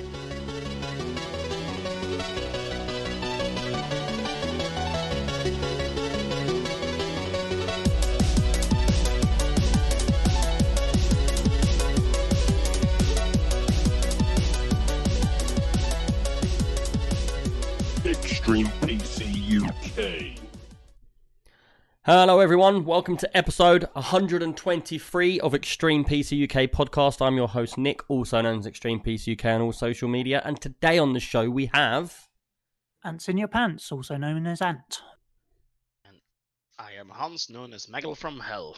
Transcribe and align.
Extreme 0.00 0.29
Hello, 22.12 22.40
everyone. 22.40 22.84
Welcome 22.84 23.16
to 23.18 23.36
episode 23.36 23.86
123 23.92 25.38
of 25.38 25.54
Extreme 25.54 26.06
PC 26.06 26.42
UK 26.42 26.68
podcast. 26.68 27.24
I'm 27.24 27.36
your 27.36 27.46
host, 27.46 27.78
Nick, 27.78 28.02
also 28.10 28.40
known 28.40 28.58
as 28.58 28.66
Extreme 28.66 29.02
PC 29.02 29.38
UK 29.38 29.44
on 29.44 29.60
all 29.60 29.72
social 29.72 30.08
media. 30.08 30.42
And 30.44 30.60
today 30.60 30.98
on 30.98 31.12
the 31.12 31.20
show, 31.20 31.48
we 31.48 31.66
have. 31.66 32.26
Ants 33.04 33.28
in 33.28 33.38
your 33.38 33.46
pants, 33.46 33.92
also 33.92 34.16
known 34.16 34.44
as 34.48 34.60
Ant. 34.60 35.02
I 36.80 36.94
am 36.98 37.10
Hans, 37.10 37.48
known 37.48 37.72
as 37.72 37.86
Megal 37.86 38.16
from 38.16 38.40
Hell. 38.40 38.76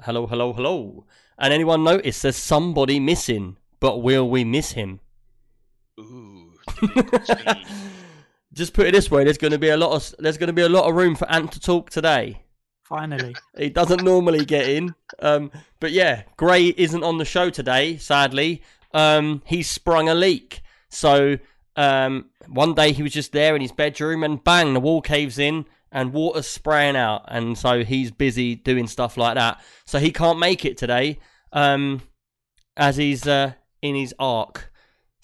Hello, 0.00 0.26
hello, 0.26 0.54
hello. 0.54 1.04
And 1.38 1.52
anyone 1.52 1.84
notice 1.84 2.22
there's 2.22 2.36
somebody 2.36 2.98
missing, 2.98 3.58
but 3.78 3.98
will 3.98 4.30
we 4.30 4.42
miss 4.42 4.72
him? 4.72 5.00
Ooh. 6.00 6.54
Just 8.54 8.72
put 8.72 8.86
it 8.86 8.92
this 8.92 9.10
way: 9.10 9.24
there's 9.24 9.36
going 9.36 9.52
to 9.52 9.58
be 9.58 9.68
a 9.68 9.76
lot 9.76 9.92
of 9.92 10.14
there's 10.18 10.38
going 10.38 10.46
to 10.46 10.54
be 10.54 10.62
a 10.62 10.68
lot 10.70 10.88
of 10.88 10.96
room 10.96 11.14
for 11.14 11.30
Ant 11.30 11.52
to 11.52 11.60
talk 11.60 11.90
today. 11.90 12.40
Finally. 12.90 13.34
He 13.56 13.70
doesn't 13.70 14.02
normally 14.02 14.44
get 14.44 14.68
in. 14.68 14.94
Um, 15.20 15.50
but 15.78 15.92
yeah, 15.92 16.24
Gray 16.36 16.66
isn't 16.66 17.02
on 17.02 17.16
the 17.18 17.24
show 17.24 17.48
today, 17.48 17.96
sadly. 17.96 18.62
Um, 18.92 19.42
he 19.46 19.62
sprung 19.62 20.08
a 20.08 20.14
leak. 20.14 20.60
So 20.88 21.38
um, 21.76 22.26
one 22.48 22.74
day 22.74 22.92
he 22.92 23.02
was 23.02 23.12
just 23.12 23.32
there 23.32 23.54
in 23.54 23.62
his 23.62 23.72
bedroom 23.72 24.22
and 24.24 24.42
bang, 24.42 24.74
the 24.74 24.80
wall 24.80 25.00
caves 25.00 25.38
in 25.38 25.66
and 25.92 26.12
water's 26.12 26.46
spraying 26.46 26.96
out. 26.96 27.24
And 27.28 27.56
so 27.56 27.84
he's 27.84 28.10
busy 28.10 28.56
doing 28.56 28.86
stuff 28.86 29.16
like 29.16 29.36
that. 29.36 29.62
So 29.86 29.98
he 29.98 30.10
can't 30.10 30.38
make 30.38 30.64
it 30.64 30.76
today 30.76 31.18
um, 31.52 32.02
as 32.76 32.96
he's 32.96 33.26
uh, 33.26 33.52
in 33.82 33.94
his 33.94 34.14
arc. 34.18 34.72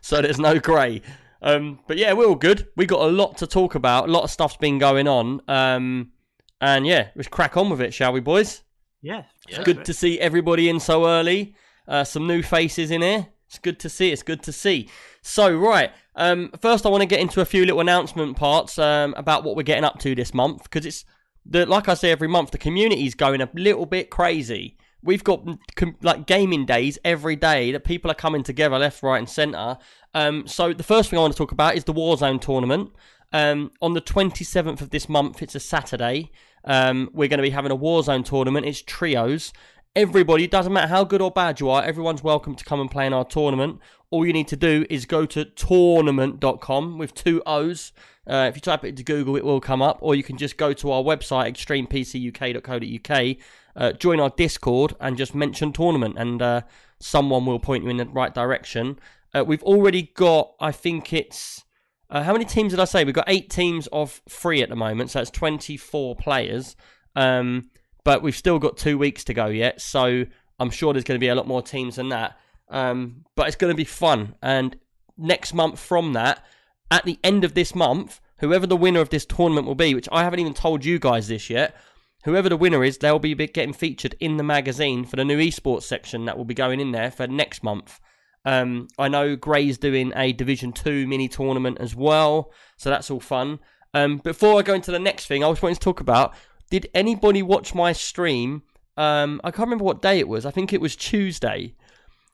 so 0.00 0.20
there's 0.20 0.38
no 0.38 0.58
Gray. 0.58 1.02
Um, 1.42 1.78
but 1.86 1.96
yeah, 1.96 2.12
we're 2.12 2.26
all 2.26 2.34
good. 2.34 2.66
We 2.76 2.86
got 2.86 3.02
a 3.02 3.10
lot 3.10 3.38
to 3.38 3.46
talk 3.46 3.74
about. 3.74 4.08
A 4.08 4.12
lot 4.12 4.24
of 4.24 4.30
stuff's 4.30 4.56
been 4.56 4.78
going 4.78 5.06
on. 5.06 5.40
Um, 5.46 6.12
and 6.60 6.86
yeah, 6.86 7.08
let's 7.14 7.28
crack 7.28 7.56
on 7.56 7.70
with 7.70 7.80
it, 7.80 7.94
shall 7.94 8.12
we, 8.12 8.20
boys? 8.20 8.62
Yeah. 9.02 9.24
Yeah. 9.48 9.62
Good 9.62 9.84
to 9.84 9.94
see 9.94 10.18
everybody 10.18 10.68
in 10.68 10.80
so 10.80 11.06
early. 11.06 11.54
Uh, 11.86 12.04
some 12.04 12.26
new 12.26 12.42
faces 12.42 12.90
in 12.90 13.02
here. 13.02 13.28
It's 13.46 13.58
good 13.58 13.78
to 13.80 13.88
see. 13.88 14.12
It's 14.12 14.22
good 14.22 14.42
to 14.42 14.52
see. 14.52 14.90
So, 15.22 15.56
right. 15.56 15.90
Um, 16.14 16.50
first, 16.60 16.84
I 16.84 16.90
want 16.90 17.00
to 17.02 17.06
get 17.06 17.20
into 17.20 17.40
a 17.40 17.46
few 17.46 17.64
little 17.64 17.80
announcement 17.80 18.36
parts 18.36 18.78
um, 18.78 19.14
about 19.16 19.44
what 19.44 19.56
we're 19.56 19.62
getting 19.62 19.84
up 19.84 19.98
to 20.00 20.14
this 20.14 20.34
month 20.34 20.64
because 20.64 20.84
it's 20.84 21.04
the 21.46 21.64
like 21.64 21.88
I 21.88 21.94
say 21.94 22.10
every 22.10 22.28
month, 22.28 22.50
the 22.50 22.58
community's 22.58 23.14
going 23.14 23.40
a 23.40 23.48
little 23.54 23.86
bit 23.86 24.10
crazy. 24.10 24.76
We've 25.02 25.24
got 25.24 25.46
com- 25.76 25.96
like 26.02 26.26
gaming 26.26 26.66
days 26.66 26.98
every 27.04 27.36
day 27.36 27.72
that 27.72 27.84
people 27.84 28.10
are 28.10 28.14
coming 28.14 28.42
together 28.42 28.78
left, 28.78 29.02
right, 29.02 29.18
and 29.18 29.28
centre. 29.28 29.78
Um, 30.12 30.46
so 30.46 30.72
the 30.72 30.82
first 30.82 31.08
thing 31.08 31.18
I 31.18 31.22
want 31.22 31.32
to 31.34 31.38
talk 31.38 31.52
about 31.52 31.76
is 31.76 31.84
the 31.84 31.94
Warzone 31.94 32.40
tournament. 32.40 32.90
Um, 33.32 33.70
on 33.82 33.94
the 33.94 34.00
27th 34.00 34.80
of 34.80 34.90
this 34.90 35.08
month, 35.08 35.42
it's 35.42 35.54
a 35.54 35.60
Saturday. 35.60 36.30
Um, 36.64 37.10
we're 37.12 37.28
going 37.28 37.38
to 37.38 37.42
be 37.42 37.50
having 37.50 37.72
a 37.72 37.76
Warzone 37.76 38.24
tournament. 38.24 38.66
It's 38.66 38.82
trios. 38.82 39.52
Everybody, 39.96 40.46
doesn't 40.46 40.72
matter 40.72 40.88
how 40.88 41.04
good 41.04 41.20
or 41.20 41.30
bad 41.30 41.60
you 41.60 41.70
are, 41.70 41.82
everyone's 41.82 42.22
welcome 42.22 42.54
to 42.54 42.64
come 42.64 42.80
and 42.80 42.90
play 42.90 43.06
in 43.06 43.12
our 43.12 43.24
tournament. 43.24 43.80
All 44.10 44.24
you 44.24 44.32
need 44.32 44.48
to 44.48 44.56
do 44.56 44.86
is 44.88 45.06
go 45.06 45.26
to 45.26 45.44
toornament.com 45.44 46.98
with 46.98 47.14
two 47.14 47.42
O's. 47.46 47.92
Uh, 48.26 48.46
if 48.48 48.54
you 48.54 48.60
type 48.60 48.84
it 48.84 48.88
into 48.88 49.02
Google, 49.02 49.36
it 49.36 49.44
will 49.44 49.60
come 49.60 49.82
up, 49.82 49.98
or 50.00 50.14
you 50.14 50.22
can 50.22 50.36
just 50.36 50.56
go 50.56 50.72
to 50.74 50.92
our 50.92 51.02
website, 51.02 51.50
extremepcuk.co.uk, 51.50 53.36
uh, 53.74 53.92
join 53.92 54.20
our 54.20 54.30
Discord, 54.30 54.94
and 55.00 55.16
just 55.16 55.34
mention 55.34 55.72
tournament, 55.72 56.16
and 56.18 56.42
uh, 56.42 56.60
someone 57.00 57.44
will 57.46 57.58
point 57.58 57.84
you 57.84 57.90
in 57.90 57.96
the 57.96 58.06
right 58.06 58.34
direction. 58.34 58.98
Uh, 59.34 59.44
we've 59.44 59.62
already 59.62 60.02
got, 60.14 60.54
I 60.60 60.72
think 60.72 61.12
it's. 61.12 61.64
Uh, 62.10 62.22
how 62.22 62.32
many 62.32 62.44
teams 62.44 62.72
did 62.72 62.80
I 62.80 62.84
say? 62.84 63.04
We've 63.04 63.14
got 63.14 63.28
eight 63.28 63.50
teams 63.50 63.86
of 63.88 64.22
three 64.28 64.62
at 64.62 64.70
the 64.70 64.76
moment, 64.76 65.10
so 65.10 65.18
that's 65.18 65.30
24 65.30 66.16
players. 66.16 66.74
Um, 67.14 67.70
but 68.04 68.22
we've 68.22 68.36
still 68.36 68.58
got 68.58 68.76
two 68.76 68.96
weeks 68.96 69.24
to 69.24 69.34
go 69.34 69.46
yet, 69.46 69.80
so 69.80 70.24
I'm 70.58 70.70
sure 70.70 70.92
there's 70.92 71.04
going 71.04 71.18
to 71.18 71.24
be 71.24 71.28
a 71.28 71.34
lot 71.34 71.46
more 71.46 71.62
teams 71.62 71.96
than 71.96 72.08
that. 72.08 72.38
Um, 72.70 73.24
but 73.34 73.46
it's 73.46 73.56
going 73.56 73.72
to 73.72 73.76
be 73.76 73.84
fun. 73.84 74.34
And 74.42 74.76
next 75.18 75.52
month 75.52 75.78
from 75.78 76.14
that, 76.14 76.44
at 76.90 77.04
the 77.04 77.18
end 77.22 77.44
of 77.44 77.54
this 77.54 77.74
month, 77.74 78.20
whoever 78.38 78.66
the 78.66 78.76
winner 78.76 79.00
of 79.00 79.10
this 79.10 79.26
tournament 79.26 79.66
will 79.66 79.74
be, 79.74 79.94
which 79.94 80.08
I 80.10 80.24
haven't 80.24 80.40
even 80.40 80.54
told 80.54 80.84
you 80.84 80.98
guys 80.98 81.28
this 81.28 81.50
yet, 81.50 81.76
whoever 82.24 82.48
the 82.48 82.56
winner 82.56 82.82
is, 82.82 82.98
they'll 82.98 83.18
be 83.18 83.34
getting 83.34 83.72
featured 83.74 84.14
in 84.20 84.38
the 84.38 84.42
magazine 84.42 85.04
for 85.04 85.16
the 85.16 85.24
new 85.24 85.38
esports 85.38 85.82
section 85.82 86.24
that 86.24 86.38
will 86.38 86.44
be 86.44 86.54
going 86.54 86.80
in 86.80 86.92
there 86.92 87.10
for 87.10 87.26
next 87.26 87.62
month. 87.62 88.00
Um, 88.48 88.88
I 88.98 89.08
know 89.08 89.36
Gray's 89.36 89.76
doing 89.76 90.10
a 90.16 90.32
Division 90.32 90.72
2 90.72 91.06
mini 91.06 91.28
tournament 91.28 91.76
as 91.80 91.94
well, 91.94 92.50
so 92.78 92.88
that's 92.88 93.10
all 93.10 93.20
fun. 93.20 93.58
Um, 93.92 94.16
before 94.16 94.58
I 94.58 94.62
go 94.62 94.72
into 94.72 94.90
the 94.90 94.98
next 94.98 95.26
thing, 95.26 95.44
I 95.44 95.48
was 95.48 95.60
wanting 95.60 95.74
to 95.74 95.80
talk 95.80 96.00
about 96.00 96.34
did 96.70 96.88
anybody 96.94 97.42
watch 97.42 97.74
my 97.74 97.92
stream? 97.92 98.62
Um, 98.96 99.42
I 99.44 99.50
can't 99.50 99.66
remember 99.66 99.84
what 99.84 100.00
day 100.00 100.18
it 100.18 100.28
was. 100.28 100.46
I 100.46 100.50
think 100.50 100.72
it 100.72 100.80
was 100.80 100.96
Tuesday. 100.96 101.74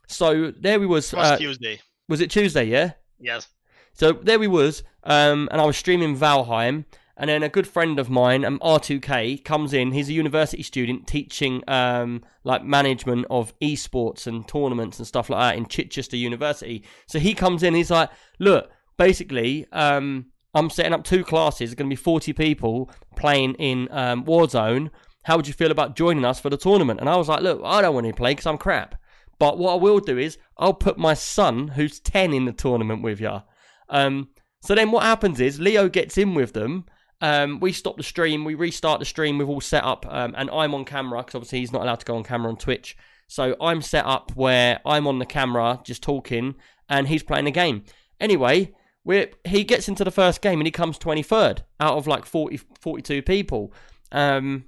So 0.07 0.53
there 0.53 0.79
we 0.79 0.87
was. 0.87 1.13
Was 1.13 1.33
uh, 1.33 1.37
Tuesday. 1.37 1.81
was 2.09 2.21
it 2.21 2.31
Tuesday? 2.31 2.67
Yeah. 2.67 2.93
Yes. 3.19 3.49
So 3.93 4.13
there 4.13 4.39
we 4.39 4.47
was, 4.47 4.85
um, 5.03 5.49
and 5.51 5.61
I 5.61 5.65
was 5.65 5.77
streaming 5.77 6.17
Valheim, 6.17 6.85
and 7.17 7.31
then 7.31 7.43
a 7.43 7.49
good 7.49 7.67
friend 7.67 7.99
of 7.99 8.11
mine, 8.11 8.45
um, 8.45 8.59
R2K, 8.61 9.45
comes 9.45 9.73
in. 9.73 9.93
He's 9.93 10.09
a 10.09 10.13
university 10.13 10.63
student 10.63 11.07
teaching 11.07 11.63
um, 11.69 12.23
like 12.43 12.65
management 12.65 13.27
of 13.31 13.57
esports 13.61 14.27
and 14.27 14.47
tournaments 14.49 14.99
and 14.99 15.07
stuff 15.07 15.31
like 15.31 15.41
that 15.41 15.59
in 15.59 15.67
Chichester 15.67 16.17
University. 16.17 16.85
So 17.07 17.19
he 17.19 17.35
comes 17.35 17.63
in. 17.63 17.75
He's 17.75 17.91
like, 17.91 18.11
"Look, 18.41 18.71
basically, 18.97 19.67
um, 19.73 20.27
I'm 20.55 20.71
setting 20.71 20.93
up 20.93 21.05
two 21.05 21.23
classes. 21.23 21.71
There's 21.71 21.75
going 21.75 21.89
to 21.89 21.97
be 21.97 22.03
40 22.03 22.33
people 22.33 22.91
playing 23.17 23.55
in 23.55 23.89
um, 23.93 24.25
Warzone. 24.25 24.91
How 25.25 25.37
would 25.37 25.47
you 25.47 25.55
feel 25.55 25.71
about 25.71 25.97
joining 25.97 26.25
us 26.25 26.41
for 26.41 26.51
the 26.51 26.57
tournament?" 26.57 26.99
And 26.99 27.09
I 27.09 27.17
was 27.17 27.29
like, 27.29 27.43
"Look, 27.43 27.61
I 27.65 27.81
don't 27.81 27.95
want 27.95 28.09
to 28.09 28.13
play 28.13 28.33
because 28.33 28.47
I'm 28.47 28.59
crap." 28.59 28.97
But 29.39 29.59
what 29.59 29.73
I 29.73 29.77
will 29.77 30.01
do 30.01 30.19
is 30.19 30.39
I'll 30.59 30.75
put 30.75 30.99
my 30.99 31.15
son, 31.15 31.69
who's 31.69 32.01
10, 32.01 32.33
in 32.33 32.45
the 32.45 32.53
tournament 32.53 33.03
with 33.03 33.21
you. 33.21 33.43
Um, 33.89 34.29
so 34.63 34.75
then 34.75 34.91
what 34.91 35.03
happens 35.03 35.41
is 35.41 35.61
Leo 35.61 35.89
gets 35.89 36.17
in 36.17 36.35
with 36.35 36.53
them. 36.53 36.87
Um, 37.25 37.59
we 37.59 37.73
stop 37.73 37.97
the 37.97 38.03
stream, 38.03 38.45
we 38.45 38.55
restart 38.55 38.99
the 38.99 39.07
stream, 39.07 39.39
we've 39.39 39.49
all 39.49 39.63
set 39.63 39.83
up, 39.83 40.05
um, 40.11 40.35
and 40.37 40.51
I'm 40.51 40.75
on 40.75 40.85
camera 40.85 41.23
because 41.23 41.35
obviously 41.35 41.61
he's 41.61 41.73
not 41.73 41.81
allowed 41.81 42.01
to 42.01 42.05
go 42.05 42.17
on 42.17 42.23
camera 42.23 42.51
on 42.51 42.59
Twitch. 42.59 42.99
So 43.29 43.57
I'm 43.63 43.81
set 43.81 44.05
up 44.05 44.33
where 44.35 44.79
I'm 44.85 45.07
on 45.07 45.21
the 45.21 45.25
camera 45.25 45.81
just 45.85 46.03
talking, 46.03 46.55
and 46.87 47.09
he's 47.09 47.23
playing 47.23 47.47
the 47.47 47.51
game. 47.51 47.85
Anyway, 48.21 48.75
we're, 49.05 49.31
he 49.47 49.65
gets 49.65 49.89
into 49.89 50.05
the 50.05 50.11
first 50.11 50.43
game 50.43 50.61
and 50.61 50.67
he 50.67 50.71
comes 50.71 50.99
23rd 50.99 51.61
out 51.81 51.97
of 51.97 52.07
like 52.07 52.27
40, 52.27 52.61
42 52.79 53.23
people. 53.23 53.73
Um, 54.13 54.67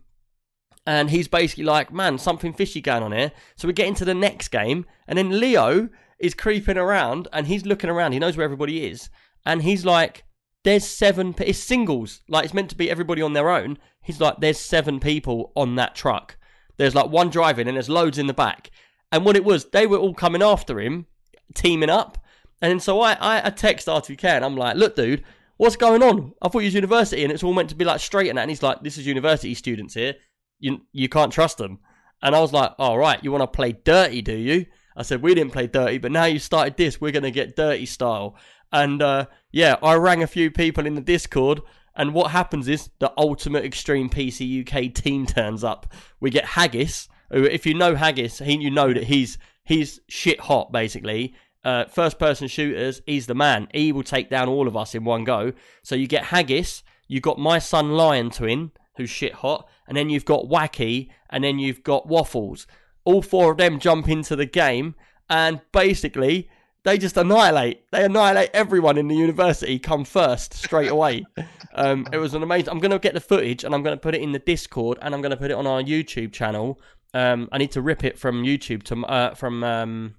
and 0.86 1.10
he's 1.10 1.28
basically 1.28 1.64
like, 1.64 1.92
man, 1.92 2.16
something 2.16 2.54
fishy 2.54 2.80
going 2.80 3.02
on 3.02 3.12
here. 3.12 3.32
So 3.56 3.68
we 3.68 3.74
get 3.74 3.86
into 3.86 4.06
the 4.06 4.14
next 4.14 4.48
game, 4.48 4.86
and 5.06 5.18
then 5.18 5.40
Leo 5.40 5.90
is 6.18 6.32
creeping 6.32 6.78
around, 6.78 7.28
and 7.34 7.48
he's 7.48 7.66
looking 7.66 7.90
around. 7.90 8.12
He 8.12 8.18
knows 8.18 8.38
where 8.38 8.44
everybody 8.44 8.86
is, 8.86 9.10
and 9.44 9.60
he's 9.60 9.84
like, 9.84 10.24
"There's 10.66 10.86
seven. 10.86 11.34
It's 11.38 11.58
singles. 11.58 12.20
Like 12.28 12.44
it's 12.44 12.52
meant 12.52 12.68
to 12.70 12.76
be 12.76 12.90
everybody 12.90 13.22
on 13.22 13.32
their 13.32 13.48
own." 13.48 13.78
He's 14.02 14.20
like, 14.20 14.40
"There's 14.40 14.58
seven 14.58 15.00
people 15.00 15.52
on 15.56 15.76
that 15.76 15.94
truck. 15.94 16.36
There's 16.76 16.94
like 16.94 17.08
one 17.08 17.30
driving, 17.30 17.66
and 17.66 17.76
there's 17.76 17.88
loads 17.88 18.18
in 18.18 18.26
the 18.26 18.34
back." 18.34 18.70
And 19.10 19.24
what 19.24 19.36
it 19.36 19.44
was, 19.44 19.66
they 19.70 19.86
were 19.86 19.98
all 19.98 20.12
coming 20.12 20.42
after 20.42 20.80
him, 20.80 21.06
teaming 21.54 21.88
up. 21.90 22.18
And 22.60 22.82
so 22.82 23.00
I, 23.00 23.12
I, 23.14 23.46
I 23.46 23.50
text 23.50 23.86
R2K, 23.86 24.24
and 24.24 24.44
I'm 24.44 24.56
like, 24.56 24.76
"Look, 24.76 24.96
dude." 24.96 25.24
What's 25.58 25.76
going 25.76 26.02
on? 26.02 26.34
I 26.42 26.48
thought 26.48 26.58
you 26.58 26.66
was 26.66 26.74
university 26.74 27.24
and 27.24 27.32
it's 27.32 27.42
all 27.42 27.54
meant 27.54 27.70
to 27.70 27.74
be 27.74 27.86
like 27.86 27.98
straight 27.98 28.28
and 28.28 28.36
that. 28.36 28.42
And 28.42 28.50
he's 28.50 28.62
like, 28.62 28.82
this 28.82 28.98
is 28.98 29.06
university 29.06 29.54
students 29.54 29.94
here 29.94 30.16
you 30.58 30.80
you 30.92 31.08
can't 31.08 31.32
trust 31.32 31.58
them. 31.58 31.78
And 32.22 32.34
I 32.34 32.40
was 32.40 32.52
like, 32.52 32.72
all 32.78 32.98
right, 32.98 33.22
you 33.22 33.30
want 33.30 33.42
to 33.42 33.46
play 33.46 33.72
dirty, 33.72 34.22
do 34.22 34.34
you? 34.34 34.66
I 34.96 35.02
said, 35.02 35.20
we 35.20 35.34
didn't 35.34 35.52
play 35.52 35.66
dirty, 35.66 35.98
but 35.98 36.12
now 36.12 36.24
you 36.24 36.38
started 36.38 36.76
this, 36.76 37.00
we're 37.00 37.12
going 37.12 37.22
to 37.22 37.30
get 37.30 37.56
dirty 37.56 37.84
style. 37.84 38.36
And 38.76 39.00
uh, 39.00 39.26
yeah, 39.52 39.76
I 39.82 39.94
rang 39.94 40.22
a 40.22 40.26
few 40.26 40.50
people 40.50 40.84
in 40.86 40.96
the 40.96 41.00
Discord, 41.00 41.62
and 41.94 42.12
what 42.12 42.32
happens 42.32 42.68
is 42.68 42.90
the 42.98 43.10
Ultimate 43.16 43.64
Extreme 43.64 44.10
PC 44.10 44.60
UK 44.60 44.92
team 44.92 45.24
turns 45.24 45.64
up. 45.64 45.90
We 46.20 46.28
get 46.28 46.44
Haggis, 46.44 47.08
who, 47.32 47.44
if 47.44 47.64
you 47.64 47.72
know 47.72 47.94
Haggis, 47.94 48.38
he, 48.40 48.58
you 48.58 48.70
know 48.70 48.92
that 48.92 49.04
he's 49.04 49.38
he's 49.64 50.00
shit 50.08 50.40
hot, 50.40 50.72
basically. 50.72 51.34
Uh, 51.64 51.86
first 51.86 52.18
person 52.18 52.48
shooters, 52.48 53.00
he's 53.06 53.26
the 53.26 53.34
man. 53.34 53.66
He 53.72 53.92
will 53.92 54.02
take 54.02 54.28
down 54.28 54.46
all 54.46 54.68
of 54.68 54.76
us 54.76 54.94
in 54.94 55.04
one 55.04 55.24
go. 55.24 55.54
So 55.82 55.94
you 55.94 56.06
get 56.06 56.24
Haggis, 56.24 56.82
you 57.08 57.20
got 57.22 57.38
my 57.38 57.58
son 57.58 57.92
Lion 57.92 58.28
Twin, 58.28 58.72
who's 58.98 59.08
shit 59.08 59.32
hot, 59.32 59.66
and 59.88 59.96
then 59.96 60.10
you've 60.10 60.26
got 60.26 60.50
Wacky, 60.50 61.08
and 61.30 61.42
then 61.42 61.58
you've 61.58 61.82
got 61.82 62.06
Waffles. 62.06 62.66
All 63.04 63.22
four 63.22 63.52
of 63.52 63.56
them 63.56 63.78
jump 63.78 64.06
into 64.06 64.36
the 64.36 64.44
game, 64.44 64.96
and 65.30 65.62
basically 65.72 66.50
they 66.86 66.96
just 66.98 67.16
annihilate. 67.16 67.90
They 67.90 68.04
annihilate 68.04 68.50
everyone 68.54 68.96
in 68.96 69.08
the 69.08 69.16
university. 69.16 69.76
Come 69.76 70.04
first 70.04 70.54
straight 70.54 70.88
away. 70.88 71.26
um, 71.74 72.06
it 72.12 72.18
was 72.18 72.32
an 72.34 72.44
amazing. 72.44 72.68
I'm 72.68 72.78
gonna 72.78 73.00
get 73.00 73.12
the 73.12 73.20
footage 73.20 73.64
and 73.64 73.74
I'm 73.74 73.82
gonna 73.82 73.96
put 73.96 74.14
it 74.14 74.22
in 74.22 74.30
the 74.30 74.38
Discord 74.38 74.96
and 75.02 75.12
I'm 75.12 75.20
gonna 75.20 75.36
put 75.36 75.50
it 75.50 75.54
on 75.54 75.66
our 75.66 75.82
YouTube 75.82 76.32
channel. 76.32 76.80
Um, 77.12 77.48
I 77.50 77.58
need 77.58 77.72
to 77.72 77.82
rip 77.82 78.04
it 78.04 78.20
from 78.20 78.44
YouTube 78.44 78.84
to 78.84 79.04
uh, 79.04 79.34
from 79.34 79.64
um, 79.64 80.14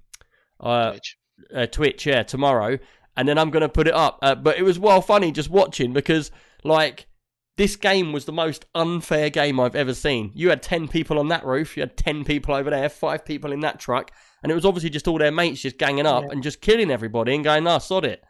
uh, 0.60 0.92
Twitch. 0.92 1.18
uh, 1.56 1.66
Twitch, 1.68 2.06
yeah, 2.06 2.24
tomorrow, 2.24 2.78
and 3.16 3.30
then 3.30 3.38
I'm 3.38 3.50
gonna 3.50 3.69
put 3.69 3.88
it 3.88 3.94
up. 3.94 4.19
Uh, 4.22 4.36
but 4.36 4.58
it 4.58 4.64
was 4.64 4.78
well 4.78 5.02
funny 5.02 5.31
just 5.31 5.50
watching 5.50 5.94
because 5.94 6.31
like 6.66 7.08
this 7.57 7.75
game 7.75 8.13
was 8.13 8.25
the 8.25 8.31
most 8.31 8.65
unfair 8.75 9.30
game 9.30 9.59
I've 9.59 9.75
ever 9.75 9.94
seen. 9.94 10.31
You 10.33 10.50
had 10.50 10.62
ten 10.63 10.88
people 10.88 11.19
on 11.19 11.27
that 11.30 11.45
roof, 11.45 11.75
you 11.75 11.81
had 11.81 11.98
ten 11.98 12.24
people 12.24 12.56
over 12.56 12.69
there, 12.69 12.88
five 12.89 13.25
people 13.25 13.51
in 13.51 13.59
that 13.62 13.80
truck, 13.80 14.12
and 14.44 14.51
it 14.51 14.56
was 14.56 14.65
obviously 14.65 14.89
just 14.89 15.07
all 15.07 15.18
their 15.18 15.31
mates 15.31 15.62
just 15.62 15.77
ganging 15.77 16.06
up 16.06 16.24
Yeah. 16.24 16.30
and 16.31 16.44
just 16.44 16.62
killing 16.62 16.89
everybody 16.92 17.36
and 17.36 17.44
going, 17.44 17.63
"Nah, 17.65 17.80
sod 17.80 18.06
it." 18.06 18.24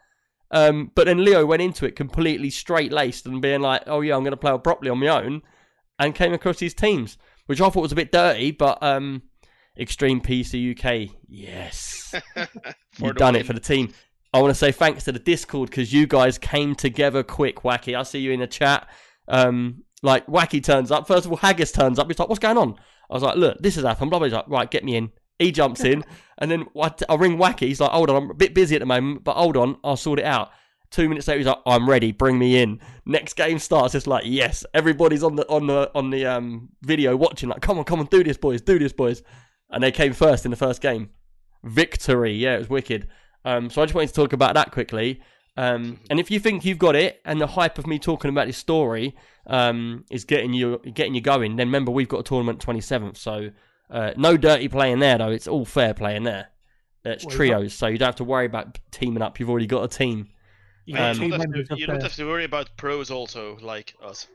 Um, 0.50 0.90
but 0.94 1.04
then 1.06 1.24
Leo 1.24 1.44
went 1.44 1.62
into 1.62 1.84
it 1.86 1.94
completely 1.94 2.48
straight 2.50 2.90
laced 2.92 3.26
and 3.26 3.40
being 3.42 3.60
like, 3.60 3.82
"Oh 3.86 4.00
yeah, 4.00 4.16
I'm 4.16 4.24
gonna 4.24 4.36
play 4.36 4.56
properly 4.58 4.90
on 4.90 4.98
my 4.98 5.08
own," 5.08 5.42
and 5.98 6.14
came 6.14 6.32
across 6.32 6.58
these 6.58 6.74
teams, 6.74 7.18
which 7.46 7.60
I 7.60 7.68
thought 7.70 7.82
was 7.82 7.92
a 7.92 7.96
bit 7.96 8.10
dirty, 8.12 8.50
but 8.50 8.82
um. 8.82 9.22
Extreme 9.80 10.22
PC 10.22 10.72
UK, 10.76 11.14
yes. 11.28 12.12
You've 12.98 13.14
done 13.14 13.34
win. 13.34 13.42
it 13.42 13.46
for 13.46 13.52
the 13.52 13.60
team. 13.60 13.94
I 14.34 14.40
want 14.40 14.50
to 14.50 14.54
say 14.58 14.72
thanks 14.72 15.04
to 15.04 15.12
the 15.12 15.20
Discord 15.20 15.70
because 15.70 15.92
you 15.92 16.08
guys 16.08 16.36
came 16.36 16.74
together 16.74 17.22
quick, 17.22 17.58
Wacky. 17.62 17.96
I 17.96 18.02
see 18.02 18.18
you 18.18 18.32
in 18.32 18.40
the 18.40 18.48
chat. 18.48 18.88
Um, 19.28 19.84
like 20.02 20.26
Wacky 20.26 20.62
turns 20.62 20.90
up. 20.90 21.06
First 21.06 21.26
of 21.26 21.32
all, 21.32 21.38
Haggis 21.38 21.72
turns 21.72 21.98
up. 21.98 22.06
He's 22.08 22.18
like, 22.18 22.28
"What's 22.28 22.38
going 22.38 22.58
on?" 22.58 22.76
I 23.10 23.14
was 23.14 23.22
like, 23.22 23.36
"Look, 23.36 23.58
this 23.60 23.74
has 23.76 23.84
happened." 23.84 24.10
Blah 24.10 24.20
blah. 24.20 24.26
He's 24.26 24.34
like, 24.34 24.48
"Right, 24.48 24.70
get 24.70 24.84
me 24.84 24.96
in." 24.96 25.10
He 25.38 25.52
jumps 25.52 25.84
in, 25.84 26.04
and 26.38 26.50
then 26.50 26.66
I 26.76 27.14
ring 27.14 27.38
Wacky. 27.38 27.66
He's 27.68 27.80
like, 27.80 27.90
"Hold 27.90 28.10
on, 28.10 28.16
I'm 28.16 28.30
a 28.30 28.34
bit 28.34 28.54
busy 28.54 28.76
at 28.76 28.80
the 28.80 28.86
moment, 28.86 29.24
but 29.24 29.36
hold 29.36 29.56
on, 29.56 29.76
I'll 29.84 29.96
sort 29.96 30.18
it 30.18 30.24
out." 30.24 30.50
Two 30.90 31.08
minutes 31.08 31.28
later, 31.28 31.38
he's 31.38 31.46
like, 31.46 31.58
"I'm 31.66 31.88
ready. 31.88 32.12
Bring 32.12 32.38
me 32.38 32.60
in." 32.62 32.80
Next 33.04 33.34
game 33.34 33.58
starts. 33.58 33.94
It's 33.94 34.06
like, 34.06 34.24
yes, 34.26 34.64
everybody's 34.72 35.22
on 35.22 35.36
the 35.36 35.48
on 35.48 35.66
the 35.66 35.90
on 35.94 36.10
the 36.10 36.26
um 36.26 36.70
video 36.82 37.16
watching. 37.16 37.48
Like, 37.48 37.60
come 37.60 37.78
on, 37.78 37.84
come 37.84 38.00
on, 38.00 38.06
do 38.06 38.24
this, 38.24 38.36
boys, 38.36 38.62
do 38.62 38.78
this, 38.78 38.92
boys. 38.92 39.22
And 39.70 39.82
they 39.82 39.92
came 39.92 40.14
first 40.14 40.44
in 40.44 40.50
the 40.50 40.56
first 40.56 40.80
game 40.80 41.10
victory. 41.62 42.32
Yeah, 42.32 42.54
it 42.54 42.58
was 42.58 42.70
wicked. 42.70 43.08
Um, 43.44 43.70
so 43.70 43.82
I 43.82 43.84
just 43.84 43.94
wanted 43.94 44.08
to 44.08 44.14
talk 44.14 44.32
about 44.32 44.54
that 44.54 44.72
quickly. 44.72 45.20
Um, 45.58 45.98
and 46.08 46.20
if 46.20 46.30
you 46.30 46.38
think 46.38 46.64
you've 46.64 46.78
got 46.78 46.94
it, 46.94 47.20
and 47.24 47.40
the 47.40 47.48
hype 47.48 47.78
of 47.78 47.86
me 47.88 47.98
talking 47.98 48.28
about 48.28 48.46
this 48.46 48.56
story 48.56 49.16
um, 49.48 50.04
is 50.08 50.24
getting 50.24 50.52
you 50.52 50.80
getting 50.94 51.16
you 51.16 51.20
going, 51.20 51.56
then 51.56 51.66
remember 51.66 51.90
we've 51.90 52.08
got 52.08 52.20
a 52.20 52.22
tournament 52.22 52.60
twenty 52.60 52.80
seventh. 52.80 53.16
So 53.16 53.50
uh, 53.90 54.12
no 54.16 54.36
dirty 54.36 54.68
playing 54.68 55.00
there 55.00 55.18
though. 55.18 55.32
It's 55.32 55.48
all 55.48 55.64
fair 55.64 55.94
playing 55.94 56.22
there. 56.22 56.50
It's 57.04 57.24
Well, 57.24 57.34
trios, 57.34 57.74
so 57.74 57.88
you 57.88 57.98
don't 57.98 58.06
have 58.06 58.16
to 58.16 58.24
worry 58.24 58.46
about 58.46 58.78
teaming 58.92 59.20
up. 59.20 59.40
You've 59.40 59.50
already 59.50 59.66
got 59.66 59.82
a 59.82 59.88
team. 59.88 60.28
You 60.84 60.94
Yeah, 60.94 61.10
Um, 61.10 61.22
you 61.22 61.30
don't, 61.30 61.40
have 61.40 61.68
to, 61.68 61.76
you 61.76 61.86
don't 61.88 62.02
have 62.02 62.14
to 62.14 62.24
worry 62.24 62.44
about 62.44 62.68
pros 62.76 63.10
also, 63.10 63.58
like 63.60 63.94
us. 64.00 64.28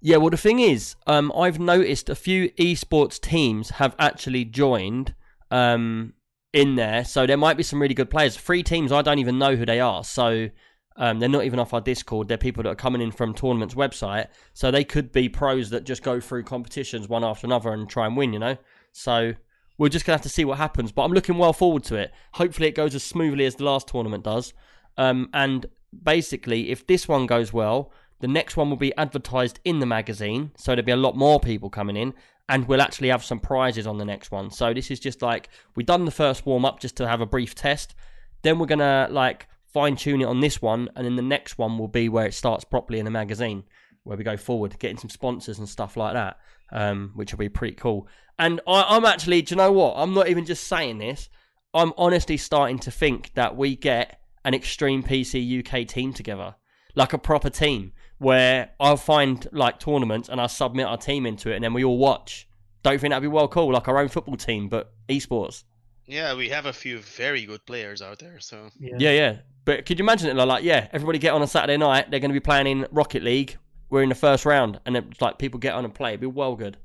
Yeah, 0.00 0.16
well, 0.16 0.30
the 0.30 0.36
thing 0.36 0.58
is, 0.58 0.96
um, 1.06 1.32
I've 1.36 1.60
noticed 1.60 2.08
a 2.08 2.16
few 2.16 2.50
esports 2.50 3.20
teams 3.20 3.70
have 3.70 3.94
actually 3.98 4.44
joined 4.44 5.14
um, 5.50 6.14
in 6.52 6.76
there, 6.76 7.04
so 7.04 7.26
there 7.26 7.36
might 7.36 7.56
be 7.56 7.62
some 7.62 7.80
really 7.80 7.94
good 7.94 8.10
players. 8.10 8.36
Three 8.36 8.62
teams, 8.62 8.92
I 8.92 9.02
don't 9.02 9.18
even 9.18 9.38
know 9.38 9.56
who 9.56 9.66
they 9.66 9.80
are, 9.80 10.02
so 10.02 10.48
um, 10.96 11.20
they're 11.20 11.28
not 11.28 11.44
even 11.44 11.58
off 11.58 11.74
our 11.74 11.80
Discord. 11.80 12.28
They're 12.28 12.38
people 12.38 12.62
that 12.62 12.70
are 12.70 12.74
coming 12.74 13.00
in 13.00 13.10
from 13.10 13.34
tournaments 13.34 13.74
website, 13.74 14.28
so 14.54 14.70
they 14.70 14.84
could 14.84 15.12
be 15.12 15.28
pros 15.28 15.70
that 15.70 15.84
just 15.84 16.02
go 16.02 16.20
through 16.20 16.44
competitions 16.44 17.08
one 17.08 17.24
after 17.24 17.46
another 17.46 17.72
and 17.72 17.88
try 17.88 18.06
and 18.06 18.16
win. 18.16 18.32
You 18.32 18.38
know, 18.38 18.56
so 18.92 19.34
we're 19.78 19.88
just 19.88 20.04
gonna 20.04 20.14
have 20.14 20.22
to 20.22 20.28
see 20.28 20.44
what 20.44 20.58
happens. 20.58 20.90
But 20.90 21.04
I'm 21.04 21.12
looking 21.12 21.38
well 21.38 21.52
forward 21.52 21.84
to 21.84 21.96
it. 21.96 22.12
Hopefully, 22.34 22.68
it 22.68 22.74
goes 22.74 22.94
as 22.94 23.04
smoothly 23.04 23.44
as 23.44 23.54
the 23.54 23.64
last 23.64 23.88
tournament 23.88 24.24
does. 24.24 24.52
Um, 24.96 25.30
and 25.32 25.66
basically, 26.02 26.70
if 26.70 26.86
this 26.86 27.06
one 27.06 27.26
goes 27.26 27.52
well, 27.52 27.92
the 28.20 28.28
next 28.28 28.56
one 28.56 28.68
will 28.68 28.76
be 28.76 28.96
advertised 28.96 29.60
in 29.64 29.78
the 29.78 29.86
magazine, 29.86 30.50
so 30.56 30.72
there'll 30.72 30.84
be 30.84 30.92
a 30.92 30.96
lot 30.96 31.16
more 31.16 31.38
people 31.38 31.70
coming 31.70 31.96
in, 31.96 32.14
and 32.48 32.66
we'll 32.66 32.80
actually 32.80 33.08
have 33.08 33.24
some 33.24 33.40
prizes 33.40 33.86
on 33.86 33.98
the 33.98 34.04
next 34.04 34.30
one. 34.30 34.50
So 34.50 34.72
this 34.72 34.90
is 34.90 35.00
just 35.00 35.22
like 35.22 35.50
we've 35.74 35.86
done 35.86 36.04
the 36.04 36.10
first 36.10 36.46
warm 36.46 36.64
up 36.64 36.80
just 36.80 36.96
to 36.96 37.08
have 37.08 37.20
a 37.20 37.26
brief 37.26 37.54
test. 37.54 37.94
Then 38.42 38.58
we're 38.58 38.66
gonna 38.66 39.08
like 39.10 39.48
fine 39.66 39.96
tune 39.96 40.22
it 40.22 40.26
on 40.26 40.40
this 40.40 40.62
one, 40.62 40.88
and 40.96 41.04
then 41.04 41.16
the 41.16 41.22
next 41.22 41.58
one 41.58 41.78
will 41.78 41.88
be 41.88 42.08
where 42.08 42.26
it 42.26 42.34
starts 42.34 42.64
properly 42.64 42.98
in 42.98 43.04
the 43.04 43.10
magazine, 43.10 43.64
where 44.04 44.16
we 44.16 44.24
go 44.24 44.36
forward, 44.36 44.78
getting 44.78 44.96
some 44.98 45.10
sponsors 45.10 45.58
and 45.58 45.68
stuff 45.68 45.96
like 45.96 46.14
that, 46.14 46.38
um, 46.72 47.12
which 47.14 47.32
will 47.32 47.38
be 47.38 47.48
pretty 47.48 47.74
cool. 47.74 48.08
And 48.38 48.60
I, 48.66 48.84
I'm 48.88 49.04
actually, 49.04 49.42
do 49.42 49.54
you 49.54 49.56
know 49.56 49.72
what? 49.72 49.94
I'm 49.96 50.14
not 50.14 50.28
even 50.28 50.46
just 50.46 50.66
saying 50.66 50.98
this. 50.98 51.28
I'm 51.74 51.92
honestly 51.98 52.38
starting 52.38 52.78
to 52.80 52.90
think 52.90 53.34
that 53.34 53.56
we 53.56 53.76
get 53.76 54.20
an 54.44 54.54
Extreme 54.54 55.02
PC 55.02 55.60
UK 55.60 55.86
team 55.86 56.14
together, 56.14 56.54
like 56.94 57.12
a 57.12 57.18
proper 57.18 57.50
team, 57.50 57.92
where 58.18 58.70
I'll 58.78 58.96
find 58.96 59.46
like 59.52 59.78
tournaments 59.78 60.28
and 60.28 60.40
I'll 60.40 60.48
submit 60.48 60.86
our 60.86 60.98
team 60.98 61.26
into 61.26 61.50
it, 61.50 61.56
and 61.56 61.64
then 61.64 61.72
we 61.72 61.84
all 61.84 61.98
watch. 61.98 62.48
Don't 62.82 62.92
you 62.92 62.98
think 62.98 63.12
that'd 63.12 63.22
be 63.22 63.28
well 63.28 63.48
cool, 63.48 63.72
like 63.72 63.88
our 63.88 63.98
own 63.98 64.08
football 64.08 64.36
team, 64.36 64.68
but 64.68 64.92
esports? 65.08 65.64
Yeah, 66.06 66.34
we 66.34 66.48
have 66.48 66.66
a 66.66 66.72
few 66.72 66.98
very 67.00 67.44
good 67.44 67.64
players 67.66 68.00
out 68.00 68.18
there, 68.18 68.40
so 68.40 68.70
Yeah. 68.78 68.96
Yeah, 68.98 69.10
yeah. 69.10 69.36
But 69.64 69.84
could 69.84 69.98
you 69.98 70.04
imagine 70.04 70.30
it 70.30 70.36
like, 70.36 70.48
like, 70.48 70.64
yeah, 70.64 70.88
everybody 70.92 71.18
get 71.18 71.34
on 71.34 71.42
a 71.42 71.46
Saturday 71.46 71.76
night. 71.76 72.10
They're 72.10 72.20
going 72.20 72.30
to 72.30 72.34
be 72.34 72.40
playing 72.40 72.66
in 72.66 72.86
Rocket 72.90 73.22
League. 73.22 73.58
We're 73.90 74.02
in 74.02 74.08
the 74.08 74.14
first 74.14 74.46
round, 74.46 74.80
and 74.86 74.96
it's 74.96 75.20
like 75.20 75.38
people 75.38 75.60
get 75.60 75.74
on 75.74 75.84
and 75.84 75.94
play. 75.94 76.10
It'd 76.10 76.20
be 76.20 76.26
well 76.26 76.56
good. 76.56 76.78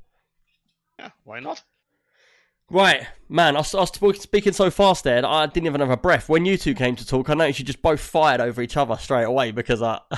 yeah, 0.98 1.10
why 1.24 1.40
not? 1.40 1.62
Right, 2.70 3.06
man. 3.28 3.56
I 3.56 3.60
was, 3.60 3.74
I 3.74 3.80
was 4.00 4.20
speaking 4.20 4.52
so 4.52 4.70
fast 4.70 5.04
there 5.04 5.20
that 5.20 5.28
I 5.28 5.46
didn't 5.46 5.66
even 5.66 5.80
have 5.80 5.90
a 5.90 5.96
breath. 5.96 6.28
When 6.28 6.44
you 6.46 6.56
two 6.56 6.74
came 6.74 6.96
to 6.96 7.06
talk, 7.06 7.28
I 7.30 7.34
noticed 7.34 7.58
you 7.58 7.64
just 7.64 7.82
both 7.82 8.00
fired 8.00 8.40
over 8.40 8.62
each 8.62 8.76
other 8.76 8.96
straight 8.96 9.24
away 9.24 9.50
because 9.52 9.82
I, 9.82 10.00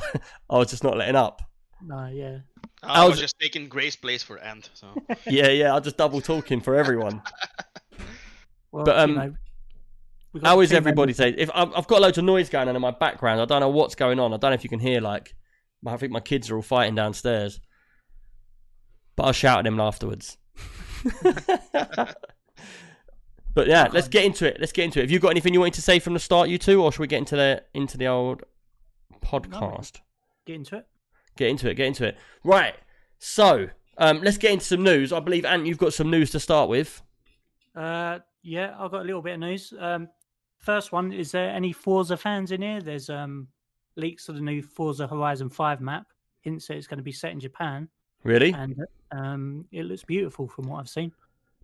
I 0.51 0.57
was 0.59 0.71
just 0.71 0.85
not 0.85 0.97
letting 0.97 1.17
up. 1.17 1.43
No, 1.83 2.07
yeah. 2.07 2.39
I 2.83 2.97
How's 2.97 3.11
was 3.11 3.19
it- 3.19 3.23
just 3.23 3.39
taking 3.41 3.69
Gray's 3.69 3.97
place 3.97 4.23
for 4.23 4.39
Ant, 4.39 4.71
so 4.75 4.87
Yeah, 5.27 5.49
yeah. 5.49 5.75
I 5.75 5.81
just 5.81 5.97
double 5.97 6.21
talking 6.21 6.61
for 6.61 6.75
everyone. 6.77 7.23
Well, 8.73 8.85
But, 8.85 8.99
um, 8.99 9.11
you 9.11 9.17
know, 9.17 9.35
How 10.43 10.61
is 10.61 10.71
everybody 10.73 11.13
members- 11.13 11.17
saying? 11.17 11.35
If 11.39 11.51
I've, 11.55 11.73
I've 11.75 11.87
got 11.87 12.03
loads 12.03 12.19
of 12.19 12.25
noise 12.25 12.51
going 12.51 12.69
on 12.69 12.77
in 12.77 12.83
my 12.83 12.91
background, 12.91 13.41
I 13.41 13.47
don't 13.47 13.61
know 13.61 13.71
what's 13.71 13.95
going 13.95 14.19
on. 14.21 14.35
I 14.35 14.37
don't 14.37 14.51
know 14.51 14.55
if 14.55 14.65
you 14.65 14.69
can 14.69 14.81
hear. 14.81 15.01
Like, 15.01 15.35
I 15.87 15.97
think 15.97 16.13
my 16.13 16.21
kids 16.21 16.51
are 16.51 16.57
all 16.57 16.63
fighting 16.63 16.95
downstairs, 16.95 17.59
but 19.15 19.23
I'll 19.25 19.33
shout 19.33 19.61
at 19.61 19.65
them 19.65 19.81
afterwards. 19.81 20.37
But 23.57 23.67
yeah, 23.67 23.89
let's 23.91 24.07
get 24.07 24.25
into 24.27 24.47
it. 24.47 24.59
Let's 24.61 24.71
get 24.71 24.85
into 24.85 24.99
it. 25.01 25.05
Have 25.05 25.11
you 25.11 25.19
got 25.19 25.31
anything 25.31 25.55
you 25.55 25.61
wanted 25.61 25.75
to 25.75 25.83
say 25.83 25.99
from 25.99 26.13
the 26.13 26.21
start, 26.21 26.51
you 26.51 26.59
two, 26.59 26.83
or 26.83 26.93
should 26.93 27.01
we 27.01 27.07
get 27.07 27.19
into 27.21 27.37
the 27.37 27.65
into 27.73 27.97
the 27.97 28.07
old 28.07 28.43
podcast? 29.23 30.01
Get 30.45 30.57
into 30.57 30.77
it. 30.77 30.87
Get 31.39 31.49
into 31.49 31.71
it. 31.71 31.75
Get 31.75 31.87
into 31.87 32.07
it. 32.07 32.19
Right. 32.45 32.75
So, 33.19 33.69
um, 33.97 34.21
let's 34.23 34.37
get 34.37 34.53
into 34.53 34.67
some 34.67 34.83
news. 34.83 35.11
I 35.11 35.21
believe 35.21 35.47
Ant, 35.47 35.67
you've 35.67 35.79
got 35.79 35.95
some 35.95 36.11
news 36.11 36.31
to 36.33 36.41
start 36.41 36.69
with. 36.69 37.01
Uh, 37.75 38.19
yeah, 38.43 38.77
I've 38.79 38.91
got 38.91 39.01
a 39.01 39.05
little 39.05 39.23
bit 39.23 39.33
of 39.35 39.41
news. 39.41 39.73
Um, 39.79 40.09
first 40.59 40.93
one, 40.93 41.11
is 41.13 41.33
there 41.33 41.49
any 41.49 41.73
Forza 41.73 42.19
fans 42.19 42.53
in 42.53 42.61
here? 42.61 42.83
There's 42.83 43.09
um 43.09 43.49
leaks 43.97 44.29
of 44.29 44.35
the 44.35 44.43
new 44.43 44.63
Forza 44.63 45.07
Horizon 45.07 45.49
5 45.49 45.81
map. 45.81 46.07
Hints 46.43 46.69
that 46.69 46.77
it's 46.77 46.87
going 46.87 46.99
to 46.99 47.03
be 47.03 47.11
set 47.11 47.33
in 47.33 47.41
Japan, 47.41 47.89
Really? 48.23 48.53
and 48.53 48.77
um, 49.13 49.65
it 49.73 49.85
looks 49.87 50.05
beautiful 50.05 50.47
from 50.47 50.69
what 50.69 50.79
I've 50.79 50.89
seen. 50.89 51.11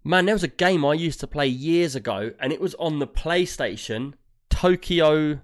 Man, 0.05 0.27
there 0.27 0.35
was 0.35 0.43
a 0.43 0.49
game 0.49 0.85
I 0.85 0.95
used 0.95 1.21
to 1.21 1.27
play 1.27 1.47
years 1.47 1.95
ago, 1.95 2.33
and 2.41 2.53
it 2.53 2.61
was 2.61 2.75
on 2.75 2.99
the 2.99 3.07
PlayStation. 3.07 4.15
Tokyo. 4.51 5.41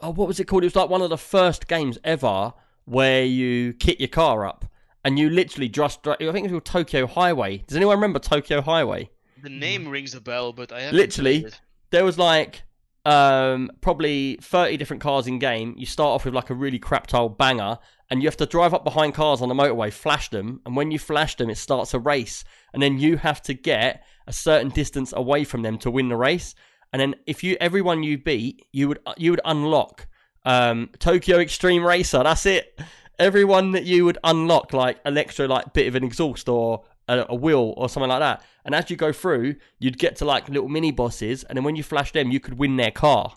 Oh, 0.00 0.10
what 0.10 0.28
was 0.28 0.40
it 0.40 0.44
called? 0.44 0.64
It 0.64 0.66
was 0.66 0.76
like 0.76 0.90
one 0.90 1.02
of 1.02 1.10
the 1.10 1.18
first 1.18 1.68
games 1.68 1.98
ever 2.04 2.52
where 2.84 3.24
you 3.24 3.72
kit 3.74 4.00
your 4.00 4.08
car 4.08 4.46
up, 4.46 4.64
and 5.04 5.18
you 5.18 5.30
literally 5.30 5.68
just. 5.68 6.06
I 6.06 6.16
think 6.16 6.36
it 6.36 6.42
was 6.42 6.50
called 6.50 6.64
Tokyo 6.64 7.06
Highway. 7.06 7.58
Does 7.66 7.76
anyone 7.76 7.96
remember 7.96 8.18
Tokyo 8.18 8.60
Highway? 8.60 9.10
the 9.42 9.48
name 9.48 9.88
rings 9.88 10.14
a 10.14 10.20
bell, 10.20 10.52
but 10.52 10.72
I 10.72 10.90
Literally. 10.90 11.46
There 11.90 12.04
was 12.04 12.18
like 12.18 12.64
um, 13.04 13.70
probably 13.80 14.38
30 14.42 14.76
different 14.76 15.02
cars 15.02 15.26
in 15.26 15.38
game. 15.38 15.74
You 15.76 15.86
start 15.86 16.08
off 16.08 16.24
with 16.24 16.34
like 16.34 16.50
a 16.50 16.54
really 16.54 16.78
crap 16.78 17.12
old 17.14 17.38
banger, 17.38 17.78
and 18.10 18.22
you 18.22 18.28
have 18.28 18.36
to 18.38 18.46
drive 18.46 18.74
up 18.74 18.84
behind 18.84 19.14
cars 19.14 19.42
on 19.42 19.48
the 19.48 19.54
motorway, 19.54 19.92
flash 19.92 20.30
them, 20.30 20.60
and 20.64 20.76
when 20.76 20.90
you 20.90 20.98
flash 20.98 21.36
them, 21.36 21.50
it 21.50 21.58
starts 21.58 21.94
a 21.94 21.98
race, 21.98 22.44
and 22.72 22.82
then 22.82 22.98
you 22.98 23.16
have 23.16 23.42
to 23.42 23.54
get 23.54 24.04
a 24.26 24.32
certain 24.32 24.70
distance 24.70 25.12
away 25.14 25.44
from 25.44 25.62
them 25.62 25.78
to 25.78 25.90
win 25.90 26.08
the 26.08 26.16
race. 26.16 26.54
And 26.92 27.00
then 27.00 27.16
if 27.26 27.44
you 27.44 27.56
everyone 27.60 28.02
you 28.02 28.18
beat, 28.18 28.66
you 28.72 28.88
would 28.88 29.00
you 29.16 29.30
would 29.30 29.40
unlock 29.44 30.06
um, 30.44 30.90
Tokyo 30.98 31.38
Extreme 31.38 31.84
Racer. 31.84 32.22
That's 32.22 32.46
it. 32.46 32.80
Everyone 33.18 33.72
that 33.72 33.84
you 33.84 34.04
would 34.04 34.18
unlock 34.24 34.72
like 34.72 34.98
an 35.04 35.18
extra 35.18 35.46
like 35.48 35.72
bit 35.72 35.88
of 35.88 35.94
an 35.94 36.04
exhaust 36.04 36.48
or 36.48 36.84
a, 37.08 37.26
a 37.28 37.34
wheel 37.34 37.74
or 37.76 37.88
something 37.88 38.08
like 38.08 38.20
that. 38.20 38.42
And 38.64 38.74
as 38.74 38.90
you 38.90 38.96
go 38.96 39.12
through, 39.12 39.56
you'd 39.78 39.98
get 39.98 40.16
to 40.16 40.24
like 40.24 40.48
little 40.48 40.68
mini 40.68 40.92
bosses, 40.92 41.44
and 41.44 41.56
then 41.56 41.64
when 41.64 41.76
you 41.76 41.82
flash 41.82 42.12
them, 42.12 42.30
you 42.30 42.40
could 42.40 42.58
win 42.58 42.76
their 42.76 42.90
car. 42.90 43.36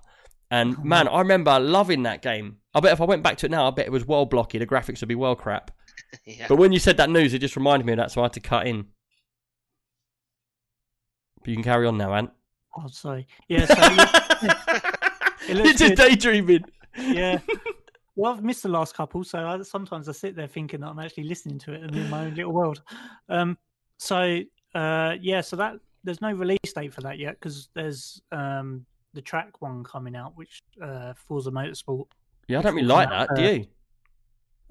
And 0.51 0.83
man, 0.83 1.07
I 1.07 1.19
remember 1.19 1.57
loving 1.59 2.03
that 2.03 2.21
game. 2.21 2.57
I 2.75 2.81
bet 2.81 2.91
if 2.91 3.01
I 3.01 3.05
went 3.05 3.23
back 3.23 3.37
to 3.37 3.45
it 3.45 3.49
now, 3.49 3.67
I 3.67 3.71
bet 3.71 3.85
it 3.87 3.91
was 3.91 4.05
well 4.05 4.25
blocky. 4.25 4.57
The 4.57 4.67
graphics 4.67 4.99
would 4.99 5.07
be 5.09 5.15
well 5.15 5.35
crap. 5.35 5.71
yeah. 6.25 6.45
But 6.49 6.57
when 6.57 6.71
you 6.73 6.79
said 6.79 6.97
that 6.97 7.09
news, 7.09 7.33
it 7.33 7.39
just 7.39 7.55
reminded 7.55 7.85
me 7.85 7.93
of 7.93 7.97
that, 7.97 8.11
so 8.11 8.21
I 8.21 8.25
had 8.25 8.33
to 8.33 8.41
cut 8.41 8.67
in. 8.67 8.85
But 11.39 11.47
you 11.47 11.55
can 11.55 11.63
carry 11.63 11.87
on 11.87 11.97
now, 11.97 12.13
Ant. 12.13 12.29
Oh, 12.77 12.87
sorry. 12.87 13.27
Yeah, 13.47 13.65
so 13.65 13.75
It 15.47 15.57
You're 15.57 15.73
just 15.73 15.79
good. 15.79 15.97
daydreaming. 15.97 16.65
yeah. 16.97 17.39
Well, 18.17 18.33
I've 18.33 18.43
missed 18.43 18.63
the 18.63 18.69
last 18.69 18.93
couple, 18.93 19.23
so 19.23 19.39
I, 19.47 19.61
sometimes 19.61 20.09
I 20.09 20.11
sit 20.11 20.35
there 20.35 20.45
thinking 20.45 20.81
that 20.81 20.87
I'm 20.89 20.99
actually 20.99 21.23
listening 21.23 21.57
to 21.59 21.71
it 21.73 21.81
and 21.81 21.95
in 21.95 22.09
my 22.09 22.25
own 22.25 22.35
little 22.35 22.51
world. 22.51 22.81
Um, 23.29 23.57
so 23.97 24.41
uh, 24.75 25.15
yeah, 25.21 25.39
so 25.39 25.55
that 25.55 25.75
there's 26.03 26.19
no 26.19 26.33
release 26.33 26.59
date 26.75 26.93
for 26.93 26.99
that 27.01 27.19
yet 27.19 27.35
because 27.39 27.69
there's 27.73 28.21
um 28.33 28.85
the 29.13 29.21
track 29.21 29.61
one 29.61 29.83
coming 29.83 30.15
out, 30.15 30.33
which 30.35 30.63
uh, 30.81 31.13
Forza 31.15 31.51
Motorsport. 31.51 32.05
Yeah, 32.47 32.59
I 32.59 32.61
don't 32.61 32.75
really 32.75 32.87
like 32.87 33.07
about, 33.07 33.29
that. 33.29 33.35
Do 33.35 33.43
you? 33.43 33.65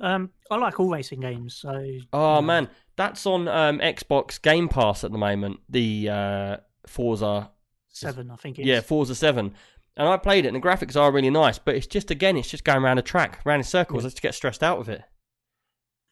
Um, 0.01 0.31
I 0.51 0.57
like 0.57 0.81
all 0.81 0.89
racing 0.89 1.21
games, 1.21 1.55
so 1.55 1.87
Oh 2.13 2.37
um, 2.37 2.47
man, 2.47 2.69
that's 2.97 3.27
on 3.27 3.49
um, 3.49 3.81
Xbox 3.81 4.41
Game 4.41 4.69
Pass 4.69 5.05
at 5.05 5.13
the 5.13 5.19
moment. 5.19 5.61
The 5.69 6.09
uh, 6.09 6.57
Forza, 6.87 7.51
seven, 7.89 8.31
I 8.31 8.37
think. 8.37 8.59
It's, 8.59 8.67
yeah, 8.67 8.81
Forza 8.81 9.15
Seven, 9.15 9.55
and 9.97 10.09
I 10.09 10.17
played 10.17 10.47
it. 10.47 10.49
and 10.49 10.57
The 10.57 10.67
graphics 10.67 10.99
are 10.99 11.13
really 11.13 11.31
nice, 11.31 11.59
but 11.59 11.75
it's 11.75 11.87
just 11.87 12.11
again, 12.11 12.37
it's 12.37 12.49
just 12.49 12.65
going 12.65 12.83
around 12.83 12.99
a 12.99 13.03
track, 13.03 13.41
around 13.45 13.61
in 13.61 13.65
circles. 13.65 14.03
Yeah. 14.03 14.07
I 14.07 14.11
just 14.11 14.23
get 14.23 14.35
stressed 14.35 14.63
out 14.63 14.79
with 14.79 14.89
it. 14.89 15.03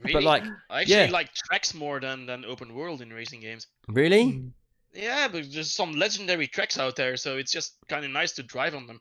Really? 0.00 0.12
But 0.12 0.22
like, 0.22 0.44
I 0.70 0.82
actually 0.82 0.94
yeah. 0.94 1.10
like 1.10 1.32
tracks 1.32 1.74
more 1.74 1.98
than 1.98 2.26
than 2.26 2.44
open 2.44 2.74
world 2.74 3.00
in 3.00 3.10
racing 3.10 3.40
games. 3.40 3.66
really? 3.88 4.52
Yeah, 4.98 5.28
but 5.28 5.44
there's 5.52 5.72
some 5.72 5.92
legendary 5.92 6.46
tracks 6.48 6.78
out 6.78 6.96
there, 6.96 7.16
so 7.16 7.36
it's 7.36 7.52
just 7.52 7.76
kind 7.88 8.04
of 8.04 8.10
nice 8.10 8.32
to 8.32 8.42
drive 8.42 8.74
on 8.74 8.86
them. 8.86 9.00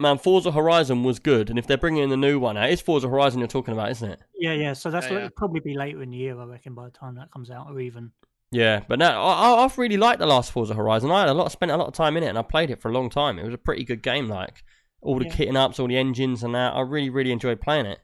Man, 0.00 0.18
Forza 0.18 0.50
Horizon 0.52 1.02
was 1.04 1.18
good, 1.18 1.48
and 1.50 1.58
if 1.58 1.66
they're 1.66 1.76
bringing 1.78 2.02
in 2.02 2.10
the 2.10 2.16
new 2.16 2.38
one 2.38 2.56
out, 2.56 2.70
it's 2.70 2.82
Forza 2.82 3.08
Horizon 3.08 3.38
you're 3.40 3.48
talking 3.48 3.72
about, 3.74 3.90
isn't 3.92 4.10
it? 4.10 4.20
yeah, 4.38 4.52
yeah. 4.52 4.72
So 4.72 4.90
that's 4.90 5.06
Yeah, 5.06 5.12
what 5.12 5.18
yeah. 5.20 5.24
it'll 5.26 5.34
probably 5.36 5.60
be 5.60 5.76
later 5.76 6.02
in 6.02 6.10
the 6.10 6.16
year, 6.16 6.38
I 6.40 6.44
reckon, 6.44 6.74
by 6.74 6.84
the 6.84 6.90
time 6.90 7.14
that 7.16 7.30
comes 7.32 7.50
out, 7.50 7.66
or 7.70 7.80
even. 7.80 8.12
Yeah, 8.50 8.80
but 8.88 8.98
no, 8.98 9.06
I, 9.06 9.32
I- 9.54 9.64
I've 9.64 9.76
really 9.78 9.96
liked 9.96 10.20
the 10.20 10.26
last 10.26 10.52
Forza 10.52 10.74
Horizon. 10.74 11.10
I 11.10 11.20
had 11.20 11.28
a 11.28 11.34
lot, 11.34 11.50
spent 11.52 11.70
a 11.72 11.76
lot 11.76 11.88
of 11.88 11.94
time 11.94 12.16
in 12.16 12.22
it, 12.22 12.28
and 12.28 12.38
I 12.38 12.42
played 12.42 12.70
it 12.70 12.80
for 12.80 12.88
a 12.90 12.92
long 12.92 13.10
time. 13.10 13.38
It 13.38 13.44
was 13.44 13.54
a 13.54 13.58
pretty 13.58 13.84
good 13.84 14.02
game, 14.02 14.28
like 14.28 14.62
all 15.00 15.18
the 15.18 15.24
Yeah. 15.26 15.32
kitting 15.34 15.56
ups, 15.56 15.78
all 15.78 15.88
the 15.88 15.96
engines, 15.98 16.42
and 16.42 16.54
that. 16.54 16.74
I 16.74 16.80
really, 16.80 17.10
really 17.10 17.32
enjoyed 17.32 17.60
playing 17.60 17.86
it. 17.86 18.00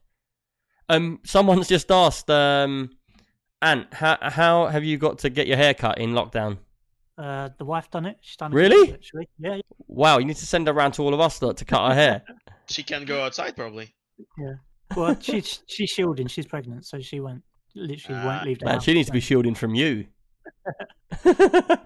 Um, 0.89 1.21
someone's 1.25 1.69
just 1.77 1.91
asked, 1.91 2.29
um, 2.31 2.91
Ant, 3.63 3.93
how 3.95 4.19
how 4.21 4.67
have 4.67 4.85
you 4.85 4.99
got 4.99 5.19
to 5.21 5.31
get 5.31 5.47
your 5.47 5.57
hair 5.57 5.75
cut 5.75 5.99
in 5.99 6.11
lockdown? 6.13 6.59
Uh, 7.17 7.49
the 7.59 7.65
wife 7.65 7.91
done 7.91 8.07
it. 8.07 8.19
She's 8.21 8.37
done 8.37 8.53
it. 8.53 8.57
Really? 8.57 8.93
Actually, 8.93 9.29
yeah, 9.39 9.61
Wow, 9.87 10.19
you 10.19 10.25
need 10.25 10.37
to 10.37 10.47
send 10.47 10.67
her 10.67 10.73
around 10.73 10.93
to 10.93 11.03
all 11.03 11.15
of 11.15 11.21
us 11.21 11.41
lot, 11.41 11.57
to 11.59 11.65
cut 11.65 11.89
her 11.89 11.95
hair. 11.95 12.23
She 12.67 12.83
can 12.83 13.05
go 13.05 13.23
outside 13.23 13.57
probably. 13.57 13.95
Yeah. 14.39 14.55
Well, 14.97 15.19
she's 15.21 15.63
she's 15.67 15.91
shielding. 15.91 16.29
She's 16.29 16.47
pregnant, 16.47 16.87
so 16.87 16.99
she 16.99 17.21
won't 17.21 17.43
literally 17.75 18.19
Ah, 18.19 18.27
won't 18.27 18.45
leave 18.47 18.59
the 18.59 18.65
Man, 18.65 18.81
she 18.81 18.95
needs 18.95 19.09
to 19.09 19.13
be 19.13 19.21
shielding 19.21 19.55
from 19.55 19.75
you. 19.75 20.07
Uh, 21.27 21.77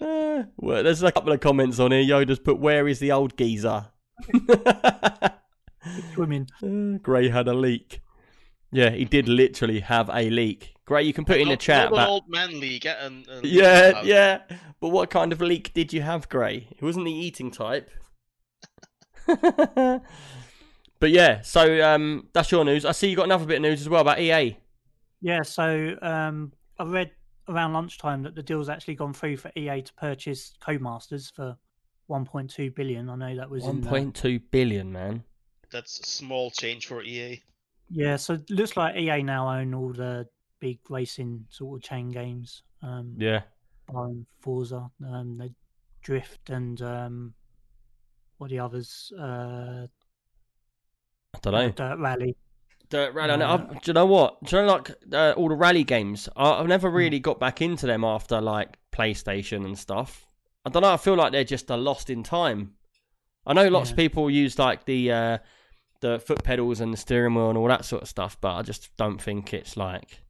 well, 0.56 0.82
there's 0.82 1.02
a 1.02 1.12
couple 1.12 1.30
of 1.30 1.40
comments 1.40 1.78
on 1.78 1.92
here. 1.92 2.02
Yoda's 2.02 2.38
put, 2.38 2.58
"Where 2.58 2.88
is 2.88 3.00
the 3.00 3.12
old 3.12 3.36
geezer?" 3.36 3.88
swimming. 6.14 6.48
Uh, 6.62 6.98
Gray 7.02 7.28
had 7.28 7.48
a 7.48 7.54
leak. 7.54 8.00
Yeah, 8.70 8.90
he 8.90 9.04
did 9.04 9.28
literally 9.28 9.80
have 9.80 10.08
a 10.08 10.30
leak. 10.30 10.71
Gray, 10.84 11.02
you 11.04 11.12
can 11.12 11.24
put 11.24 11.38
in 11.40 11.48
the 11.48 11.56
chat 11.56 11.92
not 11.92 12.08
old 12.08 12.24
man 12.28 12.58
league. 12.58 12.86
And, 12.86 13.26
and 13.28 13.44
Yeah, 13.44 13.88
about- 13.88 14.04
yeah. 14.04 14.40
But 14.80 14.88
what 14.88 15.10
kind 15.10 15.32
of 15.32 15.40
leak 15.40 15.72
did 15.74 15.92
you 15.92 16.02
have, 16.02 16.28
Gray? 16.28 16.66
It 16.70 16.82
wasn't 16.82 17.04
the 17.04 17.12
eating 17.12 17.50
type. 17.52 17.88
but 19.26 20.00
yeah, 21.10 21.40
so 21.42 21.82
um, 21.88 22.28
that's 22.32 22.50
your 22.50 22.64
news. 22.64 22.84
I 22.84 22.92
see 22.92 23.08
you 23.08 23.16
got 23.16 23.24
another 23.24 23.46
bit 23.46 23.56
of 23.56 23.62
news 23.62 23.80
as 23.80 23.88
well 23.88 24.00
about 24.00 24.18
EA. 24.20 24.56
Yeah. 25.20 25.42
So 25.42 25.96
um, 26.02 26.52
I 26.78 26.84
read 26.84 27.10
around 27.48 27.72
lunchtime 27.72 28.22
that 28.22 28.34
the 28.34 28.42
deal's 28.42 28.68
actually 28.68 28.94
gone 28.94 29.12
through 29.12 29.36
for 29.36 29.50
EA 29.56 29.82
to 29.82 29.92
purchase 29.94 30.52
Codemasters 30.60 31.32
for 31.32 31.56
1.2 32.10 32.74
billion. 32.74 33.08
I 33.08 33.14
know 33.16 33.36
that 33.36 33.48
was 33.50 33.62
One 33.62 33.76
in. 33.76 33.80
the- 33.82 33.88
point 33.88 34.14
two 34.14 34.40
billion, 34.50 34.92
man. 34.92 35.22
That's 35.70 36.00
a 36.00 36.06
small 36.06 36.50
change 36.50 36.86
for 36.86 37.02
EA. 37.02 37.40
Yeah. 37.88 38.16
So 38.16 38.34
it 38.34 38.50
looks 38.50 38.76
like 38.76 38.96
EA 38.96 39.22
now 39.22 39.48
own 39.58 39.72
all 39.74 39.92
the 39.92 40.26
big 40.62 40.78
racing 40.88 41.44
sort 41.50 41.76
of 41.76 41.82
chain 41.82 42.08
games. 42.08 42.62
Um, 42.82 43.16
Yeah. 43.18 43.42
barring 43.92 44.24
Forza, 44.40 44.88
um, 45.04 45.36
the 45.36 45.52
Drift 46.02 46.50
and 46.50 46.80
um, 46.82 47.34
what 48.38 48.46
are 48.46 48.50
the 48.50 48.58
others? 48.60 49.12
Uh, 49.18 49.86
I 51.34 51.38
don't 51.42 51.52
know. 51.52 51.70
Dirt 51.70 51.98
Rally. 51.98 52.36
Dirt 52.90 53.12
Rally. 53.12 53.42
Uh, 53.42 53.56
do 53.56 53.78
you 53.86 53.92
know 53.92 54.06
what? 54.06 54.42
Do 54.44 54.56
you 54.56 54.62
know 54.62 54.72
like 54.72 54.90
uh, 55.12 55.32
all 55.36 55.48
the 55.48 55.56
rally 55.56 55.82
games? 55.84 56.28
I, 56.36 56.52
I've 56.52 56.62
Hmm. 56.62 56.68
never 56.68 56.90
really 56.90 57.18
got 57.18 57.40
back 57.40 57.60
into 57.60 57.86
them 57.86 58.04
after 58.04 58.40
like 58.40 58.78
PlayStation 58.92 59.64
and 59.64 59.76
stuff. 59.76 60.26
I 60.64 60.70
don't 60.70 60.82
know. 60.82 60.92
I 60.92 60.96
feel 60.96 61.14
like 61.16 61.32
they're 61.32 61.42
just 61.44 61.70
a 61.70 61.76
lost 61.76 62.08
in 62.08 62.22
time. 62.22 62.74
I 63.44 63.52
know 63.52 63.68
lots 63.68 63.90
of 63.90 63.96
people 63.96 64.30
use 64.30 64.58
like 64.60 64.84
the 64.84 65.10
uh, 65.10 65.38
the 66.00 66.20
foot 66.20 66.44
pedals 66.44 66.80
and 66.80 66.92
the 66.92 66.96
steering 66.96 67.34
wheel 67.34 67.48
and 67.48 67.58
all 67.58 67.66
that 67.68 67.84
sort 67.84 68.02
of 68.02 68.08
stuff, 68.08 68.36
but 68.40 68.54
I 68.54 68.62
just 68.62 68.96
don't 68.96 69.20
think 69.20 69.52
it's 69.52 69.76
like. 69.76 70.20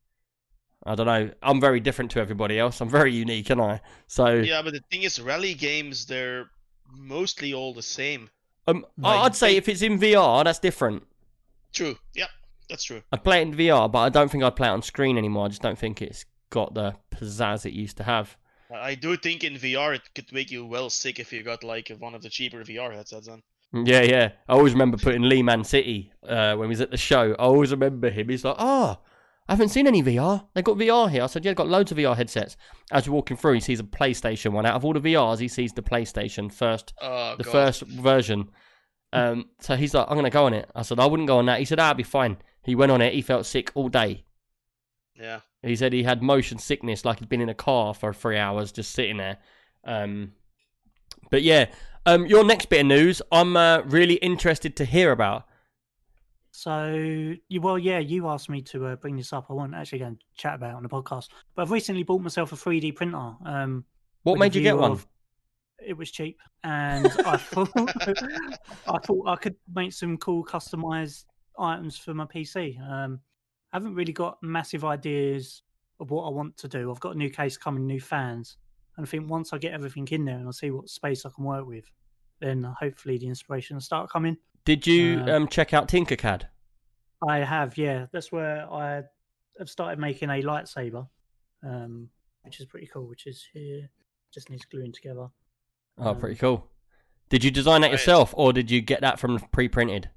I 0.84 0.94
don't 0.94 1.06
know. 1.06 1.30
I'm 1.42 1.60
very 1.60 1.80
different 1.80 2.10
to 2.12 2.20
everybody 2.20 2.58
else. 2.58 2.80
I'm 2.80 2.88
very 2.88 3.12
unique, 3.12 3.50
and 3.50 3.60
I. 3.60 3.80
So 4.06 4.26
Yeah, 4.34 4.62
but 4.62 4.72
the 4.72 4.82
thing 4.90 5.02
is, 5.02 5.20
rally 5.20 5.54
games 5.54 6.06
they're 6.06 6.50
mostly 6.90 7.54
all 7.54 7.72
the 7.72 7.82
same. 7.82 8.30
um, 8.66 8.84
Like, 8.98 9.20
I'd 9.20 9.36
say 9.36 9.56
if 9.56 9.68
it's 9.68 9.82
in 9.82 9.98
VR, 9.98 10.44
that's 10.44 10.58
different. 10.58 11.04
True. 11.72 11.96
Yeah, 12.14 12.26
that's 12.68 12.84
true. 12.84 13.02
I'd 13.12 13.24
play 13.24 13.40
it 13.40 13.48
in 13.48 13.54
VR, 13.54 13.90
but 13.90 14.00
I 14.00 14.08
don't 14.08 14.30
think 14.30 14.44
I'd 14.44 14.56
play 14.56 14.68
it 14.68 14.72
on 14.72 14.82
screen 14.82 15.16
anymore. 15.16 15.46
I 15.46 15.48
just 15.48 15.62
don't 15.62 15.78
think 15.78 16.02
it's 16.02 16.24
got 16.50 16.74
the 16.74 16.94
pizzazz 17.10 17.64
it 17.64 17.72
used 17.72 17.96
to 17.98 18.04
have. 18.04 18.36
I 18.74 18.94
do 18.94 19.16
think 19.16 19.44
in 19.44 19.54
VR 19.54 19.94
it 19.94 20.02
could 20.14 20.32
make 20.32 20.50
you 20.50 20.64
well 20.64 20.88
sick 20.90 21.18
if 21.20 21.32
you 21.32 21.42
got 21.42 21.62
like 21.62 21.90
one 21.98 22.14
of 22.14 22.22
the 22.22 22.30
cheaper 22.30 22.62
VR 22.64 22.94
headsets 22.94 23.28
on. 23.28 23.42
Yeah, 23.72 24.02
yeah. 24.02 24.30
I 24.48 24.52
always 24.52 24.72
remember 24.72 24.98
putting 24.98 25.22
Lee 25.22 25.42
Man 25.42 25.64
City 25.64 26.12
uh, 26.26 26.54
when 26.56 26.68
we 26.68 26.72
was 26.72 26.80
at 26.80 26.90
the 26.90 26.96
show. 26.96 27.32
I 27.32 27.34
always 27.34 27.70
remember 27.70 28.10
him. 28.10 28.28
He's 28.28 28.44
like, 28.44 28.56
oh, 28.58 28.98
I 29.48 29.52
haven't 29.52 29.70
seen 29.70 29.86
any 29.86 30.02
VR. 30.02 30.46
They 30.54 30.62
got 30.62 30.76
VR 30.78 31.10
here. 31.10 31.22
I 31.24 31.26
said, 31.26 31.44
yeah, 31.44 31.50
they've 31.50 31.56
got 31.56 31.68
loads 31.68 31.90
of 31.92 31.98
VR 31.98 32.16
headsets. 32.16 32.56
As 32.90 33.08
we're 33.08 33.14
walking 33.14 33.36
through, 33.36 33.54
he 33.54 33.60
sees 33.60 33.80
a 33.80 33.84
PlayStation 33.84 34.52
one. 34.52 34.64
Out 34.64 34.76
of 34.76 34.84
all 34.84 34.92
the 34.92 35.00
VRs, 35.00 35.40
he 35.40 35.48
sees 35.48 35.72
the 35.72 35.82
PlayStation 35.82 36.50
first, 36.52 36.94
Oh, 37.02 37.34
the 37.36 37.44
God. 37.44 37.52
first 37.52 37.82
version. 37.82 38.50
Um, 39.12 39.46
so 39.60 39.76
he's 39.76 39.94
like, 39.94 40.06
I'm 40.08 40.14
going 40.14 40.24
to 40.24 40.30
go 40.30 40.46
on 40.46 40.54
it. 40.54 40.70
I 40.74 40.82
said, 40.82 41.00
I 41.00 41.06
wouldn't 41.06 41.26
go 41.26 41.38
on 41.38 41.46
that. 41.46 41.58
He 41.58 41.64
said, 41.64 41.80
ah, 41.80 41.88
I'll 41.88 41.94
be 41.94 42.02
fine. 42.02 42.36
He 42.62 42.74
went 42.74 42.92
on 42.92 43.02
it. 43.02 43.12
He 43.14 43.20
felt 43.22 43.44
sick 43.44 43.70
all 43.74 43.88
day. 43.88 44.24
Yeah. 45.14 45.40
He 45.62 45.76
said 45.76 45.92
he 45.92 46.04
had 46.04 46.22
motion 46.22 46.58
sickness, 46.58 47.04
like 47.04 47.18
he'd 47.18 47.28
been 47.28 47.40
in 47.40 47.48
a 47.48 47.54
car 47.54 47.94
for 47.94 48.12
three 48.12 48.38
hours 48.38 48.72
just 48.72 48.92
sitting 48.92 49.16
there. 49.18 49.38
Um, 49.84 50.32
but 51.30 51.42
yeah, 51.42 51.66
um, 52.06 52.26
your 52.26 52.44
next 52.44 52.68
bit 52.68 52.80
of 52.80 52.86
news, 52.86 53.20
I'm 53.30 53.56
uh, 53.56 53.82
really 53.82 54.14
interested 54.14 54.76
to 54.76 54.84
hear 54.84 55.12
about. 55.12 55.46
So, 56.52 56.92
you, 57.48 57.60
well, 57.62 57.78
yeah, 57.78 57.98
you 57.98 58.28
asked 58.28 58.50
me 58.50 58.60
to 58.62 58.86
uh, 58.86 58.96
bring 58.96 59.16
this 59.16 59.32
up. 59.32 59.46
I 59.48 59.54
wasn't 59.54 59.74
actually 59.74 60.00
going 60.00 60.16
to 60.16 60.22
chat 60.36 60.54
about 60.54 60.70
it 60.72 60.76
on 60.76 60.82
the 60.82 60.88
podcast, 60.88 61.28
but 61.54 61.62
I've 61.62 61.70
recently 61.70 62.02
bought 62.02 62.20
myself 62.20 62.52
a 62.52 62.56
3D 62.56 62.94
printer. 62.94 63.32
Um, 63.46 63.84
What 64.22 64.38
made 64.38 64.54
you 64.54 64.60
get 64.62 64.76
one? 64.76 64.92
of- 64.92 65.06
It 65.84 65.96
was 65.96 66.10
cheap, 66.10 66.38
and 66.62 67.06
I 67.26 67.36
thought 67.38 67.70
I 68.86 68.98
thought 68.98 69.28
I 69.28 69.36
could 69.36 69.56
make 69.74 69.92
some 69.94 70.16
cool 70.18 70.44
customized 70.44 71.24
items 71.58 71.96
for 71.98 72.12
my 72.14 72.26
PC. 72.26 72.78
Um, 72.80 73.18
I 73.72 73.76
haven't 73.76 73.94
really 73.94 74.12
got 74.12 74.36
massive 74.42 74.84
ideas 74.84 75.62
of 76.00 76.10
what 76.10 76.24
I 76.26 76.30
want 76.30 76.56
to 76.58 76.68
do. 76.68 76.90
I've 76.90 77.00
got 77.00 77.14
a 77.14 77.18
new 77.18 77.30
case 77.30 77.56
coming, 77.56 77.86
new 77.86 78.00
fans, 78.00 78.58
and 78.96 79.06
I 79.06 79.08
think 79.08 79.28
once 79.30 79.52
I 79.54 79.58
get 79.58 79.72
everything 79.72 80.06
in 80.10 80.26
there 80.26 80.36
and 80.38 80.46
I 80.46 80.50
see 80.52 80.70
what 80.70 80.88
space 80.90 81.24
I 81.24 81.30
can 81.34 81.44
work 81.44 81.66
with, 81.66 81.86
then 82.40 82.62
hopefully 82.78 83.16
the 83.18 83.26
inspiration 83.28 83.74
will 83.76 83.80
start 83.80 84.10
coming. 84.10 84.36
Did 84.64 84.86
you 84.86 85.20
Uh, 85.20 85.36
um, 85.36 85.48
check 85.48 85.74
out 85.74 85.88
Tinkercad? 85.88 86.44
I 87.28 87.38
have, 87.38 87.76
yeah. 87.78 88.06
That's 88.12 88.30
where 88.32 88.70
I 88.72 89.02
have 89.58 89.68
started 89.68 89.98
making 89.98 90.30
a 90.30 90.42
lightsaber, 90.42 91.08
um, 91.64 92.08
which 92.42 92.60
is 92.60 92.66
pretty 92.66 92.86
cool. 92.86 93.06
Which 93.08 93.26
is 93.26 93.44
here, 93.52 93.88
just 94.32 94.50
needs 94.50 94.64
gluing 94.64 94.92
together. 94.92 95.28
Oh, 95.98 96.10
um, 96.10 96.18
pretty 96.18 96.36
cool. 96.36 96.68
Did 97.28 97.44
you 97.44 97.50
design 97.50 97.80
that 97.82 97.90
yourself, 97.90 98.34
or 98.36 98.52
did 98.52 98.70
you 98.70 98.80
get 98.80 99.00
that 99.00 99.18
from 99.18 99.38
pre-printed? 99.52 100.10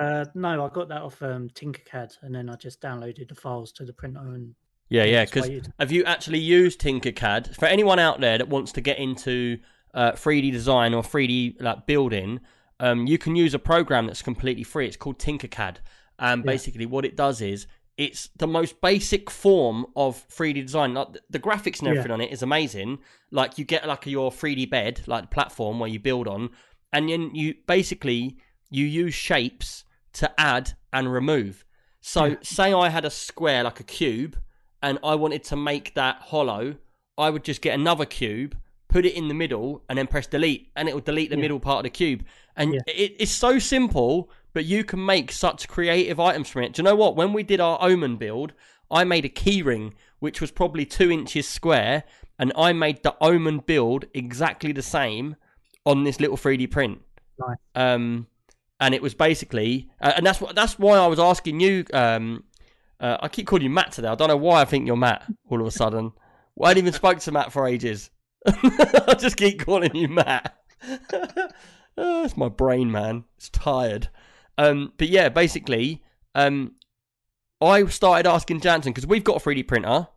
Uh, 0.00 0.24
no, 0.34 0.64
I 0.64 0.68
got 0.68 0.88
that 0.88 1.02
off 1.02 1.20
um, 1.22 1.48
Tinkercad, 1.50 2.16
and 2.22 2.34
then 2.34 2.48
I 2.48 2.56
just 2.56 2.80
downloaded 2.80 3.28
the 3.28 3.34
files 3.34 3.72
to 3.72 3.84
the 3.84 3.92
printer 3.92 4.20
and 4.20 4.54
Yeah, 4.88 5.04
yeah. 5.04 5.24
Because 5.24 5.50
have 5.78 5.92
you 5.92 6.04
actually 6.04 6.38
used 6.38 6.80
Tinkercad? 6.80 7.56
For 7.56 7.66
anyone 7.66 7.98
out 7.98 8.20
there 8.20 8.38
that 8.38 8.48
wants 8.48 8.72
to 8.72 8.80
get 8.80 8.98
into 8.98 9.58
uh, 9.94 10.12
3D 10.12 10.52
design 10.52 10.94
or 10.94 11.02
3D 11.02 11.60
like 11.60 11.86
building, 11.86 12.40
um, 12.80 13.06
you 13.06 13.18
can 13.18 13.36
use 13.36 13.54
a 13.54 13.58
program 13.58 14.06
that's 14.06 14.22
completely 14.22 14.64
free. 14.64 14.86
It's 14.86 14.96
called 14.96 15.18
Tinkercad, 15.18 15.76
and 16.18 16.42
Yeah. 16.44 16.50
basically 16.52 16.86
what 16.86 17.04
it 17.04 17.16
does 17.16 17.40
is 17.40 17.66
it's 17.96 18.30
the 18.36 18.46
most 18.46 18.80
basic 18.80 19.30
form 19.30 19.86
of 19.94 20.26
3D 20.28 20.62
design. 20.62 20.94
Like 20.94 21.08
the- 21.28 21.38
graphics 21.38 21.78
and 21.80 21.86
Yeah. 21.86 21.90
everything 21.90 22.12
on 22.12 22.20
it 22.22 22.32
is 22.32 22.42
amazing. 22.42 22.98
Like 23.30 23.58
you 23.58 23.64
get 23.64 23.86
like 23.86 24.06
your 24.06 24.32
3D 24.32 24.64
bed, 24.66 25.02
like 25.06 25.22
the 25.24 25.28
platform 25.28 25.78
where 25.78 25.90
you 25.90 25.98
build 26.00 26.26
on, 26.26 26.50
and 26.92 27.08
then 27.10 27.34
you 27.34 27.54
basically 27.66 28.36
you 28.70 28.86
use 28.86 29.14
shapes 29.14 29.84
to 30.14 30.40
add 30.40 30.72
and 30.92 31.12
remove. 31.12 31.64
So 32.00 32.24
Yeah. 32.24 32.36
say 32.42 32.72
I 32.72 32.88
had 32.88 33.04
a 33.04 33.10
square 33.10 33.64
like 33.64 33.80
a 33.80 33.84
cube 33.84 34.38
and 34.82 34.98
I 35.04 35.14
wanted 35.16 35.44
to 35.44 35.56
make 35.56 35.94
that 35.94 36.16
hollow, 36.22 36.76
I 37.18 37.28
would 37.30 37.44
just 37.44 37.60
get 37.60 37.74
another 37.74 38.06
cube, 38.06 38.56
put 38.90 39.06
it 39.06 39.14
in 39.14 39.28
the 39.28 39.34
middle, 39.34 39.82
and 39.88 39.98
then 39.98 40.06
press 40.06 40.26
delete, 40.26 40.70
and 40.76 40.88
it 40.88 40.94
will 40.94 41.00
delete 41.00 41.30
the 41.30 41.36
Yeah. 41.36 41.42
middle 41.42 41.60
part 41.60 41.78
of 41.78 41.84
the 41.84 41.90
cube. 41.90 42.24
and 42.56 42.74
Yeah. 42.74 42.80
it, 42.88 43.16
it's 43.18 43.30
so 43.32 43.58
simple, 43.58 44.28
but 44.52 44.64
you 44.66 44.84
can 44.84 45.02
make 45.06 45.32
such 45.32 45.66
creative 45.68 46.20
items 46.20 46.48
from 46.50 46.64
it. 46.64 46.74
Do 46.74 46.80
you 46.80 46.84
know 46.84 46.96
what? 46.96 47.16
When 47.16 47.32
we 47.32 47.42
did 47.42 47.58
our 47.60 47.78
Omen 47.80 48.16
build, 48.16 48.52
I 48.90 49.04
made 49.04 49.24
a 49.24 49.28
keyring 49.30 49.92
which 50.18 50.40
was 50.42 50.50
probably 50.50 50.84
two 50.84 51.10
inches 51.10 51.48
square, 51.48 52.02
and 52.38 52.52
I 52.58 52.74
made 52.74 53.02
the 53.02 53.16
Omen 53.22 53.60
build 53.60 54.04
exactly 54.12 54.72
the 54.72 54.82
same 54.82 55.36
on 55.86 56.04
this 56.04 56.20
little 56.20 56.36
3D 56.36 56.66
print. 56.66 57.00
Nice. 57.38 57.56
Um, 57.74 58.26
and 58.80 58.94
it 58.94 59.00
was 59.00 59.14
basically, 59.14 59.88
uh, 60.02 60.12
and 60.16 60.26
that's 60.26 60.40
what 60.42 60.54
that's 60.54 60.78
why 60.78 60.98
I 60.98 61.06
was 61.06 61.18
asking 61.18 61.60
you. 61.60 61.84
Um, 61.94 62.44
uh, 62.98 63.16
I 63.22 63.28
keep 63.28 63.46
calling 63.46 63.62
you 63.64 63.70
Matt 63.70 63.92
today. 63.92 64.08
I 64.08 64.14
don't 64.14 64.28
know 64.28 64.36
why 64.36 64.60
I 64.60 64.64
think 64.66 64.86
you're 64.86 64.96
Matt 64.96 65.22
all 65.48 65.60
of 65.60 65.66
a 65.66 65.70
sudden. 65.70 66.12
Well, 66.56 66.66
I 66.66 66.70
hadn't 66.70 66.82
even 66.84 66.92
spoke 66.92 67.20
to 67.20 67.32
Matt 67.32 67.52
for 67.52 67.66
ages. 67.66 68.10
I 68.46 69.14
just 69.18 69.36
keep 69.36 69.64
calling 69.64 69.94
you 69.94 70.08
Matt. 70.08 70.56
oh, 71.12 71.48
it's 72.24 72.36
my 72.36 72.48
brain, 72.48 72.90
man. 72.90 73.24
It's 73.36 73.48
tired. 73.50 74.08
Um, 74.58 74.92
but 74.98 75.08
yeah, 75.08 75.28
basically, 75.28 76.02
um, 76.34 76.72
I 77.60 77.84
started 77.86 78.28
asking 78.28 78.60
Jansen 78.60 78.92
because 78.92 79.06
we've 79.06 79.24
got 79.24 79.36
a 79.36 79.44
3D 79.44 79.66
printer, 79.68 80.08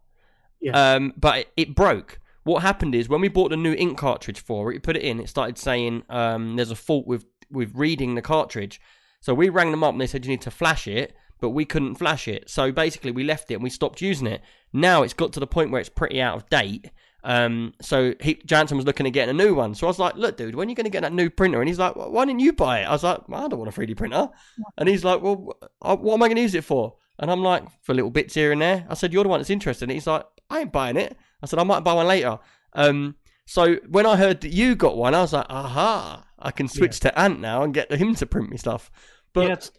Yeah. 0.62 0.94
um, 0.96 1.14
but 1.18 1.40
it, 1.40 1.48
it 1.58 1.76
broke. 1.76 2.20
What 2.44 2.62
happened 2.62 2.94
is 2.94 3.08
when 3.08 3.22
we 3.22 3.30
bought 3.30 3.50
the 3.52 3.58
new 3.58 3.74
ink 3.74 3.98
cartridge 3.98 4.40
for 4.42 4.70
it, 4.70 4.76
we 4.76 4.80
put 4.80 4.98
it 4.98 5.04
in. 5.04 5.20
It 5.20 5.30
started 5.30 5.58
saying 5.58 6.04
um, 6.10 6.56
there's 6.56 6.72
a 6.72 6.76
fault 6.76 7.08
with 7.08 7.26
with 7.50 7.72
reading 7.76 8.16
the 8.16 8.22
cartridge. 8.22 8.82
So 9.22 9.34
we 9.34 9.48
rang 9.50 9.72
them 9.72 9.84
up 9.84 9.92
and 9.94 10.02
they 10.02 10.08
said 10.08 10.26
you 10.26 10.32
need 10.32 10.42
to 10.42 10.52
flash 10.52 10.88
it, 10.88 11.16
but 11.40 11.52
we 11.52 11.64
couldn't 11.66 11.96
flash 11.96 12.28
it. 12.28 12.50
So 12.50 12.72
basically, 12.72 13.12
we 13.12 13.24
left 13.24 13.50
it 13.52 13.54
and 13.56 13.64
we 13.64 13.70
stopped 13.70 14.02
using 14.02 14.28
it. 14.28 14.42
Now 14.74 15.04
it's 15.04 15.14
got 15.14 15.32
to 15.34 15.40
the 15.40 15.48
point 15.48 15.72
where 15.72 15.80
it's 15.80 15.90
pretty 15.90 16.20
out 16.22 16.36
of 16.36 16.50
date. 16.50 16.90
Um, 17.24 17.74
so 17.82 18.14
he, 18.20 18.36
Jansen 18.46 18.78
was 18.78 18.86
looking 18.86 19.08
at 19.08 19.14
getting 19.14 19.40
a 19.40 19.44
new 19.44 19.56
one. 19.56 19.76
So 19.76 19.88
I 19.88 19.90
was 19.90 20.00
like, 20.00 20.16
"Look, 20.16 20.38
dude, 20.38 20.56
when 20.56 20.68
are 20.68 20.70
you 20.70 20.76
going 20.76 20.86
to 20.86 20.90
get 20.90 21.02
that 21.02 21.14
new 21.14 21.30
printer?" 21.30 21.62
And 21.62 21.68
he's 21.68 21.80
like, 21.80 21.94
"Wh- 21.94 22.12
"Why 22.12 22.26
didn't 22.26 22.42
you 22.42 22.54
buy 22.54 22.82
it?" 22.82 22.86
I 22.86 22.92
was 22.92 23.04
like, 23.04 23.28
well, 23.30 23.46
"I 23.46 23.48
don't 23.48 23.60
want 23.60 23.76
a 23.76 23.80
3D 23.80 23.96
printer." 23.96 24.30
And 24.78 24.90
he's 24.90 25.04
like, 25.04 25.22
"Well, 25.22 25.58
uh, 25.82 25.96
what 25.96 26.16
am 26.16 26.24
I 26.24 26.28
going 26.28 26.36
to 26.36 26.42
use 26.42 26.56
it 26.56 26.64
for?" 26.66 26.96
And 27.20 27.32
I'm 27.32 27.42
like, 27.42 27.64
"For 27.82 27.94
little 27.94 28.12
bits 28.12 28.34
here 28.34 28.52
and 28.52 28.62
there." 28.62 28.86
I 28.90 28.94
said, 28.96 29.14
"You're 29.14 29.24
the 29.24 29.30
one 29.30 29.40
that's 29.40 29.50
interested." 29.50 29.86
And 29.86 29.94
he's 29.94 30.08
like, 30.08 30.26
"I 30.50 30.62
ain't 30.62 30.74
buying 30.74 30.98
it." 30.98 31.16
I 31.42 31.46
said, 31.46 31.60
"I 31.60 31.64
might 31.64 31.82
buy 31.82 31.94
one 31.94 32.08
later." 32.08 32.40
Um, 32.74 33.16
so 33.46 33.76
when 33.90 34.06
I 34.06 34.16
heard 34.18 34.42
that 34.42 34.52
you 34.52 34.76
got 34.76 34.98
one, 34.98 35.14
I 35.14 35.22
was 35.22 35.34
like, 35.34 35.46
"Aha! 35.50 36.26
I 36.40 36.52
can 36.52 36.68
switch 36.68 37.00
to 37.02 37.20
Ant 37.20 37.40
now 37.40 37.64
and 37.64 37.74
get 37.74 37.92
him 37.92 38.16
to 38.16 38.26
print 38.26 38.50
me 38.50 38.58
stuff." 38.58 38.92
But 39.34 39.48
yeah, 39.48 39.54
it's, 39.54 39.72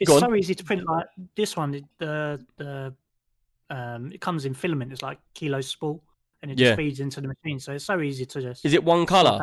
it's 0.00 0.10
so 0.10 0.34
easy 0.34 0.54
to 0.54 0.64
print. 0.64 0.84
Like 0.86 1.06
this 1.36 1.56
one, 1.56 1.72
the 1.98 2.44
the 2.56 2.94
um, 3.70 4.12
it 4.12 4.20
comes 4.20 4.44
in 4.44 4.54
filament. 4.54 4.92
It's 4.92 5.02
like 5.02 5.18
kilo 5.34 5.60
spool, 5.60 6.02
and 6.42 6.50
it 6.50 6.58
Yeah. 6.58 6.68
just 6.68 6.76
feeds 6.76 7.00
into 7.00 7.20
the 7.20 7.28
machine. 7.28 7.58
So 7.60 7.72
it's 7.72 7.84
so 7.84 8.00
easy 8.00 8.26
to 8.26 8.40
just. 8.42 8.64
is 8.64 8.72
it 8.74 8.84
one 8.84 9.06
color? 9.06 9.40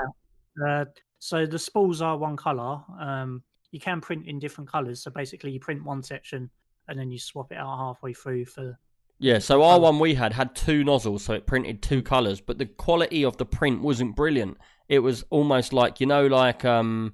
Uh, 0.65 0.85
so 1.19 1.45
the 1.45 1.59
spools 1.59 2.01
are 2.01 2.17
one 2.17 2.35
color. 2.37 2.81
Um, 2.99 3.43
you 3.71 3.79
can 3.79 4.01
print 4.01 4.27
in 4.27 4.39
different 4.39 4.69
colors. 4.69 5.01
So 5.01 5.09
basically, 5.11 5.51
you 5.51 5.59
print 5.59 5.83
one 5.83 6.03
section 6.03 6.49
and 6.87 6.99
then 6.99 7.09
you 7.11 7.17
swap 7.17 7.51
it 7.51 7.57
out 7.57 7.77
halfway 7.77 8.13
through 8.13 8.45
for. 8.45 8.77
Yeah, 9.19 9.39
so 9.39 9.63
our 9.63 9.79
one 9.79 9.99
we 9.99 10.15
had 10.15 10.33
had 10.33 10.53
two 10.55 10.83
nozzles, 10.83 11.23
so 11.23 11.33
it 11.33 11.45
printed 11.47 11.81
two 11.81 12.01
colors, 12.01 12.41
but 12.41 12.57
the 12.57 12.65
quality 12.65 13.23
of 13.23 13.37
the 13.37 13.45
print 13.45 13.81
wasn't 13.81 14.15
brilliant. 14.15 14.57
It 14.89 14.99
was 14.99 15.23
almost 15.29 15.71
like 15.71 16.01
you 16.01 16.07
know, 16.07 16.27
like 16.27 16.65
um, 16.65 17.13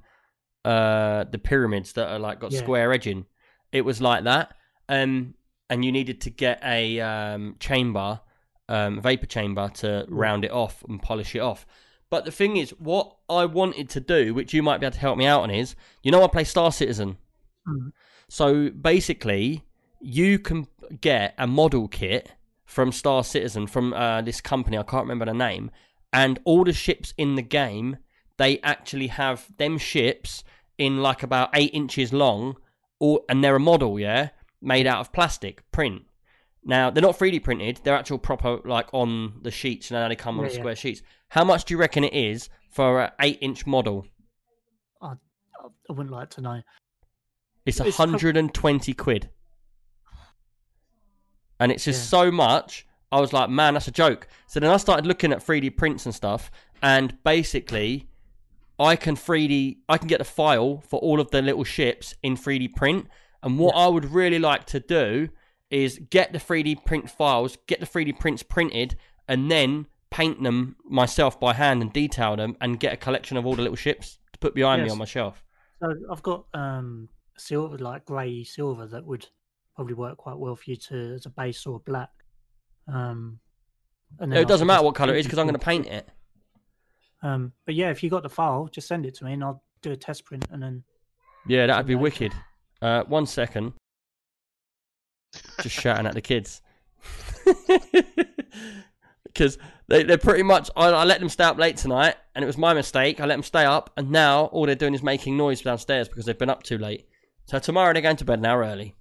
uh, 0.66 1.26
the 1.26 1.38
pyramids 1.38 1.94
that 1.94 2.10
are 2.10 2.18
like 2.20 2.40
got 2.40 2.52
Yeah. 2.52 2.60
square 2.60 2.92
edging. 2.94 3.26
It 3.72 3.82
was 3.82 4.02
like 4.02 4.24
that, 4.24 4.56
um, 4.88 5.36
and 5.70 5.86
you 5.86 5.92
needed 5.92 6.22
to 6.22 6.32
get 6.32 6.60
a 6.64 7.00
um 7.00 7.58
chamber, 7.60 8.22
um, 8.70 9.02
vapor 9.02 9.26
chamber 9.26 9.68
to 9.76 10.06
round 10.08 10.46
it 10.46 10.52
off 10.52 10.84
and 10.88 11.02
polish 11.02 11.36
it 11.36 11.40
off. 11.40 11.66
But 12.10 12.24
the 12.24 12.32
thing 12.32 12.58
is, 12.58 12.72
what 12.80 13.16
I 13.30 13.46
wanted 13.46 13.90
to 13.90 14.00
do, 14.00 14.34
which 14.34 14.54
you 14.54 14.64
might 14.64 14.80
be 14.80 14.86
able 14.86 14.94
to 14.94 15.00
help 15.00 15.18
me 15.18 15.26
out 15.26 15.42
on, 15.42 15.52
is 15.52 15.76
you 16.04 16.12
know 16.12 16.24
I 16.24 16.28
play 16.28 16.44
Star 16.44 16.72
Citizen. 16.72 17.18
Mhm. 17.68 17.92
So 18.30 18.70
basically, 18.70 19.64
you 20.00 20.40
can 20.40 20.68
get 21.02 21.34
a 21.38 21.48
model 21.48 21.88
kit 21.88 22.32
from 22.66 22.92
Star 22.92 23.24
Citizen 23.24 23.68
from 23.68 23.94
uh, 23.94 24.22
this 24.22 24.42
company. 24.42 24.78
I 24.78 24.84
can't 24.84 25.04
remember 25.04 25.26
the 25.26 25.34
name. 25.34 25.72
And 26.14 26.40
all 26.46 26.64
the 26.64 26.74
ships 26.74 27.14
in 27.18 27.36
the 27.36 27.42
game, 27.42 27.98
they 28.38 28.60
actually 28.62 29.08
have 29.08 29.48
them 29.58 29.78
ships 29.78 30.44
in 30.78 31.02
like 31.02 31.22
about 31.24 31.50
eight 31.54 31.74
inches 31.74 32.14
long, 32.14 32.58
or 33.00 33.22
and 33.28 33.44
they're 33.44 33.56
a 33.56 33.60
model, 33.60 34.00
yeah, 34.00 34.30
made 34.62 34.88
out 34.88 35.00
of 35.00 35.12
plastic 35.12 35.70
print. 35.72 36.04
Now 36.64 36.90
they're 36.90 37.02
not 37.02 37.18
3D 37.18 37.42
printed; 37.44 37.80
they're 37.84 37.96
actual 37.96 38.18
proper, 38.20 38.60
like 38.66 38.88
on 38.94 39.40
the 39.42 39.52
sheets. 39.52 39.92
and 39.92 40.12
they 40.12 40.16
come 40.16 40.38
on 40.40 40.46
Yeah, 40.46 40.52
yeah. 40.52 40.58
square 40.60 40.76
sheets. 40.76 41.02
How 41.30 41.44
much 41.44 41.66
do 41.66 41.74
you 41.74 41.80
reckon 41.80 42.04
it 42.04 42.14
is 42.14 42.50
for 42.72 43.02
an 43.04 43.12
eight-inch 43.22 43.66
model? 43.66 44.06
I, 45.02 45.14
I 45.90 45.94
wouldn't 45.94 46.12
like 46.12 46.30
to 46.32 46.42
know. 46.42 46.62
It's 47.66 47.80
It's 47.80 47.96
prob- 47.96 48.10
120 48.10 48.94
quid. 48.94 49.30
And 51.60 51.72
it's 51.72 51.84
just 51.86 52.00
Yeah. 52.12 52.20
so 52.26 52.32
much. 52.32 52.86
I 53.12 53.20
was 53.20 53.34
like, 53.34 53.50
man, 53.50 53.74
that's 53.74 53.88
a 53.88 53.92
joke. 53.92 54.28
So 54.48 54.60
then 54.60 54.70
I 54.70 54.78
started 54.78 55.06
looking 55.06 55.32
at 55.32 55.40
3D 55.44 55.70
prints 55.76 56.06
and 56.06 56.14
stuff. 56.16 56.52
And 56.82 57.22
basically, 57.24 58.08
I 58.80 58.96
can 58.96 59.16
3D, 59.16 59.80
I 59.90 59.98
can 59.98 60.08
get 60.08 60.22
a 60.22 60.26
file 60.26 60.82
for 60.88 61.00
all 61.00 61.20
of 61.20 61.32
the 61.32 61.42
little 61.42 61.64
ships 61.64 62.16
in 62.24 62.36
3D 62.38 62.76
print. 62.76 63.08
And 63.44 63.58
what 63.60 63.76
I 63.76 63.88
would 63.88 64.06
really 64.06 64.40
like 64.40 64.66
to 64.68 64.80
do 64.80 65.30
is 65.72 66.00
get 66.10 66.34
the 66.34 66.40
3D 66.40 66.86
print 66.86 67.10
files, 67.10 67.58
get 67.68 67.80
the 67.80 67.86
3D 67.86 68.20
prints 68.20 68.44
printed, 68.44 68.96
and 69.28 69.50
then 69.52 69.86
paint 70.10 70.42
them 70.42 70.76
myself 70.84 71.40
by 71.40 71.54
hand 71.54 71.82
and 71.82 71.94
detail 71.94 72.36
them 72.36 72.58
and 72.62 72.80
get 72.80 72.94
a 72.94 72.98
collection 72.98 73.38
of 73.38 73.46
all 73.46 73.56
the 73.56 73.62
little 73.62 73.76
ships 73.76 74.18
to 74.34 74.40
put 74.40 74.56
behind 74.56 74.84
me 74.84 74.90
on 74.90 74.98
my 74.98 75.06
shelf. 75.06 75.44
So 75.82 75.94
I've 76.12 76.24
got 76.24 76.46
um 76.54 77.10
silver, 77.38 77.78
like 77.78 78.06
grey 78.06 78.44
silver, 78.44 78.88
that 78.88 79.06
would 79.06 79.28
probably 79.76 79.94
work 79.94 80.18
quite 80.18 80.38
well 80.38 80.56
for 80.56 80.70
you 80.70 80.76
to 80.76 81.14
as 81.16 81.26
a 81.26 81.30
base 81.30 81.66
or 81.66 81.80
black. 81.80 82.10
Um, 82.88 83.40
and 84.20 84.32
No, 84.32 84.42
it 84.42 84.48
doesn't 84.48 84.68
matter 84.68 84.84
what 84.84 84.96
colour 84.96 85.14
it 85.14 85.20
is 85.20 85.26
because 85.26 85.40
I'm 85.40 85.46
going 85.46 85.58
to 85.60 85.66
paint 85.66 85.86
it. 85.86 86.10
Um, 87.22 87.54
but 87.66 87.76
yeah, 87.76 87.90
if 87.90 88.02
you 88.04 88.10
got 88.10 88.24
the 88.24 88.30
file, 88.30 88.68
just 88.72 88.88
send 88.88 89.06
it 89.06 89.14
to 89.16 89.26
me 89.26 89.34
and 89.34 89.44
I'll 89.44 89.64
do 89.82 89.92
a 89.92 89.96
test 89.96 90.26
print 90.26 90.46
and 90.52 90.62
then. 90.62 90.84
Yeah, 91.48 91.68
that'd 91.68 91.86
be 91.86 91.96
wicked. 91.96 92.34
Uh, 92.82 93.04
one 93.04 93.26
second. 93.26 93.74
Just 95.62 95.76
shouting 95.76 96.06
at 96.06 96.14
the 96.14 96.22
kids. 96.22 96.62
Because 99.34 99.58
they, 99.88 100.04
they're 100.04 100.18
pretty 100.18 100.44
much. 100.44 100.70
I, 100.76 100.90
I 100.90 101.04
let 101.04 101.20
them 101.20 101.30
stay 101.30 101.44
up 101.46 101.58
late 101.58 101.78
tonight, 101.78 102.16
and 102.36 102.44
it 102.44 102.48
was 102.48 102.58
my 102.58 102.74
mistake. 102.74 103.20
I 103.22 103.26
let 103.26 103.36
them 103.36 103.44
stay 103.44 103.64
up, 103.64 103.92
and 103.96 104.12
now 104.12 104.46
all 104.46 104.66
they're 104.66 104.76
doing 104.76 104.94
is 104.94 105.04
making 105.04 105.38
noise 105.38 105.62
downstairs 105.62 106.08
because 106.08 106.26
they've 106.26 106.38
been 106.38 106.50
up 106.50 106.64
too 106.64 106.78
late. 106.78 107.08
So 107.46 107.60
tomorrow 107.60 107.94
they're 107.94 108.02
going 108.02 108.18
to 108.18 108.26
bed 108.26 108.40
an 108.40 108.46
hour 108.46 108.64
early. 108.64 108.96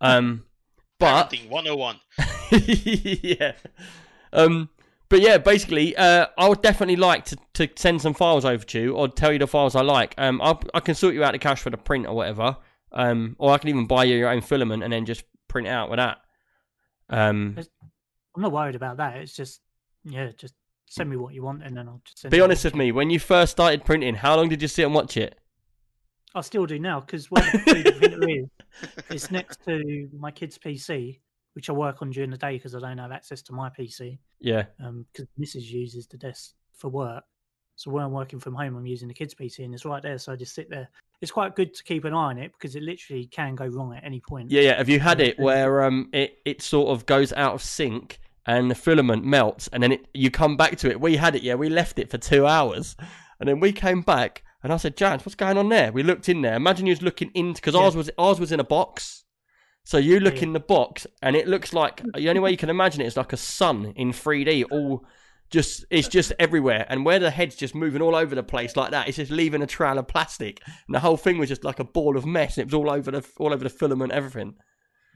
Um, 0.00 0.44
but 0.98 1.30
Parenting 1.30 1.48
101. 1.50 2.00
yeah. 3.22 3.52
Um, 4.32 4.70
but 5.08 5.20
yeah, 5.20 5.38
basically, 5.38 5.96
uh, 5.96 6.26
I 6.36 6.48
would 6.48 6.62
definitely 6.62 6.96
like 6.96 7.26
to, 7.26 7.36
to 7.54 7.68
send 7.76 8.02
some 8.02 8.14
files 8.14 8.44
over 8.44 8.64
to 8.64 8.80
you 8.80 8.92
or 8.94 9.08
tell 9.08 9.32
you 9.32 9.38
the 9.38 9.46
files 9.46 9.76
I 9.76 9.82
like. 9.82 10.14
Um, 10.18 10.40
I'll, 10.42 10.60
I 10.74 10.80
can 10.80 10.94
sort 10.94 11.14
you 11.14 11.22
out 11.22 11.32
the 11.32 11.38
cash 11.38 11.60
for 11.60 11.70
the 11.70 11.76
print 11.76 12.06
or 12.06 12.14
whatever. 12.14 12.56
Um, 12.92 13.36
or 13.38 13.52
I 13.52 13.58
can 13.58 13.68
even 13.68 13.86
buy 13.86 14.04
you 14.04 14.16
your 14.16 14.30
own 14.30 14.40
filament 14.40 14.82
and 14.82 14.92
then 14.92 15.04
just 15.04 15.24
print 15.48 15.68
out 15.68 15.90
with 15.90 15.98
that. 15.98 16.18
Um, 17.08 17.56
I'm 18.34 18.42
not 18.42 18.52
worried 18.52 18.74
about 18.74 18.98
that. 18.98 19.16
It's 19.16 19.34
just, 19.34 19.60
yeah, 20.04 20.30
just 20.36 20.54
send 20.88 21.10
me 21.10 21.16
what 21.16 21.34
you 21.34 21.42
want 21.42 21.62
and 21.62 21.76
then 21.76 21.88
I'll 21.88 22.00
just 22.04 22.20
send 22.20 22.30
be 22.30 22.40
honest 22.40 22.64
with 22.64 22.74
me. 22.74 22.92
When 22.92 23.10
you 23.10 23.18
first 23.18 23.52
started 23.52 23.84
printing, 23.84 24.14
how 24.14 24.36
long 24.36 24.48
did 24.48 24.62
you 24.62 24.68
sit 24.68 24.84
and 24.84 24.94
watch 24.94 25.16
it? 25.16 25.38
I 26.34 26.42
still 26.42 26.66
do 26.66 26.78
now 26.78 27.00
because 27.00 27.30
where 27.30 27.42
the 27.50 27.58
3D 27.58 27.98
printer 27.98 28.28
is, 28.28 28.48
it's 29.08 29.30
next 29.30 29.64
to 29.64 30.08
my 30.12 30.30
kid's 30.30 30.58
PC, 30.58 31.20
which 31.54 31.70
I 31.70 31.72
work 31.72 32.02
on 32.02 32.10
during 32.10 32.30
the 32.30 32.36
day 32.36 32.56
because 32.56 32.74
I 32.74 32.80
don't 32.80 32.98
have 32.98 33.10
access 33.10 33.40
to 33.42 33.54
my 33.54 33.70
PC. 33.70 34.18
Yeah, 34.38 34.64
because 34.78 35.28
Mrs. 35.40 35.70
uses 35.70 36.06
the 36.06 36.18
desk 36.18 36.52
for 36.74 36.90
work. 36.90 37.24
So 37.76 37.90
when 37.90 38.02
I'm 38.02 38.12
working 38.12 38.40
from 38.40 38.54
home, 38.54 38.74
I'm 38.76 38.86
using 38.86 39.06
the 39.06 39.14
kids' 39.14 39.34
PC, 39.34 39.64
and 39.64 39.74
it's 39.74 39.84
right 39.84 40.02
there. 40.02 40.16
So 40.18 40.32
I 40.32 40.36
just 40.36 40.54
sit 40.54 40.70
there. 40.70 40.88
It's 41.20 41.30
quite 41.30 41.54
good 41.54 41.74
to 41.74 41.84
keep 41.84 42.04
an 42.04 42.14
eye 42.14 42.30
on 42.30 42.38
it 42.38 42.52
because 42.52 42.74
it 42.74 42.82
literally 42.82 43.26
can 43.26 43.54
go 43.54 43.66
wrong 43.66 43.94
at 43.94 44.02
any 44.04 44.20
point. 44.20 44.50
yeah, 44.50 44.62
yeah. 44.62 44.76
Have 44.78 44.88
you 44.88 44.98
had 45.00 45.20
it 45.20 45.38
where 45.38 45.82
um 45.84 46.08
it, 46.12 46.38
it 46.44 46.62
sort 46.62 46.88
of 46.88 47.06
goes 47.06 47.32
out 47.34 47.54
of 47.54 47.62
sync 47.62 48.18
and 48.46 48.70
the 48.70 48.74
filament 48.74 49.24
melts 49.24 49.68
and 49.72 49.82
then 49.82 49.92
it 49.92 50.06
you 50.14 50.30
come 50.30 50.56
back 50.56 50.76
to 50.78 50.90
it? 50.90 51.00
We 51.00 51.16
had 51.16 51.34
it, 51.36 51.42
yeah. 51.42 51.54
We 51.54 51.68
left 51.68 51.98
it 51.98 52.10
for 52.10 52.18
two 52.18 52.46
hours, 52.46 52.96
and 53.40 53.48
then 53.48 53.60
we 53.60 53.72
came 53.72 54.00
back 54.02 54.42
and 54.62 54.72
I 54.72 54.78
said, 54.78 54.96
"Jans, 54.96 55.24
what's 55.24 55.34
going 55.36 55.58
on 55.58 55.68
there?" 55.68 55.92
We 55.92 56.02
looked 56.02 56.28
in 56.30 56.40
there. 56.42 56.54
Imagine 56.54 56.86
you 56.86 56.92
was 56.92 57.02
looking 57.02 57.30
in 57.34 57.52
because 57.52 57.74
Yeah. 57.74 57.80
ours 57.82 57.94
was 57.96 58.10
ours 58.18 58.40
was 58.40 58.52
in 58.52 58.60
a 58.60 58.64
box. 58.64 59.24
So 59.84 59.98
you 59.98 60.18
look 60.18 60.36
Yeah. 60.36 60.44
in 60.44 60.52
the 60.54 60.60
box 60.60 61.06
and 61.22 61.36
it 61.36 61.46
looks 61.46 61.72
like 61.74 62.02
the 62.14 62.28
only 62.28 62.40
way 62.40 62.50
you 62.50 62.56
can 62.56 62.70
imagine 62.70 63.00
it 63.02 63.06
is 63.06 63.16
like 63.16 63.32
a 63.34 63.36
sun 63.36 63.92
in 63.96 64.12
3D, 64.12 64.64
all 64.64 65.04
just 65.50 65.84
it's 65.90 66.08
just 66.08 66.32
everywhere. 66.38 66.86
And 66.88 67.04
where 67.04 67.18
the 67.18 67.30
head's 67.30 67.56
just 67.56 67.74
moving 67.74 68.02
all 68.02 68.14
over 68.14 68.34
the 68.34 68.42
place 68.42 68.76
like 68.76 68.90
that, 68.90 69.08
it's 69.08 69.16
just 69.16 69.30
leaving 69.30 69.62
a 69.62 69.66
trail 69.66 69.98
of 69.98 70.08
plastic. 70.08 70.60
And 70.66 70.94
the 70.94 71.00
whole 71.00 71.16
thing 71.16 71.38
was 71.38 71.48
just 71.48 71.64
like 71.64 71.78
a 71.78 71.84
ball 71.84 72.16
of 72.16 72.26
mess. 72.26 72.56
And 72.56 72.62
it 72.62 72.72
was 72.72 72.74
all 72.74 72.90
over 72.90 73.10
the 73.10 73.26
all 73.38 73.52
over 73.52 73.64
the 73.64 73.70
filament, 73.70 74.12
everything. 74.12 74.54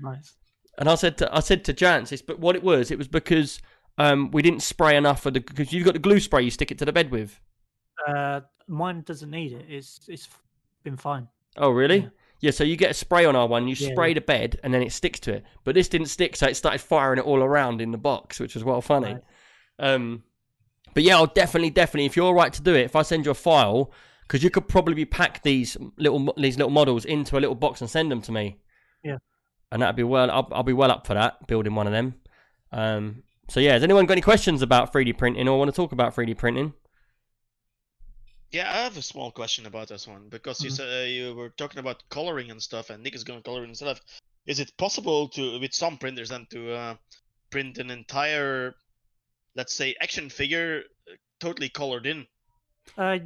Nice. 0.01 0.35
And 0.79 0.89
I 0.89 0.95
said 0.95 1.19
to 1.19 1.35
I 1.35 1.41
said 1.41 1.65
to 1.65 1.75
Jance, 1.75 2.13
it's 2.13 2.23
but 2.23 2.39
what 2.39 2.57
it 2.57 2.63
was, 2.63 2.91
it 2.91 2.99
was 2.99 3.09
because 3.09 3.61
um 3.99 4.31
we 4.31 4.43
didn't 4.43 4.63
spray 4.63 4.97
enough 4.97 5.27
of 5.27 5.35
the 5.35 5.41
because 5.41 5.73
you've 5.73 5.85
got 5.85 5.95
the 5.95 6.01
glue 6.01 6.21
spray 6.21 6.43
you 6.43 6.51
stick 6.51 6.71
it 6.71 6.79
to 6.79 6.85
the 6.85 6.93
bed 6.93 7.11
with. 7.11 7.41
Uh, 8.07 8.41
mine 8.67 9.03
doesn't 9.03 9.31
need 9.31 9.53
it. 9.53 9.67
It's 9.69 10.01
it's 10.09 10.29
been 10.83 10.97
fine. 10.97 11.29
Oh, 11.57 11.71
really? 11.71 11.99
Yeah. 11.99 12.09
Yeah. 12.41 12.51
so 12.53 12.65
you 12.65 12.77
get 12.77 12.91
a 12.91 12.95
spray 12.95 13.25
on 13.25 13.37
our 13.37 13.47
one, 13.47 13.69
you 13.69 13.75
Yeah, 13.79 13.91
spray 13.91 14.15
the 14.15 14.21
bed, 14.21 14.59
and 14.63 14.73
then 14.73 14.83
it 14.83 14.93
sticks 14.93 15.21
to 15.21 15.35
it. 15.35 15.45
But 15.65 15.75
this 15.75 15.89
didn't 15.89 16.07
stick, 16.07 16.37
so 16.37 16.47
it 16.47 16.57
started 16.57 16.81
firing 16.81 17.19
it 17.19 17.27
all 17.27 17.43
around 17.43 17.81
in 17.81 17.91
the 17.91 17.99
box, 17.99 18.41
which 18.41 18.55
was 18.55 18.65
well 18.65 18.81
funny. 18.81 19.15
Right. 19.15 19.23
Um, 19.81 20.23
but 20.95 21.03
yeah, 21.03 21.17
I'll 21.17 21.27
definitely, 21.27 21.71
definitely, 21.71 22.07
if 22.07 22.17
you're 22.17 22.27
all 22.27 22.35
right 22.35 22.53
to 22.53 22.63
do 22.63 22.75
it, 22.75 22.85
if 22.85 22.95
I 22.95 23.03
send 23.03 23.25
you 23.25 23.33
a 23.33 23.35
file, 23.35 23.91
because 24.23 24.45
you 24.45 24.51
could 24.51 24.69
probably 24.69 25.05
pack 25.05 25.43
these 25.43 25.77
little 25.97 26.33
these 26.37 26.57
little 26.57 26.71
models 26.71 27.05
into 27.05 27.37
a 27.37 27.41
little 27.41 27.55
box 27.57 27.81
and 27.81 27.91
send 27.91 28.13
them 28.13 28.23
to 28.23 28.33
me. 28.33 28.59
Yeah. 29.03 29.19
And 29.73 29.83
that'd 29.83 29.97
be 29.97 30.03
well, 30.03 30.31
I'll, 30.31 30.49
I'll 30.53 30.63
be 30.63 30.73
well 30.73 30.91
up 30.91 31.07
for 31.07 31.15
that, 31.15 31.47
building 31.47 31.75
one 31.75 31.87
of 31.87 31.93
them. 31.93 32.15
Um, 32.73 33.23
so 33.49 33.59
yeah, 33.59 33.73
has 33.73 33.83
anyone 33.83 34.07
got 34.07 34.13
any 34.13 34.21
questions 34.21 34.63
about 34.63 34.93
3D 34.93 35.17
printing 35.19 35.49
or 35.49 35.59
want 35.59 35.71
to 35.71 35.77
talk 35.77 35.93
about 35.93 36.15
3D 36.15 36.37
printing? 36.37 36.73
Yeah, 38.53 38.69
I 38.71 38.79
have 38.83 38.97
a 38.97 39.03
small 39.03 39.31
question 39.31 39.67
about 39.67 39.89
this 39.89 40.09
one 40.09 40.29
because 40.29 40.61
you 40.63 40.71
Mhm. 40.71 40.77
said 40.77 41.03
uh, 41.03 41.07
you 41.07 41.35
were 41.35 41.51
talking 41.51 41.79
about 41.79 42.03
coloring 42.09 42.51
and 42.51 42.61
stuff, 42.61 42.91
and 42.91 43.03
Nick 43.03 43.15
is 43.15 43.25
going 43.25 43.39
to 43.39 43.45
color 43.45 43.63
and 43.63 43.77
stuff. 43.77 44.01
Is 44.47 44.59
it 44.59 44.77
possible 44.77 45.29
to, 45.31 45.61
with 45.61 45.73
some 45.73 45.99
printers, 45.99 46.31
then 46.31 46.47
to 46.51 46.73
uh, 46.75 46.97
print 47.51 47.79
an 47.79 47.91
entire, 47.91 48.75
let's 49.55 49.75
say, 49.75 49.95
action 50.01 50.29
figure 50.29 50.83
uh, 51.11 51.15
totally 51.41 51.69
colored 51.69 52.07
in? 52.07 52.27
Uh, 52.97 53.19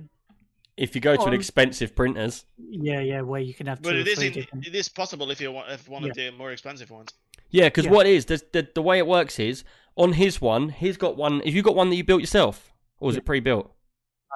If 0.77 0.95
you 0.95 1.01
go 1.01 1.15
to 1.17 1.23
an 1.25 1.35
expensive 1.35 1.95
printers, 1.95 2.45
yeah, 2.59 3.01
yeah, 3.01 3.21
where 3.21 3.41
you 3.41 3.55
can 3.55 3.67
have 3.67 3.81
two 3.81 3.91
But 3.91 3.97
it 3.97 4.09
is 4.09 4.19
in, 4.21 4.33
different... 4.33 4.67
it 4.67 4.75
is 4.75 4.89
possible 4.89 5.31
if 5.31 5.41
you 5.41 5.53
want 5.53 5.71
if 5.71 5.89
one 5.89 6.05
of 6.05 6.15
the 6.15 6.31
more 6.33 6.51
expensive 6.51 6.91
ones. 6.91 7.11
yeah, 7.51 7.69
because 7.69 7.85
Yeah. 7.85 7.93
what 7.93 8.07
is 8.07 8.25
the, 8.25 8.43
the 8.53 8.69
the 8.75 8.83
way 8.83 8.99
it 8.99 9.07
works 9.07 9.39
is 9.39 9.63
on 9.97 10.15
his 10.15 10.41
one, 10.41 10.71
he's 10.71 10.97
got 10.97 11.17
one. 11.17 11.41
Have 11.41 11.55
you 11.55 11.63
got 11.63 11.77
one 11.77 11.91
that 11.91 11.97
you 11.97 12.03
built 12.03 12.21
yourself, 12.21 12.73
or 12.99 13.11
is 13.11 13.15
Yeah. 13.15 13.21
it 13.21 13.25
pre-built? 13.25 13.71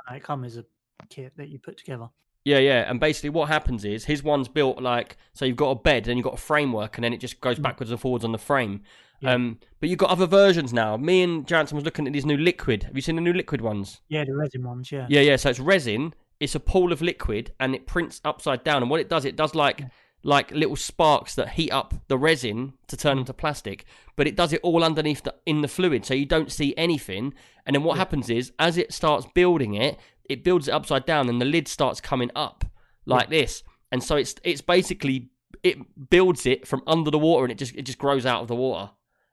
No, 0.09 0.15
It 0.17 0.23
comes 0.23 0.47
as 0.57 0.59
a 0.59 1.07
kit 1.09 1.33
that 1.37 1.49
you 1.49 1.59
put 1.59 1.77
together. 1.77 2.09
Yeah, 2.45 2.59
yeah. 2.59 2.89
And 2.91 2.99
basically, 3.01 3.31
what 3.31 3.49
happens 3.49 3.85
is 3.85 4.05
his 4.07 4.23
one's 4.23 4.49
built 4.49 4.81
like 4.81 5.17
so 5.35 5.45
you've 5.45 5.57
got 5.57 5.71
a 5.71 5.75
bed, 5.75 6.05
then 6.05 6.17
you've 6.17 6.25
got 6.25 6.35
a 6.35 6.39
framework, 6.39 6.97
and 6.97 7.05
then 7.05 7.13
it 7.13 7.19
just 7.19 7.41
goes 7.41 7.59
Mm. 7.59 7.63
backwards 7.63 7.91
and 7.91 8.01
forwards 8.01 8.25
on 8.25 8.33
the 8.33 8.39
frame. 8.39 8.83
Yeah. 9.21 9.35
Um, 9.35 9.59
but 9.81 9.89
you've 9.89 9.99
got 9.99 10.11
other 10.11 10.27
versions 10.27 10.73
now. 10.73 10.97
Me 10.97 11.23
and 11.23 11.47
Jansen 11.47 11.75
was 11.77 11.85
looking 11.85 12.07
at 12.07 12.13
these 12.13 12.25
new 12.25 12.37
liquid. 12.37 12.85
Have 12.85 12.95
you 12.95 13.03
seen 13.03 13.17
the 13.17 13.21
new 13.21 13.33
liquid 13.33 13.61
ones? 13.61 14.01
Yeah, 14.09 14.25
the 14.25 14.35
resin 14.37 14.63
ones. 14.63 14.93
Yeah. 14.93 15.07
Yeah, 15.11 15.21
yeah. 15.23 15.37
So 15.37 15.51
it's 15.51 15.59
resin. 15.61 16.15
It's 16.41 16.55
a 16.55 16.61
pool 16.61 16.93
of 16.93 17.03
liquid, 17.03 17.53
and 17.59 17.75
it 17.75 17.87
prints 17.87 18.21
upside 18.25 18.63
down. 18.63 18.81
And 18.83 18.91
what 18.91 19.01
it 19.01 19.09
does, 19.09 19.25
it 19.25 19.37
does 19.37 19.55
like 19.55 19.85
like 20.25 20.51
little 20.51 20.75
sparks 20.75 21.37
that 21.37 21.51
heat 21.51 21.71
up 21.71 21.95
the 22.09 22.19
resin 22.19 22.73
to 22.89 22.97
turn 22.97 23.19
into 23.19 23.33
plastic. 23.33 23.85
But 24.17 24.27
it 24.27 24.35
does 24.35 24.53
it 24.53 24.61
all 24.65 24.83
underneath 24.83 25.23
the, 25.23 25.33
in 25.47 25.63
the 25.63 25.69
fluid, 25.69 26.05
so 26.05 26.13
you 26.13 26.27
don't 26.27 26.51
see 26.51 26.75
anything. 26.77 27.35
And 27.65 27.75
then 27.77 27.85
what 27.85 27.95
Yeah. 27.95 27.99
happens 28.01 28.29
is, 28.29 28.53
as 28.59 28.77
it 28.77 28.93
starts 28.93 29.27
building 29.33 29.75
it, 29.75 29.97
it 30.29 30.45
builds 30.45 30.69
it 30.69 30.73
upside 30.73 31.07
down, 31.07 31.29
and 31.29 31.41
the 31.41 31.45
lid 31.47 31.69
starts 31.69 32.01
coming 32.01 32.31
up 32.35 32.65
like 33.07 33.31
this. 33.31 33.63
And 33.91 34.03
so 34.03 34.17
it's 34.17 34.35
it's 34.45 34.61
basically 34.61 35.31
it 35.63 35.79
builds 36.11 36.47
it 36.47 36.67
from 36.67 36.83
under 36.87 37.11
the 37.11 37.19
water, 37.19 37.45
and 37.45 37.53
it 37.53 37.59
just 37.59 37.75
it 37.75 37.83
just 37.83 37.99
grows 37.99 38.27
out 38.27 38.43
of 38.43 38.49
the 38.49 38.55
water, 38.55 38.91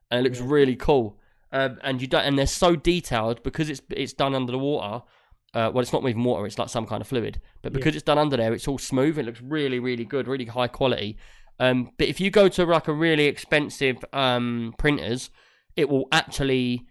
and 0.10 0.19
it 0.19 0.23
looks 0.29 0.39
Yeah. 0.39 0.47
really 0.49 0.75
cool. 0.75 1.19
Um, 1.51 1.79
and 1.84 2.01
you 2.01 2.08
don't, 2.08 2.23
and 2.25 2.38
they're 2.38 2.47
so 2.47 2.75
detailed 2.75 3.43
because 3.43 3.69
it's 3.69 3.81
it's 3.91 4.13
done 4.13 4.34
under 4.36 4.51
the 4.51 4.58
water. 4.60 5.03
Uh, 5.53 5.71
well, 5.73 5.81
it's 5.81 5.93
not 5.93 6.03
even 6.08 6.23
water; 6.23 6.45
it's 6.45 6.58
like 6.60 6.69
some 6.69 6.86
kind 6.86 7.01
of 7.01 7.08
fluid. 7.08 7.39
But 7.62 7.71
Yeah. 7.71 7.77
because 7.77 7.95
it's 7.95 8.03
done 8.03 8.17
under 8.17 8.38
there, 8.38 8.53
it's 8.53 8.67
all 8.67 8.77
smooth. 8.77 9.17
It 9.19 9.25
looks 9.25 9.41
really, 9.41 9.79
really 9.79 10.05
good, 10.05 10.27
really 10.27 10.45
high 10.45 10.67
quality. 10.67 11.17
Um, 11.60 11.91
but 11.97 12.08
if 12.10 12.19
you 12.19 12.29
go 12.31 12.49
to 12.49 12.65
like 12.65 12.88
a 12.89 12.93
really 12.93 13.25
expensive 13.25 14.03
um, 14.12 14.73
printers, 14.77 15.29
it 15.77 15.88
will 15.89 16.08
actually 16.12 16.86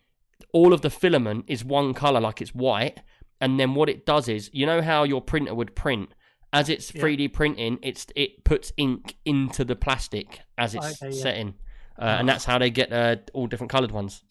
all 0.52 0.72
of 0.72 0.80
the 0.80 0.88
filament 0.90 1.44
is 1.48 1.64
one 1.64 1.92
color, 1.94 2.20
like 2.20 2.40
it's 2.40 2.54
white. 2.54 3.00
And 3.40 3.59
then 3.61 3.75
what 3.75 3.88
it 3.88 4.07
does 4.07 4.29
is, 4.29 4.51
you 4.53 4.64
know 4.66 4.81
how 4.83 5.05
your 5.05 5.20
printer 5.20 5.55
would 5.55 5.75
print. 5.75 6.11
As 6.53 6.68
it's 6.68 6.90
3D 6.92 7.33
printing, 7.33 7.79
it's 7.83 8.07
it 8.14 8.44
puts 8.44 8.73
ink 8.77 9.16
into 9.25 9.64
the 9.64 9.75
plastic 9.75 10.40
as 10.57 10.75
it's 10.77 11.03
Okay, 11.03 11.14
yeah. 11.14 11.23
setting, 11.23 11.55
uh, 11.99 12.05
and 12.18 12.29
that's 12.29 12.44
how 12.44 12.59
they 12.59 12.70
get 12.70 12.92
uh, 12.92 13.16
all 13.33 13.49
different 13.49 13.73
coloured 13.73 13.90
ones. 13.90 14.23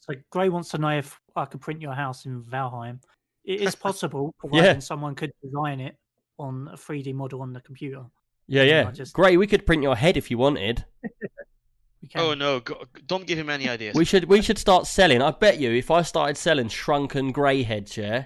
So 0.00 0.14
Gray 0.30 0.50
wants 0.50 0.68
to 0.70 0.78
know 0.78 0.98
if 0.98 1.18
I 1.34 1.46
could 1.46 1.62
print 1.62 1.80
your 1.80 1.94
house 1.94 2.26
in 2.26 2.42
Valheim. 2.42 3.00
It 3.44 3.62
is 3.62 3.74
possible, 3.88 4.34
providing 4.38 4.82
someone 4.82 5.14
could 5.14 5.32
design 5.42 5.80
it 5.80 5.96
on 6.38 6.68
a 6.70 6.76
3D 6.76 7.14
model 7.14 7.40
on 7.40 7.54
the 7.54 7.60
computer. 7.62 8.04
Yeah, 8.48 8.64
Yeah, 8.64 8.82
yeah. 8.82 8.90
Just- 8.90 9.14
Great. 9.14 9.38
We 9.38 9.46
could 9.46 9.64
print 9.64 9.82
your 9.82 9.96
head 9.96 10.18
if 10.18 10.30
you 10.30 10.36
wanted. 10.36 10.84
We 12.02 12.08
can. 12.08 12.20
Oh 12.20 12.34
no! 12.34 12.60
Go, 12.60 12.82
don't 13.06 13.26
give 13.26 13.38
him 13.38 13.48
any 13.48 13.68
ideas. 13.68 13.94
We 13.94 14.04
should 14.04 14.24
we 14.24 14.42
should 14.42 14.58
start 14.58 14.86
selling. 14.86 15.22
I 15.22 15.30
bet 15.30 15.58
you 15.58 15.70
if 15.70 15.90
I 15.90 16.02
started 16.02 16.36
selling 16.36 16.68
shrunken 16.68 17.30
grey 17.32 17.62
heads, 17.62 17.96
yeah, 17.96 18.24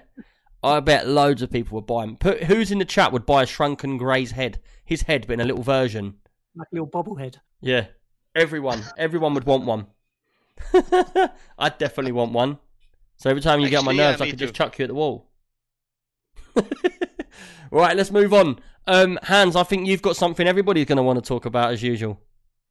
I 0.63 0.79
bet 0.79 1.07
loads 1.07 1.43
of 1.43 1.51
people 1.51 1.75
would 1.75 1.85
buy 1.85 2.05
them. 2.05 2.17
Put, 2.17 2.43
who's 2.43 2.71
in 2.71 2.79
the 2.79 2.85
chat 2.85 3.11
would 3.13 3.25
buy 3.25 3.43
a 3.43 3.45
shrunken 3.45 3.97
grey's 3.97 4.31
head? 4.31 4.59
His 4.83 5.03
head, 5.03 5.27
but 5.27 5.33
in 5.33 5.41
a 5.41 5.45
little 5.45 5.63
version. 5.63 6.15
like 6.55 6.67
a 6.71 6.75
little 6.75 6.89
bobblehead. 6.89 7.35
Yeah, 7.61 7.85
everyone, 8.35 8.83
everyone 8.97 9.33
would 9.35 9.45
want 9.45 9.65
one. 9.65 9.87
I'd 11.59 11.77
definitely 11.77 12.13
want 12.13 12.31
one. 12.31 12.57
So 13.17 13.29
every 13.29 13.41
time 13.41 13.59
you 13.59 13.69
get 13.69 13.79
on 13.79 13.85
my 13.85 13.91
Actually, 13.91 13.97
yeah, 14.03 14.09
nerves, 14.09 14.21
I 14.21 14.25
me 14.25 14.31
could 14.31 14.39
just 14.39 14.53
chuck 14.53 14.77
you 14.79 14.83
at 14.83 14.89
the 14.89 14.95
wall. 14.95 15.29
right, 17.71 17.95
let's 17.95 18.11
move 18.11 18.33
on. 18.33 18.59
Um, 18.85 19.19
Hans, 19.23 19.55
I 19.55 19.63
think 19.63 19.87
you've 19.87 20.01
got 20.01 20.15
something 20.15 20.47
everybody's 20.47 20.85
going 20.85 20.97
to 20.97 21.03
want 21.03 21.23
to 21.23 21.27
talk 21.27 21.45
about 21.45 21.73
as 21.73 21.83
usual. 21.83 22.21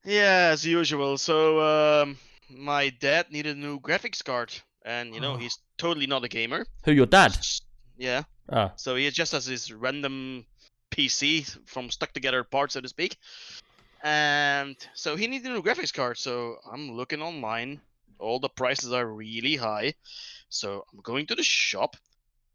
Yeah, 0.07 0.51
as 0.53 0.64
usual. 0.64 1.19
So 1.19 1.61
um, 1.61 2.16
my 2.49 2.90
dad 2.90 3.31
needed 3.31 3.57
a 3.57 3.61
new 3.61 3.81
graphics 3.81 4.25
card, 4.25 4.53
and 4.85 5.14
you 5.14 5.21
know 5.21 5.35
Oh. 5.35 5.37
he's 5.37 5.59
totally 5.79 6.07
not 6.07 6.25
a 6.25 6.29
gamer. 6.29 6.64
Who 6.85 6.92
your 6.92 7.07
dad? 7.07 7.37
Yeah. 7.99 8.23
Ah, 8.49 8.73
So 8.77 8.95
he 8.95 9.11
just 9.11 9.33
has 9.33 9.47
his 9.47 9.73
random 9.73 10.47
PC 10.92 11.45
from 11.66 11.90
stuck 11.90 12.12
together 12.12 12.45
parts, 12.45 12.75
so 12.75 12.81
to 12.81 12.88
speak. 12.88 13.16
And 14.05 14.77
so 14.95 15.16
he 15.16 15.27
needed 15.27 15.51
a 15.51 15.55
new 15.55 15.62
graphics 15.62 15.92
card. 15.92 16.16
So 16.19 16.57
I'm 16.73 16.92
looking 16.92 17.23
online. 17.23 17.81
All 18.19 18.38
the 18.38 18.49
prices 18.49 18.92
are 18.92 19.07
really 19.07 19.57
high. 19.57 19.95
So 20.49 20.85
I'm 20.92 21.01
going 21.03 21.27
to 21.27 21.35
the 21.35 21.42
shop. 21.42 21.97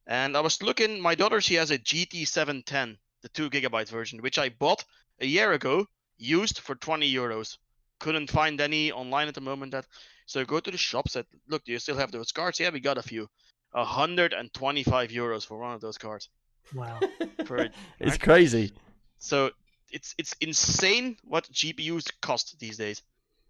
And 0.08 0.38
I 0.38 0.40
was 0.40 0.62
looking. 0.64 1.02
My 1.02 1.16
daughter, 1.16 1.42
she 1.42 1.56
has 1.56 1.72
a 1.72 1.78
GT710, 1.78 2.98
the 3.22 3.30
2 3.30 3.50
gigabyte 3.50 3.90
version, 3.90 4.22
which 4.22 4.40
I 4.40 4.50
bought 4.50 4.86
a 5.20 5.26
year 5.26 5.52
ago, 5.52 5.86
used 6.22 6.60
for 6.60 6.76
20 6.76 7.12
euros. 7.12 7.58
Couldn't 8.00 8.30
find 8.30 8.62
any 8.62 8.92
online 8.92 9.28
at 9.28 9.36
the 9.36 9.42
moment. 9.42 9.72
That 9.72 9.86
So 10.26 10.46
go 10.46 10.60
to 10.60 10.72
the 10.72 10.78
shop, 10.78 11.10
said, 11.10 11.26
Look, 11.48 11.66
do 11.66 11.72
you 11.72 11.80
still 11.80 11.98
have 11.98 12.12
those 12.12 12.32
cards? 12.32 12.60
Yeah, 12.60 12.70
we 12.70 12.80
got 12.80 12.98
a 12.98 13.04
few. 13.04 13.30
125 13.72 15.10
euros 15.10 15.46
for 15.46 15.58
one 15.58 15.74
of 15.74 15.82
those 15.82 15.98
cards. 15.98 16.30
Wow. 16.74 17.00
For 17.46 17.70
it's 18.00 18.18
crazy. 18.18 18.72
so 19.18 19.52
it's 19.92 20.16
it's 20.18 20.34
insane 20.40 21.18
what 21.24 21.52
GPUs 21.52 22.12
cost 22.22 22.58
these 22.60 22.78
days. 22.78 23.02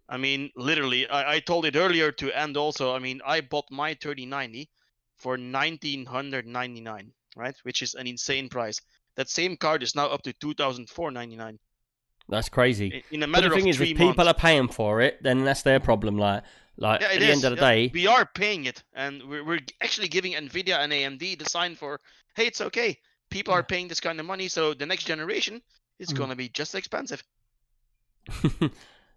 I 0.08 0.16
mean, 0.16 0.50
literally, 0.56 1.08
I, 1.08 1.34
I 1.34 1.40
told 1.40 1.64
it 1.66 1.76
earlier 1.76 2.12
to 2.12 2.32
end 2.32 2.56
also. 2.56 2.94
I 2.94 2.98
mean, 2.98 3.20
I 3.24 3.40
bought 3.40 3.70
my 3.70 3.94
3090 3.94 4.68
for 5.16 5.32
1999, 5.32 7.12
right? 7.36 7.54
Which 7.62 7.82
is 7.82 7.94
an 7.94 8.06
insane 8.06 8.48
price. 8.48 8.80
That 9.16 9.28
same 9.28 9.56
card 9.56 9.82
is 9.82 9.94
now 9.94 10.06
up 10.06 10.22
to 10.22 10.32
2499 10.32 11.58
That's 12.32 12.48
crazy. 12.48 13.02
in, 13.10 13.22
a 13.22 13.26
But 13.34 13.36
matter 13.36 13.48
the 13.48 13.50
thing 13.50 13.58
of 13.58 13.68
is, 13.68 13.70
three 13.70 13.80
if 13.80 13.94
people 13.94 13.94
months. 13.94 14.28
are 14.28 14.34
paying 14.34 14.68
for 14.68 15.00
it, 15.00 15.22
then 15.22 15.44
that's 15.44 15.62
their 15.62 15.80
problem. 15.80 16.18
Like, 16.18 16.42
like 16.76 17.00
yeah, 17.00 17.08
at 17.08 17.20
the 17.20 17.28
is. 17.28 17.30
end 17.30 17.44
of 17.44 17.50
the 17.52 17.56
Yeah, 17.56 17.56
day, 17.56 17.90
we 17.92 18.06
are 18.06 18.26
paying 18.26 18.66
it, 18.66 18.82
and 18.94 19.22
we're, 19.28 19.44
we're 19.44 19.60
actually 19.82 20.08
giving 20.08 20.32
Nvidia 20.32 20.78
and 20.78 20.92
AMD 20.92 21.36
the 21.36 21.44
sign 21.44 21.76
for, 21.76 22.00
hey, 22.34 22.46
it's 22.46 22.60
okay. 22.60 22.98
People 23.30 23.54
are 23.54 23.62
paying 23.62 23.88
this 23.88 24.00
kind 24.00 24.20
of 24.20 24.26
money, 24.26 24.48
so 24.48 24.74
the 24.74 24.86
next 24.86 25.04
generation 25.04 25.62
is 25.98 26.10
Mm. 26.10 26.12
gonna 26.12 26.36
be 26.36 26.48
just 26.48 26.74
expensive. 26.74 27.22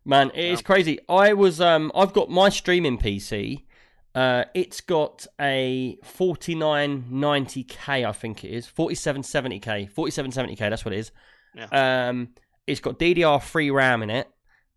man, 0.05 0.31
it 0.33 0.45
is 0.45 0.57
Yeah. 0.57 0.61
crazy. 0.61 0.99
I 1.09 1.33
was, 1.33 1.59
um, 1.61 1.91
I've 1.95 2.13
got 2.13 2.29
my 2.29 2.49
streaming 2.49 2.97
PC. 2.97 3.65
Uh, 4.13 4.45
it's 4.53 4.81
got 4.81 5.27
a 5.39 5.97
4990K, 6.03 8.05
I 8.05 8.11
think 8.13 8.43
it 8.43 8.51
is. 8.51 8.67
4770K. 8.67 9.87
4770K, 9.87 10.69
that's 10.69 10.85
what 10.85 10.93
it 10.93 10.99
is. 10.99 11.11
Yeah. 11.53 11.67
Um, 11.71 12.29
it's 12.67 12.79
got 12.79 12.99
DDR3 12.99 13.73
RAM 13.73 14.03
in 14.03 14.09
it, 14.09 14.27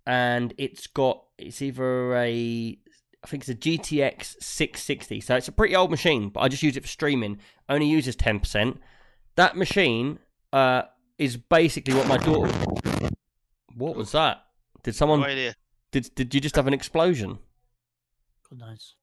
and 0.07 0.55
it's 0.59 0.87
got, 0.87 1.25
it's 1.39 1.63
either 1.63 2.15
a, 2.17 2.79
I 3.25 3.27
think 3.27 3.43
it's 3.43 3.49
a 3.49 3.55
GTX 3.55 4.37
660. 4.43 5.21
So 5.21 5.37
it's 5.37 5.49
a 5.49 5.53
pretty 5.53 5.75
old 5.77 5.91
machine, 5.91 6.29
but 6.29 6.41
I 6.41 6.49
just 6.49 6.63
use 6.63 6.77
it 6.77 6.83
for 6.83 6.89
streaming. 6.89 7.39
Only 7.69 7.87
uses 7.87 8.17
10%. 8.17 8.79
That 9.37 9.57
machine 9.57 10.19
uh, 10.53 10.83
is 11.19 11.37
basically 11.37 11.95
what 11.95 12.07
my 12.07 12.17
daughter. 12.19 12.53
What 13.75 13.97
was 13.97 14.13
that? 14.13 14.45
Did 14.83 14.95
someone 14.95 15.21
No 15.21 15.27
idea. 15.27 15.55
did 15.93 16.11
did 16.15 16.35
you 16.35 16.41
just 16.41 16.57
have 16.57 16.67
an 16.67 16.75
explosion? 16.75 17.39
God 18.51 18.61
knows. 18.61 18.95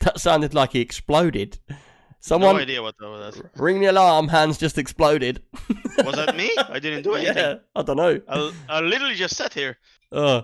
That 0.00 0.18
sounded 0.20 0.54
like 0.54 0.72
he 0.72 0.80
exploded. 0.80 1.58
Someone 2.20 2.56
No 2.56 2.62
idea 2.62 2.82
what 2.82 2.96
that 2.98 3.08
was. 3.08 3.42
ring 3.56 3.80
the 3.80 3.86
alarm. 3.86 4.28
Hans 4.28 4.58
just 4.58 4.76
exploded. 4.78 5.42
Was 6.04 6.16
that 6.16 6.36
me? 6.36 6.50
I 6.68 6.78
didn't 6.78 7.02
do 7.02 7.14
anything. 7.16 7.36
yeah, 7.36 7.54
I 7.74 7.82
don't 7.82 7.96
know. 7.96 8.20
I, 8.28 8.52
I 8.68 8.80
literally 8.80 9.14
just 9.14 9.36
sat 9.36 9.54
here. 9.54 9.78
Uh, 10.12 10.42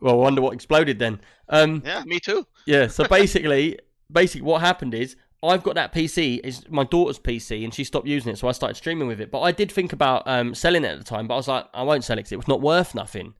well, 0.00 0.14
I 0.14 0.16
wonder 0.16 0.42
what 0.42 0.52
exploded 0.52 0.98
then. 0.98 1.20
Um, 1.48 1.82
Yeah, 1.86 2.02
me 2.04 2.20
too. 2.20 2.46
yeah. 2.66 2.86
So 2.88 3.04
basically, 3.08 3.78
basically, 4.12 4.42
what 4.42 4.60
happened 4.60 4.92
is 4.94 5.16
I've 5.42 5.62
got 5.62 5.74
that 5.76 5.94
PC. 5.94 6.40
It's 6.44 6.68
my 6.68 6.84
daughter's 6.84 7.18
PC, 7.18 7.64
and 7.64 7.72
she 7.72 7.82
stopped 7.84 8.06
using 8.06 8.32
it, 8.32 8.36
so 8.38 8.48
I 8.48 8.52
started 8.52 8.74
streaming 8.76 9.08
with 9.08 9.22
it. 9.22 9.30
But 9.30 9.40
I 9.40 9.52
did 9.52 9.72
think 9.72 9.94
about 9.94 10.22
um, 10.26 10.54
selling 10.54 10.84
it 10.84 10.88
at 10.88 10.98
the 10.98 11.04
time, 11.04 11.26
but 11.26 11.34
I 11.34 11.36
was 11.38 11.48
like, 11.48 11.64
I 11.72 11.82
won't 11.82 12.04
sell 12.04 12.14
it 12.18 12.20
because 12.20 12.32
it 12.32 12.36
was 12.36 12.48
not 12.48 12.60
worth 12.60 12.94
nothing. 12.94 13.32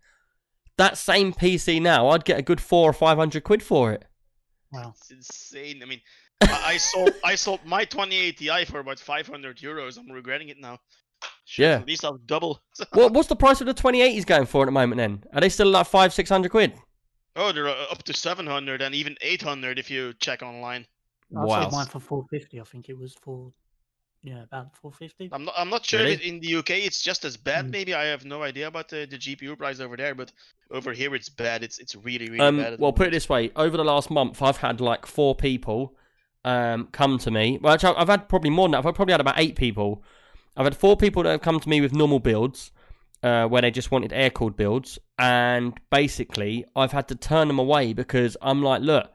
That 0.79 0.97
same 0.97 1.35
PC 1.35 1.83
now, 1.83 2.09
I'd 2.09 2.25
get 2.25 2.39
a 2.39 2.43
good 2.43 2.61
four 2.61 2.89
or 2.89 2.95
five 2.95 3.19
hundred 3.19 3.45
quid 3.45 3.63
for 3.63 3.93
it. 3.93 4.07
Wow. 4.73 4.95
It's 4.97 5.11
insane. 5.11 5.83
I 5.83 5.87
mean, 5.87 6.01
I, 6.43 6.63
I 6.73 6.77
sold 6.77 7.11
I 7.25 7.35
sold 7.35 7.61
my 7.65 7.85
28 7.85 8.39
Ti 8.39 8.65
for 8.67 8.81
about 8.81 8.99
500 8.99 9.59
euros. 9.59 9.99
I'm 9.99 10.11
regretting 10.11 10.49
it 10.49 10.59
now. 10.59 10.79
Should 11.45 11.63
Yeah. 11.63 11.75
At 11.77 11.87
least 11.87 12.05
I'll 12.05 12.19
double. 12.27 12.61
What, 12.93 13.13
what's 13.13 13.29
the 13.29 13.37
price 13.37 13.61
of 13.61 13.67
the 13.67 13.75
2080s 13.75 14.25
going 14.27 14.47
for 14.47 14.63
at 14.63 14.67
the 14.67 14.73
moment? 14.73 14.99
Then 14.99 15.25
are 15.35 15.41
they 15.41 15.49
still 15.49 15.69
like 15.69 15.87
five, 15.87 16.13
six 16.13 16.31
hundred 16.31 16.51
quid? 16.51 16.75
oh, 17.37 17.53
they're 17.53 17.69
uh, 17.69 17.85
up 17.91 18.03
to 18.03 18.13
700 18.13 18.83
and 18.83 18.95
even 18.95 19.17
800 19.23 19.79
if 19.79 19.91
you 19.91 20.13
check 20.15 20.43
online. 20.43 20.85
I 21.35 21.45
Wow. 21.45 21.61
sold 21.61 21.73
mine 21.73 21.87
for 21.87 22.01
450. 22.01 22.61
I 22.61 22.65
think 22.65 22.89
it 22.89 22.99
was 22.99 23.15
for, 23.23 23.53
yeah, 24.23 24.43
about 24.43 24.77
450. 24.77 25.31
I'm 25.33 25.45
not. 25.45 25.55
I'm 25.57 25.71
not 25.71 25.87
sure 25.87 26.01
Really? 26.01 26.15
if 26.15 26.21
in 26.23 26.41
the 26.41 26.57
UK 26.57 26.71
it's 26.71 27.01
just 27.03 27.25
as 27.25 27.37
bad. 27.37 27.67
Mm. 27.67 27.71
Maybe 27.71 27.95
I 27.95 28.05
have 28.07 28.25
no 28.25 28.43
idea 28.43 28.67
about 28.67 28.89
the, 28.89 29.07
the 29.09 29.17
GPU 29.17 29.57
price 29.57 29.79
over 29.81 29.97
there, 29.97 30.15
but 30.15 30.33
over 30.73 30.93
here 30.93 31.15
it's 31.15 31.29
bad. 31.29 31.63
It's 31.63 31.79
it's 31.79 31.95
really 31.95 32.27
really 32.29 32.41
Um, 32.41 32.57
bad. 32.59 32.79
well, 32.81 32.93
put 32.93 33.07
it 33.07 33.13
this 33.13 33.29
way: 33.29 33.53
over 33.55 33.77
the 33.77 33.85
last 33.85 34.11
month, 34.11 34.43
I've 34.43 34.57
had 34.59 34.81
like 34.81 35.07
four 35.07 35.35
people 35.37 35.95
um, 36.45 36.89
come 36.93 37.19
to 37.19 37.31
me. 37.31 37.59
Well, 37.61 37.75
actually, 37.75 37.97
I've 37.97 38.09
had 38.09 38.29
probably 38.29 38.51
more 38.51 38.67
than 38.67 38.73
that. 38.73 38.87
I've 38.87 38.95
probably 38.95 39.13
had 39.13 39.21
about 39.21 39.39
eight 39.39 39.57
people. 39.57 40.03
I've 40.57 40.67
had 40.67 40.77
four 40.77 40.97
people 40.97 41.23
that 41.23 41.31
have 41.31 41.43
come 41.43 41.61
to 41.61 41.69
me 41.69 41.81
with 41.81 41.95
normal 41.95 42.19
builds, 42.19 42.73
uh, 43.23 43.47
where 43.47 43.63
they 43.63 43.71
just 43.71 43.91
wanted 43.91 44.13
air 44.13 44.31
cooled 44.31 44.57
builds, 44.57 44.99
and 45.19 45.79
basically, 45.91 46.65
I've 46.75 46.93
had 46.93 47.09
to 47.09 47.15
turn 47.15 47.49
them 47.49 47.59
away 47.59 47.93
because 47.93 48.37
I'm 48.41 48.63
like, 48.63 48.83
look, 48.83 49.11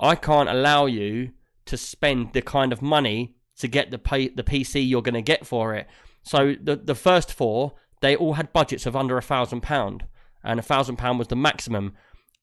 I 0.00 0.14
can't 0.14 0.48
allow 0.48 0.86
you 0.86 1.32
to 1.66 1.76
spend 1.76 2.32
the 2.32 2.42
kind 2.42 2.72
of 2.72 2.82
money 2.82 3.36
to 3.58 3.68
get 3.68 3.90
the 3.90 3.98
pay, 3.98 4.28
the 4.28 4.42
PC 4.42 4.86
you're 4.86 5.02
going 5.02 5.14
to 5.14 5.22
get 5.22 5.46
for 5.46 5.74
it. 5.74 5.86
So 6.22 6.54
the 6.60 6.76
the 6.76 6.94
first 6.94 7.32
four, 7.32 7.74
they 8.00 8.16
all 8.16 8.34
had 8.34 8.52
budgets 8.52 8.86
of 8.86 8.96
under 8.96 9.16
a 9.16 9.22
thousand 9.22 9.62
pound, 9.62 10.04
and 10.42 10.58
a 10.58 10.62
thousand 10.62 10.96
pound 10.96 11.18
was 11.18 11.28
the 11.28 11.36
maximum. 11.36 11.94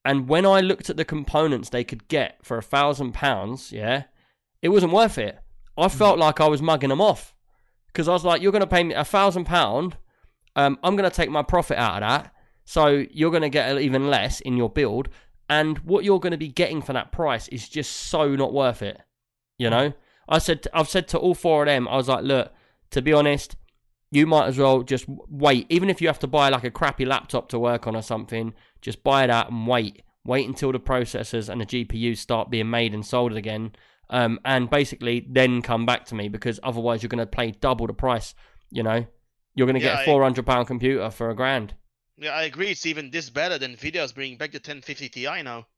And 0.04 0.28
when 0.28 0.44
I 0.44 0.60
looked 0.60 0.90
at 0.90 0.96
the 0.96 1.04
components 1.04 1.70
they 1.70 1.84
could 1.84 2.08
get 2.08 2.38
for 2.42 2.58
a 2.58 2.62
thousand 2.62 3.12
pounds, 3.12 3.72
yeah, 3.72 4.04
it 4.64 4.70
wasn't 4.70 4.92
worth 4.92 5.18
it. 5.18 5.38
I 5.76 5.88
felt 5.88 6.18
like 6.18 6.40
I 6.40 6.48
was 6.48 6.62
mugging 6.62 6.88
them 6.88 7.00
off 7.00 7.34
because 7.88 8.08
I 8.08 8.12
was 8.12 8.24
like, 8.24 8.40
"You're 8.40 8.50
going 8.50 8.60
to 8.60 8.66
pay 8.66 8.82
me 8.82 8.94
a 8.94 9.04
thousand 9.04 9.44
pound. 9.44 9.98
Um, 10.56 10.78
I'm 10.82 10.96
going 10.96 11.08
to 11.08 11.14
take 11.14 11.30
my 11.30 11.42
profit 11.42 11.76
out 11.76 12.02
of 12.02 12.08
that, 12.08 12.34
so 12.64 13.04
you're 13.10 13.30
going 13.30 13.42
to 13.42 13.50
get 13.50 13.78
even 13.78 14.08
less 14.08 14.40
in 14.40 14.56
your 14.56 14.70
build, 14.70 15.10
and 15.50 15.78
what 15.80 16.04
you're 16.04 16.18
going 16.18 16.32
to 16.32 16.38
be 16.38 16.48
getting 16.48 16.80
for 16.80 16.94
that 16.94 17.12
price 17.12 17.46
is 17.48 17.68
just 17.68 17.92
so 17.92 18.34
not 18.34 18.54
worth 18.54 18.80
it." 18.82 18.98
You 19.58 19.68
know, 19.68 19.92
I 20.28 20.38
said, 20.38 20.66
I've 20.72 20.88
said 20.88 21.08
to 21.08 21.18
all 21.18 21.34
four 21.34 21.62
of 21.62 21.66
them, 21.66 21.86
I 21.86 21.96
was 21.96 22.08
like, 22.08 22.24
"Look, 22.24 22.50
to 22.92 23.02
be 23.02 23.12
honest, 23.12 23.56
you 24.10 24.26
might 24.26 24.46
as 24.46 24.56
well 24.56 24.82
just 24.82 25.04
wait. 25.08 25.66
Even 25.68 25.90
if 25.90 26.00
you 26.00 26.06
have 26.06 26.20
to 26.20 26.26
buy 26.26 26.48
like 26.48 26.64
a 26.64 26.70
crappy 26.70 27.04
laptop 27.04 27.50
to 27.50 27.58
work 27.58 27.86
on 27.86 27.94
or 27.94 28.02
something, 28.02 28.54
just 28.80 29.04
buy 29.04 29.26
that 29.26 29.50
and 29.50 29.66
wait. 29.66 30.02
Wait 30.24 30.48
until 30.48 30.72
the 30.72 30.80
processors 30.80 31.50
and 31.50 31.60
the 31.60 31.66
GPUs 31.66 32.16
start 32.16 32.48
being 32.48 32.70
made 32.70 32.94
and 32.94 33.04
sold 33.04 33.36
again. 33.36 33.72
Um, 34.10 34.38
and 34.44 34.68
basically 34.70 35.26
then 35.30 35.62
come 35.62 35.86
back 35.86 36.04
to 36.06 36.14
me 36.14 36.28
because 36.28 36.60
otherwise 36.62 37.02
you're 37.02 37.08
going 37.08 37.18
to 37.18 37.26
pay 37.26 37.52
double 37.52 37.86
the 37.86 37.94
price. 37.94 38.34
You 38.70 38.82
know, 38.82 39.06
you're 39.54 39.66
going 39.66 39.74
to 39.74 39.80
Yeah, 39.80 39.80
get 39.80 39.94
a 39.94 39.98
400 39.98 40.46
pound 40.46 40.66
computer 40.66 41.10
for 41.10 41.30
a 41.30 41.34
grand. 41.34 41.74
Yeah, 42.16 42.32
I 42.32 42.42
agree. 42.42 42.72
It's 42.72 42.86
even 42.86 43.10
this 43.12 43.30
better 43.30 43.56
than 43.56 43.76
Nvidia's 43.76 44.12
bringing 44.12 44.36
back 44.36 44.50
the 44.50 44.58
1050 44.58 45.08
Ti 45.08 45.42
now. 45.42 45.68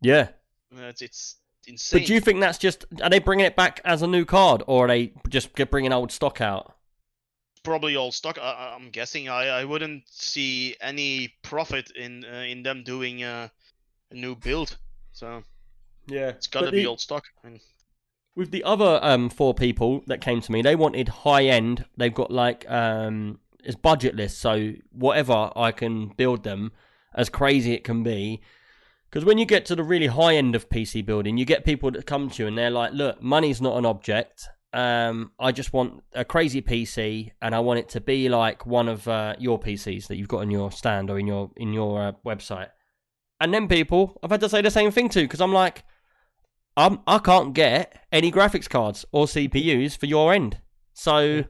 Yeah. 0.00 0.28
Uh, 0.76 0.82
It's 0.88 1.02
it's 1.02 1.36
insane. 1.66 2.00
But 2.00 2.04
do 2.04 2.14
you 2.14 2.20
think 2.20 2.40
that's 2.40 2.58
just 2.58 2.84
are 3.02 3.08
they 3.10 3.18
bringing 3.20 3.46
it 3.46 3.56
back 3.56 3.80
as 3.84 4.02
a 4.02 4.06
new 4.06 4.24
card 4.26 4.62
or 4.66 4.84
are 4.84 4.88
they 4.88 5.12
just 5.28 5.54
bringing 5.54 5.92
old 5.92 6.12
stock 6.12 6.40
out? 6.40 6.76
probably 7.64 7.96
old 7.96 8.14
stock. 8.14 8.38
I, 8.38 8.74
I'm 8.74 8.90
guessing. 8.90 9.28
I, 9.28 9.48
I 9.48 9.64
wouldn't 9.64 10.04
see 10.08 10.76
any 10.80 11.34
profit 11.42 11.90
in 11.90 12.24
uh, 12.24 12.44
in 12.48 12.62
them 12.62 12.84
doing 12.84 13.22
uh, 13.24 13.48
a 14.10 14.14
new 14.14 14.36
build. 14.36 14.78
So 15.12 15.44
Yeah, 16.06 16.34
it's 16.36 16.48
got 16.48 16.62
to 16.62 16.72
be 16.72 16.86
old 16.86 17.00
stock. 17.00 17.24
With 18.36 18.50
the 18.50 18.64
other 18.64 18.98
um, 19.02 19.30
four 19.30 19.54
people 19.54 20.02
that 20.06 20.20
came 20.20 20.40
to 20.40 20.52
me, 20.52 20.60
they 20.60 20.74
wanted 20.74 21.08
high 21.08 21.44
end. 21.44 21.84
They've 21.96 22.12
got 22.12 22.30
like 22.30 22.68
um, 22.68 23.38
it's 23.62 23.76
budgetless, 23.76 24.30
so 24.30 24.72
whatever 24.92 25.50
I 25.54 25.72
can 25.72 26.08
build 26.08 26.42
them, 26.42 26.72
as 27.14 27.28
crazy 27.28 27.74
it 27.74 27.84
can 27.84 28.02
be. 28.02 28.40
Because 29.08 29.24
when 29.24 29.38
you 29.38 29.46
get 29.46 29.64
to 29.66 29.76
the 29.76 29.84
really 29.84 30.08
high 30.08 30.34
end 30.34 30.56
of 30.56 30.68
PC 30.68 31.06
building, 31.06 31.36
you 31.36 31.44
get 31.44 31.64
people 31.64 31.90
that 31.92 32.06
come 32.06 32.28
to 32.30 32.42
you 32.42 32.48
and 32.48 32.58
they're 32.58 32.70
like, 32.70 32.92
"Look, 32.92 33.22
money's 33.22 33.60
not 33.60 33.78
an 33.78 33.86
object. 33.86 34.48
Um, 34.72 35.30
I 35.38 35.52
just 35.52 35.72
want 35.72 36.02
a 36.14 36.24
crazy 36.24 36.60
PC, 36.60 37.30
and 37.40 37.54
I 37.54 37.60
want 37.60 37.78
it 37.78 37.88
to 37.90 38.00
be 38.00 38.28
like 38.28 38.66
one 38.66 38.88
of 38.88 39.06
uh, 39.06 39.36
your 39.38 39.60
PCs 39.60 40.08
that 40.08 40.16
you've 40.16 40.26
got 40.26 40.40
in 40.40 40.50
your 40.50 40.72
stand 40.72 41.10
or 41.10 41.18
in 41.20 41.28
your 41.28 41.52
in 41.56 41.72
your 41.72 42.02
uh, 42.02 42.12
website." 42.26 42.70
And 43.40 43.54
then 43.54 43.68
people, 43.68 44.18
I've 44.22 44.30
had 44.30 44.40
to 44.40 44.48
say 44.48 44.62
the 44.62 44.70
same 44.70 44.90
thing 44.90 45.08
to 45.10 45.22
because 45.22 45.40
I'm 45.40 45.52
like, 45.52 45.84
I'm, 46.76 47.00
I 47.06 47.18
can't 47.18 47.54
get 47.54 48.04
any 48.10 48.32
graphics 48.32 48.68
cards 48.68 49.04
or 49.12 49.26
CPUs 49.26 49.96
for 49.96 50.06
your 50.06 50.32
end. 50.32 50.58
So, 50.92 51.44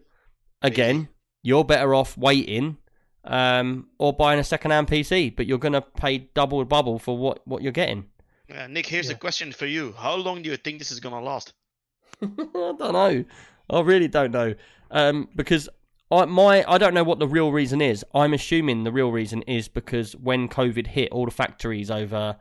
again, 0.63 1.09
you're 1.43 1.65
better 1.65 1.95
off 1.95 2.17
waiting 2.17 2.79
um, 3.25 3.89
or 3.99 4.13
buying 4.13 4.39
a 4.39 4.45
second-hand 4.45 4.89
PC, 4.89 5.35
but 5.35 5.47
you're 5.47 5.59
going 5.59 5.73
to 5.73 5.81
pay 5.81 6.31
double 6.35 6.59
the 6.59 6.65
bubble 6.65 6.99
for 6.99 7.17
what, 7.17 7.47
what 7.47 7.63
you're 7.63 7.73
getting. 7.73 8.07
uh, 8.55 8.67
Nick, 8.67 8.87
here's 8.87 9.09
a 9.09 9.15
question 9.15 9.53
for 9.53 9.67
you: 9.67 9.95
How 9.97 10.15
long 10.15 10.43
do 10.43 10.51
you 10.51 10.57
think 10.57 10.79
this 10.79 10.91
is 10.91 11.01
gonna 11.01 11.21
last? 11.21 11.55
I 12.23 12.27
don't 12.27 12.79
know. 12.93 13.25
I 13.71 13.81
really 13.81 14.09
don't 14.09 14.33
know. 14.33 14.55
Um, 14.91 15.29
because 15.35 15.69
I 16.11 16.25
my 16.27 16.65
I 16.69 16.79
don't 16.79 16.95
know 16.95 17.05
what 17.05 17.19
the 17.19 17.27
real 17.27 17.53
reason 17.53 17.81
is. 17.81 18.05
I'm 18.15 18.35
assuming 18.35 18.85
the 18.85 18.93
real 18.93 19.11
reason 19.11 19.43
is 19.43 19.69
because 19.69 20.15
when 20.17 20.49
COVID 20.49 20.87
hit 20.87 21.11
all 21.11 21.25
the 21.25 21.31
factories 21.31 21.91
over 21.91 22.37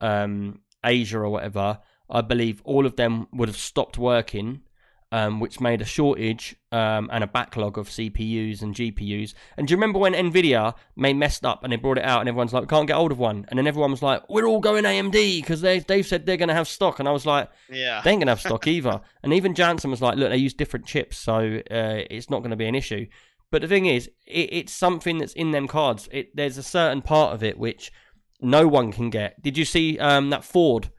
um, 0.00 0.60
Asia 0.84 1.18
or 1.18 1.30
whatever, 1.30 1.80
I 2.10 2.20
believe 2.22 2.62
all 2.64 2.86
of 2.86 2.96
them 2.96 3.28
would 3.32 3.48
have 3.48 3.56
stopped 3.56 3.98
working, 3.98 4.62
um, 5.10 5.40
which 5.40 5.60
made 5.60 5.80
a 5.80 5.86
shortage 5.86 6.56
um, 6.70 7.08
and 7.12 7.24
a 7.24 7.26
backlog 7.26 7.78
of 7.78 7.88
CPUs 7.88 8.60
and 8.62 8.74
GPUs. 8.74 9.34
And 9.56 9.66
do 9.66 9.72
you 9.72 9.76
remember 9.76 9.98
when 9.98 10.12
Nvidia 10.12 10.74
made 10.96 11.16
messed 11.16 11.46
up 11.46 11.64
and 11.64 11.72
they 11.72 11.76
brought 11.76 11.98
it 11.98 12.04
out 12.04 12.20
and 12.20 12.28
everyone's 12.28 12.52
like, 12.52 12.62
"We 12.62 12.68
can't 12.68 12.86
get 12.86 12.96
hold 12.96 13.12
of 13.12 13.18
one," 13.18 13.46
and 13.48 13.58
then 13.58 13.66
everyone 13.66 13.90
was 13.90 14.02
like, 14.02 14.28
"We're 14.28 14.46
all 14.46 14.60
going 14.60 14.84
AMD 14.84 15.40
because 15.40 15.60
they 15.60 15.78
they've 15.80 16.06
said 16.06 16.26
they're 16.26 16.36
going 16.36 16.48
to 16.48 16.54
have 16.54 16.68
stock," 16.68 16.98
and 16.98 17.08
I 17.08 17.12
was 17.12 17.26
like. 17.26 17.50
Yeah. 17.70 18.00
They 18.02 18.12
ain't 18.12 18.20
gonna 18.20 18.32
have 18.32 18.40
stock 18.40 18.66
either. 18.66 19.00
And 19.22 19.32
even 19.32 19.54
Jansen 19.54 19.90
was 19.90 20.02
like, 20.02 20.16
"Look, 20.16 20.30
they 20.30 20.36
use 20.36 20.54
different 20.54 20.86
chips, 20.86 21.18
so 21.18 21.60
uh, 21.70 22.04
it's 22.10 22.30
not 22.30 22.40
going 22.40 22.50
to 22.50 22.56
be 22.56 22.66
an 22.66 22.74
issue." 22.74 23.06
But 23.50 23.62
the 23.62 23.68
thing 23.68 23.86
is, 23.86 24.08
it, 24.26 24.48
it's 24.52 24.72
something 24.72 25.18
that's 25.18 25.32
in 25.32 25.52
them 25.52 25.68
cards. 25.68 26.08
It, 26.12 26.34
there's 26.34 26.58
a 26.58 26.62
certain 26.62 27.02
part 27.02 27.34
of 27.34 27.42
it 27.42 27.58
which 27.58 27.90
no 28.40 28.68
one 28.68 28.92
can 28.92 29.10
get. 29.10 29.42
Did 29.42 29.56
you 29.56 29.64
see 29.64 29.98
um, 29.98 30.30
that 30.30 30.44
Ford? 30.44 30.90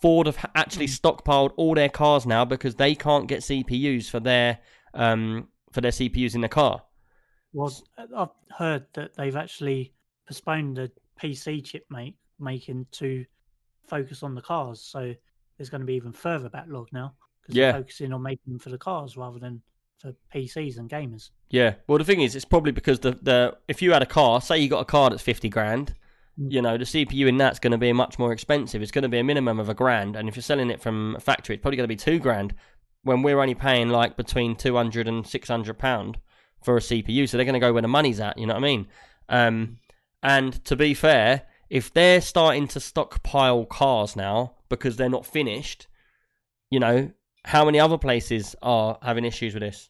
Ford 0.00 0.26
have 0.26 0.44
actually 0.54 0.86
stockpiled 0.86 1.52
all 1.56 1.74
their 1.74 1.88
cars 1.88 2.26
now 2.26 2.44
because 2.44 2.74
they 2.74 2.94
can't 2.94 3.26
get 3.26 3.40
CPUs 3.40 4.08
for 4.10 4.20
their 4.20 4.58
um, 4.94 5.48
for 5.72 5.80
their 5.80 5.90
CPUs 5.90 6.34
in 6.34 6.40
the 6.40 6.48
car. 6.48 6.82
Well, 7.52 7.72
I've 8.16 8.28
heard 8.56 8.86
that 8.94 9.14
they've 9.16 9.36
actually 9.36 9.92
postponed 10.26 10.76
the 10.76 10.90
PC 11.20 11.64
chip 11.64 11.86
make, 11.90 12.16
making 12.38 12.86
to 12.92 13.24
focus 13.86 14.22
on 14.22 14.34
the 14.34 14.42
cars. 14.42 14.80
So 14.82 15.14
there's 15.56 15.70
going 15.70 15.80
to 15.80 15.86
be 15.86 15.94
even 15.94 16.12
further 16.12 16.48
backlog 16.50 16.88
now 16.92 17.14
because 17.42 17.56
Yeah. 17.56 17.72
they're 17.72 17.80
focusing 17.82 18.12
on 18.12 18.22
making 18.22 18.52
them 18.52 18.58
for 18.58 18.70
the 18.70 18.78
cars 18.78 19.16
rather 19.16 19.38
than 19.38 19.62
for 19.98 20.12
PCs 20.34 20.76
and 20.78 20.90
gamers. 20.90 21.30
Yeah. 21.48 21.74
Well, 21.86 21.96
the 21.98 22.04
thing 22.04 22.20
is, 22.20 22.36
it's 22.36 22.44
probably 22.44 22.72
because 22.72 23.00
the 23.00 23.12
the 23.22 23.56
if 23.68 23.80
you 23.80 23.92
had 23.92 24.02
a 24.02 24.06
car, 24.06 24.40
say 24.42 24.58
you 24.58 24.68
got 24.68 24.80
a 24.80 24.84
car 24.84 25.08
that's 25.10 25.22
fifty 25.22 25.48
grand. 25.48 25.94
You 26.36 26.60
know, 26.60 26.76
the 26.76 26.84
CPU 26.84 27.28
in 27.28 27.38
that's 27.38 27.58
going 27.58 27.72
to 27.72 27.78
be 27.78 27.92
much 27.92 28.18
more 28.18 28.32
expensive. 28.32 28.82
It's 28.82 28.90
going 28.90 29.02
to 29.02 29.08
be 29.08 29.18
a 29.18 29.24
minimum 29.24 29.58
of 29.58 29.68
a 29.68 29.74
grand, 29.74 30.16
and 30.16 30.28
if 30.28 30.36
you're 30.36 30.42
selling 30.42 30.70
it 30.70 30.80
from 30.80 31.16
a 31.16 31.20
factory, 31.20 31.54
it's 31.54 31.62
probably 31.62 31.76
going 31.76 31.88
to 31.88 31.88
be 31.88 31.96
two 31.96 32.18
grand. 32.18 32.54
When 33.02 33.22
we're 33.22 33.40
only 33.40 33.54
paying 33.54 33.88
like 33.88 34.16
between 34.16 34.56
200 34.56 35.06
and 35.06 35.26
600 35.26 35.78
pound 35.78 36.18
for 36.62 36.76
a 36.76 36.80
CPU, 36.80 37.28
so 37.28 37.36
they're 37.36 37.44
going 37.46 37.54
to 37.54 37.60
go 37.60 37.72
where 37.72 37.82
the 37.82 37.88
money's 37.88 38.20
at. 38.20 38.36
You 38.36 38.46
know 38.46 38.54
what 38.54 38.64
I 38.64 38.66
mean? 38.66 38.88
Um, 39.28 39.78
and 40.22 40.64
to 40.64 40.74
be 40.74 40.92
fair, 40.92 41.42
if 41.70 41.92
they're 41.92 42.20
starting 42.20 42.68
to 42.68 42.80
stockpile 42.80 43.64
cars 43.64 44.16
now 44.16 44.54
because 44.68 44.96
they're 44.96 45.08
not 45.08 45.26
finished, 45.26 45.86
you 46.70 46.80
know, 46.80 47.10
how 47.44 47.64
many 47.64 47.78
other 47.78 47.98
places 47.98 48.56
are 48.62 48.98
having 49.02 49.24
issues 49.24 49.54
with 49.54 49.62
this? 49.62 49.88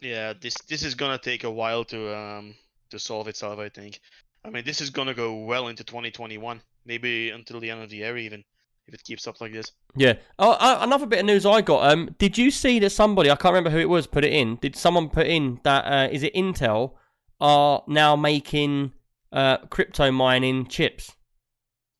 Yeah, 0.00 0.34
this 0.38 0.54
this 0.68 0.82
is 0.82 0.94
gonna 0.94 1.18
take 1.18 1.44
a 1.44 1.50
while 1.50 1.84
to 1.86 2.16
um 2.16 2.54
to 2.90 2.98
solve 2.98 3.28
itself. 3.28 3.58
I 3.58 3.68
think. 3.68 4.00
I 4.44 4.50
mean, 4.50 4.64
this 4.64 4.80
is 4.80 4.90
gonna 4.90 5.14
go 5.14 5.36
well 5.36 5.68
into 5.68 5.84
2021, 5.84 6.60
maybe 6.84 7.30
until 7.30 7.60
the 7.60 7.70
end 7.70 7.82
of 7.82 7.90
the 7.90 7.96
year, 7.96 8.16
even 8.16 8.44
if 8.86 8.94
it 8.94 9.04
keeps 9.04 9.26
up 9.26 9.40
like 9.40 9.52
this. 9.52 9.72
Yeah. 9.94 10.14
Oh, 10.38 10.52
uh, 10.52 10.78
another 10.80 11.06
bit 11.06 11.20
of 11.20 11.26
news 11.26 11.46
I 11.46 11.60
got. 11.60 11.90
Um, 11.90 12.14
did 12.18 12.36
you 12.36 12.50
see 12.50 12.78
that 12.80 12.90
somebody 12.90 13.30
I 13.30 13.36
can't 13.36 13.54
remember 13.54 13.70
who 13.70 13.78
it 13.78 13.88
was 13.88 14.06
put 14.06 14.24
it 14.24 14.32
in? 14.32 14.56
Did 14.56 14.74
someone 14.74 15.08
put 15.08 15.26
in 15.26 15.60
that? 15.62 15.84
Uh, 15.84 16.08
is 16.10 16.22
it 16.22 16.34
Intel 16.34 16.94
are 17.40 17.82
now 17.86 18.16
making 18.16 18.92
uh 19.32 19.58
crypto 19.68 20.10
mining 20.10 20.66
chips? 20.66 21.14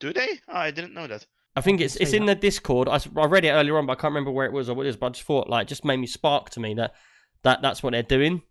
Do 0.01 0.13
they? 0.13 0.41
Oh, 0.49 0.57
I 0.57 0.71
didn't 0.71 0.95
know 0.95 1.07
that. 1.07 1.27
I 1.55 1.61
think 1.61 1.81
I 1.81 1.85
it's 1.85 1.97
it's 1.97 2.11
see 2.11 2.17
in 2.17 2.27
the 2.27 2.35
Discord. 2.35 2.89
I, 2.89 2.99
I 3.17 3.27
read 3.27 3.45
it 3.45 3.51
earlier 3.51 3.79
on, 3.79 3.87
but 3.87 3.93
I 3.93 4.01
can't 4.01 4.13
remember 4.13 4.31
where 4.31 4.47
it 4.47 4.53
was 4.53 4.69
or 4.69 4.75
what 4.75 4.87
it 4.87 4.89
is. 4.89 4.97
But 4.97 5.07
I 5.07 5.11
just 5.11 5.25
thought 5.25 5.49
like 5.49 5.69
just 5.69 5.85
made 5.85 5.99
me 5.99 6.07
spark 6.07 6.51
to 6.51 6.61
me 6.61 6.75
that 6.75 6.95
that 7.43 7.63
that's 7.63 7.83
what 7.83 7.93
they're 7.93 8.03
doing. 8.03 8.43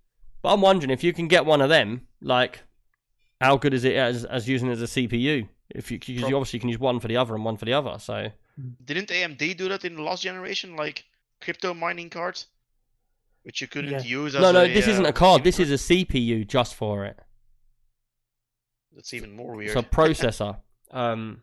But 0.41 0.53
I'm 0.53 0.61
wondering 0.61 0.91
if 0.91 1.03
you 1.03 1.13
can 1.13 1.27
get 1.27 1.45
one 1.45 1.61
of 1.61 1.69
them, 1.69 2.07
like 2.21 2.63
how 3.41 3.57
good 3.57 3.73
is 3.73 3.83
it 3.83 3.95
as 3.95 4.23
as 4.25 4.47
using 4.47 4.69
it 4.69 4.73
as 4.73 4.81
a 4.81 4.85
CPU? 4.85 5.47
If 5.69 5.91
you 5.91 5.99
because 5.99 6.29
you 6.29 6.35
obviously 6.35 6.59
can 6.59 6.69
use 6.69 6.79
one 6.79 6.99
for 6.99 7.07
the 7.07 7.17
other 7.17 7.33
and 7.35 7.43
one 7.43 7.57
for 7.57 7.65
the 7.65 7.73
other. 7.73 7.97
So 7.99 8.31
Didn't 8.85 9.09
AMD 9.09 9.57
do 9.57 9.69
that 9.69 9.83
in 9.85 9.95
the 9.95 10.01
last 10.01 10.23
generation, 10.23 10.75
like 10.75 11.05
crypto 11.39 11.73
mining 11.73 12.09
cards, 12.09 12.47
which 13.43 13.61
you 13.61 13.67
couldn't 13.67 13.91
Yeah. 13.91 14.01
use? 14.01 14.35
As 14.35 14.41
no, 14.41 14.51
no, 14.51 14.63
a, 14.63 14.73
this 14.73 14.87
isn't 14.87 15.05
uh, 15.05 15.09
a 15.09 15.13
card. 15.13 15.43
This 15.43 15.59
is 15.59 15.71
a 15.71 15.75
CPU 15.95 16.47
just 16.47 16.75
for 16.75 17.05
it. 17.05 17.17
That's 18.93 19.13
even 19.13 19.31
more 19.35 19.55
weird. 19.55 19.77
It's 19.77 19.79
a 19.79 19.89
processor, 19.89 20.57
um, 20.91 21.41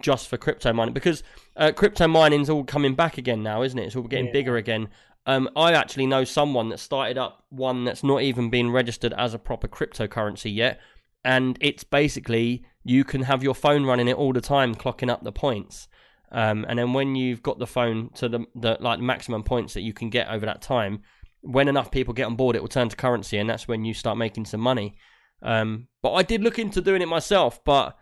just 0.00 0.28
for 0.28 0.36
crypto 0.36 0.72
mining 0.72 0.94
because 0.94 1.22
uh, 1.56 1.72
crypto 1.72 2.06
mining's 2.06 2.50
all 2.50 2.64
coming 2.64 2.94
back 2.94 3.18
again 3.18 3.42
now, 3.42 3.62
isn't 3.62 3.78
it? 3.78 3.86
It's 3.86 3.96
all 3.96 4.02
getting 4.02 4.26
Yeah. 4.26 4.32
bigger 4.32 4.56
again. 4.56 4.88
Um, 5.26 5.48
I 5.56 5.72
actually 5.72 6.06
know 6.06 6.24
someone 6.24 6.68
that 6.70 6.78
started 6.78 7.18
up 7.18 7.44
one 7.50 7.84
that's 7.84 8.02
not 8.04 8.22
even 8.22 8.48
been 8.50 8.70
registered 8.70 9.12
as 9.14 9.34
a 9.34 9.38
proper 9.38 9.68
cryptocurrency 9.68 10.54
yet, 10.54 10.80
and 11.28 11.58
it's 11.60 11.84
basically 11.84 12.64
you 12.84 13.04
can 13.04 13.20
have 13.20 13.42
your 13.42 13.54
phone 13.54 13.84
running 13.84 14.08
it 14.08 14.16
all 14.16 14.32
the 14.32 14.40
time, 14.40 14.74
clocking 14.74 15.10
up 15.10 15.22
the 15.22 15.30
points. 15.30 15.86
Um, 16.32 16.64
and 16.66 16.78
then 16.78 16.94
when 16.94 17.16
you've 17.16 17.42
got 17.42 17.58
the 17.58 17.66
phone 17.66 18.08
to 18.14 18.30
the, 18.30 18.46
the 18.54 18.78
like 18.80 18.98
maximum 18.98 19.42
points 19.42 19.74
that 19.74 19.82
you 19.82 19.92
can 19.92 20.08
get 20.08 20.30
over 20.30 20.46
that 20.46 20.62
time, 20.62 21.02
when 21.42 21.68
enough 21.68 21.90
people 21.90 22.14
get 22.14 22.24
on 22.24 22.34
board, 22.34 22.56
it 22.56 22.62
will 22.62 22.68
turn 22.68 22.88
to 22.88 22.96
currency, 22.96 23.36
and 23.36 23.48
that's 23.48 23.68
when 23.68 23.84
you 23.84 23.92
start 23.92 24.16
making 24.16 24.46
some 24.46 24.60
money. 24.60 24.96
Um, 25.42 25.88
but 26.02 26.14
I 26.14 26.22
did 26.22 26.42
look 26.42 26.58
into 26.58 26.80
doing 26.80 27.02
it 27.02 27.08
myself, 27.08 27.62
but 27.62 27.94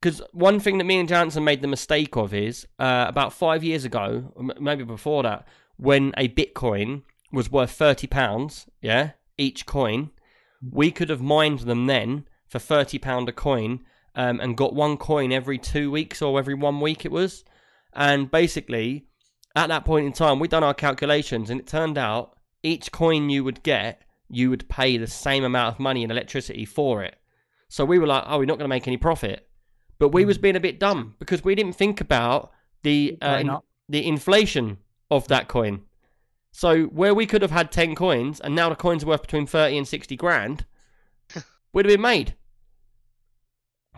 because 0.00 0.22
one 0.32 0.58
thing 0.58 0.78
that 0.78 0.84
me 0.84 0.98
and 0.98 1.08
Jansen 1.08 1.44
made 1.44 1.60
the 1.60 1.68
mistake 1.68 2.16
of 2.16 2.32
is 2.32 2.66
uh, 2.78 3.04
about 3.06 3.34
five 3.34 3.62
years 3.64 3.84
ago, 3.84 4.32
maybe 4.58 4.82
before 4.82 5.22
that, 5.24 5.46
when 5.76 6.14
a 6.16 6.26
Bitcoin 6.26 7.02
was 7.30 7.52
worth 7.52 7.72
thirty 7.72 8.06
pounds, 8.06 8.66
yeah, 8.80 9.10
each 9.36 9.66
coin, 9.66 10.10
we 10.62 10.90
could 10.90 11.10
have 11.10 11.20
mined 11.20 11.60
them 11.60 11.86
then 11.86 12.24
for 12.48 12.58
thirty 12.58 12.98
pound 12.98 13.28
a 13.28 13.32
coin, 13.32 13.80
um, 14.14 14.40
and 14.40 14.56
got 14.56 14.74
one 14.74 14.96
coin 14.96 15.32
every 15.32 15.58
two 15.58 15.90
weeks 15.90 16.22
or 16.22 16.38
every 16.38 16.54
one 16.54 16.80
week 16.80 17.04
it 17.04 17.12
was, 17.12 17.44
and 17.92 18.30
basically 18.30 19.06
at 19.54 19.68
that 19.68 19.84
point 19.84 20.06
in 20.06 20.12
time 20.12 20.38
we'd 20.38 20.50
done 20.50 20.62
our 20.62 20.74
calculations 20.74 21.48
and 21.48 21.58
it 21.58 21.66
turned 21.66 21.96
out 21.96 22.36
each 22.62 22.92
coin 22.92 23.30
you 23.30 23.42
would 23.42 23.62
get 23.62 24.02
you 24.28 24.50
would 24.50 24.68
pay 24.68 24.96
the 24.96 25.06
same 25.06 25.44
amount 25.44 25.74
of 25.74 25.80
money 25.80 26.02
in 26.02 26.10
electricity 26.10 26.64
for 26.64 27.02
it. 27.02 27.16
So 27.68 27.84
we 27.84 27.98
were 27.98 28.06
like, 28.06 28.24
oh, 28.26 28.38
we're 28.38 28.44
not 28.44 28.58
going 28.58 28.64
to 28.64 28.74
make 28.74 28.86
any 28.86 28.96
profit. 28.96 29.48
But 29.98 30.10
we 30.10 30.24
was 30.24 30.38
being 30.38 30.56
a 30.56 30.60
bit 30.60 30.78
dumb 30.78 31.14
because 31.18 31.42
we 31.44 31.54
didn't 31.54 31.74
think 31.74 32.00
about 32.00 32.52
the 32.82 33.18
uh, 33.22 33.38
in- 33.40 33.56
the 33.88 34.06
inflation 34.06 34.78
of 35.10 35.28
that 35.28 35.48
coin. 35.48 35.82
So 36.52 36.84
where 36.84 37.14
we 37.14 37.26
could 37.26 37.42
have 37.42 37.50
had 37.50 37.70
ten 37.72 37.94
coins 37.94 38.40
and 38.40 38.54
now 38.54 38.68
the 38.68 38.76
coins 38.76 39.04
are 39.04 39.06
worth 39.06 39.22
between 39.22 39.46
thirty 39.46 39.78
and 39.78 39.86
sixty 39.88 40.16
grand, 40.16 40.66
would 41.76 41.84
have 41.84 41.92
been 41.92 42.00
made. 42.00 42.34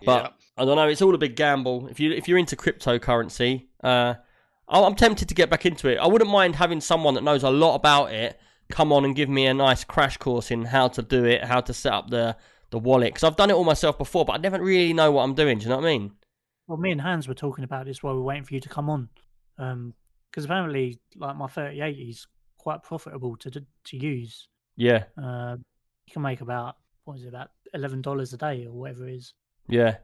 But 0.05 0.23
yeah. 0.23 0.29
I 0.57 0.64
don't 0.64 0.77
know. 0.77 0.88
It's 0.88 1.03
all 1.03 1.14
a 1.14 1.19
big 1.19 1.37
gamble. 1.37 1.87
If 1.88 1.99
you 2.01 2.12
if 2.12 2.29
you're 2.29 2.38
into 2.38 2.57
cryptocurrency, 2.57 3.67
uh, 3.83 4.14
I- 4.69 4.83
I'm 4.83 4.95
tempted 4.95 5.29
to 5.29 5.35
get 5.35 5.49
back 5.51 5.64
into 5.64 5.88
it. 5.88 5.97
I 5.97 6.07
wouldn't 6.07 6.31
mind 6.31 6.57
having 6.57 6.81
someone 6.81 7.14
that 7.14 7.25
knows 7.25 7.43
a 7.43 7.51
lot 7.51 7.75
about 7.77 8.12
it 8.12 8.38
come 8.71 8.93
on 8.93 9.03
and 9.05 9.17
give 9.17 9.31
me 9.31 9.47
a 9.47 9.55
nice 9.55 9.83
crash 9.83 10.19
course 10.19 10.51
in 10.51 10.62
how 10.67 10.88
to 10.88 11.01
do 11.01 11.25
it, 11.25 11.43
how 11.43 11.61
to 11.61 11.73
set 11.73 11.93
up 11.93 12.11
the 12.11 12.37
the 12.71 12.79
wallet. 12.79 13.14
Because 13.14 13.25
I've 13.25 13.37
done 13.37 13.51
it 13.51 13.55
all 13.55 13.64
myself 13.64 13.97
before, 13.97 14.25
but 14.25 14.35
I 14.35 14.37
never 14.38 14.62
really 14.62 14.93
know 14.93 15.11
what 15.11 15.23
I'm 15.23 15.35
doing. 15.35 15.59
Do 15.59 15.64
you 15.64 15.71
know 15.71 15.77
what 15.79 15.87
I 15.87 15.88
mean? 15.88 16.12
Well, 16.67 16.77
me 16.79 16.91
and 16.91 17.01
Hans 17.01 17.27
were 17.27 17.35
talking 17.35 17.64
about 17.64 17.87
this 17.87 18.03
while 18.03 18.14
we 18.14 18.21
are 18.21 18.25
waiting 18.25 18.45
for 18.45 18.53
you 18.55 18.61
to 18.61 18.69
come 18.69 18.91
on. 18.91 19.09
Because 19.57 20.45
apparently, 20.45 21.01
like 21.17 21.37
my 21.37 21.47
38 21.47 21.97
is 21.97 22.27
quite 22.59 22.83
profitable 22.83 23.37
to 23.37 23.51
to 23.51 23.97
use. 23.97 24.49
Yeah, 24.77 25.05
Uh, 25.17 25.57
you 26.07 26.12
can 26.12 26.23
make 26.23 26.41
about 26.41 26.77
what 27.09 27.16
is 27.18 27.25
it 27.25 27.29
about 27.29 27.51
eleven 27.75 28.03
dollars 28.03 28.33
a 28.33 28.37
day 28.37 28.66
or 28.66 28.73
whatever 28.73 29.09
it 29.09 29.14
is. 29.16 29.33
yeah. 29.68 29.97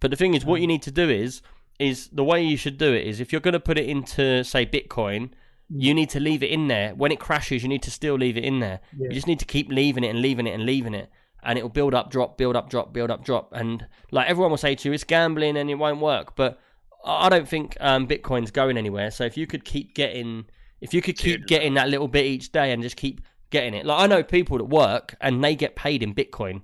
But 0.00 0.10
the 0.10 0.16
thing 0.16 0.34
is, 0.34 0.44
what 0.44 0.56
Um, 0.56 0.60
you 0.62 0.66
need 0.66 0.82
to 0.82 0.90
do 0.90 1.08
is 1.08 1.42
is 1.78 2.08
the 2.08 2.24
way 2.24 2.42
you 2.42 2.56
should 2.56 2.76
do 2.78 2.92
it 2.92 3.06
is 3.06 3.20
if 3.20 3.32
you're 3.32 3.40
going 3.40 3.52
to 3.60 3.60
put 3.70 3.78
it 3.78 3.86
into 3.88 4.42
say 4.44 4.66
Bitcoin, 4.66 5.30
you 5.68 5.94
need 5.94 6.10
to 6.10 6.20
leave 6.20 6.42
it 6.42 6.50
in 6.50 6.68
there. 6.68 6.94
When 6.94 7.12
it 7.12 7.20
crashes, 7.20 7.62
you 7.62 7.68
need 7.68 7.82
to 7.84 7.90
still 7.90 8.16
leave 8.16 8.36
it 8.36 8.44
in 8.44 8.60
there. 8.60 8.80
Yeah. 8.98 9.08
You 9.08 9.14
just 9.14 9.26
need 9.26 9.38
to 9.38 9.44
keep 9.44 9.68
leaving 9.70 10.04
it 10.04 10.08
and 10.08 10.20
leaving 10.20 10.46
it 10.46 10.54
and 10.54 10.64
leaving 10.66 10.94
it. 10.94 11.08
And 11.42 11.58
it 11.58 11.62
will 11.62 11.70
build 11.80 11.94
up, 11.94 12.10
drop, 12.10 12.36
build 12.36 12.56
up, 12.56 12.68
drop, 12.68 12.92
build 12.92 13.10
up, 13.10 13.24
drop. 13.24 13.52
And 13.52 13.86
like 14.10 14.28
everyone 14.28 14.50
will 14.50 14.58
say 14.66 14.74
to 14.74 14.88
you, 14.88 14.92
it's 14.92 15.04
gambling 15.04 15.56
and 15.56 15.70
it 15.70 15.76
won't 15.76 16.00
work. 16.00 16.34
But 16.36 16.58
I 17.04 17.26
I 17.26 17.28
don't 17.28 17.48
think 17.48 17.76
um, 17.80 18.06
Bitcoin's 18.06 18.50
going 18.50 18.76
anywhere. 18.76 19.10
So 19.10 19.24
if 19.24 19.36
you 19.36 19.46
could 19.46 19.64
keep 19.64 19.94
getting, 19.94 20.46
if 20.80 20.92
you 20.94 21.00
could 21.02 21.16
keep 21.16 21.40
Dude. 21.40 21.46
getting 21.48 21.74
that 21.74 21.88
little 21.88 22.08
bit 22.08 22.24
each 22.26 22.52
day 22.52 22.72
and 22.72 22.82
just 22.82 22.96
keep 22.96 23.20
getting 23.50 23.74
it. 23.74 23.84
Like 23.86 24.00
I 24.00 24.06
know 24.06 24.22
people 24.22 24.58
that 24.58 24.64
work 24.64 25.14
and 25.20 25.42
they 25.42 25.54
get 25.54 25.76
paid 25.76 26.02
in 26.02 26.14
Bitcoin 26.14 26.62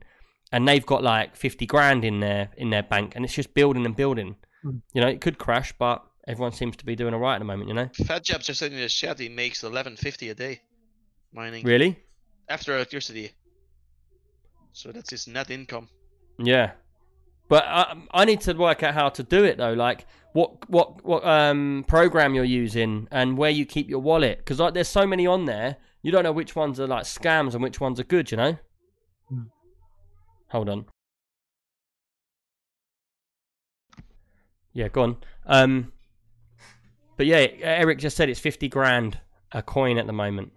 and 0.53 0.67
they've 0.67 0.85
got 0.87 1.03
like 1.03 1.37
50 1.37 1.67
grand 1.67 2.05
in 2.05 2.21
their 2.21 2.51
in 2.57 2.71
their 2.71 2.83
bank 2.83 3.15
and 3.15 3.25
it's 3.25 3.35
just 3.35 3.55
building 3.55 3.85
and 3.85 3.97
building. 3.97 4.37
Mm. 4.65 4.81
You 4.95 5.01
know, 5.01 5.09
it 5.09 5.21
could 5.21 5.39
crash, 5.39 5.73
but 5.79 6.05
everyone 6.27 6.53
seems 6.53 6.77
to 6.77 6.85
be 6.85 6.97
doing 6.97 7.15
all 7.15 7.21
right 7.21 7.35
at 7.35 7.39
the 7.39 7.45
moment, 7.45 7.69
you 7.69 7.75
know? 7.75 7.89
Fat 8.07 8.25
Jab 8.25 8.43
just 8.43 8.59
said 8.59 8.73
in 8.73 8.79
the 8.81 8.89
chat 8.89 9.19
he 9.19 9.29
makes 9.29 9.63
eleven 9.63 9.97
fifty 9.97 10.29
a 10.31 10.35
day 10.35 10.61
mining 11.33 11.65
Really? 11.65 11.99
after 12.49 12.75
electricity. 12.75 13.33
So 14.73 14.93
that's 14.93 15.11
his 15.11 15.27
net 15.27 15.51
income. 15.51 15.89
Yeah, 16.39 16.73
but 17.49 17.65
I, 17.67 17.97
I 18.13 18.25
need 18.25 18.41
to 18.43 18.53
work 18.53 18.83
out 18.83 18.95
how 18.95 19.09
to 19.09 19.23
do 19.23 19.45
it 19.45 19.57
though. 19.57 19.73
Like 19.73 20.07
what 20.33 20.69
what 20.69 21.05
what 21.05 21.25
um 21.25 21.85
program 21.89 22.35
you're 22.35 22.45
using 22.45 23.09
and 23.11 23.39
where 23.39 23.51
you 23.51 23.65
keep 23.65 23.89
your 23.89 24.01
wallet 24.01 24.39
because 24.39 24.61
like 24.61 24.75
there's 24.75 24.89
so 24.89 25.07
many 25.07 25.27
on 25.27 25.47
there. 25.47 25.77
You 26.07 26.13
don't 26.13 26.23
know 26.23 26.31
which 26.31 26.55
ones 26.55 26.79
are 26.79 26.87
like 26.87 27.03
scams 27.03 27.55
and 27.55 27.63
which 27.65 27.81
ones 27.81 27.99
are 27.99 28.05
good. 28.05 28.31
You 28.31 28.37
know. 28.37 28.59
Hmm. 29.29 29.43
Hold 30.51 30.69
on. 30.69 30.87
Yeah, 34.73 34.87
go 34.87 35.03
on. 35.03 35.17
Um, 35.47 35.93
but 37.17 37.27
yeah, 37.27 37.49
Eric 37.61 37.99
just 37.99 38.17
said 38.17 38.29
it's 38.29 38.39
fifty 38.39 38.69
grand 38.69 39.19
a 39.51 39.65
coin 39.65 39.99
at 39.99 40.07
the 40.07 40.13
moment. 40.13 40.53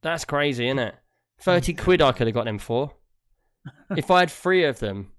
That's 0.00 0.24
crazy, 0.24 0.68
isn't 0.68 0.78
it? 0.78 0.94
Thirty 1.40 1.74
quid 1.74 2.00
I 2.00 2.12
could 2.12 2.28
have 2.28 2.34
got 2.34 2.44
them 2.44 2.60
for 2.60 2.92
if 3.96 4.12
I 4.12 4.20
had 4.20 4.30
three 4.30 4.62
of 4.62 4.78
them. 4.78 5.10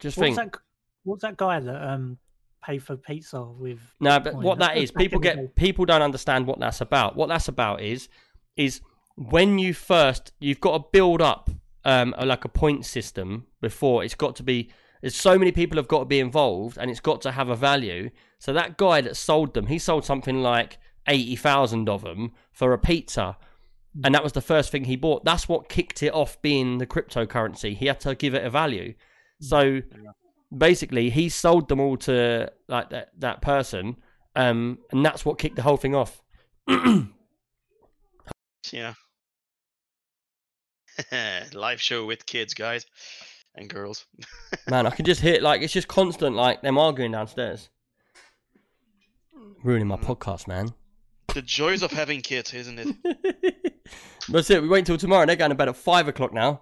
Just 0.00 0.18
What's 0.18 0.34
think. 0.34 0.54
that? 0.54 0.60
What's 1.04 1.22
that 1.22 1.36
guy 1.36 1.60
that 1.60 1.90
um 1.90 2.18
paid 2.60 2.82
for 2.82 2.96
pizza 2.96 3.40
with? 3.40 3.78
No, 4.00 4.18
but 4.18 4.34
what 4.34 4.58
that 4.58 4.78
is, 4.78 4.90
people 4.90 5.20
get 5.20 5.54
people 5.54 5.84
don't 5.84 6.02
understand 6.02 6.48
what 6.48 6.58
that's 6.58 6.80
about. 6.80 7.14
What 7.14 7.28
that's 7.28 7.46
about 7.46 7.82
is 7.82 8.08
is 8.64 8.80
when 9.16 9.58
you 9.58 9.74
first 9.74 10.32
you've 10.40 10.60
got 10.60 10.78
to 10.78 10.84
build 10.92 11.20
up 11.20 11.50
um 11.84 12.14
a, 12.18 12.24
like 12.26 12.44
a 12.44 12.48
point 12.48 12.84
system 12.84 13.46
before 13.60 14.04
it's 14.04 14.14
got 14.14 14.36
to 14.36 14.42
be 14.42 14.70
there's 15.00 15.16
so 15.16 15.38
many 15.38 15.52
people 15.52 15.76
have 15.76 15.88
got 15.88 16.00
to 16.00 16.04
be 16.04 16.20
involved 16.20 16.76
and 16.78 16.90
it's 16.90 17.00
got 17.00 17.22
to 17.22 17.32
have 17.32 17.48
a 17.48 17.56
value. 17.56 18.10
So 18.38 18.52
that 18.52 18.76
guy 18.76 19.00
that 19.00 19.16
sold 19.16 19.54
them, 19.54 19.66
he 19.66 19.78
sold 19.78 20.04
something 20.04 20.42
like 20.42 20.78
eighty 21.08 21.36
thousand 21.36 21.88
of 21.88 22.02
them 22.02 22.32
for 22.52 22.74
a 22.74 22.78
pizza. 22.78 23.38
And 24.04 24.14
that 24.14 24.22
was 24.22 24.32
the 24.32 24.42
first 24.42 24.70
thing 24.70 24.84
he 24.84 24.96
bought. 24.96 25.24
That's 25.24 25.48
what 25.48 25.68
kicked 25.68 26.02
it 26.02 26.12
off 26.14 26.40
being 26.42 26.78
the 26.78 26.86
cryptocurrency. 26.86 27.74
He 27.74 27.86
had 27.86 27.98
to 28.00 28.14
give 28.14 28.34
it 28.34 28.44
a 28.44 28.50
value. 28.50 28.94
So 29.40 29.80
basically 30.56 31.10
he 31.10 31.28
sold 31.28 31.68
them 31.68 31.80
all 31.80 31.96
to 31.96 32.50
like 32.68 32.90
that 32.90 33.10
that 33.18 33.40
person 33.40 33.96
um 34.36 34.78
and 34.90 35.04
that's 35.04 35.24
what 35.24 35.38
kicked 35.38 35.56
the 35.56 35.62
whole 35.62 35.76
thing 35.76 35.94
off 35.94 36.22
Yeah. 38.72 38.94
Live 41.54 41.80
show 41.80 42.04
with 42.06 42.26
kids, 42.26 42.54
guys 42.54 42.86
and 43.56 43.68
girls. 43.68 44.06
man 44.68 44.86
i 44.86 44.90
can 44.90 45.04
just 45.04 45.20
hear 45.20 45.40
like 45.40 45.60
it's 45.60 45.72
just 45.72 45.88
constant 45.88 46.36
like 46.36 46.62
them 46.62 46.78
arguing 46.78 47.10
downstairs 47.10 47.68
ruining 49.64 49.88
my 49.88 49.96
podcast 49.96 50.46
man 50.46 50.68
The 51.34 51.42
joys 51.42 51.82
of 51.82 51.90
having 51.90 52.20
kids, 52.20 52.54
isn't 52.54 52.78
it? 52.78 53.82
that's 54.28 54.50
it 54.50 54.62
we 54.62 54.68
wait 54.68 54.86
till 54.86 54.96
tomorrow 54.96 55.26
they're 55.26 55.34
going 55.34 55.50
to 55.50 55.56
bed 55.56 55.68
at 55.68 55.74
five 55.76 56.06
o'clock 56.06 56.32
now 56.32 56.60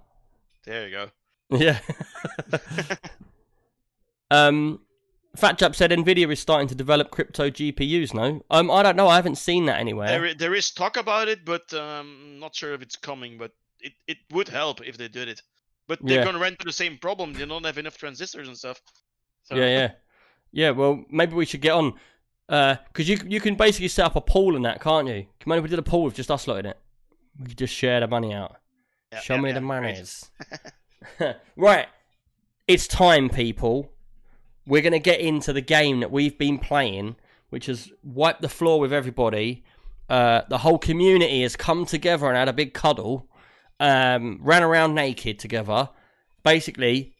There 0.64 0.88
you 0.88 0.94
go. 0.94 1.10
yeah 1.58 1.78
um 4.30 4.80
fat 5.38 5.58
chap 5.58 5.74
said 5.74 5.90
nvidia 5.90 6.30
is 6.32 6.40
starting 6.40 6.68
to 6.68 6.74
develop 6.74 7.10
crypto 7.10 7.48
gpus 7.50 8.12
no 8.14 8.42
um 8.50 8.70
i 8.70 8.82
don't 8.82 8.96
know 8.96 9.08
i 9.08 9.16
haven't 9.16 9.36
seen 9.36 9.66
that 9.66 9.78
anywhere 9.80 10.08
There, 10.08 10.34
there 10.34 10.54
is 10.54 10.70
talk 10.70 10.96
about 10.96 11.28
it, 11.28 11.44
but 11.44 11.72
um, 11.74 12.38
not 12.40 12.54
sure 12.54 12.74
if 12.74 12.82
it's 12.82 12.96
coming. 12.96 13.38
But 13.38 13.52
it, 13.80 13.92
it 14.06 14.18
would 14.32 14.48
help 14.48 14.80
if 14.86 14.96
they 14.98 15.08
did 15.08 15.28
it. 15.28 15.42
But 15.86 15.98
they're 16.02 16.18
Yeah. 16.18 16.24
gonna 16.24 16.38
run 16.38 16.52
into 16.52 16.64
the 16.64 16.72
same 16.72 16.98
problem. 16.98 17.32
They 17.32 17.46
don't 17.46 17.64
have 17.64 17.78
enough 17.78 17.96
transistors 17.96 18.48
and 18.48 18.56
stuff. 18.56 18.80
So, 19.44 19.54
Yeah, 19.56 19.68
yeah, 19.78 19.90
yeah. 20.52 20.70
Well, 20.70 21.04
maybe 21.10 21.34
we 21.34 21.46
should 21.46 21.60
get 21.62 21.72
on 21.72 21.94
because 22.48 23.08
you 23.08 23.18
you 23.26 23.40
can 23.40 23.54
basically 23.54 23.88
set 23.88 24.06
up 24.06 24.16
a 24.16 24.20
pool 24.20 24.56
in 24.56 24.62
that, 24.62 24.80
can't 24.80 25.06
you? 25.08 25.26
Come 25.40 25.52
on, 25.52 25.58
if 25.58 25.62
we 25.64 25.70
did 25.70 25.78
a 25.78 25.82
pool 25.92 26.04
with 26.04 26.14
just 26.14 26.30
us 26.30 26.46
lot 26.48 26.58
in 26.58 26.66
it, 26.66 26.78
we 27.38 27.46
could 27.46 27.58
just 27.58 27.74
share 27.74 28.00
the 28.00 28.06
money 28.08 28.32
out. 28.34 28.56
yeah, 29.12 29.20
Show 29.20 29.34
yeah, 29.36 29.40
me 29.40 29.52
the 29.52 29.60
monies. 29.60 30.30
right, 31.56 31.86
it's 32.66 32.86
time, 32.88 33.28
people. 33.28 33.90
We're 34.68 34.82
going 34.82 34.92
to 34.92 34.98
get 34.98 35.20
into 35.20 35.52
the 35.52 35.60
game 35.60 36.00
that 36.00 36.10
we've 36.12 36.36
been 36.38 36.58
playing, 36.58 37.16
which 37.50 37.66
has 37.66 37.90
wiped 38.02 38.42
the 38.42 38.48
floor 38.48 38.78
with 38.78 38.92
everybody. 38.92 39.64
Uh, 40.08 40.42
the 40.48 40.58
whole 40.58 40.78
community 40.78 41.42
has 41.42 41.56
come 41.56 41.84
together 41.86 42.26
and 42.28 42.36
had 42.36 42.48
a 42.48 42.52
big 42.52 42.74
cuddle, 42.74 43.28
um, 43.80 44.38
ran 44.42 44.62
around 44.62 44.94
naked 44.94 45.38
together. 45.38 45.88
Basically, 46.44 47.14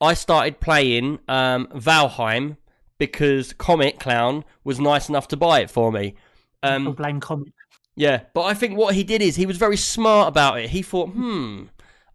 I 0.00 0.14
started 0.14 0.60
playing 0.60 1.18
um, 1.28 1.66
Valheim 1.68 2.56
because 2.98 3.52
Comic 3.52 3.98
Clown 3.98 4.44
was 4.64 4.80
nice 4.80 5.08
enough 5.08 5.28
to 5.28 5.36
buy 5.36 5.60
it 5.60 5.70
for 5.70 5.92
me. 5.92 6.14
I'll 6.62 6.74
Um, 6.76 6.92
blame 6.92 7.20
comic. 7.20 7.52
yeah, 7.96 8.22
but 8.34 8.42
I 8.42 8.54
think 8.54 8.76
what 8.78 8.94
he 8.94 9.04
did 9.04 9.20
is 9.22 9.36
he 9.36 9.46
was 9.46 9.56
very 9.56 9.76
smart 9.76 10.28
about 10.28 10.58
it. 10.60 10.70
He 10.70 10.82
thought, 10.82 11.10
hmm, 11.10 11.64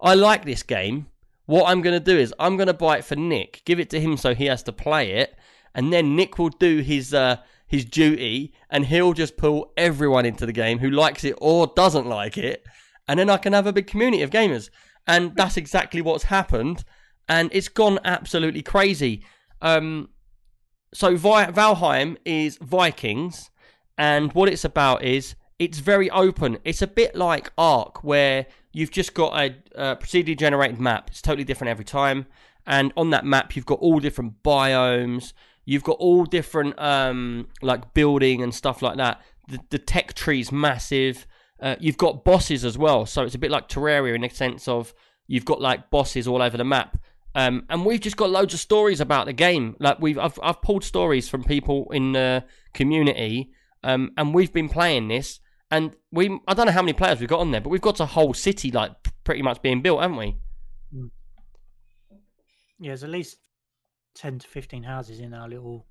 I 0.01 0.15
like 0.15 0.43
this 0.45 0.63
game. 0.63 1.07
What 1.49 1.67
I'm 1.67 1.81
going 1.81 1.95
to 1.95 1.99
do 1.99 2.15
is 2.15 2.31
I'm 2.37 2.57
going 2.57 2.67
to 2.67 2.75
buy 2.75 2.99
it 2.99 3.05
for 3.05 3.15
Nick, 3.15 3.63
give 3.65 3.79
it 3.79 3.89
to 3.89 3.99
him 3.99 4.17
so 4.17 4.35
he 4.35 4.45
has 4.45 4.61
to 4.63 4.71
play 4.71 5.13
it, 5.13 5.35
and 5.73 5.91
then 5.91 6.15
Nick 6.15 6.37
will 6.37 6.49
do 6.49 6.77
his 6.77 7.11
uh, 7.11 7.37
his 7.65 7.85
duty, 7.85 8.53
and 8.69 8.85
he'll 8.85 9.13
just 9.13 9.35
pull 9.35 9.73
everyone 9.75 10.27
into 10.27 10.45
the 10.45 10.53
game 10.53 10.77
who 10.77 10.91
likes 10.91 11.23
it 11.23 11.35
or 11.41 11.65
doesn't 11.75 12.05
like 12.05 12.37
it, 12.37 12.67
and 13.07 13.19
then 13.19 13.31
I 13.31 13.37
can 13.37 13.53
have 13.53 13.65
a 13.65 13.73
big 13.73 13.87
community 13.87 14.21
of 14.21 14.29
gamers. 14.29 14.69
And 15.07 15.35
that's 15.35 15.57
exactly 15.57 16.03
what's 16.03 16.25
happened, 16.25 16.83
and 17.27 17.49
it's 17.51 17.67
gone 17.67 17.97
absolutely 18.05 18.61
crazy. 18.61 19.23
Um, 19.59 20.09
so 20.93 21.17
Vi- 21.17 21.51
Valheim 21.51 22.17
is 22.25 22.59
Vikings, 22.61 23.49
and 23.97 24.31
what 24.33 24.49
it's 24.49 24.65
about 24.65 25.03
is 25.03 25.33
it's 25.57 25.79
very 25.79 26.11
open. 26.11 26.59
It's 26.63 26.83
a 26.83 26.87
bit 27.01 27.15
like 27.15 27.51
Ark, 27.57 28.03
where 28.03 28.45
you've 28.71 28.91
just 28.91 29.13
got 29.13 29.33
a, 29.33 29.55
a 29.75 29.95
procedurally 29.95 30.37
generated 30.37 30.79
map. 30.79 31.09
It's 31.09 31.21
totally 31.21 31.43
different 31.43 31.69
every 31.69 31.85
time, 31.85 32.25
and 32.65 32.93
on 32.95 33.09
that 33.11 33.25
map 33.25 33.55
you've 33.55 33.65
got 33.65 33.79
all 33.79 33.99
different 33.99 34.43
biomes. 34.43 35.33
You've 35.65 35.83
got 35.83 35.97
all 35.99 36.25
different 36.25 36.79
um, 36.79 37.47
like 37.61 37.93
building 37.93 38.41
and 38.41 38.53
stuff 38.53 38.81
like 38.81 38.97
that. 38.97 39.21
The, 39.47 39.59
the 39.69 39.77
tech 39.77 40.13
tree's 40.13 40.51
massive. 40.51 41.27
Uh, 41.61 41.75
you've 41.79 41.97
got 41.97 42.23
bosses 42.23 42.63
as 42.63 42.77
well, 42.77 43.05
so 43.05 43.23
it's 43.23 43.35
a 43.35 43.39
bit 43.39 43.51
like 43.51 43.67
Terraria 43.67 44.15
in 44.15 44.21
the 44.21 44.29
sense 44.29 44.67
of 44.67 44.93
you've 45.27 45.45
got 45.45 45.61
like 45.61 45.89
bosses 45.89 46.27
all 46.27 46.41
over 46.41 46.57
the 46.57 46.63
map. 46.63 46.97
Um, 47.35 47.65
and 47.69 47.85
we've 47.85 47.99
just 47.99 48.17
got 48.17 48.31
loads 48.31 48.53
of 48.53 48.59
stories 48.59 48.99
about 48.99 49.25
the 49.27 49.33
game. 49.33 49.75
Like 49.79 49.99
we've, 49.99 50.17
I've, 50.17 50.39
I've 50.41 50.61
pulled 50.61 50.83
stories 50.83 51.29
from 51.29 51.43
people 51.43 51.89
in 51.91 52.13
the 52.13 52.43
community, 52.73 53.51
um, 53.83 54.11
and 54.17 54.33
we've 54.33 54.51
been 54.51 54.69
playing 54.69 55.09
this. 55.09 55.39
And 55.71 55.95
we, 56.11 56.39
I 56.47 56.53
don't 56.53 56.65
know 56.65 56.71
how 56.71 56.81
many 56.81 56.93
players 56.93 57.19
we've 57.19 57.29
got 57.29 57.39
on 57.39 57.51
there, 57.51 57.61
but 57.61 57.69
we've 57.69 57.81
got 57.81 57.99
a 57.99 58.05
whole 58.05 58.33
city 58.33 58.71
like 58.71 58.91
pretty 59.23 59.41
much 59.41 59.61
being 59.61 59.81
built, 59.81 60.01
haven't 60.01 60.17
we? 60.17 60.37
Mm. 60.95 61.11
Yeah, 62.79 62.89
there's 62.89 63.03
at 63.03 63.09
least 63.09 63.37
ten 64.15 64.39
to 64.39 64.47
fifteen 64.47 64.83
houses 64.83 65.19
in 65.19 65.33
our 65.33 65.47
little 65.47 65.85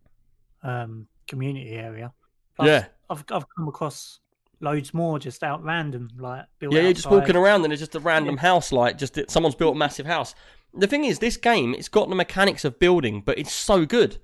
um, 0.62 1.06
community 1.26 1.70
area. 1.72 2.12
Yeah. 2.60 2.86
I've 3.08 3.24
I've 3.30 3.46
come 3.56 3.68
across 3.68 4.20
loads 4.60 4.92
more 4.92 5.18
just 5.18 5.42
out 5.42 5.62
random, 5.62 6.10
like 6.18 6.46
built 6.58 6.74
Yeah, 6.74 6.82
you're 6.82 6.92
just 6.92 7.10
walking 7.10 7.36
around 7.36 7.62
and 7.64 7.72
it's 7.72 7.80
just 7.80 7.94
a 7.94 8.00
random 8.00 8.36
house, 8.36 8.72
like 8.72 8.98
just 8.98 9.18
someone's 9.30 9.54
built 9.54 9.74
a 9.74 9.76
mm. 9.76 9.80
massive 9.80 10.06
house. 10.06 10.34
The 10.74 10.86
thing 10.86 11.04
is, 11.04 11.18
this 11.20 11.36
game 11.36 11.74
it's 11.74 11.88
got 11.88 12.08
the 12.08 12.14
mechanics 12.14 12.64
of 12.64 12.78
building, 12.78 13.22
but 13.24 13.38
it's 13.38 13.52
so 13.52 13.86
good. 13.86 14.18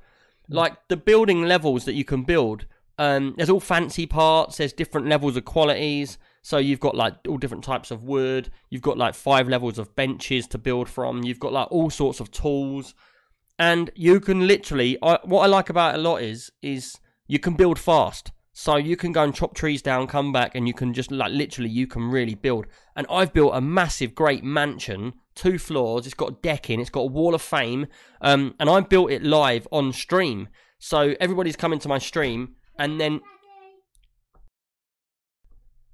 Mm. 0.51 0.57
Like 0.57 0.89
the 0.89 0.97
building 0.97 1.45
levels 1.45 1.85
that 1.85 1.95
you 1.95 2.05
can 2.05 2.25
build, 2.25 2.67
um, 2.99 3.35
there's 3.37 3.51
all 3.51 3.61
fancy 3.61 4.07
parts. 4.07 4.57
There's 4.57 4.73
different 4.73 5.09
levels 5.09 5.37
of 5.37 5.45
qualities. 5.45 6.19
So 6.43 6.59
you've 6.59 6.81
got 6.81 6.95
like 6.95 7.15
all 7.29 7.39
different 7.39 7.65
types 7.65 7.91
of 7.91 8.05
wood. 8.05 8.51
You've 8.71 8.83
got 8.83 8.99
like 8.99 9.15
five 9.15 9.49
levels 9.49 9.79
of 9.79 9.97
benches 9.97 10.47
to 10.49 10.59
build 10.59 10.89
from. 10.89 11.23
You've 11.23 11.41
got 11.41 11.53
like 11.53 11.69
all 11.71 11.91
sorts 11.91 12.21
of 12.21 12.31
tools, 12.31 12.95
and 13.59 13.91
you 13.95 14.21
can 14.21 14.47
literally. 14.47 14.99
I, 15.03 15.19
what 15.25 15.43
I 15.43 15.47
like 15.47 15.71
about 15.71 15.95
it 15.95 15.99
a 15.99 16.03
lot 16.03 16.23
is 16.23 16.53
is 16.63 16.99
you 17.27 17.39
can 17.39 17.55
build 17.55 17.79
fast. 17.79 18.31
So 18.57 18.77
you 18.77 18.97
can 18.97 19.11
go 19.11 19.25
and 19.25 19.35
chop 19.35 19.55
trees 19.55 19.83
down, 19.83 20.07
come 20.07 20.33
back, 20.33 20.55
and 20.55 20.69
you 20.69 20.75
can 20.75 20.95
just 20.95 21.11
like 21.11 21.33
literally 21.33 21.71
you 21.71 21.89
can 21.89 22.09
really 22.09 22.37
build. 22.37 22.67
And 22.95 23.05
I've 23.11 23.33
built 23.33 23.51
a 23.53 23.61
massive, 23.61 24.15
great 24.15 24.45
mansion, 24.45 25.15
two 25.35 25.59
floors. 25.59 26.07
It's 26.07 26.15
got 26.15 26.41
decking, 26.41 26.79
it's 26.79 26.89
got 26.89 27.01
a 27.01 27.07
wall 27.07 27.35
of 27.35 27.43
fame, 27.43 27.89
um, 28.21 28.55
and 28.61 28.71
I 28.71 28.81
built 28.81 29.11
it 29.11 29.25
live 29.25 29.67
on 29.73 29.93
stream. 29.93 30.49
So 30.79 31.17
everybody's 31.19 31.57
coming 31.57 31.81
to 31.81 31.89
my 31.89 31.99
stream, 31.99 32.55
and 32.79 33.01
then 33.01 33.21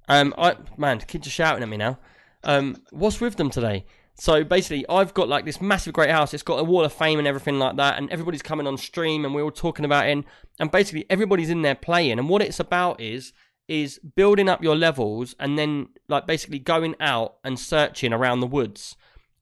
um, 0.07 0.33
I 0.37 0.55
man, 0.77 0.99
kids 0.99 1.27
are 1.27 1.31
shouting 1.31 1.63
at 1.63 1.69
me 1.69 1.77
now. 1.77 1.99
Um, 2.43 2.77
what's 2.91 3.21
with 3.21 3.35
them 3.35 3.49
today? 3.49 3.85
So 4.15 4.43
basically, 4.43 4.85
I've 4.89 5.13
got 5.13 5.29
like 5.29 5.45
this 5.45 5.61
massive, 5.61 5.93
great 5.93 6.09
house. 6.09 6.33
It's 6.33 6.43
got 6.43 6.59
a 6.59 6.63
wall 6.63 6.83
of 6.83 6.93
fame 6.93 7.17
and 7.17 7.27
everything 7.27 7.59
like 7.59 7.77
that, 7.77 7.97
and 7.97 8.09
everybody's 8.11 8.41
coming 8.41 8.67
on 8.67 8.77
stream, 8.77 9.25
and 9.25 9.33
we're 9.33 9.43
all 9.43 9.51
talking 9.51 9.85
about 9.85 10.07
it. 10.07 10.25
And, 10.59 10.71
basically, 10.71 11.05
everybody's 11.09 11.49
in 11.49 11.61
there 11.61 11.75
playing. 11.75 12.19
And 12.19 12.29
what 12.29 12.41
it's 12.41 12.59
about 12.59 13.01
is 13.01 13.33
is 13.67 13.99
building 13.99 14.49
up 14.49 14.61
your 14.61 14.75
levels, 14.75 15.33
and 15.39 15.57
then 15.57 15.87
like 16.07 16.27
basically 16.27 16.59
going 16.59 16.95
out 16.99 17.37
and 17.43 17.57
searching 17.57 18.11
around 18.13 18.41
the 18.41 18.47
woods. 18.47 18.95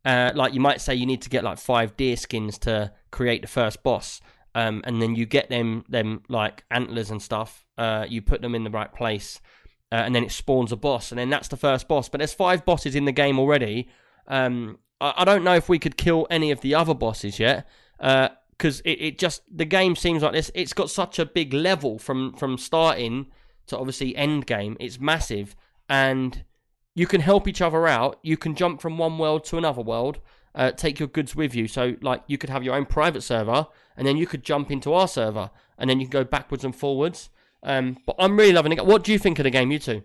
Uh, 0.06 0.32
like 0.34 0.54
you 0.54 0.62
might 0.62 0.80
say, 0.80 0.96
you 0.96 1.06
need 1.06 1.22
to 1.24 1.30
get 1.30 1.44
like 1.44 1.58
five 1.58 1.98
deer 1.98 2.16
skins 2.16 2.58
to 2.60 2.94
create 3.12 3.42
the 3.42 3.48
first 3.48 3.84
boss, 3.84 4.22
um, 4.56 4.82
and 4.86 5.02
then 5.02 5.16
you 5.16 5.26
get 5.26 5.50
them 5.50 5.86
them 5.90 6.24
like 6.28 6.64
antlers 6.72 7.12
and 7.12 7.22
stuff. 7.22 7.66
Uh, 7.78 8.06
you 8.10 8.22
put 8.22 8.42
them 8.42 8.56
in 8.56 8.64
the 8.64 8.70
right 8.70 8.94
place, 8.94 9.40
uh, 9.92 9.96
and 9.96 10.16
then 10.16 10.24
it 10.24 10.32
spawns 10.32 10.72
a 10.72 10.78
boss, 10.78 11.12
and 11.12 11.20
then 11.20 11.30
that's 11.30 11.48
the 11.48 11.58
first 11.58 11.88
boss. 11.88 12.10
But 12.10 12.20
there's 12.20 12.34
five 12.34 12.66
bosses 12.66 12.96
in 12.96 13.06
the 13.06 13.12
game 13.12 13.40
already. 13.40 13.90
Um, 14.28 14.80
I, 15.00 15.14
I 15.18 15.26
don't 15.26 15.44
know 15.44 15.56
if 15.56 15.70
we 15.70 15.80
could 15.80 15.98
kill 15.98 16.28
any 16.30 16.52
of 16.52 16.62
the 16.62 16.76
other 16.76 16.94
bosses 16.94 17.40
yet, 17.40 17.68
because 17.98 18.82
it, 18.82 19.02
it 19.02 19.18
just 19.18 19.42
the 19.56 19.66
game 19.66 19.96
seems 19.96 20.24
like 20.24 20.34
this. 20.34 20.52
It's 20.56 20.74
got 20.74 20.90
such 20.90 21.20
a 21.20 21.26
big 21.26 21.54
level 21.54 22.00
from 22.00 22.34
from 22.34 22.58
starting 22.58 23.28
to 23.68 23.78
obviously 23.78 24.16
end 24.16 24.46
game. 24.46 24.76
It's 24.80 25.00
massive, 25.00 25.56
and 25.88 26.44
you 26.96 27.08
can 27.08 27.22
help 27.22 27.48
each 27.48 27.62
other 27.62 27.88
out. 27.88 28.20
You 28.24 28.36
can 28.36 28.56
jump 28.56 28.82
from 28.82 28.98
one 28.98 29.18
world 29.18 29.46
to 29.46 29.58
another 29.58 29.82
world. 29.82 30.20
Uh, 30.56 30.72
take 30.72 31.00
your 31.00 31.08
goods 31.08 31.36
with 31.36 31.56
you. 31.56 31.68
So, 31.68 31.96
like, 32.02 32.24
you 32.28 32.38
could 32.38 32.50
have 32.50 32.64
your 32.64 32.76
own 32.76 32.86
private 32.86 33.22
server, 33.22 33.68
and 34.00 34.08
then 34.08 34.16
you 34.16 34.26
could 34.26 34.44
jump 34.44 34.72
into 34.72 34.94
our 34.94 35.08
server, 35.08 35.52
and 35.78 35.90
then 35.90 36.00
you 36.00 36.08
can 36.08 36.12
go 36.12 36.24
backwards 36.24 36.64
and 36.64 36.74
forwards. 36.76 37.30
Um, 37.62 37.98
but 38.06 38.16
I'm 38.18 38.38
really 38.38 38.54
loving 38.54 38.72
it. 38.72 38.86
What 38.86 39.04
do 39.04 39.12
you 39.12 39.20
think 39.20 39.38
of 39.40 39.44
the 39.44 39.50
game, 39.50 39.72
you 39.72 39.80
two? 39.80 40.04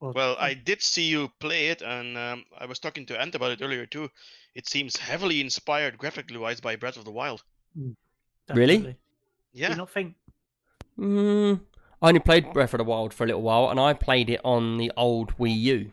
Well, 0.00 0.36
I 0.38 0.54
did 0.54 0.80
see 0.80 1.02
you 1.02 1.32
play 1.40 1.68
it, 1.68 1.82
and 1.82 2.16
um, 2.16 2.44
I 2.56 2.66
was 2.66 2.78
talking 2.78 3.04
to 3.06 3.20
Ant 3.20 3.34
about 3.34 3.50
it 3.50 3.60
earlier 3.60 3.84
too. 3.84 4.08
It 4.54 4.68
seems 4.68 4.96
heavily 4.96 5.40
inspired 5.40 5.98
graphically 5.98 6.38
wise 6.38 6.60
by 6.60 6.76
Breath 6.76 6.96
of 6.96 7.04
the 7.04 7.10
Wild. 7.10 7.42
Really? 8.54 8.76
definitely. 8.76 8.96
Do 9.54 9.60
you 9.60 9.74
not 9.74 9.90
think? 9.90 10.14
Mm, 10.96 11.60
I 12.00 12.08
only 12.08 12.20
played 12.20 12.52
Breath 12.52 12.74
of 12.74 12.78
the 12.78 12.84
Wild 12.84 13.12
for 13.12 13.24
a 13.24 13.26
little 13.26 13.42
while, 13.42 13.68
and 13.68 13.80
I 13.80 13.94
played 13.94 14.30
it 14.30 14.40
on 14.44 14.78
the 14.78 14.92
old 14.96 15.36
Wii 15.38 15.58
U. 15.60 15.92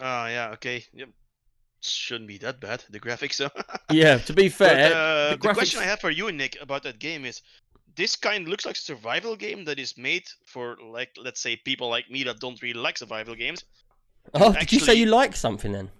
Ah, 0.00 0.28
yeah, 0.28 0.50
okay. 0.52 0.84
Yep. 0.92 1.08
Shouldn't 1.80 2.28
be 2.28 2.38
that 2.38 2.60
bad, 2.60 2.84
the 2.90 3.00
graphics. 3.00 3.40
Yeah, 3.90 4.18
to 4.18 4.32
be 4.32 4.48
But, 4.48 4.54
fair, 4.54 4.94
uh, 4.94 5.30
the 5.30 5.36
the, 5.36 5.54
question 5.54 5.80
I 5.80 5.84
have 5.84 6.00
for 6.00 6.10
you, 6.10 6.30
Nick, 6.32 6.60
about 6.60 6.82
that 6.82 6.98
game 6.98 7.24
is: 7.24 7.40
this 7.96 8.16
kind 8.16 8.48
looks 8.48 8.66
like 8.66 8.76
a 8.76 8.80
survival 8.80 9.36
game 9.36 9.64
that 9.64 9.78
is 9.78 9.96
made 9.96 10.24
for, 10.46 10.76
like, 10.84 11.10
let's 11.16 11.40
say, 11.40 11.56
people 11.56 11.88
like 11.88 12.10
me 12.10 12.24
that 12.24 12.40
don't 12.40 12.60
really 12.62 12.78
like 12.78 12.98
survival 12.98 13.34
games. 13.34 13.64
oh, 14.34 14.52
did 14.52 14.72
you 14.72 14.80
say 14.80 14.94
you 14.94 15.06
like 15.06 15.36
something 15.36 15.72
then? 15.72 15.90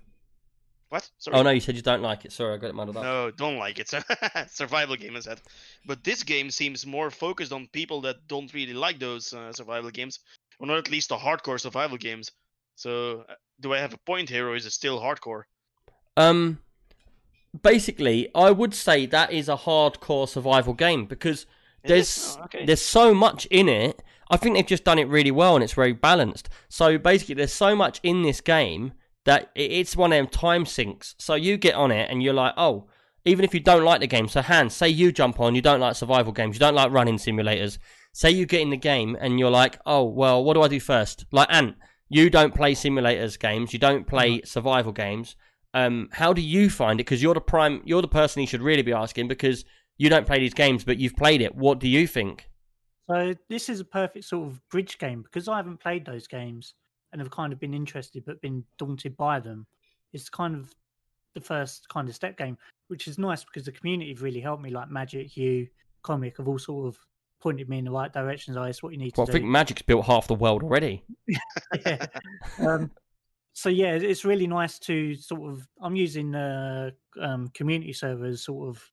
What? 0.91 1.11
Sorry. 1.19 1.37
Oh 1.37 1.43
no, 1.43 1.51
you 1.51 1.61
said 1.61 1.77
you 1.77 1.83
don't 1.83 2.03
like 2.03 2.25
it. 2.25 2.33
Sorry, 2.33 2.55
I 2.55 2.57
got 2.57 2.71
it 2.71 2.75
muddled 2.75 2.97
up. 2.97 3.03
No, 3.03 3.31
don't 3.31 3.59
like 3.59 3.79
it. 3.79 3.93
survival 4.51 4.97
game 4.97 5.17
is 5.17 5.27
that. 5.27 5.41
But 5.87 6.03
this 6.03 6.23
game 6.23 6.51
seems 6.51 6.87
more 6.87 7.11
focused 7.11 7.53
on 7.53 7.69
people 7.73 8.01
that 8.03 8.27
don't 8.27 8.53
really 8.55 8.73
like 8.73 8.99
those 8.99 9.35
uh, 9.35 9.53
survival 9.53 9.91
games, 9.91 10.21
or 10.59 10.67
not 10.67 10.79
at 10.79 10.91
least 10.91 11.11
the 11.11 11.17
hardcore 11.17 11.61
survival 11.61 11.99
games. 11.99 12.31
So, 12.77 13.25
uh, 13.29 13.35
do 13.61 13.75
I 13.75 13.79
have 13.79 13.93
a 13.93 13.99
point 13.99 14.31
here, 14.31 14.49
or 14.49 14.57
is 14.57 14.65
it 14.65 14.73
still 14.73 14.99
hardcore? 14.99 15.43
Um, 16.19 16.59
basically, 17.63 18.29
I 18.35 18.51
would 18.51 18.75
say 18.75 19.07
that 19.07 19.33
is 19.33 19.49
a 19.49 19.57
hardcore 19.57 20.29
survival 20.29 20.75
game 20.75 21.07
because 21.07 21.41
Is 21.41 21.47
there's? 21.85 22.37
Oh, 22.39 22.45
okay. 22.45 22.67
there's 22.67 22.83
so 22.83 23.15
much 23.15 23.47
in 23.47 23.69
it. 23.69 24.03
I 24.31 24.37
think 24.37 24.57
they've 24.57 24.67
just 24.67 24.85
done 24.85 24.99
it 24.99 25.09
really 25.09 25.31
well 25.31 25.55
and 25.55 25.65
it's 25.65 25.73
very 25.73 25.93
balanced. 25.93 26.51
So 26.69 26.99
basically, 26.99 27.37
there's 27.37 27.53
so 27.53 27.75
much 27.75 28.01
in 28.03 28.23
this 28.23 28.41
game 28.41 28.93
that 29.25 29.51
it's 29.55 29.97
one 29.97 30.13
of 30.13 30.17
them 30.17 30.27
time 30.27 30.67
sinks. 30.67 31.15
So 31.19 31.35
you 31.35 31.57
get 31.57 31.75
on 31.75 31.91
it 31.91 32.11
and 32.11 32.23
you're 32.23 32.35
like, 32.35 32.53
oh, 32.57 32.89
even 33.25 33.45
if 33.45 33.55
you 33.55 33.61
don't 33.61 33.85
like 33.85 34.01
the 34.01 34.07
game. 34.07 34.29
So 34.29 34.43
Hans, 34.43 34.75
say 34.75 34.89
you 34.89 35.13
jump 35.13 35.41
on, 35.41 35.55
you 35.55 35.63
don't 35.63 35.81
like 35.81 35.97
survival 35.97 36.33
games, 36.33 36.57
you 36.57 36.61
don't 36.61 36.75
like 36.75 36.91
running 36.91 37.17
simulators. 37.17 37.79
Say 38.13 38.31
you 38.31 38.47
get 38.47 38.61
in 38.61 38.71
the 38.71 38.77
game 38.77 39.17
and 39.21 39.39
you're 39.39 39.51
like, 39.51 39.79
oh, 39.87 40.05
well, 40.05 40.43
what 40.43 40.55
do 40.55 40.63
I 40.63 40.69
do 40.69 40.81
first? 40.81 41.25
Like 41.31 41.49
Ant, 41.51 41.77
you 42.09 42.31
don't 42.31 42.55
play 42.55 42.75
simulators 42.75 43.39
games, 43.39 43.73
you 43.73 43.79
don't 43.79 44.07
play 44.07 44.43
survival 44.45 44.93
games. 44.93 45.37
Um, 45.75 46.09
how 46.13 46.33
do 46.33 46.41
you 46.41 46.71
find 46.71 47.01
it? 47.01 47.05
Because 47.05 47.23
you're 47.23 47.35
the 47.35 47.41
prime, 47.41 47.83
you're 47.85 48.03
the 48.03 48.09
person 48.09 48.41
he 48.41 48.47
should 48.47 48.63
really 48.63 48.83
be 48.83 48.93
asking 48.93 49.29
because 49.29 49.65
you 49.99 50.09
don't 50.09 50.27
play 50.27 50.39
these 50.39 50.55
games, 50.55 50.85
but 50.85 50.99
you've 50.99 51.17
played 51.17 51.43
it. 51.43 51.55
What 51.55 51.79
do 51.79 51.89
you 51.89 52.07
think? 52.07 52.49
So 53.09 53.35
this 53.49 53.69
is 53.69 53.81
a 53.81 53.85
perfect 53.85 54.27
sort 54.27 54.49
of 54.49 54.61
bridge 54.71 54.99
game 54.99 55.23
because 55.23 55.49
I 55.49 55.57
haven't 55.57 55.81
played 55.81 56.05
those 56.05 56.27
games 56.27 56.75
and 57.13 57.21
have 57.21 57.31
kind 57.31 57.53
of 57.53 57.61
been 57.61 57.75
interested 57.75 58.25
but 58.25 58.41
been 58.41 58.65
daunted 58.79 59.17
by 59.17 59.41
them. 59.41 59.67
It's 60.13 60.29
kind 60.29 60.55
of 60.55 60.75
the 61.35 61.41
first 61.41 61.89
kind 61.89 62.09
of 62.09 62.15
step 62.15 62.37
game, 62.37 62.57
which 62.89 63.09
is 63.09 63.19
nice 63.19 63.45
because 63.45 63.65
the 63.65 63.73
community 63.73 64.13
have 64.13 64.23
really 64.23 64.41
helped 64.41 64.63
me. 64.63 64.71
Like 64.71 64.91
Magic, 64.91 65.37
you, 65.37 65.69
Comic, 66.03 66.37
have 66.39 66.49
all 66.49 66.59
sort 66.59 66.87
of 66.87 66.99
pointed 67.41 67.69
me 67.69 67.79
in 67.79 67.85
the 67.85 67.91
right 67.91 68.13
directions. 68.13 68.57
I 68.57 68.69
it's 68.69 68.83
what 68.83 68.93
you 68.93 68.99
need 68.99 69.11
to 69.11 69.17
do. 69.17 69.21
Well, 69.23 69.29
I 69.29 69.33
think. 69.33 69.45
Magic's 69.47 69.83
built 69.83 70.05
half 70.07 70.27
the 70.27 70.35
world 70.35 70.63
already. 70.63 71.05
yeah. 71.87 72.07
Um, 72.59 72.91
so 73.59 73.71
yeah, 73.71 73.95
it's 73.95 74.25
really 74.25 74.47
nice 74.47 74.79
to 74.79 75.17
sort 75.17 75.51
of. 75.51 75.67
I'm 75.81 75.97
using 75.97 76.33
uh, 76.33 76.93
um, 77.21 77.49
community 77.55 77.93
servers, 77.93 78.45
sort 78.45 78.69
of 78.69 78.91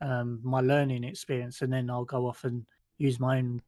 um, 0.00 0.38
my 0.44 0.60
learning 0.60 1.02
experience, 1.02 1.62
and 1.62 1.72
then 1.72 1.90
I'll 1.90 2.04
go 2.04 2.28
off 2.28 2.44
and 2.44 2.64
use 2.96 3.18
my 3.18 3.38
own 3.38 3.60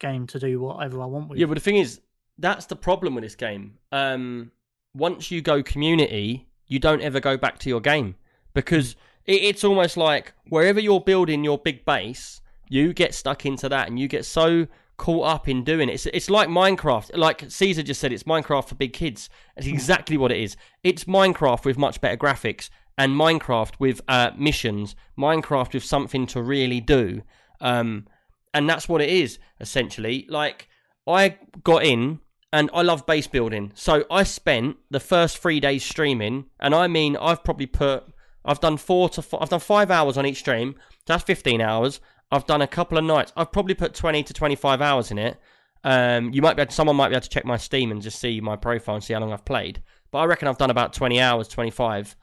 game 0.00 0.26
to 0.28 0.38
do 0.38 0.60
whatever 0.60 1.02
I 1.02 1.04
want 1.04 1.28
with. 1.28 1.38
Yeah, 1.38 1.44
but 1.44 1.54
the 1.54 1.60
thing 1.60 1.76
is, 1.76 2.00
that's 2.38 2.64
the 2.64 2.74
problem 2.74 3.14
with 3.14 3.22
this 3.22 3.34
game. 3.34 3.76
Um, 3.92 4.50
once 4.94 5.30
you 5.30 5.42
go 5.42 5.62
community, 5.62 6.48
you 6.68 6.78
don't 6.78 7.02
ever 7.02 7.20
go 7.20 7.36
back 7.36 7.58
to 7.58 7.68
your 7.68 7.80
game 7.80 8.14
because 8.54 8.96
it, 9.26 9.42
it's 9.42 9.62
almost 9.62 9.98
like 9.98 10.32
wherever 10.48 10.80
you're 10.80 11.02
building 11.02 11.44
your 11.44 11.58
big 11.58 11.84
base, 11.84 12.40
you 12.70 12.94
get 12.94 13.14
stuck 13.14 13.44
into 13.44 13.68
that 13.68 13.88
and 13.88 13.98
you 13.98 14.08
get 14.08 14.24
so 14.24 14.66
caught 15.02 15.26
up 15.26 15.48
in 15.48 15.64
doing 15.64 15.88
it. 15.88 15.94
It's, 15.94 16.06
it's 16.06 16.30
like 16.30 16.48
Minecraft. 16.48 17.16
Like 17.16 17.50
Caesar 17.50 17.82
just 17.82 18.00
said, 18.00 18.12
it's 18.12 18.22
Minecraft 18.22 18.68
for 18.68 18.76
big 18.76 18.92
kids. 18.92 19.28
It's 19.56 19.66
exactly 19.66 20.16
what 20.16 20.30
it 20.30 20.38
is. 20.38 20.56
It's 20.84 21.04
Minecraft 21.04 21.64
with 21.64 21.76
much 21.76 22.00
better 22.00 22.16
graphics 22.16 22.70
and 22.96 23.12
Minecraft 23.14 23.72
with 23.80 24.00
uh, 24.06 24.30
missions, 24.38 24.94
Minecraft 25.18 25.74
with 25.74 25.82
something 25.82 26.24
to 26.28 26.40
really 26.40 26.80
do. 26.80 27.22
Um, 27.60 28.06
and 28.54 28.70
that's 28.70 28.88
what 28.88 29.00
it 29.00 29.10
is 29.10 29.40
essentially. 29.58 30.24
Like 30.28 30.68
I 31.04 31.36
got 31.64 31.84
in 31.84 32.20
and 32.52 32.70
I 32.72 32.82
love 32.82 33.04
base 33.04 33.26
building, 33.26 33.72
so 33.74 34.04
I 34.08 34.22
spent 34.22 34.76
the 34.88 35.00
first 35.00 35.38
three 35.38 35.58
days 35.58 35.82
streaming, 35.82 36.44
and 36.60 36.76
I 36.76 36.86
mean 36.86 37.16
I've 37.16 37.42
probably 37.42 37.66
put 37.66 38.04
I've 38.44 38.60
done 38.60 38.76
four 38.76 39.08
to 39.08 39.20
f- 39.20 39.34
I've 39.40 39.48
done 39.48 39.60
five 39.60 39.90
hours 39.90 40.16
on 40.16 40.26
each 40.26 40.38
stream. 40.38 40.76
So 40.78 40.96
That's 41.06 41.24
fifteen 41.24 41.60
hours. 41.60 42.00
I've 42.32 42.46
done 42.46 42.62
a 42.62 42.66
couple 42.66 42.98
of 42.98 43.04
nights. 43.04 43.32
I've 43.36 43.52
probably 43.52 43.74
put 43.74 43.94
twenty 43.94 44.22
to 44.24 44.32
twenty 44.32 44.56
five 44.56 44.80
hours 44.80 45.10
in 45.10 45.18
it. 45.18 45.38
Um, 45.84 46.32
you 46.32 46.40
might 46.42 46.56
be 46.56 46.62
able, 46.62 46.72
someone 46.72 46.96
might 46.96 47.10
be 47.10 47.14
able 47.14 47.22
to 47.22 47.28
check 47.28 47.44
my 47.44 47.58
Steam 47.58 47.90
and 47.92 48.00
just 48.00 48.18
see 48.18 48.40
my 48.40 48.56
profile 48.56 48.94
and 48.94 49.04
see 49.04 49.12
how 49.12 49.20
long 49.20 49.32
I've 49.32 49.44
played. 49.44 49.82
But 50.10 50.18
I 50.18 50.24
reckon 50.24 50.48
I've 50.48 50.58
done 50.58 50.70
about 50.70 50.92
twenty 50.94 51.20
hours, 51.20 51.46
twenty 51.46 51.70
five, 51.70 52.16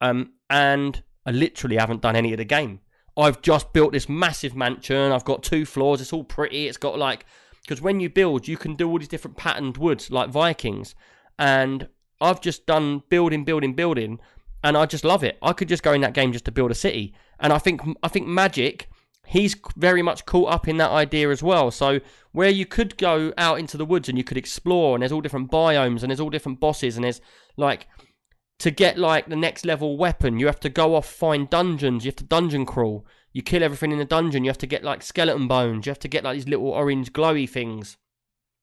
um, 0.00 0.34
and 0.50 1.02
I 1.24 1.30
literally 1.30 1.76
haven't 1.76 2.02
done 2.02 2.14
any 2.14 2.32
of 2.32 2.38
the 2.38 2.44
game. 2.44 2.80
I've 3.16 3.40
just 3.42 3.72
built 3.72 3.92
this 3.92 4.08
massive 4.08 4.54
mansion. 4.54 5.12
I've 5.12 5.24
got 5.24 5.42
two 5.42 5.64
floors. 5.64 6.00
It's 6.00 6.12
all 6.12 6.24
pretty. 6.24 6.66
It's 6.66 6.76
got 6.76 6.98
like 6.98 7.24
because 7.62 7.80
when 7.80 8.00
you 8.00 8.10
build, 8.10 8.46
you 8.46 8.58
can 8.58 8.74
do 8.74 8.88
all 8.90 8.98
these 8.98 9.08
different 9.08 9.38
patterned 9.38 9.78
woods 9.78 10.10
like 10.10 10.28
Vikings, 10.28 10.94
and 11.38 11.88
I've 12.20 12.42
just 12.42 12.66
done 12.66 13.02
building, 13.08 13.44
building, 13.44 13.72
building, 13.74 14.20
and 14.62 14.76
I 14.76 14.84
just 14.84 15.04
love 15.04 15.24
it. 15.24 15.38
I 15.40 15.54
could 15.54 15.68
just 15.68 15.82
go 15.82 15.92
in 15.94 16.02
that 16.02 16.12
game 16.12 16.32
just 16.32 16.44
to 16.44 16.52
build 16.52 16.70
a 16.70 16.74
city, 16.74 17.14
and 17.40 17.52
I 17.52 17.58
think 17.58 17.80
I 18.02 18.08
think 18.08 18.26
Magic, 18.26 18.88
he's 19.26 19.56
very 19.76 20.02
much 20.02 20.26
caught 20.26 20.52
up 20.52 20.68
in 20.68 20.76
that 20.78 20.90
idea 20.90 21.30
as 21.30 21.42
well. 21.42 21.70
So 21.70 22.00
where 22.32 22.50
you 22.50 22.66
could 22.66 22.96
go 22.96 23.32
out 23.38 23.58
into 23.58 23.76
the 23.76 23.84
woods 23.84 24.08
and 24.08 24.18
you 24.18 24.24
could 24.24 24.36
explore, 24.36 24.94
and 24.94 25.02
there's 25.02 25.12
all 25.12 25.20
different 25.20 25.50
biomes, 25.50 26.02
and 26.02 26.10
there's 26.10 26.20
all 26.20 26.30
different 26.30 26.60
bosses, 26.60 26.96
and 26.96 27.04
there's 27.04 27.20
like 27.56 27.86
to 28.58 28.70
get 28.70 28.98
like 28.98 29.28
the 29.28 29.36
next 29.36 29.64
level 29.64 29.96
weapon, 29.96 30.38
you 30.38 30.46
have 30.46 30.60
to 30.60 30.68
go 30.68 30.94
off 30.94 31.06
find 31.06 31.50
dungeons. 31.50 32.04
You 32.04 32.08
have 32.08 32.16
to 32.16 32.24
dungeon 32.24 32.66
crawl. 32.66 33.06
You 33.32 33.42
kill 33.42 33.62
everything 33.62 33.92
in 33.92 33.98
the 33.98 34.04
dungeon. 34.04 34.44
You 34.44 34.50
have 34.50 34.58
to 34.58 34.66
get 34.66 34.84
like 34.84 35.02
skeleton 35.02 35.48
bones. 35.48 35.86
You 35.86 35.90
have 35.90 35.98
to 36.00 36.08
get 36.08 36.24
like 36.24 36.34
these 36.34 36.48
little 36.48 36.68
orange 36.68 37.12
glowy 37.12 37.48
things. 37.48 37.96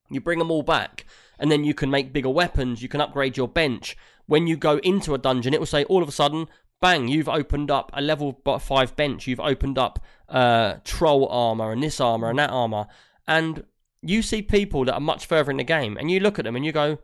You 0.10 0.22
bring 0.22 0.40
them 0.40 0.52
all 0.52 0.64
back, 0.64 1.06
and 1.40 1.52
then 1.52 1.64
you 1.64 1.74
can 1.74 1.90
make 1.90 2.14
bigger 2.14 2.30
weapons. 2.30 2.82
You 2.82 2.90
can 2.90 3.02
upgrade 3.02 3.38
your 3.38 3.48
bench. 3.48 3.98
When 4.28 4.48
you 4.48 4.56
go 4.56 4.78
into 4.78 5.14
a 5.14 5.18
dungeon, 5.18 5.54
it 5.54 5.60
will 5.60 5.68
say 5.68 5.84
all 5.86 6.02
of 6.02 6.10
a 6.10 6.14
sudden, 6.14 6.48
bang! 6.82 7.08
You've 7.08 7.30
opened 7.30 7.72
up 7.72 7.92
a 7.94 8.02
level 8.02 8.42
five 8.60 8.96
bench. 8.96 9.28
You've 9.28 9.40
opened 9.40 9.78
up 9.78 10.00
uh, 10.28 10.76
troll 10.84 11.28
armor 11.30 11.72
and 11.72 11.82
this 11.82 12.02
armor 12.02 12.30
and 12.30 12.40
that 12.40 12.50
armor, 12.50 12.88
and 13.28 13.64
you 14.02 14.22
see 14.22 14.42
people 14.42 14.86
that 14.86 14.96
are 14.96 15.00
much 15.00 15.26
further 15.26 15.52
in 15.52 15.58
the 15.58 15.64
game, 15.64 15.96
and 15.98 16.10
you 16.10 16.20
look 16.20 16.40
at 16.40 16.46
them 16.46 16.56
and 16.56 16.66
you 16.66 16.72
go, 16.72 16.98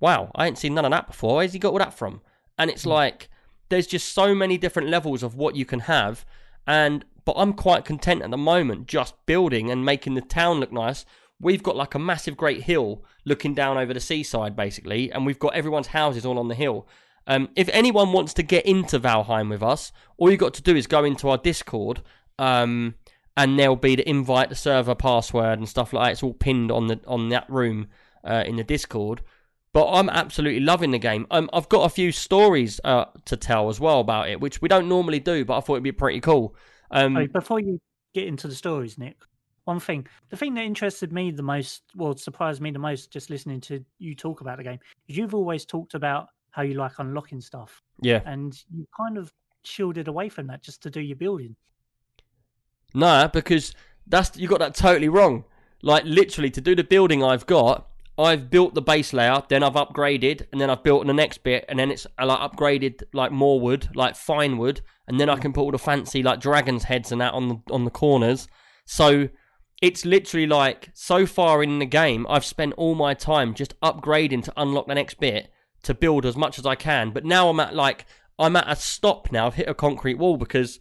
wow, 0.00 0.30
I 0.34 0.46
ain't 0.46 0.58
seen 0.58 0.74
none 0.74 0.84
of 0.84 0.90
that 0.90 1.06
before. 1.06 1.36
Where's 1.36 1.54
he 1.54 1.58
got 1.58 1.72
all 1.72 1.78
that 1.78 1.94
from? 1.94 2.20
And 2.58 2.70
it's 2.70 2.86
like 2.86 3.28
there's 3.68 3.86
just 3.86 4.12
so 4.12 4.34
many 4.34 4.58
different 4.58 4.88
levels 4.88 5.22
of 5.22 5.34
what 5.34 5.56
you 5.56 5.64
can 5.64 5.80
have, 5.80 6.24
and 6.66 7.04
but 7.24 7.34
I'm 7.36 7.54
quite 7.54 7.84
content 7.84 8.22
at 8.22 8.30
the 8.30 8.36
moment 8.36 8.86
just 8.86 9.14
building 9.26 9.70
and 9.70 9.84
making 9.84 10.14
the 10.14 10.20
town 10.20 10.60
look 10.60 10.72
nice. 10.72 11.04
We've 11.40 11.62
got 11.62 11.76
like 11.76 11.94
a 11.94 11.98
massive 11.98 12.36
great 12.36 12.62
hill 12.62 13.04
looking 13.24 13.52
down 13.52 13.76
over 13.76 13.92
the 13.92 14.00
seaside 14.00 14.54
basically, 14.54 15.10
and 15.10 15.26
we've 15.26 15.38
got 15.38 15.54
everyone's 15.54 15.88
houses 15.88 16.24
all 16.24 16.38
on 16.38 16.48
the 16.48 16.54
hill. 16.54 16.86
Um, 17.26 17.48
if 17.56 17.68
anyone 17.72 18.12
wants 18.12 18.34
to 18.34 18.42
get 18.42 18.66
into 18.66 19.00
Valheim 19.00 19.50
with 19.50 19.62
us, 19.62 19.92
all 20.16 20.30
you 20.30 20.36
got 20.36 20.54
to 20.54 20.62
do 20.62 20.76
is 20.76 20.86
go 20.86 21.04
into 21.04 21.28
our 21.28 21.38
Discord, 21.38 22.02
um, 22.38 22.94
and 23.36 23.58
there'll 23.58 23.76
be 23.76 23.96
the 23.96 24.08
invite, 24.08 24.48
the 24.48 24.54
server 24.54 24.94
password, 24.94 25.58
and 25.58 25.68
stuff 25.68 25.92
like 25.92 26.06
that. 26.06 26.12
It's 26.12 26.22
all 26.22 26.34
pinned 26.34 26.70
on 26.70 26.86
the 26.86 27.00
on 27.06 27.28
that 27.30 27.48
room 27.50 27.88
uh, 28.24 28.44
in 28.46 28.56
the 28.56 28.64
Discord. 28.64 29.22
But 29.72 29.90
I'm 29.90 30.08
absolutely 30.08 30.60
loving 30.60 30.92
the 30.92 30.98
game. 30.98 31.26
Um, 31.30 31.50
I've 31.52 31.68
got 31.68 31.84
a 31.84 31.90
few 31.90 32.10
stories 32.10 32.80
uh, 32.82 33.06
to 33.26 33.36
tell 33.36 33.68
as 33.68 33.78
well 33.78 34.00
about 34.00 34.30
it, 34.30 34.40
which 34.40 34.62
we 34.62 34.68
don't 34.68 34.88
normally 34.88 35.20
do, 35.20 35.44
but 35.44 35.58
I 35.58 35.60
thought 35.60 35.74
it'd 35.74 35.82
be 35.82 35.92
pretty 35.92 36.20
cool. 36.20 36.56
Um, 36.90 37.28
before 37.30 37.60
you 37.60 37.78
get 38.14 38.26
into 38.26 38.48
the 38.48 38.54
stories, 38.54 38.96
Nick, 38.96 39.16
one 39.64 39.78
thing, 39.78 40.06
the 40.30 40.36
thing 40.36 40.54
that 40.54 40.64
interested 40.64 41.12
me 41.12 41.30
the 41.30 41.42
most, 41.42 41.82
well, 41.94 42.16
surprised 42.16 42.62
me 42.62 42.70
the 42.70 42.78
most, 42.78 43.10
just 43.10 43.28
listening 43.28 43.60
to 43.62 43.84
you 43.98 44.14
talk 44.14 44.40
about 44.40 44.56
the 44.56 44.64
game, 44.64 44.78
is 45.08 45.16
you've 45.18 45.34
always 45.34 45.66
talked 45.66 45.92
about 45.92 46.28
how 46.56 46.62
you 46.62 46.72
like 46.72 46.98
unlocking 46.98 47.42
stuff, 47.42 47.82
yeah. 48.00 48.22
and 48.24 48.58
you 48.74 48.86
kind 48.96 49.18
of 49.18 49.30
shielded 49.62 50.08
away 50.08 50.30
from 50.30 50.46
that 50.46 50.62
just 50.62 50.82
to 50.82 50.90
do 50.90 51.00
your 51.00 51.16
building. 51.16 51.54
No, 52.94 53.28
because 53.30 53.74
that's 54.06 54.38
you 54.38 54.48
got 54.48 54.60
that 54.60 54.74
totally 54.74 55.10
wrong. 55.10 55.44
Like 55.82 56.04
literally 56.06 56.50
to 56.50 56.62
do 56.62 56.74
the 56.74 56.82
building 56.82 57.22
I've 57.22 57.44
got, 57.44 57.88
I've 58.18 58.48
built 58.48 58.72
the 58.72 58.80
base 58.80 59.12
layer, 59.12 59.42
then 59.50 59.62
I've 59.62 59.74
upgraded, 59.74 60.46
and 60.50 60.58
then 60.58 60.70
I've 60.70 60.82
built 60.82 61.06
the 61.06 61.12
next 61.12 61.42
bit, 61.42 61.66
and 61.68 61.78
then 61.78 61.90
it's 61.90 62.06
uh, 62.18 62.24
like 62.24 62.38
upgraded 62.38 63.02
like 63.12 63.32
more 63.32 63.60
wood, 63.60 63.90
like 63.94 64.16
fine 64.16 64.56
wood, 64.56 64.80
and 65.06 65.20
then 65.20 65.28
I 65.28 65.36
can 65.36 65.52
put 65.52 65.60
all 65.60 65.72
the 65.72 65.78
fancy 65.78 66.22
like 66.22 66.40
dragons 66.40 66.84
heads 66.84 67.12
and 67.12 67.20
that 67.20 67.34
on 67.34 67.48
the 67.48 67.60
on 67.70 67.84
the 67.84 67.90
corners. 67.90 68.48
So 68.86 69.28
it's 69.82 70.06
literally 70.06 70.46
like 70.46 70.88
so 70.94 71.26
far 71.26 71.62
in 71.62 71.80
the 71.80 71.86
game, 71.86 72.26
I've 72.30 72.46
spent 72.46 72.72
all 72.78 72.94
my 72.94 73.12
time 73.12 73.52
just 73.52 73.78
upgrading 73.80 74.44
to 74.44 74.54
unlock 74.56 74.86
the 74.86 74.94
next 74.94 75.20
bit 75.20 75.50
to 75.82 75.94
build 75.94 76.26
as 76.26 76.36
much 76.36 76.58
as 76.58 76.66
I 76.66 76.74
can. 76.74 77.10
But 77.10 77.24
now 77.24 77.48
I'm 77.48 77.60
at 77.60 77.74
like 77.74 78.06
I'm 78.38 78.56
at 78.56 78.70
a 78.70 78.76
stop 78.76 79.32
now. 79.32 79.46
I've 79.46 79.54
hit 79.54 79.68
a 79.68 79.74
concrete 79.74 80.18
wall 80.18 80.36
because 80.36 80.80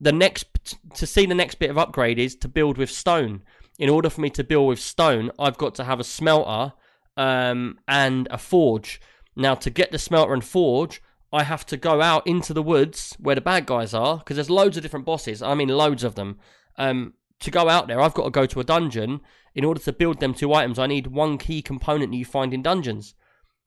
the 0.00 0.12
next 0.12 0.46
to 0.94 1.06
see 1.06 1.26
the 1.26 1.34
next 1.34 1.56
bit 1.56 1.70
of 1.70 1.78
upgrade 1.78 2.18
is 2.18 2.34
to 2.36 2.48
build 2.48 2.78
with 2.78 2.90
stone. 2.90 3.42
In 3.78 3.90
order 3.90 4.08
for 4.08 4.20
me 4.20 4.30
to 4.30 4.44
build 4.44 4.68
with 4.68 4.80
stone, 4.80 5.30
I've 5.38 5.58
got 5.58 5.74
to 5.76 5.84
have 5.84 6.00
a 6.00 6.04
smelter 6.04 6.74
um, 7.16 7.78
and 7.86 8.26
a 8.30 8.38
forge. 8.38 9.00
Now, 9.34 9.54
to 9.54 9.70
get 9.70 9.92
the 9.92 9.98
smelter 9.98 10.32
and 10.32 10.44
forge, 10.44 11.02
I 11.32 11.42
have 11.42 11.66
to 11.66 11.76
go 11.76 12.00
out 12.00 12.26
into 12.26 12.54
the 12.54 12.62
woods 12.62 13.14
where 13.18 13.34
the 13.34 13.40
bad 13.40 13.66
guys 13.66 13.92
are 13.92 14.18
because 14.18 14.36
there's 14.36 14.48
loads 14.48 14.76
of 14.76 14.82
different 14.82 15.04
bosses. 15.04 15.42
I 15.42 15.54
mean, 15.54 15.68
loads 15.68 16.04
of 16.04 16.14
them. 16.14 16.38
Um, 16.78 17.14
to 17.40 17.50
go 17.50 17.68
out 17.68 17.86
there, 17.86 18.00
I've 18.00 18.14
got 18.14 18.24
to 18.24 18.30
go 18.30 18.46
to 18.46 18.60
a 18.60 18.64
dungeon. 18.64 19.20
In 19.54 19.64
order 19.64 19.80
to 19.80 19.92
build 19.92 20.20
them 20.20 20.34
two 20.34 20.54
items, 20.54 20.78
I 20.78 20.86
need 20.86 21.08
one 21.08 21.36
key 21.36 21.60
component 21.60 22.10
that 22.12 22.16
you 22.16 22.24
find 22.24 22.54
in 22.54 22.62
dungeons. 22.62 23.14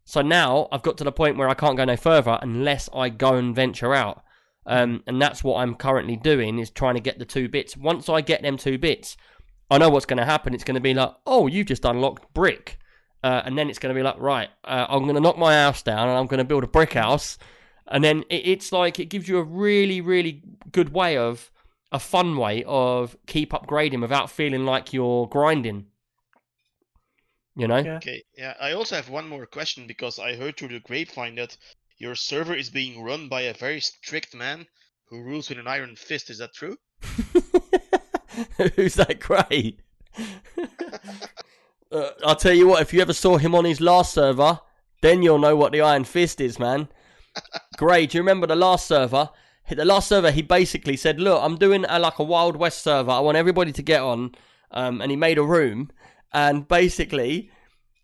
So 0.09 0.23
now 0.23 0.67
I've 0.71 0.81
got 0.81 0.97
to 0.97 1.03
the 1.03 1.11
point 1.11 1.37
where 1.37 1.49
I 1.49 1.53
can't 1.53 1.77
go 1.77 1.85
no 1.85 1.95
further 1.95 2.39
unless 2.41 2.89
I 2.95 3.09
go 3.09 3.35
and 3.35 3.55
venture 3.55 3.93
out. 3.93 4.23
Um, 4.65 5.03
and 5.05 5.21
that's 5.21 5.43
what 5.43 5.61
I'm 5.61 5.75
currently 5.75 6.15
doing 6.15 6.57
is 6.57 6.71
trying 6.71 6.95
to 6.95 6.99
get 6.99 7.19
the 7.19 7.25
two 7.25 7.47
bits. 7.47 7.77
Once 7.77 8.09
I 8.09 8.21
get 8.21 8.41
them 8.41 8.57
two 8.57 8.79
bits, 8.79 9.17
I 9.69 9.77
know 9.77 9.91
what's 9.91 10.07
going 10.07 10.17
to 10.17 10.25
happen. 10.25 10.55
It's 10.55 10.63
going 10.63 10.73
to 10.73 10.81
be 10.81 10.95
like, 10.95 11.13
oh, 11.27 11.45
you've 11.45 11.67
just 11.67 11.85
unlocked 11.85 12.33
brick. 12.33 12.79
Uh, 13.23 13.43
and 13.45 13.55
then 13.55 13.69
it's 13.69 13.77
going 13.77 13.93
to 13.93 13.99
be 13.99 14.01
like, 14.01 14.19
right, 14.19 14.49
uh, 14.63 14.87
I'm 14.89 15.03
going 15.03 15.13
to 15.13 15.21
knock 15.21 15.37
my 15.37 15.53
house 15.53 15.83
down 15.83 16.09
and 16.09 16.17
I'm 16.17 16.25
going 16.25 16.39
to 16.39 16.43
build 16.43 16.63
a 16.63 16.67
brick 16.67 16.93
house. 16.93 17.37
And 17.87 18.03
then 18.03 18.23
it, 18.31 18.47
it's 18.47 18.71
like, 18.71 18.99
it 18.99 19.11
gives 19.11 19.27
you 19.27 19.37
a 19.37 19.43
really, 19.43 20.01
really 20.01 20.41
good 20.71 20.91
way 20.91 21.17
of, 21.17 21.51
a 21.91 21.99
fun 21.99 22.35
way 22.35 22.63
of 22.65 23.15
keep 23.27 23.51
upgrading 23.51 24.01
without 24.01 24.31
feeling 24.31 24.65
like 24.65 24.91
you're 24.91 25.27
grinding. 25.27 25.85
You 27.55 27.67
know? 27.67 27.77
Yeah. 27.77 27.97
Okay, 27.97 28.23
yeah. 28.37 28.53
I 28.59 28.73
also 28.73 28.95
have 28.95 29.09
one 29.09 29.27
more 29.27 29.45
question 29.45 29.87
because 29.87 30.19
I 30.19 30.35
heard 30.35 30.57
through 30.57 30.69
the 30.69 30.79
grapevine 30.79 31.35
that 31.35 31.57
your 31.97 32.15
server 32.15 32.55
is 32.55 32.69
being 32.69 33.03
run 33.03 33.27
by 33.27 33.41
a 33.41 33.53
very 33.53 33.81
strict 33.81 34.33
man 34.33 34.65
who 35.09 35.21
rules 35.21 35.49
with 35.49 35.57
an 35.57 35.67
iron 35.67 35.95
fist. 35.95 36.29
Is 36.29 36.37
that 36.37 36.53
true? 36.53 36.77
Who's 38.75 38.95
that 38.95 39.19
great? 39.19 39.81
uh, 41.91 42.09
I'll 42.23 42.35
tell 42.35 42.53
you 42.53 42.67
what, 42.67 42.81
if 42.81 42.93
you 42.93 43.01
ever 43.01 43.13
saw 43.13 43.37
him 43.37 43.55
on 43.55 43.65
his 43.65 43.81
last 43.81 44.13
server, 44.13 44.59
then 45.01 45.21
you'll 45.23 45.39
know 45.39 45.55
what 45.55 45.71
the 45.71 45.81
Iron 45.81 46.03
Fist 46.03 46.41
is, 46.41 46.59
man. 46.59 46.89
Gray, 47.77 48.05
do 48.05 48.17
you 48.17 48.21
remember 48.21 48.47
the 48.47 48.55
last 48.55 48.87
server? 48.87 49.29
The 49.69 49.85
last 49.85 50.09
server, 50.09 50.31
he 50.31 50.41
basically 50.41 50.97
said, 50.97 51.19
"Look, 51.19 51.41
I'm 51.41 51.57
doing 51.57 51.85
a, 51.87 51.99
like 51.99 52.19
a 52.19 52.23
Wild 52.23 52.55
West 52.55 52.83
server. 52.83 53.11
I 53.11 53.19
want 53.19 53.37
everybody 53.37 53.71
to 53.71 53.81
get 53.83 54.01
on." 54.01 54.33
Um, 54.71 55.01
and 55.01 55.11
he 55.11 55.17
made 55.17 55.37
a 55.37 55.43
room, 55.43 55.91
and 56.31 56.67
basically, 56.67 57.51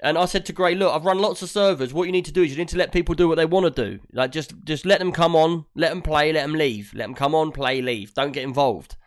And 0.03 0.17
I 0.17 0.25
said 0.25 0.45
to 0.47 0.53
Gray, 0.53 0.75
look, 0.75 0.93
I've 0.93 1.05
run 1.05 1.19
lots 1.19 1.41
of 1.41 1.49
servers. 1.49 1.93
What 1.93 2.05
you 2.05 2.11
need 2.11 2.25
to 2.25 2.31
do 2.31 2.43
is 2.43 2.51
you 2.51 2.57
need 2.57 2.67
to 2.69 2.77
let 2.77 2.91
people 2.91 3.15
do 3.15 3.27
what 3.27 3.35
they 3.35 3.45
want 3.45 3.73
to 3.73 3.85
do. 3.85 3.99
Like 4.11 4.31
just 4.31 4.53
just 4.63 4.85
let 4.85 4.99
them 4.99 5.11
come 5.11 5.35
on, 5.35 5.65
let 5.75 5.89
them 5.89 6.01
play, 6.01 6.33
let 6.33 6.41
them 6.41 6.53
leave. 6.53 6.93
Let 6.93 7.05
them 7.05 7.15
come 7.15 7.33
on, 7.33 7.51
play, 7.51 7.81
leave. 7.81 8.13
Don't 8.13 8.33
get 8.33 8.43
involved. 8.43 8.97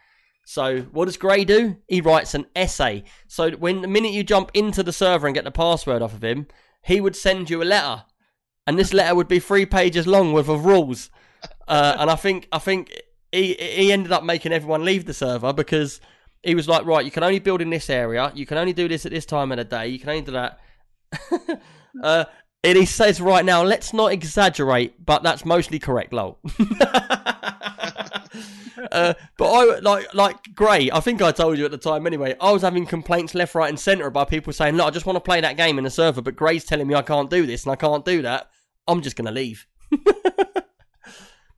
So 0.46 0.80
what 0.92 1.04
does 1.04 1.18
Gray 1.18 1.44
do? 1.44 1.76
He 1.88 2.00
writes 2.00 2.34
an 2.34 2.46
essay. 2.56 3.04
So 3.26 3.50
when 3.50 3.82
the 3.82 3.88
minute 3.88 4.12
you 4.12 4.24
jump 4.24 4.50
into 4.54 4.82
the 4.82 4.94
server 4.94 5.26
and 5.26 5.34
get 5.34 5.44
the 5.44 5.50
password 5.50 6.00
off 6.00 6.14
of 6.14 6.24
him, 6.24 6.46
he 6.82 7.02
would 7.02 7.14
send 7.16 7.50
you 7.50 7.62
a 7.62 7.64
letter, 7.64 8.04
and 8.66 8.78
this 8.78 8.94
letter 8.94 9.14
would 9.14 9.28
be 9.28 9.40
three 9.40 9.66
pages 9.66 10.06
long 10.06 10.32
worth 10.32 10.48
of 10.48 10.64
rules. 10.64 11.10
Uh, 11.68 11.96
and 11.98 12.10
I 12.10 12.16
think 12.16 12.48
I 12.50 12.58
think 12.58 12.98
he 13.30 13.54
he 13.54 13.92
ended 13.92 14.10
up 14.10 14.24
making 14.24 14.52
everyone 14.52 14.86
leave 14.86 15.04
the 15.04 15.12
server 15.12 15.52
because 15.52 16.00
he 16.43 16.55
was 16.55 16.68
like, 16.68 16.84
right, 16.84 17.05
you 17.05 17.11
can 17.11 17.22
only 17.22 17.39
build 17.39 17.61
in 17.61 17.70
this 17.70 17.91
area, 17.91 18.32
you 18.34 18.47
can 18.47 18.59
only 18.59 18.72
do 18.72 18.89
this 18.89 19.07
at 19.07 19.12
this 19.12 19.26
time 19.26 19.53
of 19.53 19.59
the 19.59 19.64
day, 19.64 19.89
you 19.89 19.99
can 19.99 20.11
only 20.11 20.22
do 20.22 20.32
that. 20.32 20.61
uh, 22.03 22.24
and 22.64 22.76
he 22.76 22.86
says 22.86 23.20
right 23.20 23.45
now, 23.45 23.62
let's 23.62 23.93
not 23.93 24.12
exaggerate, 24.12 25.05
but 25.05 25.22
that's 25.22 25.45
mostly 25.45 25.78
correct, 25.78 26.12
lol. 26.12 26.41
uh, 28.93 29.14
but 29.36 29.47
I 29.47 29.78
like 29.80 30.12
like 30.14 30.55
Gray. 30.55 30.91
I 30.91 31.01
think 31.01 31.22
I 31.22 31.32
told 31.32 31.59
you 31.59 31.64
at 31.64 31.70
the 31.70 31.78
time 31.78 32.07
anyway. 32.07 32.34
I 32.41 32.51
was 32.51 32.62
having 32.62 32.86
complaints 32.86 33.34
left, 33.34 33.55
right, 33.55 33.68
and 33.68 33.78
centre 33.78 34.07
about 34.07 34.28
people 34.28 34.53
saying, 34.53 34.76
"Look, 34.76 34.86
I 34.86 34.91
just 34.91 35.07
want 35.07 35.16
to 35.16 35.20
play 35.20 35.41
that 35.41 35.57
game 35.57 35.78
in 35.78 35.84
the 35.84 35.91
server," 35.91 36.22
but 36.22 36.36
Gray's 36.36 36.64
telling 36.64 36.86
me 36.86 36.95
I 36.95 37.03
can't 37.03 37.30
do 37.30 37.47
this 37.47 37.64
and 37.64 37.72
I 37.72 37.76
can't 37.76 38.05
do 38.05 38.22
that. 38.22 38.51
I'm 38.86 39.03
just 39.03 39.16
gonna 39.16 39.32
leave. 39.32 39.66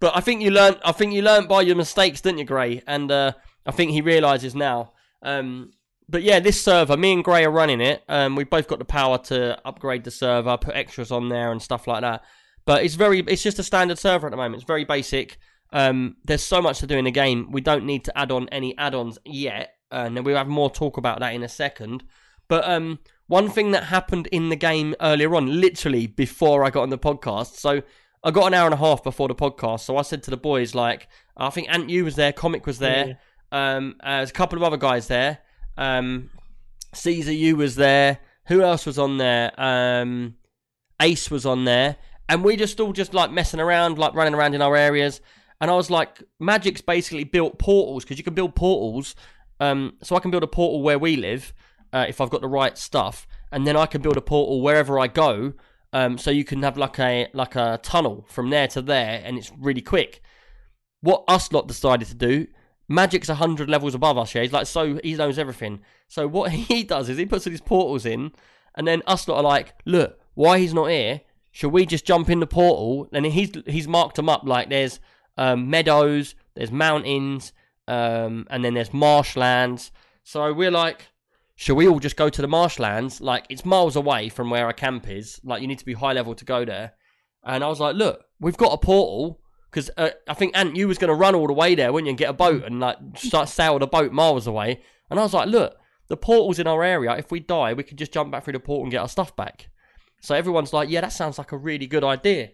but 0.01 0.17
I 0.17 0.21
think 0.21 0.43
you 0.43 0.51
learned. 0.51 0.79
I 0.85 0.93
think 0.93 1.13
you 1.13 1.23
learned 1.23 1.49
by 1.49 1.63
your 1.63 1.77
mistakes, 1.77 2.21
didn't 2.21 2.39
you, 2.39 2.45
Gray? 2.45 2.83
And 2.87 3.11
uh, 3.11 3.33
I 3.67 3.73
think 3.73 3.91
he 3.91 4.01
realizes 4.01 4.55
now. 4.55 4.93
Um, 5.23 5.73
but 6.09 6.23
yeah, 6.23 6.41
this 6.41 6.61
server, 6.61 6.97
me 6.97 7.13
and 7.13 7.23
Gray 7.23 7.45
are 7.45 7.51
running 7.51 7.81
it. 7.81 8.03
Um, 8.09 8.35
we've 8.35 8.51
both 8.51 8.67
got 8.67 8.79
the 8.79 8.85
power 8.85 9.19
to 9.19 9.61
upgrade 9.65 10.05
the 10.05 10.11
server, 10.11 10.57
put 10.57 10.75
extras 10.75 11.13
on 11.13 11.29
there 11.29 11.53
and 11.53 11.63
stuff 11.63 11.87
like 11.87 12.01
that. 12.01 12.25
But 12.67 12.85
it's 12.85 12.95
very, 12.95 13.21
it's 13.21 13.43
just 13.43 13.59
a 13.59 13.63
standard 13.63 13.99
server 13.99 14.27
at 14.27 14.31
the 14.31 14.37
moment. 14.37 14.57
It's 14.57 14.65
very 14.65 14.85
basic. 14.85 15.39
Um, 15.73 16.17
there's 16.25 16.43
so 16.43 16.61
much 16.61 16.81
to 16.81 16.87
do 16.87 16.99
in 16.99 17.05
the 17.05 17.11
game. 17.11 17.53
We 17.53 17.61
don't 17.61 17.87
need 17.87 18.05
to 18.07 18.19
add 18.19 18.33
on 18.33 18.49
any 18.49 18.77
add-ons 18.77 19.19
yet, 19.25 19.75
and 19.91 20.25
we'll 20.25 20.37
have 20.37 20.49
more 20.49 20.71
talk 20.71 20.97
about 20.97 21.21
that 21.21 21.35
in 21.35 21.43
a 21.43 21.49
second. 21.49 22.03
But 22.49 22.69
um, 22.69 22.99
one 23.29 23.49
thing 23.49 23.71
that 23.71 23.85
happened 23.85 24.27
in 24.33 24.49
the 24.49 24.57
game 24.57 24.97
earlier 25.01 25.35
on, 25.37 25.61
literally 25.61 26.09
before 26.09 26.65
I 26.65 26.71
got 26.71 26.83
on 26.83 26.91
the 26.91 26.99
podcast, 26.99 27.55
so 27.55 27.83
I 28.25 28.31
got 28.33 28.49
an 28.49 28.55
hour 28.55 28.67
and 28.67 28.75
a 28.75 28.79
half 28.79 29.05
before 29.05 29.29
the 29.29 29.35
podcast. 29.37 29.81
So 29.81 29.97
I 29.97 30.03
said 30.03 30.25
to 30.25 30.31
the 30.31 30.37
boys, 30.37 30.75
like, 30.75 31.09
I 31.37 31.51
think 31.51 31.69
Ant 31.71 31.89
U 31.89 32.05
was 32.05 32.17
there, 32.17 32.33
Comic 32.33 32.67
was 32.67 32.81
there, 32.81 33.19
um, 33.53 33.97
uh, 34.01 34.19
there's 34.19 34.31
a 34.31 34.35
couple 34.35 34.59
of 34.59 34.63
other 34.63 34.77
guys 34.77 35.09
there. 35.09 35.39
Um, 35.77 36.31
Caesar 36.95 37.33
U 37.33 37.57
was 37.57 37.77
there. 37.77 38.19
Who 38.47 38.63
else 38.63 38.87
was 38.87 38.99
on 38.99 39.19
there? 39.19 39.53
Um, 39.57 40.37
Ace 41.01 41.31
was 41.31 41.47
on 41.47 41.65
there, 41.65 41.97
and 42.29 42.45
we 42.45 42.57
just 42.57 42.81
all 42.81 42.93
just 42.93 43.15
like 43.15 43.31
messing 43.31 43.61
around, 43.61 43.99
like 43.99 44.15
running 44.15 44.35
around 44.35 44.55
in 44.55 44.63
our 44.63 44.77
areas. 44.77 45.21
And 45.61 45.71
I 45.71 45.75
was 45.75 45.91
like, 45.91 46.23
Magic's 46.39 46.81
basically 46.81 47.25
built 47.25 47.59
portals 47.59 48.05
because 48.05 48.19
you 48.19 48.25
can 48.25 48.35
build 48.35 48.55
portals. 48.55 49.15
Um, 49.61 49.99
so 50.03 50.17
I 50.17 50.21
can 50.21 50.31
build 50.31 50.43
a 50.43 50.49
portal 50.49 50.83
where 50.83 50.99
we 50.99 51.17
live 51.17 51.53
uh, 51.93 52.07
if 52.09 52.21
I've 52.21 52.31
got 52.31 52.41
the 52.41 52.49
right 52.49 52.77
stuff, 52.79 53.27
and 53.53 53.67
then 53.67 53.77
I 53.77 53.87
can 53.87 54.01
build 54.01 54.17
a 54.17 54.23
portal 54.23 54.63
wherever 54.63 54.99
I 54.99 55.07
go. 55.07 55.53
Um, 55.93 56.19
so 56.19 56.31
you 56.31 56.45
can 56.45 56.63
have 56.63 56.77
like 56.77 56.99
a 56.99 57.29
like 57.33 57.57
a 57.57 57.79
tunnel 57.83 58.25
from 58.29 58.51
there 58.51 58.69
to 58.69 58.83
there, 58.83 59.23
and 59.25 59.37
it's 59.37 59.53
really 59.59 59.83
quick. 59.83 60.23
What 61.03 61.25
us 61.29 61.53
lot 61.53 61.67
decided 61.67 62.09
to 62.09 62.15
do, 62.15 62.47
Magic's 62.91 63.29
hundred 63.29 63.71
levels 63.71 63.95
above 63.95 64.19
us. 64.19 64.35
Yeah, 64.35 64.43
he's 64.43 64.53
like 64.53 64.67
so 64.67 64.99
he 65.05 65.15
knows 65.15 65.39
everything. 65.39 65.81
So 66.09 66.27
what 66.27 66.51
he 66.71 66.83
does 66.83 67.09
is 67.09 67.17
he 67.17 67.25
puts 67.25 67.47
all 67.47 67.51
these 67.51 67.61
portals 67.61 68.05
in, 68.05 68.33
and 68.75 68.87
then 68.87 69.03
us 69.07 69.29
lot 69.29 69.39
are 69.39 69.43
like, 69.43 69.75
look, 69.87 70.19
why 70.35 70.59
he's 70.59 70.75
not 70.75 70.91
here? 70.91 71.21
Should 71.53 71.71
we 71.71 71.87
just 71.87 72.05
jump 72.05 72.29
in 72.29 72.41
the 72.41 72.47
portal? 72.47 73.09
And 73.13 73.25
he's 73.25 73.53
he's 73.67 73.89
marked 73.89 74.17
them 74.17 74.29
up 74.29 74.43
like 74.45 74.69
there's 74.69 74.99
um, 75.37 75.71
meadows, 75.71 76.35
there's 76.55 76.73
mountains, 76.73 77.53
um, 77.87 78.47
and 78.51 78.65
then 78.65 78.75
there's 78.75 78.93
marshlands. 78.93 79.93
So 80.25 80.53
we're 80.53 80.71
like, 80.71 81.09
should 81.55 81.77
we 81.77 81.87
all 81.87 82.01
just 82.01 82.17
go 82.17 82.29
to 82.29 82.43
the 82.43 82.49
marshlands? 82.49 83.21
Like 83.21 83.47
it's 83.49 83.65
miles 83.65 83.95
away 83.95 84.29
from 84.31 84.51
where 84.51 84.67
our 84.67 84.73
camp 84.73 85.09
is. 85.09 85.41
Like 85.45 85.63
you 85.63 85.69
need 85.69 85.79
to 85.79 85.85
be 85.85 85.95
high 85.95 86.13
level 86.13 86.35
to 86.35 86.45
go 86.45 86.65
there. 86.65 86.95
And 87.45 87.63
I 87.63 87.69
was 87.69 87.81
like, 87.81 87.95
look, 87.95 88.25
we've 88.41 88.57
got 88.57 88.73
a 88.73 88.79
portal 88.79 89.41
because 89.71 89.91
uh, 89.97 90.11
I 90.29 90.35
think 90.35 90.57
Ant, 90.57 90.77
you 90.77 90.89
was 90.89 90.99
going 90.99 91.09
to 91.09 91.15
run 91.15 91.35
all 91.35 91.47
the 91.47 91.53
way 91.53 91.75
there, 91.75 91.93
wouldn't 91.93 92.07
you, 92.07 92.11
and 92.11 92.19
get 92.19 92.31
a 92.31 92.35
boat 92.35 92.65
and 92.65 92.81
like 92.81 92.99
start 93.17 93.49
sail 93.49 93.79
the 93.79 93.87
boat 93.87 94.13
miles 94.13 94.47
away. 94.47 94.83
And 95.09 95.19
I 95.19 95.23
was 95.23 95.35
like, 95.35 95.49
look, 95.49 95.77
the 96.09 96.17
portal's 96.17 96.59
in 96.59 96.67
our 96.67 96.83
area. 96.83 97.17
If 97.17 97.31
we 97.31 97.41
die, 97.41 97.73
we 97.73 97.85
could 97.85 97.99
just 97.99 98.13
jump 98.13 98.33
back 98.33 98.45
through 98.45 98.55
the 98.55 98.61
portal 98.61 98.85
and 98.85 98.91
get 98.91 99.01
our 99.01 99.09
stuff 99.09 99.35
back. 99.37 99.69
So 100.21 100.35
everyone's 100.35 100.73
like, 100.73 100.91
yeah, 100.91 101.01
that 101.01 101.13
sounds 101.13 101.39
like 101.39 101.53
a 101.53 101.57
really 101.57 101.87
good 101.87 102.05
idea. 102.05 102.51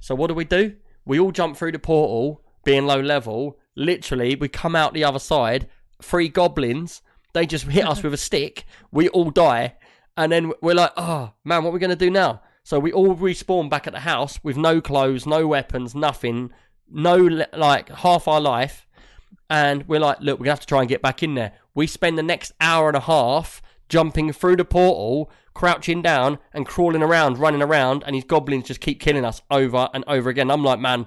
So 0.00 0.14
what 0.14 0.28
do 0.28 0.34
we 0.34 0.44
do? 0.44 0.76
We 1.04 1.20
all 1.20 1.32
jump 1.32 1.56
through 1.56 1.72
the 1.72 1.78
portal, 1.78 2.42
being 2.64 2.86
low 2.86 3.00
level. 3.00 3.58
Literally, 3.76 4.34
we 4.34 4.48
come 4.48 4.74
out 4.74 4.94
the 4.94 5.04
other 5.04 5.18
side. 5.18 5.68
Three 6.02 6.28
goblins. 6.28 7.02
They 7.34 7.46
just 7.46 7.66
hit 7.66 7.86
us 7.86 8.02
with 8.02 8.14
a 8.14 8.18
stick. 8.18 8.64
We 8.90 9.08
all 9.10 9.30
die, 9.30 9.76
and 10.16 10.32
then 10.32 10.52
we're 10.62 10.74
like, 10.74 10.92
"Oh 10.96 11.32
man, 11.44 11.62
what 11.62 11.70
are 11.70 11.72
we 11.72 11.78
gonna 11.80 11.96
do 11.96 12.10
now?" 12.10 12.42
So 12.64 12.78
we 12.78 12.92
all 12.92 13.14
respawn 13.14 13.68
back 13.68 13.86
at 13.86 13.92
the 13.92 14.00
house 14.00 14.40
with 14.42 14.56
no 14.56 14.80
clothes, 14.80 15.26
no 15.26 15.46
weapons, 15.46 15.94
nothing, 15.94 16.50
no 16.90 17.46
like 17.52 17.90
half 17.90 18.26
our 18.26 18.40
life, 18.40 18.86
and 19.50 19.86
we're 19.86 20.00
like, 20.00 20.20
"Look, 20.20 20.40
we're 20.40 20.46
gonna 20.46 20.52
have 20.52 20.60
to 20.60 20.66
try 20.66 20.80
and 20.80 20.88
get 20.88 21.02
back 21.02 21.22
in 21.22 21.34
there." 21.34 21.52
We 21.74 21.86
spend 21.86 22.16
the 22.16 22.22
next 22.22 22.52
hour 22.60 22.88
and 22.88 22.96
a 22.96 23.00
half 23.00 23.60
jumping 23.88 24.32
through 24.32 24.56
the 24.56 24.64
portal, 24.64 25.30
crouching 25.52 26.02
down 26.02 26.38
and 26.52 26.66
crawling 26.66 27.02
around, 27.02 27.38
running 27.38 27.62
around, 27.62 28.02
and 28.06 28.14
these 28.14 28.24
goblins 28.24 28.66
just 28.66 28.80
keep 28.80 29.00
killing 29.00 29.24
us 29.24 29.42
over 29.50 29.88
and 29.92 30.04
over 30.06 30.30
again. 30.30 30.50
I'm 30.50 30.64
like, 30.64 30.80
man, 30.80 31.06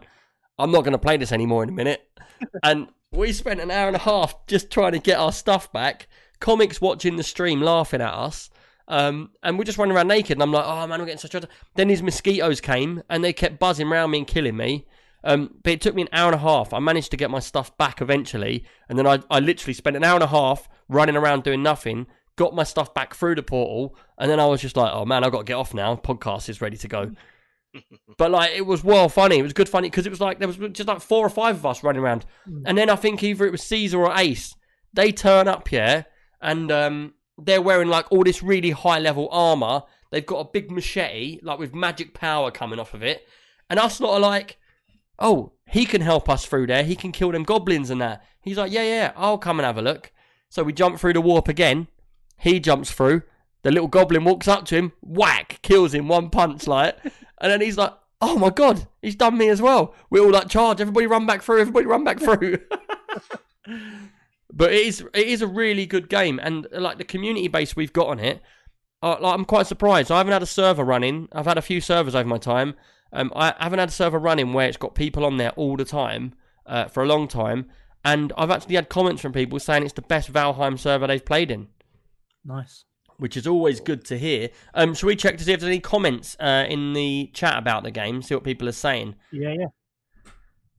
I'm 0.59 0.71
not 0.71 0.83
going 0.83 0.93
to 0.93 0.97
play 0.99 1.17
this 1.17 1.31
anymore 1.31 1.63
in 1.63 1.69
a 1.69 1.73
minute. 1.73 2.09
and 2.63 2.87
we 3.11 3.33
spent 3.33 3.59
an 3.59 3.71
hour 3.71 3.87
and 3.87 3.95
a 3.95 3.99
half 3.99 4.45
just 4.47 4.69
trying 4.69 4.93
to 4.93 4.99
get 4.99 5.17
our 5.17 5.31
stuff 5.31 5.71
back. 5.71 6.07
Comics 6.39 6.79
watching 6.79 7.15
the 7.15 7.23
stream, 7.23 7.61
laughing 7.61 8.01
at 8.01 8.13
us. 8.13 8.49
Um, 8.87 9.31
and 9.43 9.57
we're 9.57 9.65
just 9.65 9.77
running 9.77 9.95
around 9.95 10.07
naked, 10.07 10.33
and 10.33 10.43
I'm 10.43 10.51
like, 10.51 10.65
oh 10.65 10.87
man, 10.87 10.99
I'm 10.99 11.05
getting 11.05 11.19
such 11.19 11.35
a. 11.35 11.47
Then 11.75 11.89
these 11.89 12.03
mosquitoes 12.03 12.61
came, 12.61 13.03
and 13.09 13.23
they 13.23 13.33
kept 13.33 13.59
buzzing 13.59 13.87
around 13.87 14.11
me 14.11 14.19
and 14.19 14.27
killing 14.27 14.55
me. 14.55 14.85
Um, 15.23 15.55
but 15.63 15.73
it 15.73 15.81
took 15.81 15.95
me 15.95 16.03
an 16.03 16.09
hour 16.13 16.27
and 16.27 16.35
a 16.35 16.39
half. 16.39 16.73
I 16.73 16.79
managed 16.79 17.11
to 17.11 17.17
get 17.17 17.29
my 17.29 17.39
stuff 17.39 17.77
back 17.77 18.01
eventually, 18.01 18.63
and 18.87 18.97
then 18.97 19.05
I, 19.05 19.19
I 19.29 19.39
literally 19.39 19.73
spent 19.73 19.97
an 19.97 20.03
hour 20.03 20.15
and 20.15 20.23
a 20.23 20.27
half 20.27 20.69
running 20.87 21.17
around 21.17 21.43
doing 21.43 21.61
nothing, 21.61 22.07
got 22.37 22.55
my 22.55 22.63
stuff 22.63 22.93
back 22.93 23.13
through 23.13 23.35
the 23.35 23.43
portal, 23.43 23.97
and 24.17 24.31
then 24.31 24.39
I 24.39 24.45
was 24.45 24.61
just 24.61 24.77
like, 24.77 24.91
oh 24.93 25.05
man, 25.05 25.23
I've 25.23 25.31
got 25.31 25.39
to 25.39 25.43
get 25.43 25.55
off 25.55 25.73
now. 25.73 25.95
Podcast 25.95 26.47
is 26.47 26.61
ready 26.61 26.77
to 26.77 26.87
go. 26.87 27.11
but 28.17 28.31
like, 28.31 28.51
it 28.55 28.65
was 28.65 28.83
well 28.85 29.09
funny. 29.09 29.39
It 29.39 29.43
was 29.43 29.53
good 29.53 29.67
funny 29.67 29.89
because 29.89 30.05
it 30.05 30.11
was 30.11 30.21
like 30.21 30.39
there 30.39 30.47
was 30.47 30.57
just 30.71 30.87
like 30.87 31.01
four 31.01 31.25
or 31.25 31.29
five 31.29 31.57
of 31.57 31.65
us 31.65 31.83
running 31.83 32.01
around, 32.01 32.25
and 32.65 32.77
then 32.77 32.89
I 32.89 32.95
think 32.95 33.21
either 33.21 33.45
it 33.45 33.51
was 33.51 33.63
Caesar 33.63 33.99
or 33.99 34.17
Ace. 34.17 34.55
They 34.93 35.11
turn 35.11 35.49
up 35.49 35.67
here, 35.67 36.05
and 36.41 36.71
um, 36.71 37.13
they're 37.37 37.61
wearing 37.61 37.89
like 37.89 38.11
all 38.11 38.23
this 38.23 38.41
really 38.41 38.71
high 38.71 38.99
level 38.99 39.29
armor. 39.31 39.83
They've 40.11 40.25
got 40.25 40.39
a 40.39 40.49
big 40.51 40.71
machete, 40.71 41.39
like 41.41 41.59
with 41.59 41.75
magic 41.75 42.13
power 42.13 42.51
coming 42.51 42.79
off 42.79 42.93
of 42.93 43.03
it, 43.03 43.27
and 43.69 43.79
us 43.79 43.99
lot 43.99 44.15
are 44.15 44.19
like, 44.19 44.57
oh, 45.19 45.53
he 45.67 45.85
can 45.85 46.01
help 46.01 46.29
us 46.29 46.45
through 46.45 46.67
there. 46.67 46.83
He 46.83 46.95
can 46.95 47.11
kill 47.11 47.31
them 47.31 47.43
goblins 47.43 47.89
and 47.89 48.01
that. 48.01 48.23
He's 48.41 48.57
like, 48.57 48.71
yeah, 48.71 48.83
yeah, 48.83 49.11
I'll 49.15 49.37
come 49.37 49.59
and 49.59 49.65
have 49.65 49.77
a 49.77 49.81
look. 49.81 50.11
So 50.49 50.63
we 50.63 50.73
jump 50.73 50.99
through 50.99 51.13
the 51.13 51.21
warp 51.21 51.47
again. 51.47 51.87
He 52.37 52.59
jumps 52.59 52.91
through. 52.91 53.23
The 53.63 53.71
little 53.71 53.87
goblin 53.87 54.23
walks 54.23 54.47
up 54.47 54.65
to 54.65 54.75
him, 54.75 54.93
whack, 55.01 55.59
kills 55.61 55.93
him 55.93 56.07
one 56.07 56.29
punch, 56.29 56.67
like, 56.67 56.97
and 57.41 57.51
then 57.51 57.59
he's 57.59 57.77
like, 57.77 57.93
"Oh 58.21 58.37
my 58.37 58.49
god, 58.49 58.87
he's 59.01 59.15
done 59.15 59.37
me 59.37 59.49
as 59.49 59.61
well." 59.61 59.93
We 60.09 60.19
all 60.19 60.31
like 60.31 60.47
charge, 60.47 60.79
everybody 60.79 61.07
run 61.07 61.25
back 61.25 61.41
through, 61.41 61.61
everybody 61.61 61.85
run 61.85 62.03
back 62.03 62.19
through. 62.19 62.59
but 64.57 64.73
it 64.73 64.85
is 64.85 65.01
it 65.13 65.27
is 65.27 65.41
a 65.41 65.47
really 65.47 65.85
good 65.85 66.09
game, 66.09 66.39
and 66.41 66.67
like 66.71 66.97
the 66.97 67.03
community 67.03 67.47
base 67.47 67.75
we've 67.75 67.93
got 67.93 68.07
on 68.07 68.19
it, 68.19 68.41
uh, 69.03 69.15
like 69.21 69.33
I'm 69.35 69.45
quite 69.45 69.67
surprised. 69.67 70.11
I 70.11 70.17
haven't 70.17 70.33
had 70.33 70.43
a 70.43 70.47
server 70.47 70.83
running. 70.83 71.29
I've 71.31 71.45
had 71.45 71.57
a 71.57 71.61
few 71.61 71.79
servers 71.79 72.15
over 72.15 72.27
my 72.27 72.39
time. 72.39 72.73
Um, 73.13 73.31
I 73.35 73.53
haven't 73.59 73.79
had 73.79 73.89
a 73.89 73.91
server 73.91 74.19
running 74.19 74.51
where 74.53 74.67
it's 74.67 74.75
got 74.77 74.95
people 74.95 75.23
on 75.23 75.37
there 75.37 75.51
all 75.51 75.77
the 75.77 75.85
time 75.85 76.33
uh, 76.65 76.85
for 76.85 77.03
a 77.03 77.05
long 77.07 77.27
time, 77.27 77.67
and 78.03 78.33
I've 78.37 78.51
actually 78.51 78.75
had 78.75 78.89
comments 78.89 79.21
from 79.21 79.31
people 79.31 79.59
saying 79.59 79.83
it's 79.83 79.93
the 79.93 80.01
best 80.01 80.33
Valheim 80.33 80.77
server 80.77 81.07
they've 81.07 81.23
played 81.23 81.51
in 81.51 81.67
Nice. 82.43 82.83
which 83.17 83.37
is 83.37 83.47
always 83.47 83.79
good 83.79 84.03
to 84.05 84.17
hear. 84.17 84.49
Um, 84.73 84.93
shall 84.93 85.07
we 85.07 85.15
check 85.15 85.37
to 85.37 85.43
see 85.43 85.53
if 85.53 85.59
there's 85.61 85.69
any 85.69 85.79
comments 85.79 86.35
uh, 86.39 86.65
in 86.67 86.93
the 86.93 87.31
chat 87.33 87.57
about 87.57 87.83
the 87.83 87.91
game? 87.91 88.21
See 88.21 88.33
what 88.35 88.43
people 88.43 88.67
are 88.67 88.73
saying. 88.73 89.15
Yeah, 89.31 89.53
yeah. 89.57 89.67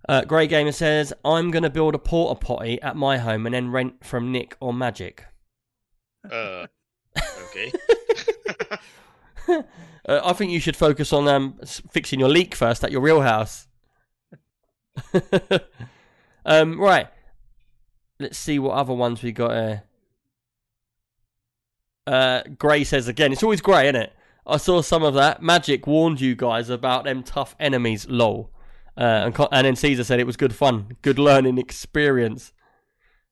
Uh, 0.09 0.25
Grey 0.25 0.47
Gamer 0.47 0.73
says, 0.73 1.13
"I'm 1.25 1.51
going 1.51 1.65
to 1.65 1.71
build 1.71 1.95
a 1.95 1.99
porta 1.99 2.41
potty 2.41 2.81
at 2.81 2.97
my 2.97 3.19
home 3.19 3.47
and 3.47 3.55
then 3.55 3.71
rent 3.71 4.05
from 4.05 4.33
Nick 4.33 4.57
or 4.61 4.73
Magic." 4.73 5.27
Uh, 6.31 6.67
okay. 7.17 7.73
uh, 9.49 9.63
I 10.09 10.33
think 10.33 10.53
you 10.53 10.61
should 10.61 10.77
focus 10.77 11.13
on 11.13 11.29
um, 11.29 11.59
fixing 11.91 12.21
your 12.21 12.29
leak 12.29 12.55
first 12.55 12.85
at 12.85 12.93
your 12.93 13.01
real 13.01 13.21
house. 13.21 13.67
um, 16.45 16.81
right. 16.81 17.09
Let's 18.19 18.39
see 18.39 18.59
what 18.59 18.73
other 18.73 18.95
ones 18.95 19.23
we 19.23 19.33
got 19.33 19.53
here. 19.53 19.83
Uh, 22.07 22.43
Gray 22.59 22.85
says 22.85 23.07
again, 23.07 23.33
it's 23.33 23.43
always 23.43 23.61
Gray, 23.61 23.85
isn't 23.85 23.97
it? 23.97 24.13
I 24.47 24.57
saw 24.57 24.81
some 24.81 25.03
of 25.03 25.15
that. 25.15 25.43
Magic 25.43 25.87
warned 25.87 26.21
you 26.21 26.35
guys 26.35 26.71
about 26.71 27.05
them 27.05 27.23
tough 27.23 27.55
enemies. 27.61 28.07
Lol. 28.09 28.51
Uh, 28.99 29.27
and, 29.27 29.49
and 29.53 29.67
then 29.67 29.77
Caesar 29.77 30.03
said 30.03 30.19
it 30.19 30.27
was 30.27 30.37
good 30.37 30.55
fun, 30.55 30.97
good 31.03 31.19
learning 31.21 31.57
experience. 31.59 32.53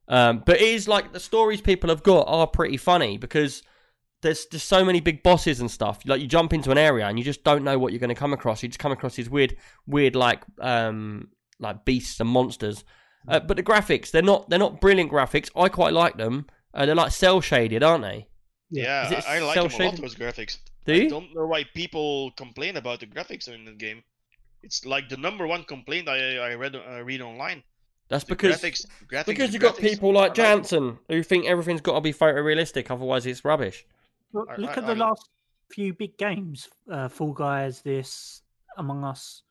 Um, 0.09 0.45
but 0.47 0.57
it 0.57 0.63
is 0.63 0.87
like 0.87 1.13
the 1.13 1.19
stories 1.19 1.61
people 1.61 1.91
have 1.91 2.05
got 2.05 2.29
are 2.29 2.47
pretty 2.47 2.77
funny 2.77 3.19
because 3.19 3.63
there's 4.23 4.47
just 4.47 4.69
so 4.69 4.85
many 4.85 5.01
big 5.01 5.25
bosses 5.25 5.61
and 5.61 5.69
stuff. 5.69 6.01
Like 6.07 6.21
you 6.21 6.29
jump 6.29 6.53
into 6.53 6.71
an 6.71 6.79
area 6.79 7.07
and 7.07 7.19
you 7.19 7.25
just 7.25 7.43
don't 7.43 7.65
know 7.65 7.79
what 7.79 7.93
you're 7.93 7.99
going 7.99 8.09
to 8.09 8.15
come 8.15 8.33
across. 8.33 8.63
You 8.63 8.69
just 8.69 8.79
come 8.79 8.93
across 8.93 9.17
these 9.17 9.29
weird, 9.29 9.57
weird 9.87 10.15
like 10.15 10.43
um 10.61 11.29
like 11.59 11.85
beasts 11.85 12.21
and 12.21 12.29
monsters. 12.29 12.85
Uh, 13.27 13.41
but 13.41 13.57
the 13.57 13.63
graphics, 13.65 14.13
they're 14.13 14.23
not 14.23 14.49
they're 14.49 14.61
not 14.61 14.81
brilliant 14.81 15.11
graphics. 15.11 15.51
I 15.57 15.69
quite 15.69 15.93
like 15.93 16.17
them. 16.17 16.47
Uh, 16.73 16.87
they're 16.87 16.95
like 16.95 17.11
cel 17.11 17.41
shaded, 17.41 17.83
aren't 17.83 18.05
they? 18.05 18.29
Yeah, 18.71 19.23
I, 19.27 19.37
I 19.37 19.41
like 19.41 19.55
them 19.55 19.65
a 19.65 19.65
lot. 19.65 19.71
cel-shaded? 19.73 20.03
Those 20.03 20.15
graphics. 20.15 20.59
Do 20.85 20.95
you? 20.95 21.07
I 21.07 21.09
don't 21.09 21.35
know 21.35 21.47
why 21.47 21.65
people 21.75 22.31
complain 22.33 22.77
about 22.77 23.01
the 23.01 23.07
graphics 23.07 23.49
in 23.49 23.65
the 23.65 23.73
game. 23.73 24.03
It's 24.63 24.85
like 24.85 25.09
the 25.09 25.17
number 25.17 25.47
one 25.47 25.65
complaint 25.65 26.09
I 26.09 26.39
I 26.39 26.55
read 26.55 26.77
I 26.77 26.99
read 26.99 27.21
online. 27.21 27.63
That's 28.09 28.25
The 28.25 28.35
because 28.35 28.57
graphics, 28.61 28.87
graphics, 29.11 29.27
because 29.27 29.49
the 29.51 29.55
you 29.55 29.59
got 29.59 29.77
people 29.79 30.13
like 30.13 30.31
it. 30.33 30.37
Jansen 30.37 30.99
who 31.09 31.23
think 31.23 31.47
everything's 31.47 31.81
got 31.81 31.95
to 31.95 32.01
be 32.01 32.13
photorealistic, 32.13 32.91
otherwise 32.91 33.27
it's 33.27 33.45
rubbish. 33.45 33.85
Look, 34.33 34.49
look 34.59 34.71
I- 34.71 34.81
at 34.81 34.87
the 34.87 34.93
I- 34.93 35.07
last 35.07 35.29
few 35.73 35.93
big 35.93 36.17
games. 36.17 36.69
Uh, 36.91 37.09
Fall 37.09 37.33
Guys, 37.33 37.83
this, 37.83 38.43
Among 38.77 39.03
Us. 39.05 39.43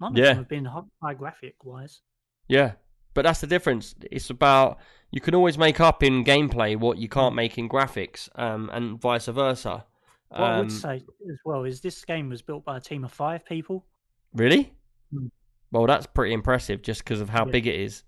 None 0.00 0.12
of 0.12 0.18
Yeah. 0.18 0.24
them 0.26 0.36
have 0.38 0.48
been 0.48 0.64
hi- 0.66 0.82
high 1.02 1.14
graphic 1.14 1.54
wise. 1.64 2.02
Yeah, 2.48 2.72
but 3.14 3.22
that's 3.22 3.40
the 3.40 3.46
difference. 3.46 3.94
It's 4.10 4.28
about 4.28 4.78
you 5.10 5.20
can 5.22 5.34
always 5.34 5.56
make 5.56 5.80
up 5.80 6.02
in 6.02 6.24
gameplay 6.24 6.76
what 6.78 6.98
you 6.98 7.08
can't 7.08 7.34
make 7.34 7.56
in 7.56 7.68
graphics, 7.70 8.28
um, 8.38 8.68
and 8.72 9.00
vice 9.00 9.26
versa. 9.28 9.86
What 10.28 10.40
I 10.40 10.56
would 10.58 10.64
Um, 10.64 10.70
say 10.70 10.96
as 10.96 11.38
well 11.46 11.64
is 11.64 11.80
this 11.80 12.04
game 12.04 12.28
was 12.28 12.42
built 12.42 12.64
by 12.64 12.76
a 12.76 12.80
team 12.80 13.04
of 13.04 13.12
five 13.12 13.46
people. 13.46 13.86
Really? 14.34 14.72
Mm. 15.12 15.30
Well, 15.70 15.86
that's 15.86 16.06
pretty 16.06 16.32
impressive 16.34 16.82
just 16.82 17.02
because 17.04 17.20
of 17.20 17.30
how 17.30 17.44
Yeah. 17.46 17.52
big 17.52 17.66
it 17.66 17.74
is. 17.74 18.02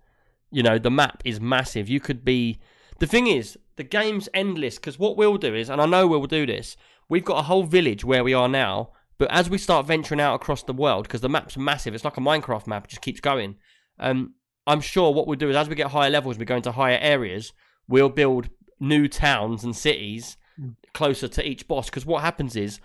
You 0.51 0.63
know, 0.63 0.79
the 0.79 0.91
map 0.91 1.23
is 1.25 1.41
massive. 1.41 1.89
You 1.89 2.01
could 2.01 2.25
be. 2.25 2.59
The 2.99 3.07
thing 3.07 3.27
is, 3.27 3.59
the 3.77 3.85
game's 3.85 4.29
endless 4.33 4.77
because 4.77 4.99
what 4.99 5.17
we'll 5.17 5.37
do 5.37 5.55
is, 5.55 5.69
and 5.69 5.81
I 5.81 5.87
know 5.87 6.07
we'll 6.07 6.27
do 6.27 6.47
this, 6.47 6.77
we've 7.09 7.25
got 7.25 7.39
a 7.39 7.43
whole 7.43 7.65
village 7.65 8.05
where 8.05 8.25
we 8.25 8.33
are 8.35 8.49
now, 8.49 8.91
but 9.19 9.31
as 9.31 9.51
we 9.51 9.59
start 9.59 9.87
venturing 9.87 10.21
out 10.21 10.35
across 10.35 10.63
the 10.63 10.73
world, 10.73 11.05
because 11.05 11.21
the 11.21 11.29
map's 11.29 11.57
massive, 11.57 11.95
it's 11.95 12.05
like 12.05 12.17
a 12.17 12.21
Minecraft 12.21 12.67
map, 12.67 12.85
it 12.85 12.91
just 12.91 13.03
keeps 13.03 13.21
going. 13.21 13.57
Um, 13.99 14.35
I'm 14.67 14.81
sure 14.81 15.13
what 15.13 15.27
we'll 15.27 15.37
do 15.39 15.51
is, 15.51 15.57
as 15.57 15.69
we 15.69 15.75
get 15.75 15.91
higher 15.91 16.11
levels, 16.11 16.39
we 16.39 16.45
go 16.45 16.57
into 16.57 16.73
higher 16.73 16.99
areas, 17.01 17.53
we'll 17.89 18.09
build 18.09 18.49
new 18.81 19.09
towns 19.09 19.63
and 19.65 19.75
cities 19.77 20.37
Mm. 20.59 20.75
closer 20.95 21.29
to 21.29 21.47
each 21.47 21.69
boss. 21.69 21.91
Because 21.91 22.07
what 22.07 22.23
happens 22.23 22.57
is, 22.57 22.81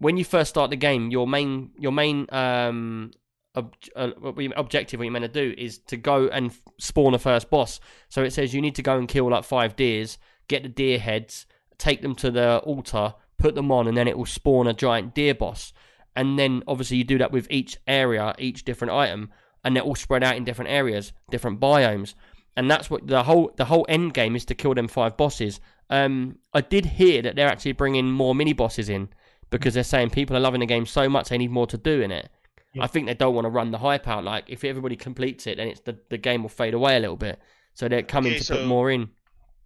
when 0.00 0.16
you 0.16 0.24
first 0.24 0.50
start 0.50 0.70
the 0.70 0.76
game, 0.76 1.10
your 1.10 1.28
main 1.28 1.70
your 1.78 1.92
main 1.92 2.26
um 2.30 3.12
ob- 3.56 3.74
uh, 3.94 4.10
objective, 4.56 4.98
what 4.98 5.04
you're 5.04 5.12
meant 5.12 5.32
to 5.32 5.48
do, 5.48 5.54
is 5.56 5.78
to 5.78 5.96
go 5.96 6.26
and 6.28 6.50
f- 6.50 6.60
spawn 6.78 7.14
a 7.14 7.18
first 7.18 7.50
boss. 7.50 7.80
So 8.08 8.22
it 8.22 8.32
says 8.32 8.52
you 8.52 8.60
need 8.60 8.74
to 8.76 8.82
go 8.82 8.98
and 8.98 9.06
kill 9.06 9.30
like 9.30 9.44
five 9.44 9.76
deers, 9.76 10.18
get 10.48 10.62
the 10.62 10.68
deer 10.68 10.98
heads, 10.98 11.46
take 11.78 12.02
them 12.02 12.14
to 12.16 12.30
the 12.30 12.58
altar, 12.58 13.14
put 13.38 13.54
them 13.54 13.70
on, 13.70 13.86
and 13.86 13.96
then 13.96 14.08
it 14.08 14.16
will 14.18 14.26
spawn 14.26 14.66
a 14.66 14.72
giant 14.74 15.14
deer 15.14 15.34
boss. 15.34 15.72
And 16.16 16.38
then 16.38 16.62
obviously 16.66 16.96
you 16.96 17.04
do 17.04 17.18
that 17.18 17.32
with 17.32 17.46
each 17.50 17.78
area, 17.86 18.34
each 18.38 18.64
different 18.64 18.92
item, 18.92 19.30
and 19.62 19.76
they're 19.76 19.82
all 19.82 19.94
spread 19.94 20.24
out 20.24 20.36
in 20.36 20.44
different 20.44 20.70
areas, 20.70 21.12
different 21.30 21.60
biomes. 21.60 22.14
And 22.56 22.70
that's 22.70 22.90
what 22.90 23.06
the 23.06 23.22
whole 23.22 23.52
the 23.56 23.66
whole 23.66 23.86
end 23.88 24.14
game 24.14 24.34
is 24.34 24.44
to 24.46 24.54
kill 24.54 24.74
them 24.74 24.88
five 24.88 25.16
bosses. 25.16 25.60
Um, 25.88 26.38
I 26.52 26.62
did 26.62 26.84
hear 26.84 27.22
that 27.22 27.36
they're 27.36 27.48
actually 27.48 27.72
bringing 27.72 28.10
more 28.10 28.34
mini 28.34 28.52
bosses 28.52 28.88
in 28.88 29.08
because 29.50 29.74
they're 29.74 29.84
saying 29.84 30.10
people 30.10 30.36
are 30.36 30.40
loving 30.40 30.60
the 30.60 30.66
game 30.66 30.86
so 30.86 31.08
much 31.08 31.28
they 31.28 31.38
need 31.38 31.50
more 31.50 31.66
to 31.66 31.76
do 31.76 32.00
in 32.00 32.10
it. 32.10 32.30
Yeah. 32.72 32.84
I 32.84 32.86
think 32.86 33.06
they 33.06 33.14
don't 33.14 33.34
want 33.34 33.46
to 33.46 33.50
run 33.50 33.72
the 33.72 33.78
hype 33.78 34.06
out. 34.08 34.24
Like 34.24 34.44
if 34.48 34.64
everybody 34.64 34.96
completes 34.96 35.46
it, 35.46 35.56
then 35.56 35.68
it's 35.68 35.80
the, 35.80 35.98
the 36.08 36.18
game 36.18 36.42
will 36.42 36.48
fade 36.48 36.74
away 36.74 36.96
a 36.96 37.00
little 37.00 37.16
bit. 37.16 37.40
So 37.74 37.88
they're 37.88 38.02
coming 38.02 38.32
Okay, 38.32 38.40
to 38.40 38.56
put 38.56 38.66
more 38.66 38.90
in. 38.90 39.10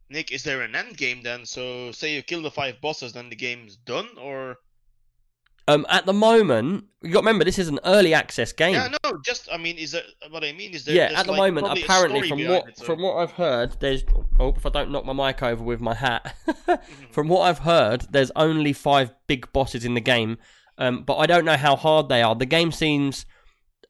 Nick, 0.09 0.33
is 0.33 0.43
there 0.43 0.63
an 0.63 0.75
end 0.75 0.97
game 0.97 1.23
then? 1.23 1.45
So 1.45 1.93
say 1.93 2.15
you 2.15 2.23
kill 2.23 2.43
the 2.43 2.51
five 2.51 2.81
bosses, 2.81 3.13
then 3.13 3.29
the 3.31 3.37
game's 3.37 3.77
done, 3.77 4.09
or 4.19 4.57
Um, 5.67 5.87
at 5.89 6.05
the 6.05 6.13
moment, 6.13 6.85
you 7.01 7.09
got 7.11 7.21
to 7.21 7.27
remember 7.27 7.45
this 7.45 7.59
is 7.59 7.69
an 7.69 7.81
early 7.85 8.13
access 8.13 8.53
game. 8.53 8.75
yeah, 8.75 8.89
no, 9.03 9.19
just 9.25 9.49
I 9.51 9.57
mean, 9.57 9.79
is 9.79 9.93
there 9.93 10.03
what 10.29 10.45
I 10.45 10.53
mean 10.53 10.75
is 10.75 10.85
there? 10.85 10.95
yeah, 10.95 11.19
at 11.19 11.25
the 11.25 11.33
like, 11.33 11.55
moment, 11.55 11.79
apparently, 11.79 12.29
from 12.29 12.45
what 12.47 12.69
it, 12.69 12.79
so- 12.79 12.85
from 12.85 13.01
what 13.03 13.17
I've 13.17 13.33
heard, 13.33 13.77
there's. 13.81 14.05
Oh, 14.39 14.49
if 14.55 14.67
I 14.67 14.69
don't 14.69 14.91
knock 14.91 15.07
my 15.07 15.13
mic 15.13 15.43
over 15.43 15.63
with 15.63 15.81
my 15.81 15.95
hat. 15.95 16.37
Mm-hmm. 16.65 17.13
from 17.13 17.29
what 17.29 17.43
I've 17.43 17.61
heard, 17.61 18.07
there's 18.11 18.33
only 18.35 18.73
five 18.73 19.15
big 19.27 19.53
bosses 19.53 19.85
in 19.85 19.95
the 19.95 20.01
game, 20.01 20.39
um, 20.79 21.03
but 21.05 21.17
I 21.17 21.27
don't 21.27 21.45
know 21.45 21.57
how 21.57 21.77
hard 21.77 22.09
they 22.09 22.23
are. 22.23 22.35
The 22.35 22.47
game 22.47 22.73
seems 22.73 23.27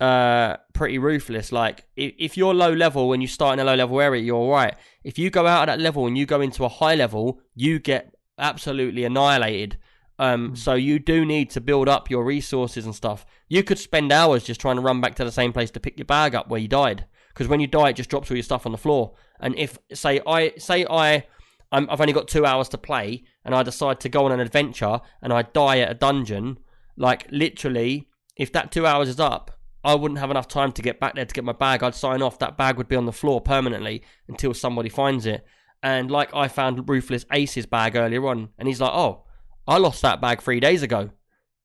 uh, 0.00 0.56
pretty 0.72 0.98
ruthless. 0.98 1.52
Like 1.52 1.86
if, 1.96 2.14
if 2.18 2.36
you're 2.36 2.54
low 2.54 2.72
level 2.72 3.12
and 3.12 3.22
you 3.22 3.28
start 3.28 3.54
in 3.54 3.60
a 3.60 3.64
low 3.64 3.74
level 3.74 4.00
area, 4.00 4.22
you're 4.22 4.36
all 4.36 4.50
right. 4.50 4.74
If 5.02 5.18
you 5.18 5.30
go 5.30 5.46
out 5.46 5.68
of 5.68 5.78
that 5.78 5.82
level 5.82 6.06
and 6.06 6.18
you 6.18 6.26
go 6.26 6.40
into 6.40 6.64
a 6.64 6.68
high 6.68 6.94
level, 6.94 7.40
you 7.54 7.78
get 7.78 8.14
absolutely 8.38 9.04
annihilated. 9.04 9.78
Um, 10.18 10.54
so 10.54 10.74
you 10.74 10.98
do 10.98 11.24
need 11.24 11.50
to 11.50 11.60
build 11.60 11.88
up 11.88 12.08
your 12.08 12.24
resources 12.24 12.84
and 12.84 12.94
stuff. 12.94 13.26
You 13.48 13.62
could 13.64 13.78
spend 13.78 14.12
hours 14.12 14.44
just 14.44 14.60
trying 14.60 14.76
to 14.76 14.82
run 14.82 15.00
back 15.00 15.16
to 15.16 15.24
the 15.24 15.32
same 15.32 15.52
place 15.52 15.70
to 15.72 15.80
pick 15.80 15.98
your 15.98 16.06
bag 16.06 16.34
up 16.34 16.48
where 16.48 16.60
you 16.60 16.68
died. 16.68 17.06
Because 17.28 17.48
when 17.48 17.60
you 17.60 17.66
die, 17.66 17.88
it 17.88 17.96
just 17.96 18.10
drops 18.10 18.30
all 18.30 18.36
your 18.36 18.44
stuff 18.44 18.64
on 18.64 18.72
the 18.72 18.78
floor. 18.78 19.14
And 19.40 19.56
if 19.58 19.76
say 19.92 20.20
I 20.24 20.52
say 20.56 20.86
I 20.88 21.26
I'm, 21.72 21.90
I've 21.90 22.00
only 22.00 22.12
got 22.12 22.28
two 22.28 22.46
hours 22.46 22.68
to 22.70 22.78
play, 22.78 23.24
and 23.44 23.54
I 23.54 23.64
decide 23.64 23.98
to 24.00 24.08
go 24.08 24.26
on 24.26 24.32
an 24.32 24.38
adventure, 24.38 25.00
and 25.20 25.32
I 25.32 25.42
die 25.42 25.80
at 25.80 25.90
a 25.90 25.94
dungeon, 25.94 26.58
like 26.96 27.26
literally, 27.32 28.08
if 28.36 28.52
that 28.52 28.70
two 28.70 28.86
hours 28.86 29.08
is 29.08 29.18
up, 29.18 29.50
I 29.82 29.96
wouldn't 29.96 30.20
have 30.20 30.30
enough 30.30 30.46
time 30.46 30.70
to 30.72 30.82
get 30.82 31.00
back 31.00 31.16
there 31.16 31.24
to 31.24 31.34
get 31.34 31.42
my 31.42 31.52
bag. 31.52 31.82
I'd 31.82 31.96
sign 31.96 32.22
off. 32.22 32.38
That 32.38 32.56
bag 32.56 32.76
would 32.76 32.88
be 32.88 32.96
on 32.96 33.06
the 33.06 33.12
floor 33.12 33.40
permanently 33.40 34.02
until 34.28 34.54
somebody 34.54 34.88
finds 34.88 35.26
it. 35.26 35.44
And 35.82 36.10
like 36.10 36.32
I 36.32 36.46
found 36.46 36.88
Ruthless 36.88 37.26
Ace's 37.32 37.66
bag 37.66 37.96
earlier 37.96 38.26
on, 38.28 38.50
and 38.56 38.68
he's 38.68 38.80
like, 38.80 38.92
"Oh, 38.94 39.24
I 39.66 39.78
lost 39.78 40.02
that 40.02 40.20
bag 40.20 40.42
three 40.42 40.60
days 40.60 40.82
ago." 40.82 41.10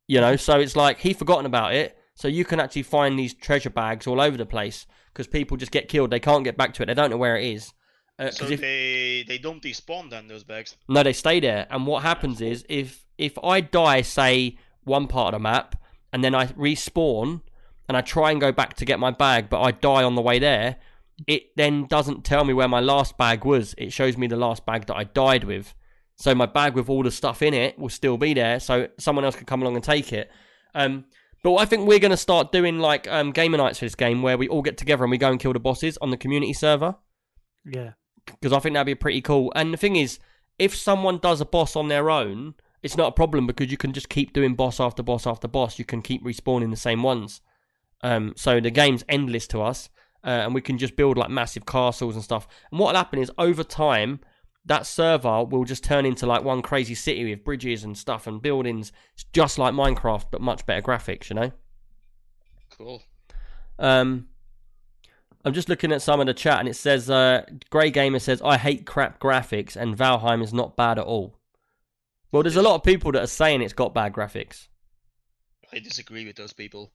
You 0.08 0.22
know, 0.22 0.36
so 0.36 0.60
it's 0.60 0.76
like 0.76 1.00
he 1.00 1.14
forgotten 1.14 1.45
about 1.45 1.74
it. 1.74 1.97
So 2.16 2.28
you 2.28 2.43
can 2.43 2.60
actually 2.60 2.84
find 2.84 3.18
these 3.18 3.34
treasure 3.34 3.70
bags 3.70 4.06
all 4.08 4.20
over 4.20 4.36
the 4.36 4.45
place 4.45 4.86
because 5.14 5.28
people 5.28 5.56
just 5.56 5.72
get 5.72 5.88
killed. 5.88 6.10
They 6.10 6.20
can't 6.20 6.43
get 6.43 6.58
back 6.58 6.74
to 6.76 6.84
it. 6.84 6.88
They 6.88 6.93
don't 6.93 7.12
know 7.12 7.18
where 7.18 7.38
it 7.38 7.45
is. 7.45 7.74
Uh 8.18 8.32
So 8.32 8.45
if, 8.45 8.60
they 8.60 9.24
they 9.28 9.38
don't 9.38 9.62
despawn 9.64 10.10
then 10.10 10.28
those 10.28 10.43
bags. 10.43 10.76
no, 10.88 11.04
they 11.04 11.14
stay 11.14 11.39
there. 11.39 11.68
And 11.70 11.88
what 11.88 12.04
happens 12.04 12.41
is 12.41 12.66
if 12.68 13.06
if 13.18 13.38
I 13.43 13.62
die, 13.62 14.02
say 14.02 14.58
one 14.84 15.08
part 15.08 15.34
of 15.34 15.39
the 15.39 15.43
map, 15.43 15.76
and 16.12 16.24
then 16.24 16.36
I 16.36 16.47
respawn 16.47 17.41
and 17.88 17.95
I 17.97 18.02
try 18.02 18.32
and 18.32 18.41
go 18.41 18.52
back 18.52 18.76
to 18.76 18.86
get 18.86 19.00
my 19.00 19.12
bag, 19.12 19.50
but 19.50 19.62
I 19.62 19.72
die 19.72 20.04
on 20.04 20.16
the 20.16 20.22
way 20.22 20.39
there, 20.39 20.78
it 21.28 21.56
then 21.56 21.86
doesn't 21.86 22.24
tell 22.24 22.43
me 22.43 22.54
where 22.54 22.68
my 22.68 22.80
last 22.80 23.18
bag 23.18 23.45
was. 23.45 23.76
It 23.78 23.93
shows 23.93 24.18
me 24.18 24.28
the 24.28 24.36
last 24.36 24.66
bag 24.66 24.86
that 24.88 24.95
I 24.95 25.04
died 25.06 25.43
with. 25.43 25.74
So 26.20 26.36
my 26.36 26.45
bag 26.45 26.76
with 26.76 26.89
all 26.89 27.01
the 27.01 27.11
stuff 27.11 27.41
in 27.41 27.53
it 27.53 27.80
will 27.80 27.89
still 27.89 28.17
be 28.17 28.34
there, 28.34 28.59
so 28.59 28.89
someone 28.97 29.24
else 29.24 29.36
can 29.38 29.45
come 29.45 29.61
along 29.61 29.76
and 29.76 29.84
take 29.84 30.11
it. 30.11 30.30
Um, 30.76 31.05
but 31.43 31.55
I 31.55 31.63
think 31.63 31.88
we're 31.88 31.99
going 31.99 32.11
to 32.11 32.17
start 32.17 32.51
doing 32.51 32.80
like 32.80 33.07
um, 33.07 33.32
gamer 33.32 33.57
nights 33.57 33.80
for 33.80 33.86
this 33.86 33.95
game, 33.95 34.22
where 34.22 34.38
we 34.38 34.49
all 34.49 34.61
get 34.61 34.78
together 34.78 35.03
and 35.05 35.11
we 35.11 35.17
go 35.17 35.32
and 35.32 35.39
kill 35.39 35.53
the 35.53 35.59
bosses 35.59 35.97
on 36.01 36.09
the 36.09 36.17
community 36.17 36.51
server 36.51 36.95
Yeah. 37.65 37.91
because 38.26 38.51
I 38.51 38.59
think 38.59 38.74
that'd 38.74 38.86
be 38.86 38.95
pretty 38.95 39.22
cool. 39.22 39.51
And 39.55 39.74
the 39.74 39.78
thing 39.78 39.95
is, 39.95 40.20
if 40.57 40.76
someone 40.76 41.20
does 41.20 41.39
a 41.39 41.45
boss 41.45 41.78
on 41.78 41.88
their 41.88 42.09
own, 42.09 42.55
it's 42.84 42.97
not 42.97 43.07
a 43.07 43.11
problem 43.13 43.47
because 43.47 43.72
you 43.72 43.78
can 43.78 43.93
just 43.93 44.09
keep 44.09 44.34
doing 44.34 44.55
boss 44.55 44.82
after 44.82 45.01
boss 45.01 45.26
after 45.26 45.47
boss. 45.47 45.80
You 45.80 45.86
can 45.86 46.01
keep 46.01 46.22
respawning 46.26 46.70
the 46.70 46.76
same 46.78 47.01
ones. 47.01 47.39
Um, 48.01 48.34
so 48.36 48.59
the 48.59 48.72
game's 48.72 49.05
endless 49.07 49.47
to 49.47 49.61
us, 49.61 49.89
uh, 50.26 50.30
and 50.43 50.53
we 50.53 50.59
can 50.61 50.78
just 50.78 50.97
build 50.97 51.17
like 51.17 51.30
massive 51.30 51.65
castles 51.65 52.15
and 52.15 52.24
stuff. 52.24 52.45
And 52.72 52.80
what'll 52.80 52.97
happen 52.97 53.20
is 53.20 53.32
over 53.38 53.63
time, 53.63 54.20
that 54.70 54.86
server 54.86 55.43
will 55.43 55.65
just 55.65 55.84
turn 55.84 56.05
into 56.05 56.28
like 56.28 56.43
one 56.43 56.61
crazy 56.61 56.93
city 56.93 57.28
with 57.28 57.43
bridges 57.43 57.84
and 57.84 57.97
stuff 57.97 58.28
and 58.28 58.39
buildings. 58.39 58.91
It's 59.15 59.26
just 59.34 59.57
like 59.57 59.74
Minecraft, 59.74 60.26
but 60.32 60.41
much 60.41 60.63
better 60.67 60.82
graphics. 60.82 61.30
You 61.30 61.36
know. 61.36 61.51
Cool. 62.78 63.01
Um, 63.80 64.28
I'm 65.43 65.53
just 65.53 65.70
looking 65.70 65.91
at 65.91 66.03
some 66.03 66.20
of 66.20 66.28
the 66.28 66.36
chat, 66.36 66.59
and 66.59 66.70
it 66.70 66.76
says 66.76 67.09
uh, 67.09 67.45
Grey 67.72 67.89
Gamer 67.89 68.20
says 68.20 68.43
I 68.45 68.57
hate 68.57 68.86
crap 68.86 69.20
graphics, 69.20 69.76
and 69.76 69.97
Valheim 69.97 70.43
is 70.43 70.53
not 70.53 70.78
bad 70.78 70.99
at 70.99 71.05
all. 71.05 71.36
Well, 72.32 72.43
there's 72.43 72.55
a 72.55 72.61
lot 72.61 72.76
of 72.76 72.84
people 72.84 73.11
that 73.13 73.24
are 73.24 73.28
saying 73.28 73.63
it's 73.63 73.74
got 73.74 73.95
bad 73.95 74.13
graphics. 74.13 74.67
I 75.74 75.80
disagree 75.80 76.28
with 76.28 76.36
those 76.36 76.53
people. 76.53 76.91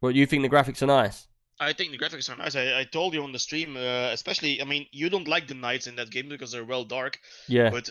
Well, 0.00 0.10
you 0.10 0.26
think 0.26 0.42
the 0.42 0.48
graphics 0.48 0.82
are 0.82 0.86
nice? 0.86 1.28
I 1.60 1.72
think 1.72 1.92
the 1.92 1.98
graphics 1.98 2.30
are 2.30 2.36
nice. 2.36 2.56
I, 2.56 2.80
I 2.80 2.84
told 2.84 3.14
you 3.14 3.22
on 3.22 3.32
the 3.32 3.38
stream, 3.38 3.76
uh, 3.76 4.10
especially. 4.12 4.60
I 4.60 4.64
mean, 4.64 4.86
you 4.92 5.08
don't 5.08 5.28
like 5.28 5.46
the 5.46 5.54
nights 5.54 5.86
in 5.86 5.96
that 5.96 6.10
game 6.10 6.28
because 6.28 6.52
they're 6.52 6.64
well 6.64 6.84
dark. 6.84 7.18
Yeah, 7.48 7.70
But 7.70 7.88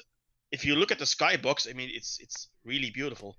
if 0.51 0.66
you 0.66 0.76
look 0.76 0.91
at 0.91 0.99
the 0.99 1.05
skybox, 1.05 1.70
I 1.70 1.74
mean, 1.74 1.89
it's 1.93 2.20
it's 2.20 2.47
really 2.66 2.91
beautiful. 2.91 3.38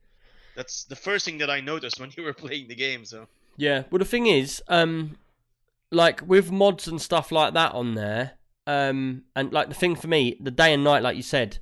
That's 0.56 0.84
the 0.84 0.96
first 0.96 1.24
thing 1.24 1.38
that 1.38 1.50
I 1.50 1.60
noticed 1.60 2.00
when 2.00 2.10
you 2.16 2.22
were 2.22 2.32
playing 2.32 2.68
the 2.68 2.74
game. 2.74 3.04
So 3.04 3.26
yeah. 3.56 3.84
Well, 3.90 3.98
the 3.98 4.04
thing 4.04 4.26
is, 4.26 4.62
um, 4.68 5.16
like 5.90 6.22
with 6.26 6.50
mods 6.50 6.88
and 6.88 7.00
stuff 7.00 7.30
like 7.30 7.54
that 7.54 7.72
on 7.72 7.94
there, 7.94 8.32
um, 8.66 9.24
and 9.36 9.52
like 9.52 9.68
the 9.68 9.74
thing 9.74 9.94
for 9.94 10.08
me, 10.08 10.36
the 10.40 10.50
day 10.50 10.72
and 10.72 10.84
night, 10.84 11.02
like 11.02 11.16
you 11.16 11.22
said, 11.22 11.58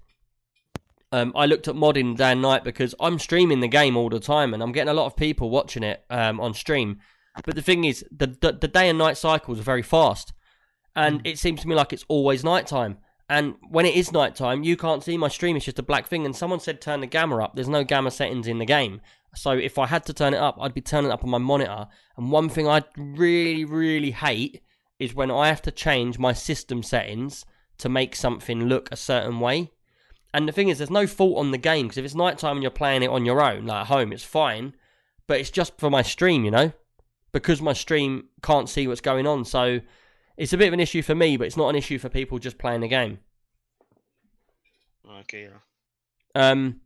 um, 1.12 1.32
I 1.36 1.44
looked 1.46 1.68
at 1.68 1.74
modding 1.74 2.16
day 2.16 2.32
and 2.32 2.42
night 2.42 2.64
because 2.64 2.94
I'm 2.98 3.18
streaming 3.18 3.60
the 3.60 3.68
game 3.68 3.96
all 3.96 4.08
the 4.08 4.20
time 4.20 4.54
and 4.54 4.62
I'm 4.62 4.72
getting 4.72 4.90
a 4.90 4.94
lot 4.94 5.06
of 5.06 5.16
people 5.16 5.50
watching 5.50 5.82
it 5.82 6.04
um, 6.08 6.40
on 6.40 6.54
stream. 6.54 7.00
But 7.44 7.54
the 7.54 7.62
thing 7.62 7.84
is, 7.84 8.04
the, 8.10 8.26
the 8.26 8.52
the 8.52 8.68
day 8.68 8.88
and 8.88 8.98
night 8.98 9.16
cycles 9.16 9.58
are 9.58 9.62
very 9.64 9.82
fast, 9.82 10.32
and 10.94 11.22
mm. 11.22 11.30
it 11.30 11.38
seems 11.38 11.62
to 11.62 11.68
me 11.68 11.74
like 11.74 11.92
it's 11.92 12.04
always 12.08 12.44
nighttime. 12.44 12.98
And 13.28 13.54
when 13.70 13.86
it 13.86 13.94
is 13.94 14.12
nighttime, 14.12 14.62
you 14.62 14.76
can't 14.76 15.02
see 15.02 15.16
my 15.16 15.28
stream; 15.28 15.56
it's 15.56 15.64
just 15.64 15.78
a 15.78 15.82
black 15.82 16.06
thing. 16.06 16.26
And 16.26 16.36
someone 16.36 16.60
said 16.60 16.80
turn 16.80 17.00
the 17.00 17.06
gamma 17.06 17.42
up. 17.42 17.54
There's 17.54 17.68
no 17.68 17.84
gamma 17.84 18.10
settings 18.10 18.46
in 18.46 18.58
the 18.58 18.66
game, 18.66 19.00
so 19.34 19.52
if 19.52 19.78
I 19.78 19.86
had 19.86 20.04
to 20.06 20.12
turn 20.12 20.34
it 20.34 20.38
up, 20.40 20.58
I'd 20.60 20.74
be 20.74 20.80
turning 20.80 21.10
it 21.10 21.14
up 21.14 21.24
on 21.24 21.30
my 21.30 21.38
monitor. 21.38 21.88
And 22.16 22.30
one 22.30 22.48
thing 22.48 22.68
I 22.68 22.84
really, 22.96 23.64
really 23.64 24.10
hate 24.10 24.62
is 24.98 25.14
when 25.14 25.30
I 25.30 25.48
have 25.48 25.62
to 25.62 25.70
change 25.70 26.18
my 26.18 26.32
system 26.32 26.82
settings 26.82 27.44
to 27.78 27.88
make 27.88 28.14
something 28.14 28.68
look 28.68 28.90
a 28.92 28.96
certain 28.96 29.40
way. 29.40 29.72
And 30.34 30.46
the 30.46 30.52
thing 30.52 30.68
is, 30.68 30.78
there's 30.78 30.90
no 30.90 31.06
fault 31.06 31.38
on 31.38 31.50
the 31.50 31.58
game 31.58 31.86
because 31.86 31.98
if 31.98 32.04
it's 32.04 32.14
nighttime 32.14 32.56
and 32.56 32.62
you're 32.62 32.70
playing 32.70 33.02
it 33.02 33.10
on 33.10 33.26
your 33.26 33.42
own, 33.42 33.66
like 33.66 33.82
at 33.82 33.86
home, 33.88 34.12
it's 34.12 34.24
fine. 34.24 34.74
But 35.26 35.40
it's 35.40 35.50
just 35.50 35.78
for 35.78 35.90
my 35.90 36.02
stream, 36.02 36.44
you 36.44 36.50
know, 36.50 36.72
because 37.32 37.62
my 37.62 37.72
stream 37.72 38.28
can't 38.42 38.68
see 38.68 38.86
what's 38.86 39.00
going 39.00 39.26
on. 39.26 39.44
So 39.44 39.80
it's 40.36 40.52
a 40.52 40.58
bit 40.58 40.68
of 40.68 40.74
an 40.74 40.80
issue 40.80 41.02
for 41.02 41.14
me, 41.14 41.36
but 41.36 41.46
it's 41.46 41.56
not 41.56 41.68
an 41.68 41.76
issue 41.76 41.98
for 41.98 42.08
people 42.08 42.38
just 42.38 42.58
playing 42.58 42.80
the 42.80 42.88
game. 42.88 43.18
Okay, 45.20 45.48
yeah. 45.48 45.58
Um, 46.34 46.80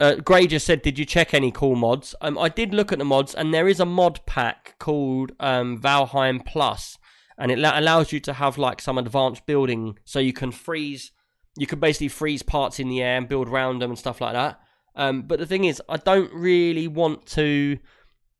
uh, 0.00 0.16
Gray 0.16 0.46
just 0.46 0.66
said, 0.66 0.82
"Did 0.82 0.98
you 0.98 1.04
check 1.04 1.32
any 1.32 1.50
cool 1.50 1.76
mods?" 1.76 2.14
Um, 2.20 2.38
I 2.38 2.48
did 2.48 2.74
look 2.74 2.92
at 2.92 2.98
the 2.98 3.04
mods, 3.04 3.34
and 3.34 3.54
there 3.54 3.68
is 3.68 3.80
a 3.80 3.86
mod 3.86 4.20
pack 4.26 4.76
called 4.78 5.32
um, 5.40 5.80
Valheim 5.80 6.44
Plus, 6.44 6.98
and 7.38 7.50
it 7.50 7.58
la- 7.58 7.78
allows 7.78 8.12
you 8.12 8.20
to 8.20 8.34
have 8.34 8.58
like 8.58 8.80
some 8.80 8.98
advanced 8.98 9.46
building, 9.46 9.98
so 10.04 10.18
you 10.18 10.32
can 10.32 10.50
freeze, 10.50 11.12
you 11.56 11.66
can 11.66 11.80
basically 11.80 12.08
freeze 12.08 12.42
parts 12.42 12.78
in 12.80 12.88
the 12.88 13.02
air 13.02 13.16
and 13.16 13.28
build 13.28 13.48
around 13.48 13.80
them 13.80 13.90
and 13.90 13.98
stuff 13.98 14.20
like 14.20 14.34
that. 14.34 14.60
Um, 14.96 15.22
but 15.22 15.38
the 15.38 15.46
thing 15.46 15.64
is, 15.64 15.80
I 15.88 15.96
don't 15.96 16.32
really 16.32 16.88
want 16.88 17.26
to. 17.28 17.78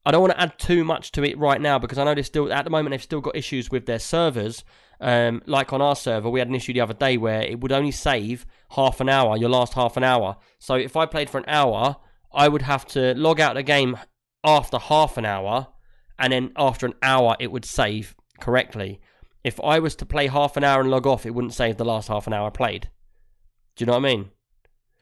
I 0.07 0.11
don't 0.11 0.21
want 0.21 0.35
to 0.35 0.41
add 0.41 0.59
too 0.59 0.85
much 0.85 1.13
to 1.13 1.25
it 1.25 1.39
right 1.39 1.61
now 1.61 1.79
because 1.79 1.99
I 1.99 2.05
know 2.05 2.15
they're 2.15 2.25
still 2.25 2.53
at 2.53 2.65
the 2.65 2.71
moment 2.71 2.93
they've 2.93 3.03
still 3.03 3.21
got 3.21 3.37
issues 3.37 3.71
with 3.71 3.87
their 3.87 3.99
servers. 3.99 4.65
Um, 5.01 5.43
like 5.47 5.73
on 5.73 5.83
our 5.83 5.97
server, 5.97 6.31
we 6.31 6.39
had 6.39 6.49
an 6.49 6.55
issue 6.55 6.73
the 6.73 6.81
other 6.81 6.95
day 6.95 7.17
where 7.17 7.43
it 7.43 7.61
would 7.61 7.73
only 7.73 7.91
save 7.91 8.47
half 8.71 9.01
an 9.01 9.09
hour, 9.09 9.37
your 9.37 9.51
last 9.51 9.75
half 9.75 9.97
an 9.97 10.05
hour. 10.05 10.37
So 10.59 10.75
if 10.75 10.97
I 10.97 11.07
played 11.07 11.31
for 11.31 11.39
an 11.39 11.45
hour, 11.49 11.97
I 12.33 12.49
would 12.49 12.63
have 12.63 12.87
to 12.89 13.15
log 13.15 13.41
out 13.41 13.55
the 13.55 13.63
game 13.63 13.99
after 14.45 14.79
half 14.79 15.17
an 15.17 15.25
hour, 15.25 15.69
and 16.19 16.33
then 16.33 16.53
after 16.57 16.87
an 16.87 16.95
hour, 17.03 17.37
it 17.41 17.51
would 17.51 17.65
save 17.65 18.15
correctly. 18.41 19.01
If 19.43 19.61
I 19.61 19.79
was 19.79 19.97
to 19.97 20.07
play 20.07 20.27
half 20.29 20.57
an 20.57 20.65
hour 20.65 20.81
and 20.81 20.91
log 20.91 21.07
off, 21.07 21.27
it 21.27 21.35
wouldn't 21.35 21.55
save 21.55 21.77
the 21.77 21.85
last 21.85 22.09
half 22.09 22.27
an 22.27 22.33
hour 22.33 22.47
I 22.49 22.51
played. 22.51 22.91
Do 23.77 23.83
you 23.83 23.87
know 23.87 23.95
what 23.95 24.05
I 24.05 24.15
mean? 24.15 24.31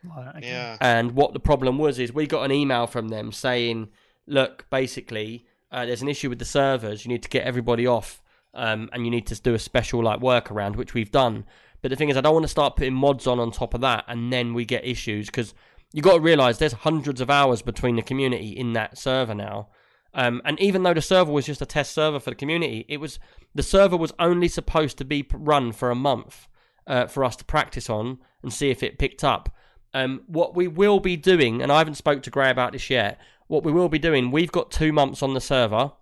Right, 0.04 0.36
okay. 0.36 0.48
Yeah. 0.48 0.76
And 0.80 1.12
what 1.12 1.32
the 1.32 1.40
problem 1.40 1.78
was 1.78 1.98
is 1.98 2.12
we 2.12 2.26
got 2.26 2.44
an 2.44 2.52
email 2.52 2.86
from 2.86 3.08
them 3.08 3.30
saying, 3.30 3.88
look, 4.26 4.66
basically, 4.70 5.46
uh, 5.70 5.86
there's 5.86 6.02
an 6.02 6.08
issue 6.08 6.28
with 6.28 6.38
the 6.38 6.44
servers. 6.44 7.04
You 7.04 7.10
need 7.10 7.22
to 7.22 7.28
get 7.28 7.44
everybody 7.44 7.86
off, 7.86 8.22
um, 8.54 8.90
and 8.92 9.04
you 9.04 9.10
need 9.10 9.26
to 9.28 9.40
do 9.40 9.54
a 9.54 9.58
special 9.58 10.02
like 10.02 10.20
workaround, 10.20 10.76
which 10.76 10.94
we've 10.94 11.10
done. 11.10 11.44
But 11.80 11.90
the 11.90 11.96
thing 11.96 12.10
is, 12.10 12.16
I 12.16 12.20
don't 12.20 12.34
want 12.34 12.44
to 12.44 12.48
start 12.48 12.76
putting 12.76 12.94
mods 12.94 13.26
on 13.26 13.40
on 13.40 13.50
top 13.50 13.74
of 13.74 13.80
that, 13.80 14.04
and 14.08 14.32
then 14.32 14.54
we 14.54 14.64
get 14.64 14.84
issues 14.84 15.26
because 15.26 15.54
you 15.92 16.02
got 16.02 16.14
to 16.14 16.20
realize 16.20 16.58
there's 16.58 16.72
hundreds 16.72 17.20
of 17.20 17.30
hours 17.30 17.62
between 17.62 17.96
the 17.96 18.02
community 18.02 18.50
in 18.50 18.72
that 18.74 18.96
server 18.96 19.34
now. 19.34 19.68
Um, 20.14 20.42
and 20.44 20.60
even 20.60 20.82
though 20.82 20.94
the 20.94 21.02
server 21.02 21.32
was 21.32 21.46
just 21.46 21.62
a 21.62 21.66
test 21.66 21.92
server 21.92 22.20
for 22.20 22.30
the 22.30 22.36
community, 22.36 22.84
it 22.88 22.98
was 22.98 23.18
the 23.54 23.62
server 23.62 23.96
was 23.96 24.12
only 24.18 24.48
supposed 24.48 24.98
to 24.98 25.04
be 25.04 25.26
run 25.32 25.72
for 25.72 25.90
a 25.90 25.94
month 25.94 26.48
uh, 26.86 27.06
for 27.06 27.24
us 27.24 27.36
to 27.36 27.44
practice 27.44 27.88
on 27.88 28.18
and 28.42 28.52
see 28.52 28.70
if 28.70 28.82
it 28.82 28.98
picked 28.98 29.24
up. 29.24 29.54
Um, 29.94 30.22
what 30.26 30.54
we 30.54 30.68
will 30.68 31.00
be 31.00 31.16
doing, 31.16 31.62
and 31.62 31.70
I 31.70 31.78
haven't 31.78 31.94
spoke 31.94 32.22
to 32.22 32.30
Gray 32.30 32.50
about 32.50 32.72
this 32.72 32.88
yet. 32.88 33.20
What 33.52 33.64
we 33.64 33.72
will 33.72 33.90
be 33.90 33.98
doing, 33.98 34.30
we've 34.30 34.50
got 34.50 34.70
two 34.70 34.94
months 34.94 35.22
on 35.22 35.34
the 35.34 35.40
server 35.40 35.92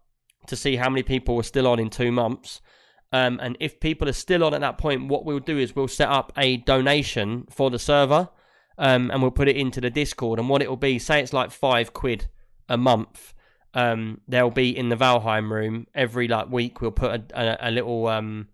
to 0.47 0.55
see 0.55 0.77
how 0.77 0.89
many 0.89 1.03
people 1.03 1.35
were 1.35 1.43
still 1.43 1.67
on 1.67 1.81
in 1.81 1.91
two 1.91 2.13
months. 2.13 2.61
Um, 3.11 3.41
and 3.43 3.57
if 3.59 3.81
people 3.81 4.09
are 4.09 4.13
still 4.13 4.45
on 4.45 4.55
at 4.55 4.61
that 4.61 4.79
point, 4.79 5.09
what 5.09 5.25
we'll 5.25 5.41
do 5.41 5.59
is 5.59 5.75
we'll 5.75 5.89
set 5.89 6.09
up 6.09 6.33
a 6.37 6.59
donation 6.59 7.49
for 7.51 7.69
the 7.69 7.79
server, 7.81 8.29
um, 8.79 9.11
and 9.11 9.21
we'll 9.21 9.33
put 9.33 9.49
it 9.49 9.57
into 9.57 9.81
the 9.81 9.91
Discord. 9.91 10.39
And 10.39 10.49
what 10.49 10.63
it 10.63 10.69
will 10.69 10.77
be, 10.77 11.01
say 11.01 11.21
it's 11.21 11.33
like 11.33 11.51
five 11.51 11.93
quid 11.93 12.29
a 12.69 12.77
month. 12.77 13.35
Um, 13.75 14.21
they'll 14.29 14.53
be 14.53 14.71
in 14.71 14.89
the 14.89 14.97
Valheim 14.97 15.51
room 15.51 15.89
every 15.93 16.29
like 16.29 16.49
week. 16.53 16.81
We'll 16.81 16.93
put 16.93 17.11
a, 17.11 17.25
a, 17.65 17.69
a 17.69 17.71
little 17.73 18.07
um, 18.07 18.47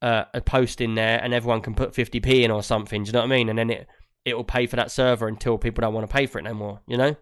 uh, 0.00 0.26
a 0.32 0.40
post 0.40 0.80
in 0.80 0.94
there, 0.94 1.18
and 1.20 1.34
everyone 1.34 1.62
can 1.62 1.74
put 1.74 1.94
50p 1.94 2.44
in 2.44 2.52
or 2.52 2.62
something. 2.62 3.02
Do 3.02 3.08
you 3.08 3.12
know 3.12 3.22
what 3.22 3.32
I 3.32 3.36
mean? 3.38 3.48
And 3.48 3.58
then 3.58 3.70
it 3.70 3.88
it 4.24 4.36
will 4.36 4.44
pay 4.44 4.68
for 4.68 4.76
that 4.76 4.92
server 4.92 5.26
until 5.26 5.58
people 5.58 5.82
don't 5.82 5.94
want 5.94 6.08
to 6.08 6.14
pay 6.14 6.26
for 6.26 6.38
it 6.38 6.42
no 6.42 6.54
more. 6.54 6.80
You 6.86 6.96
know. 6.96 7.16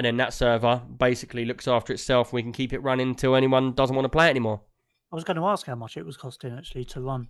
And 0.00 0.06
then 0.06 0.16
that 0.16 0.32
server 0.32 0.80
basically 0.98 1.44
looks 1.44 1.68
after 1.68 1.92
itself. 1.92 2.32
We 2.32 2.40
can 2.40 2.52
keep 2.52 2.72
it 2.72 2.78
running 2.78 3.10
until 3.10 3.36
anyone 3.36 3.74
doesn't 3.74 3.94
want 3.94 4.06
to 4.06 4.08
play 4.08 4.28
it 4.28 4.30
anymore. 4.30 4.62
I 5.12 5.14
was 5.14 5.24
going 5.24 5.36
to 5.36 5.44
ask 5.44 5.66
how 5.66 5.74
much 5.74 5.98
it 5.98 6.06
was 6.06 6.16
costing 6.16 6.56
actually 6.56 6.86
to 6.86 7.02
run. 7.02 7.28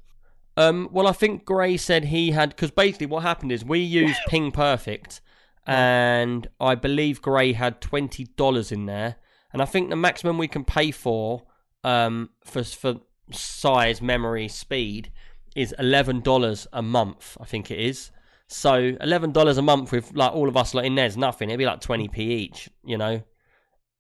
Um, 0.57 0.89
well, 0.93 1.09
I 1.09 1.13
think 1.13 1.45
Gray 1.45 1.77
said 1.77 2.05
he 2.05 2.31
had 2.31 2.51
because 2.51 2.71
basically 2.71 3.09
what 3.09 3.25
happened 3.25 3.51
is 3.51 3.65
we 3.65 3.81
used 3.81 4.21
Ping 4.29 4.53
Perfect, 4.53 5.21
and 5.67 6.47
I 6.61 6.77
believe 6.77 7.21
Gray 7.21 7.55
had 7.55 7.81
twenty 7.81 8.27
dollars 8.37 8.71
in 8.71 8.87
there, 8.87 9.17
and 9.53 9.61
I 9.61 9.65
think 9.65 9.91
the 9.91 9.97
maximum 9.97 10.39
we 10.39 10.47
can 10.47 10.63
pay 10.63 10.93
for 10.93 11.49
um 11.83 12.31
for 12.45 12.63
for 12.63 13.01
size, 13.33 14.01
memory, 14.01 14.47
speed 14.47 15.11
is 15.57 15.75
eleven 15.77 16.21
dollars 16.21 16.69
a 16.73 16.83
month. 16.83 17.37
I 17.41 17.47
think 17.47 17.73
it 17.73 17.81
is. 17.81 18.13
So 18.53 18.97
eleven 19.01 19.31
dollars 19.31 19.59
a 19.59 19.63
month 19.63 19.93
with 19.93 20.13
like 20.13 20.33
all 20.33 20.49
of 20.49 20.57
us 20.57 20.75
like 20.75 20.85
in 20.85 20.97
there's 20.97 21.17
nothing. 21.17 21.51
It'd 21.51 21.59
be 21.59 21.67
like 21.67 21.81
twenty 21.81 22.09
p 22.09 22.33
each. 22.35 22.69
You 22.85 22.99
know, 22.99 23.23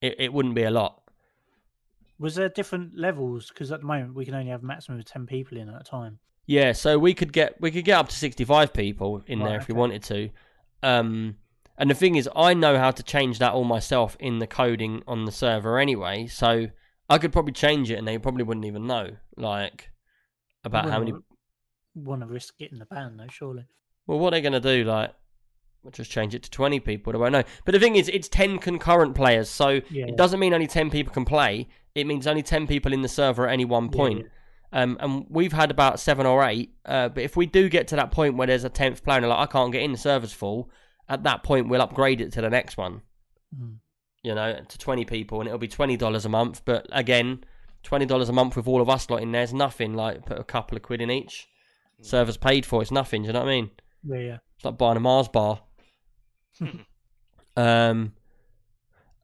it 0.01 0.17
it 0.19 0.33
wouldn't 0.33 0.57
be 0.57 0.65
a 0.65 0.73
lot. 0.73 1.01
Was 2.19 2.35
there 2.35 2.49
different 2.49 2.99
levels? 2.99 3.49
Because 3.49 3.71
at 3.71 3.81
the 3.81 3.87
moment 3.87 4.15
we 4.15 4.25
can 4.25 4.35
only 4.35 4.51
have 4.51 4.65
a 4.65 4.67
maximum 4.67 4.99
of 4.99 5.05
ten 5.05 5.25
people 5.25 5.57
in 5.57 5.69
at 5.69 5.81
a 5.81 5.85
time. 5.85 6.19
Yeah, 6.47 6.73
so 6.73 6.99
we 6.99 7.15
could 7.15 7.33
get 7.33 7.61
we 7.61 7.71
could 7.71 7.85
get 7.85 7.97
up 7.97 8.09
to 8.09 8.17
sixty 8.17 8.45
five 8.45 8.73
people 8.73 9.23
in 9.29 9.39
there 9.39 9.51
Right, 9.51 9.61
if 9.61 9.69
we 9.69 9.75
wanted 9.75 10.03
to. 10.05 10.31
Um, 10.83 11.37
and 11.79 11.89
the 11.89 11.95
thing 11.95 12.17
is, 12.17 12.29
I 12.35 12.53
know 12.53 12.77
how 12.77 12.91
to 12.91 13.05
change 13.05 13.39
that 13.39 13.53
all 13.53 13.63
myself 13.63 14.17
in 14.19 14.41
the 14.41 14.49
coding 14.49 15.05
on 15.07 15.27
the 15.27 15.33
server 15.33 15.79
anyway. 15.79 16.27
So 16.27 16.67
I 17.09 17.19
could 17.19 17.33
probably 17.33 17.53
change 17.53 17.89
it, 17.89 17.99
and 17.99 18.09
they 18.09 18.19
probably 18.19 18.43
wouldn't 18.43 18.67
even 18.67 18.89
know, 18.89 19.11
like 19.37 19.91
about 20.65 20.91
how 20.91 20.99
many. 20.99 21.15
Want 21.95 22.23
to 22.23 22.27
risk 22.27 22.59
getting 22.59 22.81
the 22.81 22.87
ban 22.87 23.17
though? 23.17 23.29
Surely. 23.31 23.67
Well, 24.11 24.19
what 24.19 24.29
are 24.35 24.41
they're 24.41 24.51
gonna 24.51 24.61
do, 24.61 24.83
like, 24.83 25.15
we'll 25.85 25.93
just 25.93 26.11
change 26.11 26.35
it 26.35 26.43
to 26.43 26.51
twenty 26.51 26.81
people. 26.81 27.13
They 27.13 27.19
won't 27.19 27.31
know. 27.33 27.45
But 27.65 27.73
the 27.73 27.79
thing 27.79 27.95
is, 27.95 28.09
it's 28.09 28.29
ten 28.29 28.59
concurrent 28.59 29.15
players, 29.15 29.49
so 29.49 29.81
Yeah. 29.89 30.07
it 30.07 30.17
doesn't 30.17 30.41
mean 30.41 30.53
only 30.53 30.67
ten 30.67 30.91
people 30.91 31.13
can 31.13 31.25
play. 31.25 31.69
It 31.95 32.07
means 32.09 32.27
only 32.27 32.43
ten 32.43 32.67
people 32.67 32.93
in 32.93 33.03
the 33.03 33.09
server 33.09 33.47
at 33.47 33.53
any 33.53 33.65
one 33.65 33.89
point. 33.89 34.21
yeah. 34.73 34.83
Um, 34.83 34.97
and 35.01 35.27
we've 35.31 35.53
had 35.53 35.71
about 35.71 36.01
seven 36.01 36.27
or 36.27 36.45
eight. 36.45 36.75
Uh, 36.85 37.09
but 37.09 37.23
if 37.23 37.37
we 37.37 37.47
do 37.47 37.69
get 37.69 37.87
to 37.89 37.97
that 37.97 38.11
point 38.11 38.37
where 38.37 38.47
there's 38.47 38.65
a 38.65 38.69
tenth 38.69 39.03
player 39.05 39.17
and 39.19 39.25
they're 39.25 39.31
like, 39.31 39.49
I 39.49 39.53
can't 39.53 39.73
get 39.73 39.83
in, 39.83 39.93
the 39.93 39.99
server's 39.99 40.33
full. 40.33 40.71
At 41.09 41.23
that 41.25 41.43
point, 41.43 41.69
we'll 41.69 41.83
upgrade 41.83 42.21
it 42.21 42.33
to 42.33 42.41
the 42.41 42.51
next 42.51 42.77
one. 42.77 43.03
Mm. 43.57 43.77
You 44.23 44.35
know, 44.35 44.61
to 44.69 44.79
twenty 44.79 45.05
people, 45.05 45.41
and 45.41 45.47
it'll 45.49 45.59
be 45.59 45.69
twenty 45.69 45.97
dollars 45.97 46.25
a 46.25 46.29
month. 46.29 46.63
But 46.65 46.87
again, 46.91 47.45
twenty 47.85 48.07
dollars 48.07 48.29
a 48.29 48.33
month 48.33 48.57
with 48.57 48.67
all 48.69 48.81
of 48.81 48.89
us 48.91 49.09
lot 49.09 49.23
in 49.23 49.33
there's 49.33 49.55
nothing. 49.55 49.95
Like 49.95 50.27
put 50.27 50.39
a 50.39 50.45
couple 50.45 50.77
of 50.77 50.83
quid 50.83 51.01
in 51.01 51.11
each. 51.11 51.47
Server's 52.03 52.37
paid 52.37 52.65
for. 52.67 52.81
It's 52.83 52.91
nothing. 52.91 53.23
Do 53.23 53.27
you 53.29 53.33
know 53.33 53.41
what 53.41 53.49
I 53.49 53.53
mean? 53.61 53.71
Yeah, 54.05 54.19
yeah. 54.19 54.39
It's 54.57 54.65
like 54.65 54.79
buying 54.79 54.97
a 54.97 55.01
Mars 55.01 55.29
bar. 55.29 55.61
um, 57.57 58.13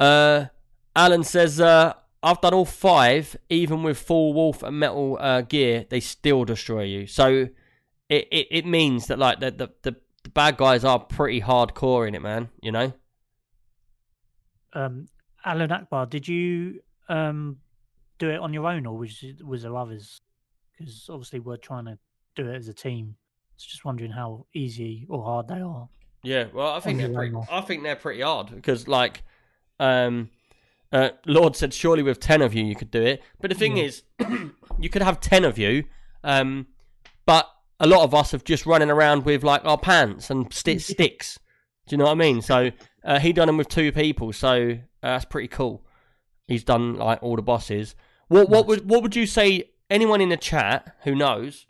uh, 0.00 0.46
Alan 0.94 1.24
says, 1.24 1.60
uh, 1.60 1.94
I've 2.22 2.40
done 2.40 2.54
all 2.54 2.64
five, 2.64 3.36
even 3.48 3.82
with 3.82 3.98
full 3.98 4.32
wolf 4.32 4.62
and 4.62 4.78
metal 4.80 5.18
uh, 5.20 5.42
gear, 5.42 5.86
they 5.88 6.00
still 6.00 6.44
destroy 6.44 6.82
you. 6.84 7.06
So 7.06 7.48
it, 8.08 8.28
it, 8.30 8.46
it 8.50 8.66
means 8.66 9.06
that 9.06 9.18
like 9.18 9.40
the, 9.40 9.50
the, 9.50 9.68
the, 9.82 9.96
the 10.24 10.30
bad 10.30 10.56
guys 10.56 10.84
are 10.84 10.98
pretty 10.98 11.40
hardcore 11.40 12.08
in 12.08 12.14
it, 12.14 12.22
man. 12.22 12.48
You 12.62 12.72
know? 12.72 12.92
Um, 14.72 15.08
Alan 15.44 15.72
Akbar, 15.72 16.06
did 16.06 16.26
you 16.26 16.80
um 17.08 17.58
do 18.18 18.30
it 18.30 18.40
on 18.40 18.52
your 18.52 18.66
own 18.66 18.84
or 18.86 18.96
was 18.98 19.22
it- 19.22 19.46
was 19.46 19.62
there 19.62 19.76
others? 19.76 20.20
Because 20.76 21.08
obviously 21.08 21.40
we're 21.40 21.56
trying 21.56 21.84
to 21.86 21.98
do 22.34 22.48
it 22.48 22.56
as 22.56 22.68
a 22.68 22.74
team. 22.74 23.16
Just 23.64 23.84
wondering 23.84 24.10
how 24.12 24.46
easy 24.54 25.06
or 25.08 25.24
hard 25.24 25.48
they 25.48 25.60
are. 25.60 25.88
Yeah, 26.22 26.46
well, 26.52 26.72
I 26.72 26.80
think 26.80 26.98
they're 26.98 27.08
pretty. 27.12 27.34
I 27.50 27.60
think 27.60 27.82
they're 27.82 27.96
pretty 27.96 28.20
hard 28.22 28.48
because, 28.54 28.88
like, 28.88 29.22
um, 29.78 30.30
uh, 30.92 31.10
Lord 31.26 31.54
said, 31.56 31.72
surely 31.72 32.02
with 32.02 32.20
ten 32.20 32.42
of 32.42 32.52
you 32.54 32.64
you 32.64 32.74
could 32.74 32.90
do 32.90 33.02
it. 33.02 33.22
But 33.40 33.50
the 33.50 33.56
thing 33.56 33.76
Yeah. 33.76 33.84
is, 33.84 34.02
you 34.78 34.88
could 34.90 35.02
have 35.02 35.20
ten 35.20 35.44
of 35.44 35.56
you, 35.58 35.84
um, 36.24 36.66
but 37.26 37.48
a 37.78 37.86
lot 37.86 38.02
of 38.02 38.14
us 38.14 38.32
have 38.32 38.44
just 38.44 38.66
running 38.66 38.90
around 38.90 39.24
with 39.24 39.44
like 39.44 39.64
our 39.64 39.78
pants 39.78 40.30
and 40.30 40.52
sti- 40.52 40.78
sticks. 40.78 41.38
Do 41.86 41.94
you 41.94 41.98
know 41.98 42.04
what 42.06 42.12
I 42.12 42.14
mean? 42.14 42.42
So 42.42 42.70
uh, 43.04 43.18
he 43.20 43.32
done 43.32 43.46
them 43.46 43.56
with 43.56 43.68
two 43.68 43.92
people, 43.92 44.32
so 44.32 44.70
uh, 44.72 44.76
that's 45.02 45.24
pretty 45.26 45.48
cool. 45.48 45.84
He's 46.48 46.64
done 46.64 46.96
like 46.96 47.22
all 47.22 47.36
the 47.36 47.42
bosses. 47.42 47.94
What 48.28 48.48
what 48.48 48.66
would 48.66 48.88
what 48.90 49.02
would 49.02 49.14
you 49.16 49.26
say? 49.26 49.70
Anyone 49.88 50.20
in 50.20 50.30
the 50.30 50.36
chat 50.36 50.96
who 51.04 51.14
knows, 51.14 51.66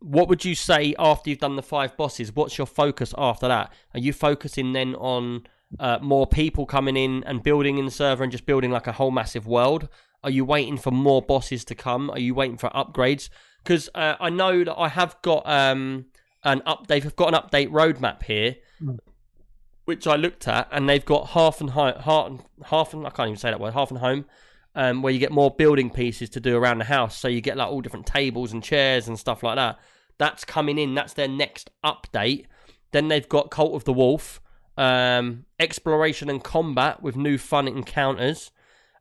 what 0.00 0.28
would 0.28 0.44
you 0.44 0.54
say 0.54 0.94
after 0.98 1.30
you've 1.30 1.40
done 1.40 1.56
the 1.56 1.62
five 1.62 1.96
bosses? 1.96 2.34
What's 2.34 2.56
your 2.58 2.66
focus 2.66 3.14
after 3.18 3.48
that? 3.48 3.72
Are 3.94 4.00
you 4.00 4.12
focusing 4.12 4.72
then 4.72 4.94
on 4.94 5.46
uh, 5.78 5.98
more 6.00 6.26
people 6.26 6.66
coming 6.66 6.96
in 6.96 7.24
and 7.24 7.42
building 7.42 7.78
in 7.78 7.84
the 7.84 7.90
server 7.90 8.22
and 8.22 8.30
just 8.32 8.46
building 8.46 8.70
like 8.70 8.86
a 8.86 8.92
whole 8.92 9.10
massive 9.10 9.46
world? 9.46 9.88
Are 10.24 10.30
you 10.30 10.44
waiting 10.44 10.76
for 10.76 10.90
more 10.90 11.22
bosses 11.22 11.64
to 11.66 11.74
come? 11.74 12.10
Are 12.10 12.18
you 12.18 12.34
waiting 12.34 12.56
for 12.58 12.70
upgrades? 12.70 13.28
Because 13.62 13.88
uh, 13.94 14.14
I 14.20 14.30
know 14.30 14.64
that 14.64 14.76
I 14.76 14.88
have 14.88 15.20
got 15.22 15.48
um, 15.48 16.06
an 16.44 16.62
up. 16.64 16.86
They've 16.86 17.14
got 17.16 17.34
an 17.34 17.40
update 17.40 17.70
roadmap 17.70 18.22
here, 18.22 18.56
Mm. 18.82 18.98
which 19.84 20.06
I 20.06 20.14
looked 20.14 20.46
at, 20.46 20.68
and 20.70 20.88
they've 20.88 21.04
got 21.04 21.30
half 21.30 21.60
and 21.60 21.70
home, 21.70 21.94
half, 22.00 22.30
half 22.66 22.94
and 22.94 23.04
I 23.04 23.10
can't 23.10 23.28
even 23.30 23.38
say 23.38 23.50
that 23.50 23.58
word, 23.58 23.74
half 23.74 23.90
and 23.90 23.98
home, 23.98 24.24
um, 24.74 25.02
where 25.02 25.12
you 25.12 25.18
get 25.18 25.32
more 25.32 25.50
building 25.50 25.90
pieces 25.90 26.30
to 26.30 26.40
do 26.40 26.56
around 26.56 26.78
the 26.78 26.84
house. 26.84 27.16
So 27.16 27.28
you 27.28 27.40
get 27.40 27.56
like 27.56 27.68
all 27.68 27.80
different 27.80 28.06
tables 28.06 28.52
and 28.52 28.62
chairs 28.62 29.08
and 29.08 29.18
stuff 29.18 29.42
like 29.42 29.56
that. 29.56 29.78
That's 30.18 30.44
coming 30.44 30.78
in. 30.78 30.94
That's 30.94 31.14
their 31.14 31.28
next 31.28 31.70
update. 31.84 32.46
Then 32.92 33.08
they've 33.08 33.28
got 33.28 33.50
Cult 33.50 33.74
of 33.74 33.84
the 33.84 33.92
Wolf, 33.92 34.40
um, 34.76 35.44
exploration 35.58 36.30
and 36.30 36.42
combat 36.42 37.02
with 37.02 37.16
new 37.16 37.38
fun 37.38 37.68
encounters, 37.68 38.50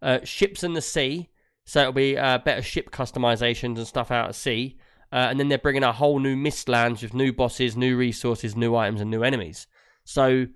uh, 0.01 0.20
ships 0.24 0.63
in 0.63 0.74
the 0.74 0.82
sea. 0.82 1.30
So 1.65 1.82
it'll 1.82 1.93
be 1.93 2.18
uh, 2.18 2.39
better 2.39 2.61
ship 2.61 2.91
customizations 2.91 3.78
and 3.78 3.88
stuff 3.88 4.11
out 4.11 4.30
at 4.30 4.36
sea. 4.36 4.78
Uh, 5.11 5.28
and 5.30 5.39
then 5.39 5.47
they're 5.47 5.57
bringing 5.57 5.84
a 5.84 5.93
whole 5.93 6.20
new 6.20 6.36
Mistlands 6.36 7.01
with 7.01 7.13
new 7.13 7.32
bosses, 7.32 7.78
new 7.78 7.95
resources, 7.95 8.55
new 8.55 8.76
items, 8.76 8.99
and 8.99 9.09
new 9.09 9.24
enemies. 9.24 9.68
So 10.03 10.47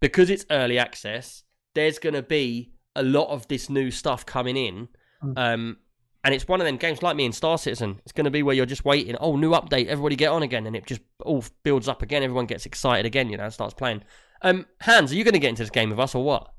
because 0.00 0.30
it's 0.30 0.44
early 0.50 0.78
access, 0.78 1.44
there's 1.74 1.98
going 1.98 2.14
to 2.14 2.22
be 2.22 2.71
a 2.96 3.02
lot 3.02 3.28
of 3.28 3.48
this 3.48 3.68
new 3.70 3.90
stuff 3.90 4.26
coming 4.26 4.56
in. 4.56 4.88
Mm. 5.22 5.38
Um, 5.38 5.76
and 6.24 6.34
it's 6.34 6.46
one 6.46 6.60
of 6.60 6.66
them 6.66 6.76
games 6.76 7.02
like 7.02 7.16
me 7.16 7.24
in 7.24 7.32
Star 7.32 7.58
Citizen. 7.58 8.00
It's 8.04 8.12
going 8.12 8.26
to 8.26 8.30
be 8.30 8.42
where 8.42 8.54
you're 8.54 8.66
just 8.66 8.84
waiting. 8.84 9.16
Oh, 9.20 9.36
new 9.36 9.50
update. 9.50 9.86
Everybody 9.86 10.14
get 10.14 10.30
on 10.30 10.42
again. 10.42 10.66
And 10.66 10.76
it 10.76 10.86
just 10.86 11.00
all 11.24 11.44
builds 11.64 11.88
up 11.88 12.02
again. 12.02 12.22
Everyone 12.22 12.46
gets 12.46 12.64
excited 12.64 13.06
again, 13.06 13.28
you 13.28 13.36
know, 13.36 13.44
and 13.44 13.52
starts 13.52 13.74
playing. 13.74 14.02
Um, 14.42 14.66
Hans, 14.80 15.10
are 15.10 15.16
you 15.16 15.24
going 15.24 15.34
to 15.34 15.40
get 15.40 15.48
into 15.48 15.62
this 15.62 15.70
game 15.70 15.90
with 15.90 15.98
us 15.98 16.14
or 16.14 16.24
what? 16.24 16.52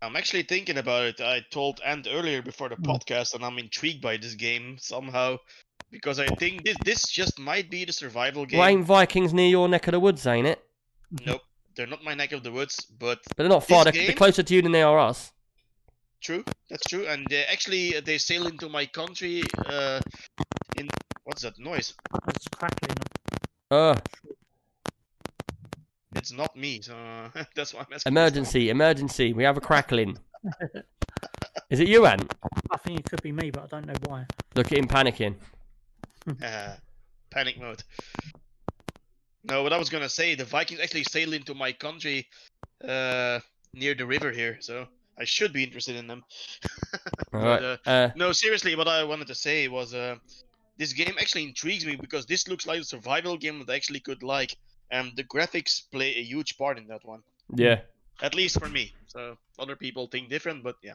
I'm 0.00 0.16
actually 0.16 0.42
thinking 0.44 0.78
about 0.78 1.04
it. 1.04 1.20
I 1.20 1.44
told 1.50 1.80
Ant 1.84 2.08
earlier 2.10 2.42
before 2.42 2.68
the 2.68 2.76
Mm. 2.76 2.86
podcast, 2.86 3.34
and 3.34 3.44
I'm 3.44 3.58
intrigued 3.58 4.00
by 4.02 4.16
this 4.16 4.34
game 4.34 4.76
somehow 4.78 5.36
because 5.90 6.18
I 6.18 6.26
think 6.26 6.64
this 6.64 6.76
this 6.84 7.04
just 7.08 7.38
might 7.38 7.70
be 7.70 7.84
the 7.84 7.92
survival 7.92 8.44
game. 8.46 8.58
Well, 8.58 8.68
ain't 8.68 8.84
Vikings 8.84 9.32
near 9.32 9.48
your 9.48 9.68
neck 9.68 9.86
of 9.86 9.92
the 9.92 10.00
woods, 10.00 10.26
ain't 10.26 10.46
it? 10.46 10.60
Nope, 11.24 11.42
they're 11.76 11.86
not 11.86 12.02
my 12.04 12.14
neck 12.14 12.32
of 12.32 12.42
the 12.42 12.52
woods, 12.52 12.86
but 12.98 13.20
But 13.28 13.36
they're 13.36 13.48
not 13.48 13.66
far. 13.66 13.84
They're, 13.84 13.92
This 13.92 14.06
they're 14.06 14.16
closer 14.16 14.42
to 14.42 14.54
you 14.54 14.62
than 14.62 14.72
they 14.72 14.82
are 14.82 14.98
us. 14.98 15.32
true, 16.22 16.44
that's 16.70 16.84
true. 16.88 17.06
And 17.06 17.26
uh, 17.32 17.36
actually, 17.50 17.96
uh, 17.96 18.00
they 18.04 18.18
sail 18.18 18.46
into 18.46 18.68
my 18.68 18.86
country. 18.86 19.42
Uh, 19.66 20.00
in 20.78 20.88
what's 21.24 21.42
that 21.42 21.58
noise? 21.58 21.94
It's 22.28 22.48
crackling. 22.48 22.96
Uh, 23.70 23.96
It's 26.14 26.32
not 26.32 26.54
me, 26.56 26.80
so 26.82 26.94
that's 27.56 27.72
why 27.74 27.80
I'm 27.80 27.92
asking. 27.94 28.12
emergency, 28.12 28.70
emergency. 28.70 29.32
We 29.32 29.44
have 29.44 29.56
a 29.56 29.60
crackling. 29.60 30.18
Is 31.70 31.80
it 31.80 31.88
you, 31.88 32.04
Ant? 32.06 32.32
I 32.70 32.76
think 32.76 33.00
it 33.00 33.06
could 33.10 33.22
be 33.22 33.32
me, 33.32 33.50
but 33.50 33.64
I 33.64 33.66
don't 33.68 33.86
know 33.86 33.94
why. 34.04 34.26
Look 34.54 34.70
at 34.72 34.78
him 34.78 34.86
panicking. 34.88 35.36
Uh, 36.40 36.74
panic 37.30 37.58
mode. 37.58 37.82
No, 39.44 39.62
what 39.62 39.72
I 39.72 39.78
was 39.78 39.90
gonna 39.90 40.08
say, 40.08 40.34
the 40.34 40.44
Vikings 40.44 40.80
actually 40.80 41.04
sail 41.04 41.32
into 41.32 41.54
my 41.54 41.72
country, 41.72 42.28
uh, 42.86 43.40
near 43.74 43.94
the 43.94 44.06
river 44.06 44.30
here, 44.30 44.58
so 44.60 44.86
I 45.18 45.24
should 45.24 45.52
be 45.52 45.64
interested 45.64 45.96
in 45.96 46.06
them. 46.06 46.22
All 46.92 47.00
But, 47.32 47.62
right. 47.62 47.62
uh, 47.62 47.76
Uh, 47.90 48.10
No, 48.16 48.32
seriously, 48.32 48.74
what 48.76 48.88
I 48.88 49.02
wanted 49.04 49.26
to 49.28 49.34
say 49.34 49.68
was, 49.68 49.94
uh, 49.94 50.16
this 50.78 50.92
game 50.92 51.14
actually 51.20 51.44
intrigues 51.44 51.84
me 51.84 51.96
because 51.96 52.24
this 52.26 52.48
looks 52.48 52.66
like 52.66 52.80
a 52.80 52.84
survival 52.84 53.36
game 53.36 53.58
that 53.58 53.70
I 53.72 53.76
actually 53.76 54.00
could 54.00 54.22
like, 54.22 54.56
and 54.90 55.12
the 55.16 55.24
graphics 55.24 55.82
play 55.90 56.10
a 56.16 56.22
huge 56.22 56.56
part 56.56 56.78
in 56.78 56.86
that 56.88 57.04
one. 57.04 57.22
yeah. 57.54 57.80
At 58.20 58.34
least 58.36 58.60
for 58.60 58.68
me. 58.68 58.92
So 59.08 59.36
other 59.58 59.74
people 59.74 60.06
think 60.06 60.28
different, 60.28 60.62
but 60.62 60.76
yeah. 60.82 60.94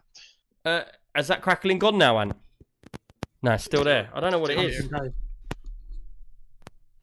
Uh, 0.64 0.84
has 1.14 1.28
that 1.28 1.42
crackling 1.42 1.78
gone 1.80 1.98
now, 1.98 2.20
Ant? 2.20 2.34
No, 3.42 3.52
it's 3.54 3.66
still 3.66 3.84
there. 3.84 4.10
I 4.14 4.20
don't 4.22 4.32
know 4.32 4.40
what 4.40 4.52
it 4.52 4.58
Still 4.74 5.04
is. 5.04 5.14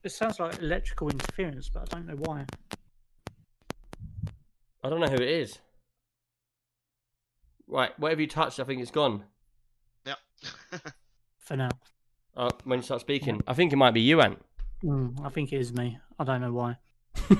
No. 0.04 0.08
It 0.08 0.12
sounds 0.12 0.38
like 0.38 0.58
electrical 0.60 1.08
interference, 1.08 1.70
but 1.70 1.82
I 1.82 1.96
don't 1.96 2.06
know 2.06 2.16
why. 2.16 2.44
I 4.82 4.90
don't 4.90 5.00
know 5.00 5.06
who 5.08 5.14
it 5.14 5.22
is. 5.22 5.58
Right, 7.66 7.98
whatever 7.98 8.20
you 8.20 8.26
touched, 8.26 8.60
I 8.60 8.64
think 8.64 8.82
it's 8.82 8.90
gone. 8.90 9.24
Yeah. 10.06 10.14
For 11.38 11.56
now, 11.56 11.70
Uh, 12.36 12.50
when 12.64 12.80
you 12.80 12.82
start 12.82 13.00
speaking, 13.00 13.42
I 13.46 13.54
think 13.54 13.72
it 13.72 13.76
might 13.76 13.92
be 13.94 14.02
you, 14.02 14.20
Ant. 14.20 14.38
mm, 14.82 15.24
I 15.24 15.30
think 15.30 15.52
it 15.52 15.58
is 15.60 15.72
me. 15.72 15.98
I 16.18 16.24
don't 16.24 16.42
know 16.42 16.52
why. 16.52 16.76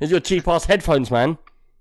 it's 0.00 0.10
your 0.10 0.20
cheap 0.20 0.46
ass 0.48 0.66
headphones, 0.66 1.10
man. 1.10 1.38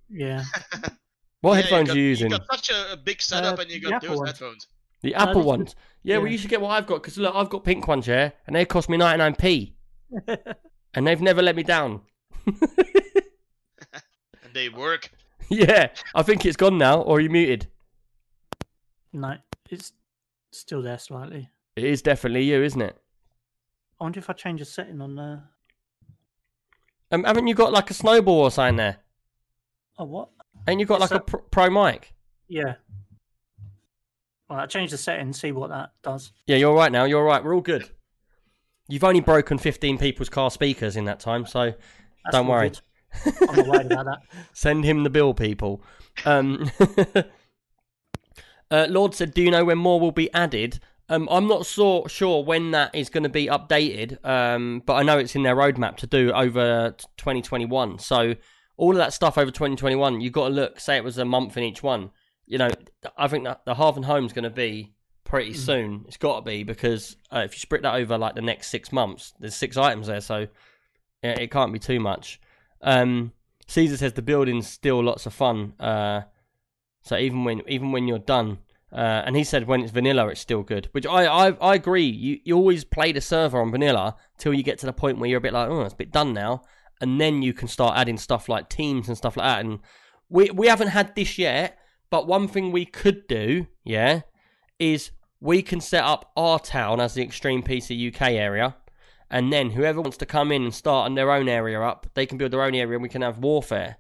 Yeah, 0.10 0.44
What 1.42 1.56
Yeah, 1.56 1.62
headphones 1.62 1.88
got, 1.90 1.98
are 1.98 2.00
you 2.00 2.06
using? 2.08 2.32
You've 2.32 2.40
got 2.48 2.56
such 2.66 2.70
a, 2.70 2.94
a 2.94 2.98
big 2.98 3.22
setup 3.22 3.60
Uh, 3.60 3.62
and 3.64 3.72
you 3.72 3.82
the 3.82 3.90
got 3.90 3.96
Apple 3.96 4.10
those 4.10 4.18
ones. 4.20 4.30
headphones. 4.30 4.68
The 5.02 5.16
Uh, 5.16 5.24
Apple 5.24 5.42
this- 5.42 5.46
ones. 5.46 5.76
Yeah, 6.04 6.18
well, 6.20 6.28
you 6.28 6.38
should 6.38 6.50
get 6.52 6.62
what 6.62 6.70
I've 6.70 6.86
got 6.88 7.02
because 7.02 7.18
look, 7.18 7.36
I've 7.36 7.50
got 7.50 7.64
pink 7.66 7.88
ones, 7.88 8.08
yeah, 8.08 8.30
and 8.48 8.56
they 8.56 8.64
cost 8.64 8.88
me 8.90 8.98
99p, 8.98 9.74
and 10.94 11.08
they've 11.08 11.22
never 11.22 11.42
let 11.42 11.56
me 11.56 11.64
down. 11.64 12.02
And 12.46 12.56
they 14.54 14.70
work. 14.70 15.12
yeah, 15.50 15.90
I 16.14 16.24
think 16.24 16.46
it's 16.46 16.58
gone 16.58 16.78
now, 16.78 17.02
or 17.02 17.18
are 17.18 17.22
you 17.22 17.30
muted? 17.30 17.68
no, 19.14 19.38
it's 19.70 19.94
still 20.52 20.82
there 20.82 20.98
slightly. 20.98 21.50
It 21.76 21.84
is 21.86 22.02
definitely 22.02 22.44
you, 22.44 22.62
isn't 22.64 22.82
it? 22.82 22.98
I 24.00 24.04
wonder 24.04 24.20
if 24.20 24.30
I 24.30 24.34
change 24.34 24.60
a 24.62 24.66
setting 24.66 25.00
on 25.02 25.16
there. 25.16 25.44
Um, 27.12 27.24
haven't 27.24 27.48
you 27.48 27.54
got 27.56 27.72
like 27.72 27.90
a 27.90 27.94
snowball 27.94 28.42
or 28.42 28.52
something 28.52 28.76
there? 28.78 28.98
Oh, 29.98 30.04
what? 30.06 30.30
Ain't 30.68 30.80
you 30.82 30.86
got 30.86 31.00
Yes, 31.00 31.12
like 31.12 31.22
a 31.22 31.24
pro, 31.24 31.40
pro 31.42 31.70
mic? 31.70 32.14
Yeah. 32.50 32.74
All 34.50 34.58
right, 34.58 34.70
change 34.70 34.92
the 34.92 34.98
setting, 34.98 35.32
see 35.32 35.52
what 35.52 35.70
that 35.70 35.92
does. 36.04 36.32
Yeah, 36.48 36.58
you're 36.58 36.76
right 36.76 36.92
now. 36.92 37.06
You're 37.06 37.24
right. 37.24 37.44
We're 37.44 37.56
all 37.56 37.62
good. 37.62 37.90
You've 38.88 39.04
only 39.04 39.20
broken 39.20 39.58
15 39.58 39.98
people's 39.98 40.30
car 40.30 40.52
speakers 40.52 40.96
in 40.96 41.06
that 41.06 41.20
time, 41.20 41.46
so 41.46 41.66
That's 41.66 42.32
don't 42.32 42.48
worry. 42.48 42.72
I'm 43.50 43.56
not 43.56 43.68
worried 43.68 43.92
about 43.92 44.06
that. 44.06 44.20
Send 44.54 44.84
him 44.84 45.04
the 45.04 45.10
bill, 45.10 45.34
people. 45.34 45.82
Um, 46.26 46.70
uh, 48.72 48.88
Lord 48.90 49.14
said, 49.16 49.34
"Do 49.34 49.42
you 49.42 49.52
know 49.52 49.66
when 49.66 49.78
more 49.78 50.00
will 50.00 50.12
be 50.12 50.32
added?" 50.34 50.80
Um, 51.08 51.28
I'm 51.30 51.48
not 51.48 51.66
so 51.68 52.08
sure 52.08 52.44
when 52.44 52.72
that 52.72 52.96
is 52.96 53.10
going 53.10 53.24
to 53.24 53.30
be 53.30 53.46
updated, 53.46 54.24
um, 54.26 54.82
but 54.86 54.94
I 54.94 55.04
know 55.04 55.20
it's 55.20 55.36
in 55.36 55.44
their 55.44 55.56
roadmap 55.56 55.98
to 55.98 56.08
do 56.08 56.32
over 56.32 56.96
2021. 57.18 58.00
So 58.00 58.34
all 58.76 58.92
of 58.92 58.98
that 58.98 59.14
stuff 59.14 59.38
over 59.38 59.52
2021, 59.52 60.22
you've 60.22 60.34
got 60.34 60.48
to 60.48 60.54
look. 60.54 60.80
Say 60.80 60.98
it 60.98 61.04
was 61.04 61.18
a 61.20 61.26
month 61.26 61.58
in 61.58 61.64
each 61.64 61.84
one. 61.84 62.10
You 62.48 62.58
know, 62.58 62.70
I 63.18 63.28
think 63.28 63.44
that 63.44 63.66
the 63.66 63.76
Hearth 63.76 63.96
and 63.96 64.06
Home's 64.06 64.34
going 64.34 64.44
to 64.44 64.50
be 64.50 64.95
pretty 65.26 65.52
Mm. 65.52 65.56
soon. 65.58 66.06
It's 66.08 66.18
got 66.18 66.38
to 66.38 66.42
be 66.44 66.64
because 66.64 67.18
uh, 67.34 67.40
if 67.40 67.54
you 67.54 67.60
split 67.60 67.82
that 67.82 67.96
over 67.96 68.18
like 68.18 68.36
the 68.36 68.42
next 68.42 68.70
six 68.70 68.92
months, 68.94 69.34
there's 69.40 69.56
six 69.56 69.76
items 69.76 70.08
there, 70.08 70.22
so 70.22 70.48
yeah, 71.24 71.32
it 71.40 71.52
can't 71.52 71.74
be 71.74 71.80
too 71.80 72.00
much. 72.00 72.40
Um, 72.82 73.34
Caesar 73.68 73.98
says 73.98 74.14
the 74.14 74.22
building's 74.22 74.68
still 74.68 75.04
lots 75.04 75.26
of 75.26 75.34
fun. 75.34 75.74
Uh, 75.80 76.22
so 77.02 77.18
even 77.18 77.44
when 77.44 77.62
even 77.68 77.92
when 77.92 78.08
you're 78.08 78.20
done, 78.20 78.60
uh, 78.94 79.24
and 79.26 79.36
he 79.36 79.44
said 79.44 79.68
when 79.68 79.82
it's 79.82 79.92
vanilla, 79.92 80.28
it's 80.28 80.40
still 80.40 80.64
good. 80.64 80.88
Which 80.92 81.06
I 81.06 81.26
I, 81.26 81.50
I 81.60 81.76
agree. 81.76 82.06
You 82.06 82.40
you 82.44 82.56
always 82.56 82.84
play 82.84 83.12
the 83.12 83.22
server 83.22 83.60
on 83.60 83.72
vanilla 83.72 84.16
till 84.38 84.54
you 84.54 84.64
get 84.64 84.78
to 84.80 84.86
the 84.86 84.94
point 84.94 85.18
where 85.20 85.30
you're 85.30 85.40
a 85.40 85.42
bit 85.42 85.54
like, 85.54 85.70
oh, 85.70 85.82
it's 85.82 85.94
a 85.94 85.98
bit 85.98 86.12
done 86.12 86.34
now, 86.34 86.62
and 87.02 87.20
then 87.20 87.42
you 87.42 87.54
can 87.54 87.68
start 87.68 87.98
adding 87.98 88.18
stuff 88.18 88.48
like 88.48 88.70
teams 88.70 89.08
and 89.08 89.18
stuff 89.18 89.36
like 89.38 89.46
that. 89.48 89.66
And 89.66 89.80
we 90.30 90.52
we 90.52 90.68
haven't 90.68 90.90
had 90.90 91.16
this 91.16 91.38
yet, 91.40 91.78
but 92.12 92.28
one 92.28 92.48
thing 92.48 92.72
we 92.72 92.86
could 92.86 93.28
do, 93.28 93.66
yeah, 93.84 94.22
is 94.80 95.12
we 95.40 95.62
can 95.62 95.82
set 95.82 96.04
up 96.04 96.32
our 96.36 96.60
town 96.60 97.00
as 97.00 97.14
the 97.14 97.24
Extreme 97.24 97.64
PC 97.64 98.14
UK 98.14 98.32
area 98.32 98.76
and 99.30 99.52
then 99.52 99.72
whoever 99.72 100.02
wants 100.02 100.18
to 100.18 100.26
come 100.26 100.52
in 100.52 100.64
and 100.64 100.74
start 100.74 101.06
on 101.06 101.16
their 101.16 101.32
own 101.32 101.50
area 101.50 101.82
up, 101.82 102.08
they 102.14 102.26
can 102.26 102.38
build 102.38 102.52
their 102.52 102.62
own 102.62 102.76
area, 102.76 102.94
and 102.94 103.04
we 103.04 103.10
can 103.10 103.22
have 103.22 103.40
warfare. 103.40 103.98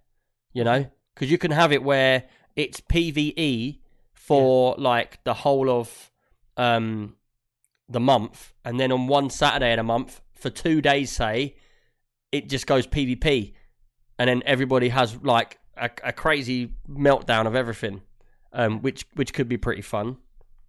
You 0.53 0.63
know, 0.63 0.89
because 1.13 1.29
you 1.29 1.37
can 1.37 1.51
have 1.51 1.73
it 1.73 1.83
where 1.83 2.23
it's 2.55 2.79
PVE 2.79 3.79
for 4.13 4.75
like 4.77 5.21
the 5.23 5.33
whole 5.33 5.69
of 5.69 6.11
um 6.57 7.15
the 7.89 7.99
month, 7.99 8.53
and 8.63 8.79
then 8.79 8.91
on 8.91 9.07
one 9.07 9.29
Saturday 9.29 9.73
in 9.73 9.79
a 9.79 9.83
month 9.83 10.21
for 10.33 10.49
two 10.49 10.81
days, 10.81 11.11
say 11.11 11.55
it 12.31 12.47
just 12.47 12.67
goes 12.67 12.87
PvP, 12.87 13.53
and 14.17 14.29
then 14.29 14.43
everybody 14.45 14.89
has 14.89 15.17
like 15.23 15.59
a, 15.75 15.89
a 16.03 16.13
crazy 16.13 16.75
meltdown 16.87 17.47
of 17.47 17.55
everything, 17.55 18.01
um, 18.53 18.81
which 18.81 19.05
which 19.15 19.33
could 19.33 19.49
be 19.49 19.57
pretty 19.57 19.81
fun. 19.81 20.17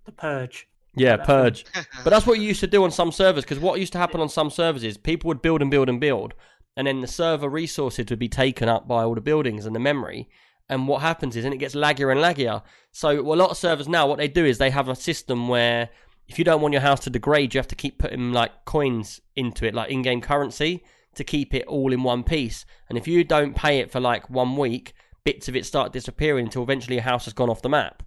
The 0.07 0.13
purge. 0.13 0.69
Yeah, 0.95 1.17
purge. 1.19 1.67
But 2.05 2.11
that's 2.11 2.27
what 2.27 2.39
you 2.39 2.45
used 2.45 2.61
to 2.61 2.67
do 2.67 2.85
on 2.85 2.91
some 2.91 3.13
servers 3.13 3.45
because 3.45 3.59
what 3.59 3.79
used 3.79 3.93
to 3.93 3.99
happen 3.99 4.21
on 4.21 4.29
some 4.29 4.51
servers 4.51 4.83
is 4.83 4.97
people 4.97 5.29
would 5.29 5.43
build 5.43 5.61
and 5.61 5.71
build 5.71 5.89
and 5.89 6.01
build, 6.01 6.35
and 6.77 6.87
then 6.87 7.01
the 7.01 7.07
server 7.07 7.49
resources 7.49 8.07
would 8.09 8.19
be 8.19 8.29
taken 8.29 8.69
up 8.69 8.89
by 8.89 9.03
all 9.03 9.15
the 9.15 9.21
buildings 9.21 9.67
and 9.67 9.75
the 9.75 9.81
memory. 9.81 10.29
And 10.69 10.89
what 10.89 11.03
happens 11.03 11.37
is, 11.37 11.45
and 11.45 11.55
it 11.55 11.59
gets 11.59 11.75
laggier 11.75 12.11
and 12.11 12.21
laggier. 12.21 12.63
So 12.93 13.21
a 13.21 13.37
lot 13.37 13.51
of 13.51 13.57
servers 13.57 13.89
now, 13.89 14.07
what 14.07 14.19
they 14.19 14.29
do 14.29 14.45
is 14.45 14.59
they 14.59 14.71
have 14.71 14.89
a 14.89 14.97
system 14.97 15.49
where 15.49 15.91
if 16.29 16.39
you 16.39 16.45
don't 16.45 16.61
want 16.61 16.73
your 16.73 16.81
house 16.81 17.01
to 17.01 17.11
degrade, 17.11 17.55
you 17.55 17.59
have 17.59 17.69
to 17.69 17.77
keep 17.77 17.99
putting 17.99 18.33
like 18.33 18.65
coins 18.65 19.21
into 19.37 19.67
it, 19.67 19.75
like 19.75 19.91
in-game 19.91 20.21
currency, 20.21 20.83
to 21.15 21.25
keep 21.25 21.55
it 21.55 21.67
all 21.67 21.93
in 21.93 22.03
one 22.03 22.25
piece. 22.25 22.65
And 22.89 22.99
if 22.99 23.07
you 23.07 23.23
don't 23.23 23.55
pay 23.55 23.79
it 23.79 23.91
for 23.91 24.01
like 24.01 24.29
one 24.29 24.57
week, 24.57 24.93
bits 25.25 25.49
of 25.49 25.57
it 25.57 25.67
start 25.67 25.93
disappearing 25.93 26.47
until 26.47 26.63
eventually 26.63 26.97
your 26.97 27.03
house 27.03 27.25
has 27.25 27.35
gone 27.35 27.51
off 27.51 27.63
the 27.63 27.69
map, 27.69 28.03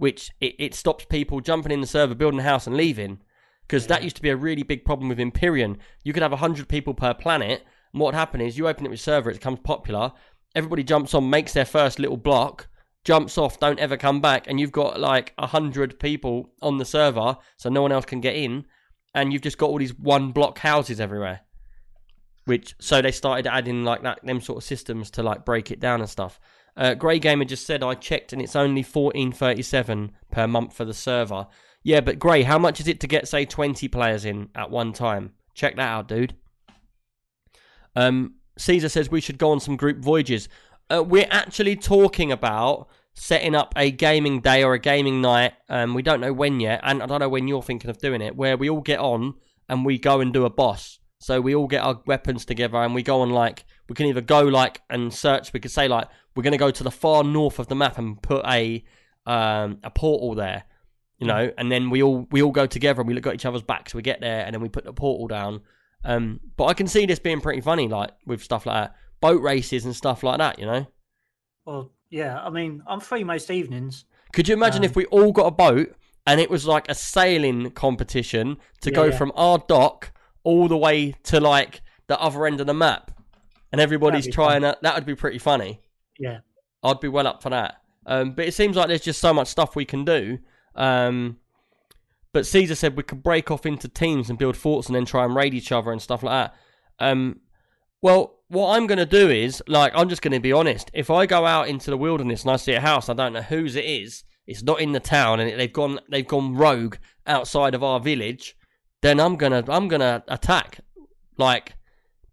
which 0.00 0.30
it, 0.40 0.54
it 0.58 0.74
stops 0.74 1.04
people 1.04 1.40
jumping 1.40 1.72
in 1.72 1.82
the 1.82 1.86
server, 1.86 2.14
building 2.14 2.40
a 2.40 2.42
house, 2.42 2.66
and 2.66 2.74
leaving. 2.74 3.20
Because 3.66 3.86
that 3.88 4.02
used 4.02 4.16
to 4.16 4.22
be 4.22 4.30
a 4.30 4.36
really 4.36 4.62
big 4.62 4.82
problem 4.82 5.10
with 5.10 5.18
Empyrion. 5.18 5.76
You 6.02 6.14
could 6.14 6.22
have 6.22 6.32
100 6.32 6.68
people 6.68 6.94
per 6.94 7.12
planet, 7.12 7.62
and 7.92 8.00
what 8.00 8.06
would 8.06 8.14
happen 8.14 8.40
is 8.40 8.56
you 8.56 8.66
open 8.66 8.86
it 8.86 8.88
with 8.88 8.98
server, 8.98 9.30
it 9.30 9.34
becomes 9.34 9.60
popular, 9.60 10.12
everybody 10.54 10.82
jumps 10.82 11.12
on, 11.12 11.28
makes 11.28 11.52
their 11.52 11.66
first 11.66 11.98
little 11.98 12.16
block, 12.16 12.66
jumps 13.04 13.36
off, 13.36 13.60
don't 13.60 13.78
ever 13.78 13.98
come 13.98 14.22
back, 14.22 14.46
and 14.48 14.58
you've 14.58 14.72
got 14.72 14.98
like 14.98 15.34
100 15.36 16.00
people 16.00 16.50
on 16.62 16.78
the 16.78 16.86
server, 16.86 17.36
so 17.58 17.68
no 17.68 17.82
one 17.82 17.92
else 17.92 18.06
can 18.06 18.22
get 18.22 18.36
in, 18.36 18.64
and 19.14 19.34
you've 19.34 19.42
just 19.42 19.58
got 19.58 19.68
all 19.68 19.78
these 19.78 19.98
one 19.98 20.32
block 20.32 20.58
houses 20.60 20.98
everywhere. 20.98 21.40
Which 22.46 22.74
so 22.80 23.02
they 23.02 23.12
started 23.12 23.46
adding 23.46 23.84
like 23.84 24.02
that 24.02 24.24
them 24.24 24.40
sort 24.40 24.56
of 24.56 24.64
systems 24.64 25.10
to 25.12 25.22
like 25.22 25.44
break 25.44 25.70
it 25.70 25.78
down 25.78 26.00
and 26.00 26.08
stuff. 26.08 26.40
Uh, 26.76 26.94
Gray 26.94 27.18
Gamer 27.18 27.44
just 27.44 27.66
said 27.66 27.82
I 27.82 27.94
checked 27.94 28.32
and 28.32 28.40
it's 28.40 28.56
only 28.56 28.82
fourteen 28.82 29.32
thirty 29.32 29.62
seven 29.62 30.12
per 30.30 30.46
month 30.46 30.74
for 30.74 30.84
the 30.84 30.94
server. 30.94 31.46
Yeah, 31.82 32.00
but 32.00 32.18
Gray, 32.18 32.42
how 32.42 32.58
much 32.58 32.80
is 32.80 32.88
it 32.88 33.00
to 33.00 33.06
get 33.06 33.28
say 33.28 33.44
twenty 33.44 33.88
players 33.88 34.24
in 34.24 34.48
at 34.54 34.70
one 34.70 34.92
time? 34.92 35.32
Check 35.54 35.76
that 35.76 35.88
out, 35.88 36.08
dude. 36.08 36.34
Um, 37.96 38.34
Caesar 38.58 38.88
says 38.88 39.10
we 39.10 39.20
should 39.20 39.38
go 39.38 39.50
on 39.50 39.60
some 39.60 39.76
group 39.76 39.98
voyages. 39.98 40.48
Uh, 40.88 41.02
we're 41.02 41.28
actually 41.30 41.76
talking 41.76 42.30
about 42.32 42.88
setting 43.14 43.54
up 43.54 43.72
a 43.76 43.90
gaming 43.90 44.40
day 44.40 44.62
or 44.62 44.74
a 44.74 44.78
gaming 44.78 45.20
night. 45.20 45.52
Um, 45.68 45.94
we 45.94 46.02
don't 46.02 46.20
know 46.20 46.32
when 46.32 46.60
yet, 46.60 46.80
and 46.82 47.02
I 47.02 47.06
don't 47.06 47.20
know 47.20 47.28
when 47.28 47.48
you're 47.48 47.62
thinking 47.62 47.90
of 47.90 47.98
doing 47.98 48.22
it, 48.22 48.36
where 48.36 48.56
we 48.56 48.70
all 48.70 48.80
get 48.80 49.00
on 49.00 49.34
and 49.68 49.84
we 49.84 49.98
go 49.98 50.20
and 50.20 50.32
do 50.32 50.44
a 50.44 50.50
boss. 50.50 50.98
So 51.18 51.40
we 51.40 51.54
all 51.54 51.66
get 51.66 51.82
our 51.82 52.00
weapons 52.06 52.44
together 52.44 52.78
and 52.78 52.94
we 52.94 53.02
go 53.02 53.20
on 53.20 53.30
like 53.30 53.64
we 53.90 53.94
can 53.94 54.06
either 54.06 54.22
go 54.22 54.40
like 54.44 54.80
and 54.88 55.12
search. 55.12 55.52
We 55.52 55.60
could 55.60 55.70
say 55.72 55.86
like 55.88 56.08
we're 56.34 56.42
going 56.44 56.52
to 56.52 56.58
go 56.58 56.70
to 56.70 56.82
the 56.84 56.90
far 56.92 57.24
north 57.24 57.58
of 57.58 57.66
the 57.66 57.74
map 57.74 57.98
and 57.98 58.22
put 58.22 58.42
a 58.46 58.82
um, 59.26 59.78
a 59.84 59.90
portal 59.90 60.34
there, 60.34 60.62
you 61.18 61.26
know, 61.26 61.50
and 61.58 61.70
then 61.70 61.90
we 61.90 62.02
all 62.02 62.26
we 62.30 62.40
all 62.40 62.52
go 62.52 62.66
together 62.66 63.00
and 63.02 63.08
we 63.08 63.14
look 63.14 63.26
at 63.26 63.34
each 63.34 63.44
other's 63.44 63.62
backs. 63.62 63.92
We 63.94 64.00
get 64.02 64.20
there 64.20 64.44
and 64.46 64.54
then 64.54 64.62
we 64.62 64.68
put 64.70 64.84
the 64.84 64.92
portal 64.94 65.26
down. 65.26 65.60
Um, 66.04 66.40
but 66.56 66.64
I 66.66 66.74
can 66.74 66.86
see 66.86 67.04
this 67.04 67.18
being 67.18 67.40
pretty 67.42 67.60
funny, 67.60 67.88
like 67.88 68.12
with 68.24 68.42
stuff 68.42 68.64
like 68.64 68.84
that, 68.84 68.94
boat 69.20 69.42
races 69.42 69.84
and 69.84 69.94
stuff 69.94 70.22
like 70.22 70.38
that. 70.38 70.58
You 70.58 70.66
know, 70.66 70.86
Well, 71.66 71.90
yeah. 72.08 72.40
I 72.40 72.48
mean, 72.48 72.82
I'm 72.86 73.00
free 73.00 73.24
most 73.24 73.50
evenings. 73.50 74.04
could 74.32 74.48
you 74.48 74.54
imagine 74.54 74.82
Um, 74.82 74.84
if 74.84 74.96
we 74.96 75.04
all 75.06 75.32
got 75.32 75.46
a 75.46 75.50
boat 75.50 75.94
and 76.26 76.40
it 76.40 76.48
was 76.48 76.64
like 76.66 76.88
a 76.88 76.94
sailing 76.94 77.70
competition 77.72 78.56
to 78.82 78.90
Yeah, 78.90 78.94
go 78.96 79.04
yeah. 79.06 79.16
from 79.18 79.32
our 79.34 79.58
dock 79.58 80.12
all 80.44 80.68
the 80.68 80.76
way 80.76 81.12
to 81.24 81.40
like 81.40 81.82
the 82.06 82.18
other 82.20 82.46
end 82.46 82.60
of 82.60 82.66
the 82.66 82.74
map, 82.74 83.10
and 83.72 83.80
everybody's 83.80 84.26
trying 84.28 84.62
to? 84.62 84.76
That 84.82 84.94
would 84.94 85.06
be 85.06 85.14
pretty 85.14 85.38
funny. 85.38 85.80
Yeah. 86.18 86.38
I'd 86.82 87.00
be 87.00 87.08
well 87.08 87.26
up 87.26 87.42
for 87.42 87.50
that. 87.50 87.82
Um, 88.06 88.32
but 88.32 88.46
it 88.46 88.54
seems 88.54 88.76
like 88.76 88.88
there's 88.88 89.00
just 89.00 89.20
so 89.20 89.32
much 89.34 89.48
stuff 89.48 89.76
we 89.76 89.84
can 89.84 90.04
do. 90.04 90.38
Um, 90.74 91.38
but 92.32 92.46
Caesar 92.46 92.74
said 92.74 92.96
we 92.96 93.02
could 93.02 93.22
break 93.22 93.50
off 93.50 93.66
into 93.66 93.88
teams 93.88 94.30
and 94.30 94.38
build 94.38 94.56
forts 94.56 94.86
and 94.86 94.94
then 94.94 95.04
try 95.04 95.24
and 95.24 95.34
raid 95.34 95.54
each 95.54 95.72
other 95.72 95.92
and 95.92 96.00
stuff 96.00 96.22
like 96.22 96.50
that. 96.50 96.56
Um, 96.98 97.40
well, 98.02 98.40
what 98.48 98.76
I'm 98.76 98.86
going 98.86 98.98
to 98.98 99.06
do 99.06 99.28
is, 99.28 99.62
like, 99.68 99.92
I'm 99.94 100.08
just 100.08 100.22
going 100.22 100.32
to 100.32 100.40
be 100.40 100.52
honest. 100.52 100.90
If 100.94 101.10
I 101.10 101.26
go 101.26 101.46
out 101.46 101.68
into 101.68 101.90
the 101.90 101.96
wilderness 101.96 102.42
and 102.42 102.50
I 102.50 102.56
see 102.56 102.72
a 102.72 102.80
house, 102.80 103.08
I 103.08 103.14
don't 103.14 103.32
know 103.32 103.42
whose 103.42 103.76
it 103.76 103.84
is. 103.84 104.24
It's 104.46 104.62
not 104.62 104.80
in 104.80 104.92
the 104.92 105.00
town, 105.00 105.38
and 105.38 105.60
they've 105.60 105.72
gone 105.72 106.00
they've 106.08 106.26
gone 106.26 106.56
rogue 106.56 106.96
outside 107.26 107.74
of 107.74 107.84
our 107.84 108.00
village. 108.00 108.56
Then 109.00 109.20
I'm 109.20 109.36
gonna 109.36 109.62
I'm 109.68 109.86
gonna 109.86 110.24
attack, 110.26 110.80
like, 111.36 111.74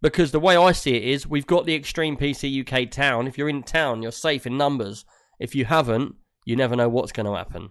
because 0.02 0.32
the 0.32 0.40
way 0.40 0.56
I 0.56 0.72
see 0.72 0.96
it 0.96 1.04
is, 1.04 1.28
we've 1.28 1.48
got 1.48 1.66
the 1.66 1.76
Extreme 1.76 2.18
PC 2.18 2.62
UK 2.62 2.90
town. 2.92 3.28
If 3.28 3.38
you're 3.38 3.50
in 3.50 3.64
town, 3.64 4.02
you're 4.02 4.12
safe 4.12 4.46
in 4.46 4.58
numbers. 4.58 5.06
If 5.40 5.56
you 5.56 5.66
haven't, 5.66 6.16
you 6.46 6.56
never 6.56 6.76
know 6.76 6.90
what's 6.90 7.12
going 7.12 7.26
to 7.26 7.36
happen. 7.36 7.70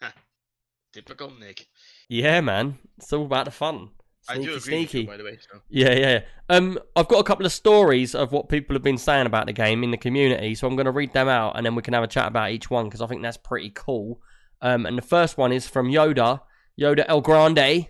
Typical 0.92 1.32
Nick. 1.38 1.66
Yeah, 2.08 2.40
man, 2.40 2.78
it's 2.98 3.12
all 3.12 3.24
about 3.24 3.46
the 3.46 3.50
fun. 3.50 3.90
I 4.28 4.34
Sneaky, 4.34 4.46
do 4.46 4.50
agree 4.56 4.60
sneaky. 4.60 4.82
with 4.84 4.94
you, 4.94 5.06
by 5.06 5.16
the 5.16 5.24
way. 5.24 5.38
So. 5.40 5.58
Yeah, 5.68 5.94
yeah. 5.94 6.20
Um, 6.48 6.78
I've 6.94 7.08
got 7.08 7.18
a 7.18 7.24
couple 7.24 7.44
of 7.44 7.52
stories 7.52 8.14
of 8.14 8.30
what 8.30 8.48
people 8.48 8.74
have 8.76 8.82
been 8.82 8.98
saying 8.98 9.26
about 9.26 9.46
the 9.46 9.52
game 9.52 9.82
in 9.82 9.90
the 9.90 9.96
community, 9.96 10.54
so 10.54 10.68
I'm 10.68 10.76
going 10.76 10.86
to 10.86 10.92
read 10.92 11.12
them 11.12 11.28
out, 11.28 11.56
and 11.56 11.66
then 11.66 11.74
we 11.74 11.82
can 11.82 11.94
have 11.94 12.04
a 12.04 12.08
chat 12.08 12.28
about 12.28 12.50
each 12.50 12.70
one 12.70 12.84
because 12.84 13.00
I 13.00 13.06
think 13.06 13.22
that's 13.22 13.36
pretty 13.36 13.70
cool. 13.70 14.20
Um, 14.60 14.86
and 14.86 14.96
the 14.96 15.02
first 15.02 15.38
one 15.38 15.50
is 15.50 15.66
from 15.66 15.88
Yoda, 15.90 16.40
Yoda 16.80 17.04
El 17.08 17.20
Grande, 17.20 17.88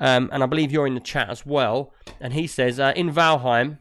um, 0.00 0.28
and 0.32 0.42
I 0.42 0.46
believe 0.46 0.72
you're 0.72 0.86
in 0.86 0.94
the 0.94 1.00
chat 1.00 1.30
as 1.30 1.46
well. 1.46 1.92
And 2.20 2.32
he 2.32 2.46
says, 2.46 2.80
uh, 2.80 2.92
in 2.96 3.10
Valheim, 3.10 3.78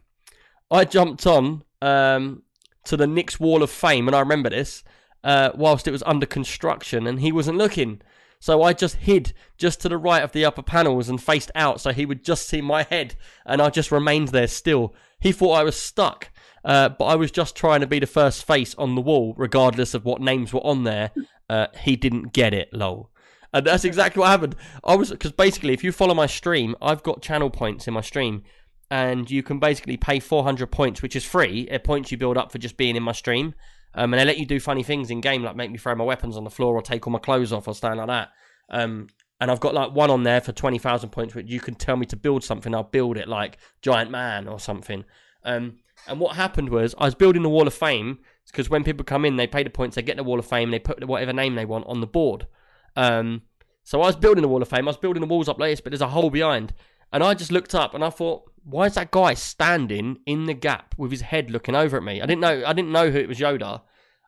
I 0.69 0.85
jumped 0.85 1.25
on 1.27 1.63
um, 1.81 2.43
to 2.85 2.97
the 2.97 3.07
Nick's 3.07 3.39
Wall 3.39 3.63
of 3.63 3.69
Fame, 3.69 4.07
and 4.07 4.15
I 4.15 4.19
remember 4.19 4.49
this, 4.49 4.83
uh, 5.23 5.51
whilst 5.53 5.87
it 5.87 5.91
was 5.91 6.03
under 6.03 6.25
construction, 6.25 7.07
and 7.07 7.19
he 7.19 7.31
wasn't 7.31 7.57
looking. 7.57 8.01
So 8.39 8.61
I 8.61 8.73
just 8.73 8.97
hid 8.97 9.33
just 9.57 9.79
to 9.81 9.89
the 9.89 9.97
right 9.97 10.21
of 10.21 10.33
the 10.33 10.43
upper 10.43 10.61
panels 10.61 11.07
and 11.07 11.21
faced 11.21 11.49
out 11.55 11.79
so 11.79 11.93
he 11.93 12.05
would 12.05 12.25
just 12.25 12.47
see 12.47 12.59
my 12.59 12.83
head, 12.83 13.15
and 13.45 13.61
I 13.61 13.69
just 13.69 13.91
remained 13.91 14.29
there 14.29 14.47
still. 14.47 14.93
He 15.19 15.31
thought 15.31 15.53
I 15.53 15.63
was 15.63 15.77
stuck, 15.77 16.29
uh, 16.65 16.89
but 16.89 17.05
I 17.05 17.15
was 17.15 17.31
just 17.31 17.55
trying 17.55 17.79
to 17.79 17.87
be 17.87 17.99
the 17.99 18.05
first 18.05 18.45
face 18.45 18.75
on 18.75 18.95
the 18.95 19.01
wall, 19.01 19.33
regardless 19.37 19.93
of 19.93 20.03
what 20.03 20.19
names 20.19 20.51
were 20.53 20.65
on 20.65 20.83
there. 20.83 21.11
Uh, 21.49 21.67
he 21.79 21.95
didn't 21.95 22.33
get 22.33 22.53
it, 22.53 22.73
lol. 22.73 23.11
And 23.53 23.65
that's 23.67 23.85
exactly 23.85 24.19
what 24.19 24.29
happened. 24.29 24.55
I 24.83 24.95
was 24.95 25.11
because 25.11 25.31
basically, 25.31 25.73
if 25.73 25.83
you 25.83 25.91
follow 25.91 26.15
my 26.15 26.25
stream, 26.25 26.75
I've 26.81 27.03
got 27.03 27.21
channel 27.21 27.49
points 27.49 27.87
in 27.87 27.93
my 27.93 28.01
stream, 28.01 28.43
and 28.89 29.29
you 29.29 29.43
can 29.43 29.59
basically 29.59 29.97
pay 29.97 30.19
400 30.19 30.71
points, 30.71 31.01
which 31.01 31.15
is 31.15 31.23
free. 31.23 31.67
It 31.69 31.83
points 31.83 32.11
you 32.11 32.17
build 32.17 32.37
up 32.37 32.51
for 32.51 32.57
just 32.57 32.77
being 32.77 32.95
in 32.95 33.03
my 33.03 33.11
stream. 33.11 33.53
Um, 33.95 34.13
and 34.13 34.19
they 34.19 34.25
let 34.25 34.39
you 34.39 34.45
do 34.45 34.59
funny 34.59 34.83
things 34.83 35.11
in 35.11 35.21
game, 35.21 35.43
like 35.43 35.55
make 35.55 35.71
me 35.71 35.77
throw 35.77 35.93
my 35.95 36.03
weapons 36.03 36.35
on 36.35 36.43
the 36.43 36.49
floor 36.49 36.75
or 36.75 36.81
take 36.81 37.05
all 37.05 37.13
my 37.13 37.19
clothes 37.19 37.53
off 37.53 37.67
or 37.67 37.75
something 37.75 37.99
like 37.99 38.07
that. 38.07 38.29
Um, 38.69 39.07
and 39.39 39.51
I've 39.51 39.59
got 39.59 39.73
like 39.73 39.91
one 39.91 40.09
on 40.09 40.23
there 40.23 40.41
for 40.41 40.51
20,000 40.51 41.09
points, 41.09 41.35
which 41.35 41.47
you 41.49 41.59
can 41.59 41.75
tell 41.75 41.95
me 41.95 42.05
to 42.07 42.15
build 42.15 42.43
something, 42.43 42.73
I'll 42.73 42.83
build 42.83 43.17
it, 43.17 43.27
like 43.27 43.57
Giant 43.81 44.09
Man 44.09 44.47
or 44.47 44.59
something. 44.59 45.03
Um, 45.43 45.77
and 46.07 46.19
what 46.19 46.35
happened 46.35 46.69
was 46.69 46.95
I 46.97 47.05
was 47.05 47.15
building 47.15 47.43
the 47.43 47.49
Wall 47.49 47.67
of 47.67 47.73
Fame 47.73 48.19
because 48.47 48.69
when 48.69 48.83
people 48.83 49.03
come 49.03 49.25
in, 49.25 49.35
they 49.35 49.47
pay 49.47 49.63
the 49.63 49.69
points, 49.69 49.95
they 49.95 50.01
get 50.01 50.17
the 50.17 50.23
Wall 50.23 50.39
of 50.39 50.45
Fame, 50.45 50.71
they 50.71 50.79
put 50.79 51.05
whatever 51.05 51.33
name 51.33 51.55
they 51.55 51.65
want 51.65 51.85
on 51.87 52.01
the 52.01 52.07
board. 52.07 52.47
Um, 52.95 53.43
so 53.83 54.01
I 54.01 54.07
was 54.07 54.15
building 54.15 54.41
the 54.41 54.47
Wall 54.47 54.61
of 54.61 54.67
Fame, 54.67 54.87
I 54.87 54.91
was 54.91 54.97
building 54.97 55.21
the 55.21 55.27
walls 55.27 55.49
up 55.49 55.59
like 55.59 55.71
this, 55.71 55.81
but 55.81 55.91
there's 55.91 56.01
a 56.01 56.07
hole 56.07 56.29
behind. 56.29 56.73
And 57.11 57.23
I 57.23 57.33
just 57.33 57.51
looked 57.51 57.75
up 57.75 57.93
and 57.93 58.03
I 58.03 58.09
thought, 58.09 58.49
why 58.63 58.85
is 58.85 58.95
that 58.95 59.11
guy 59.11 59.33
standing 59.33 60.17
in 60.25 60.45
the 60.45 60.53
gap 60.53 60.95
with 60.97 61.11
his 61.11 61.21
head 61.21 61.51
looking 61.51 61.75
over 61.75 61.97
at 61.97 62.03
me? 62.03 62.21
I 62.21 62.25
didn't 62.25 62.41
know 62.41 62.63
I 62.65 62.73
didn't 62.73 62.91
know 62.91 63.11
who 63.11 63.19
it 63.19 63.27
was 63.27 63.39
Yoda. 63.39 63.81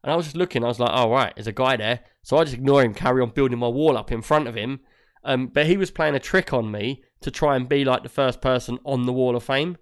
And 0.04 0.12
I 0.12 0.16
was 0.16 0.26
just 0.26 0.38
looking, 0.38 0.64
I 0.64 0.68
was 0.68 0.80
like, 0.80 0.92
oh 0.94 1.10
right, 1.10 1.34
there's 1.36 1.48
a 1.48 1.52
guy 1.52 1.78
there. 1.78 2.02
So 2.22 2.38
I 2.38 2.44
just 2.44 2.56
ignore 2.56 2.84
him, 2.84 2.94
carry 2.94 3.24
on 3.24 3.32
building 3.32 3.58
my 3.58 3.68
wall 3.68 3.98
up 3.98 4.12
in 4.12 4.22
front 4.22 4.48
of 4.48 4.56
him. 4.56 4.82
Um, 5.24 5.48
but 5.48 5.66
he 5.66 5.78
was 5.78 5.90
playing 5.90 6.14
a 6.14 6.20
trick 6.20 6.54
on 6.54 6.72
me 6.72 7.04
to 7.22 7.32
try 7.32 7.56
and 7.56 7.68
be 7.68 7.84
like 7.84 8.04
the 8.04 8.10
first 8.10 8.40
person 8.40 8.78
on 8.84 9.08
the 9.08 9.14
wall 9.14 9.36
of 9.36 9.44
fame. 9.44 9.78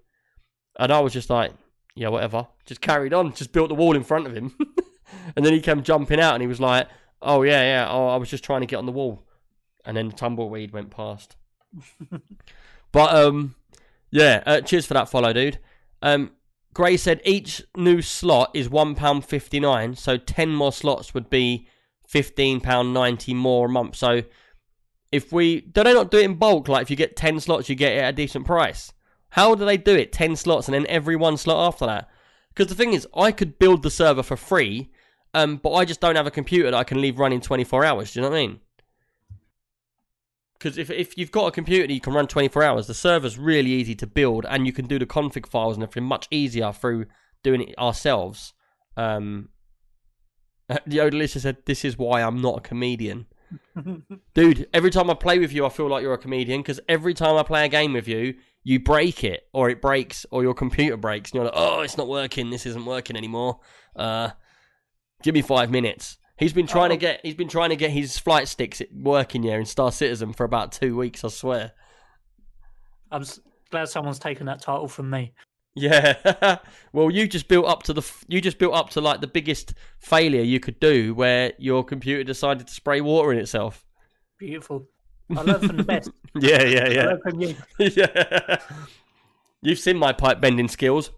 And 0.78 0.90
I 0.90 1.00
was 1.00 1.12
just 1.12 1.28
like, 1.28 1.52
yeah, 1.94 2.08
whatever. 2.08 2.48
Just 2.64 2.80
carried 2.80 3.12
on, 3.12 3.34
just 3.34 3.52
built 3.52 3.68
the 3.68 3.74
wall 3.74 3.94
in 3.94 4.02
front 4.02 4.26
of 4.26 4.34
him. 4.34 4.56
and 5.36 5.44
then 5.44 5.52
he 5.52 5.60
came 5.60 5.82
jumping 5.82 6.20
out 6.20 6.34
and 6.34 6.42
he 6.42 6.48
was 6.48 6.60
like, 6.60 6.88
oh 7.24 7.42
yeah, 7.42 7.62
yeah, 7.62 7.88
oh, 7.90 8.08
I 8.08 8.16
was 8.16 8.30
just 8.30 8.44
trying 8.44 8.60
to 8.60 8.66
get 8.66 8.76
on 8.76 8.86
the 8.86 8.92
wall. 8.92 9.26
And 9.84 9.96
then 9.96 10.08
the 10.08 10.14
tumbleweed 10.14 10.72
went 10.72 10.90
past. 10.90 11.36
but 12.92 13.14
um, 13.14 13.54
yeah, 14.10 14.42
uh, 14.46 14.60
cheers 14.60 14.86
for 14.86 14.94
that 14.94 15.08
follow, 15.08 15.32
dude. 15.32 15.58
Um, 16.00 16.32
Gray 16.72 16.96
said 16.96 17.20
each 17.24 17.62
new 17.76 18.02
slot 18.02 18.50
is 18.54 18.68
one 18.68 18.94
pound 18.94 19.24
fifty 19.24 19.60
nine, 19.60 19.94
so 19.94 20.16
ten 20.16 20.50
more 20.50 20.72
slots 20.72 21.14
would 21.14 21.30
be 21.30 21.68
fifteen 22.06 22.60
pound 22.60 22.94
ninety 22.94 23.34
more 23.34 23.66
a 23.66 23.68
month. 23.68 23.96
So 23.96 24.22
if 25.12 25.32
we 25.32 25.60
do 25.60 25.84
they 25.84 25.94
not 25.94 26.10
do 26.10 26.18
it 26.18 26.24
in 26.24 26.34
bulk? 26.34 26.68
Like 26.68 26.82
if 26.82 26.90
you 26.90 26.96
get 26.96 27.16
ten 27.16 27.40
slots, 27.40 27.68
you 27.68 27.74
get 27.74 27.92
it 27.92 28.00
at 28.00 28.14
a 28.14 28.16
decent 28.16 28.46
price. 28.46 28.92
How 29.30 29.54
do 29.54 29.64
they 29.64 29.76
do 29.76 29.94
it? 29.96 30.12
Ten 30.12 30.36
slots 30.36 30.68
and 30.68 30.74
then 30.74 30.86
every 30.88 31.16
one 31.16 31.36
slot 31.36 31.68
after 31.68 31.86
that? 31.86 32.08
Because 32.48 32.68
the 32.68 32.76
thing 32.76 32.92
is, 32.92 33.06
I 33.16 33.32
could 33.32 33.58
build 33.58 33.82
the 33.82 33.90
server 33.90 34.22
for 34.22 34.36
free, 34.36 34.92
um, 35.34 35.56
but 35.56 35.72
I 35.72 35.84
just 35.84 36.00
don't 36.00 36.16
have 36.16 36.26
a 36.26 36.30
computer 36.30 36.70
that 36.70 36.76
I 36.76 36.84
can 36.84 37.00
leave 37.00 37.18
running 37.18 37.40
twenty 37.40 37.64
four 37.64 37.84
hours. 37.84 38.12
Do 38.12 38.20
you 38.20 38.22
know 38.22 38.30
what 38.30 38.38
I 38.38 38.46
mean? 38.46 38.60
Because 40.64 40.78
if, 40.78 40.90
if 40.90 41.18
you've 41.18 41.30
got 41.30 41.48
a 41.48 41.50
computer 41.50 41.86
that 41.86 41.92
you 41.92 42.00
can 42.00 42.14
run 42.14 42.26
24 42.26 42.62
hours, 42.62 42.86
the 42.86 42.94
server's 42.94 43.36
really 43.36 43.70
easy 43.70 43.94
to 43.96 44.06
build 44.06 44.46
and 44.48 44.64
you 44.64 44.72
can 44.72 44.86
do 44.86 44.98
the 44.98 45.04
config 45.04 45.46
files 45.46 45.76
and 45.76 45.82
everything 45.82 46.04
much 46.04 46.26
easier 46.30 46.72
through 46.72 47.04
doing 47.42 47.60
it 47.60 47.78
ourselves. 47.78 48.54
Um, 48.96 49.50
the 50.68 50.98
Odalisha 50.98 51.40
said, 51.40 51.58
This 51.66 51.84
is 51.84 51.98
why 51.98 52.22
I'm 52.22 52.40
not 52.40 52.58
a 52.58 52.60
comedian. 52.62 53.26
Dude, 54.34 54.66
every 54.72 54.90
time 54.90 55.10
I 55.10 55.14
play 55.14 55.38
with 55.38 55.52
you, 55.52 55.66
I 55.66 55.68
feel 55.68 55.88
like 55.88 56.02
you're 56.02 56.14
a 56.14 56.18
comedian 56.18 56.62
because 56.62 56.80
every 56.88 57.12
time 57.12 57.36
I 57.36 57.42
play 57.42 57.66
a 57.66 57.68
game 57.68 57.92
with 57.92 58.08
you, 58.08 58.32
you 58.62 58.80
break 58.80 59.22
it 59.22 59.42
or 59.52 59.68
it 59.68 59.82
breaks 59.82 60.24
or 60.30 60.42
your 60.42 60.54
computer 60.54 60.96
breaks 60.96 61.30
and 61.30 61.36
you're 61.36 61.44
like, 61.44 61.54
Oh, 61.54 61.80
it's 61.80 61.98
not 61.98 62.08
working. 62.08 62.48
This 62.48 62.64
isn't 62.64 62.86
working 62.86 63.16
anymore. 63.16 63.60
Uh, 63.94 64.30
give 65.24 65.34
me 65.34 65.42
five 65.42 65.70
minutes. 65.70 66.18
He's 66.38 66.52
been 66.52 66.66
trying 66.68 66.90
to 66.90 66.96
Oh. 66.96 66.98
get 66.98 67.20
he's 67.24 67.34
been 67.34 67.48
trying 67.48 67.70
to 67.70 67.76
get 67.76 67.90
his 67.90 68.18
flight 68.18 68.46
sticks 68.46 68.80
working 68.92 69.42
here 69.42 69.58
in 69.58 69.64
Star 69.66 69.90
Citizen 69.90 70.32
for 70.32 70.44
about 70.44 70.70
two 70.70 70.96
weeks. 70.96 71.24
I 71.24 71.28
swear. 71.28 71.72
I'm 73.10 73.24
glad 73.70 73.88
someone's 73.88 74.18
taken 74.18 74.46
that 74.46 74.60
title 74.60 74.86
from 74.88 75.10
me. 75.10 75.32
Yeah. 75.76 76.58
well, 76.92 77.10
you 77.10 77.26
just 77.26 77.48
built 77.48 77.66
up 77.66 77.82
to 77.84 77.92
the 77.92 78.08
you 78.28 78.40
just 78.40 78.58
built 78.58 78.74
up 78.74 78.90
to 78.90 79.00
like 79.00 79.20
the 79.20 79.26
biggest 79.26 79.74
failure 79.98 80.42
you 80.42 80.60
could 80.60 80.78
do, 80.78 81.14
where 81.14 81.52
your 81.58 81.82
computer 81.84 82.22
decided 82.22 82.66
to 82.68 82.72
spray 82.74 83.00
water 83.00 83.32
in 83.32 83.38
itself. 83.38 83.84
Beautiful. 84.38 84.86
I 85.36 85.40
learned 85.42 85.66
from 85.66 85.76
the 85.78 85.84
best. 85.84 86.10
Yeah, 86.40 86.64
yeah, 86.64 86.84
I 86.84 86.88
yeah. 86.88 87.04
learned 87.06 87.22
from 87.22 87.40
you. 87.40 87.54
yeah. 87.78 88.58
You've 89.62 89.78
seen 89.78 89.96
my 89.96 90.12
pipe 90.12 90.40
bending 90.40 90.66
skills. 90.66 91.10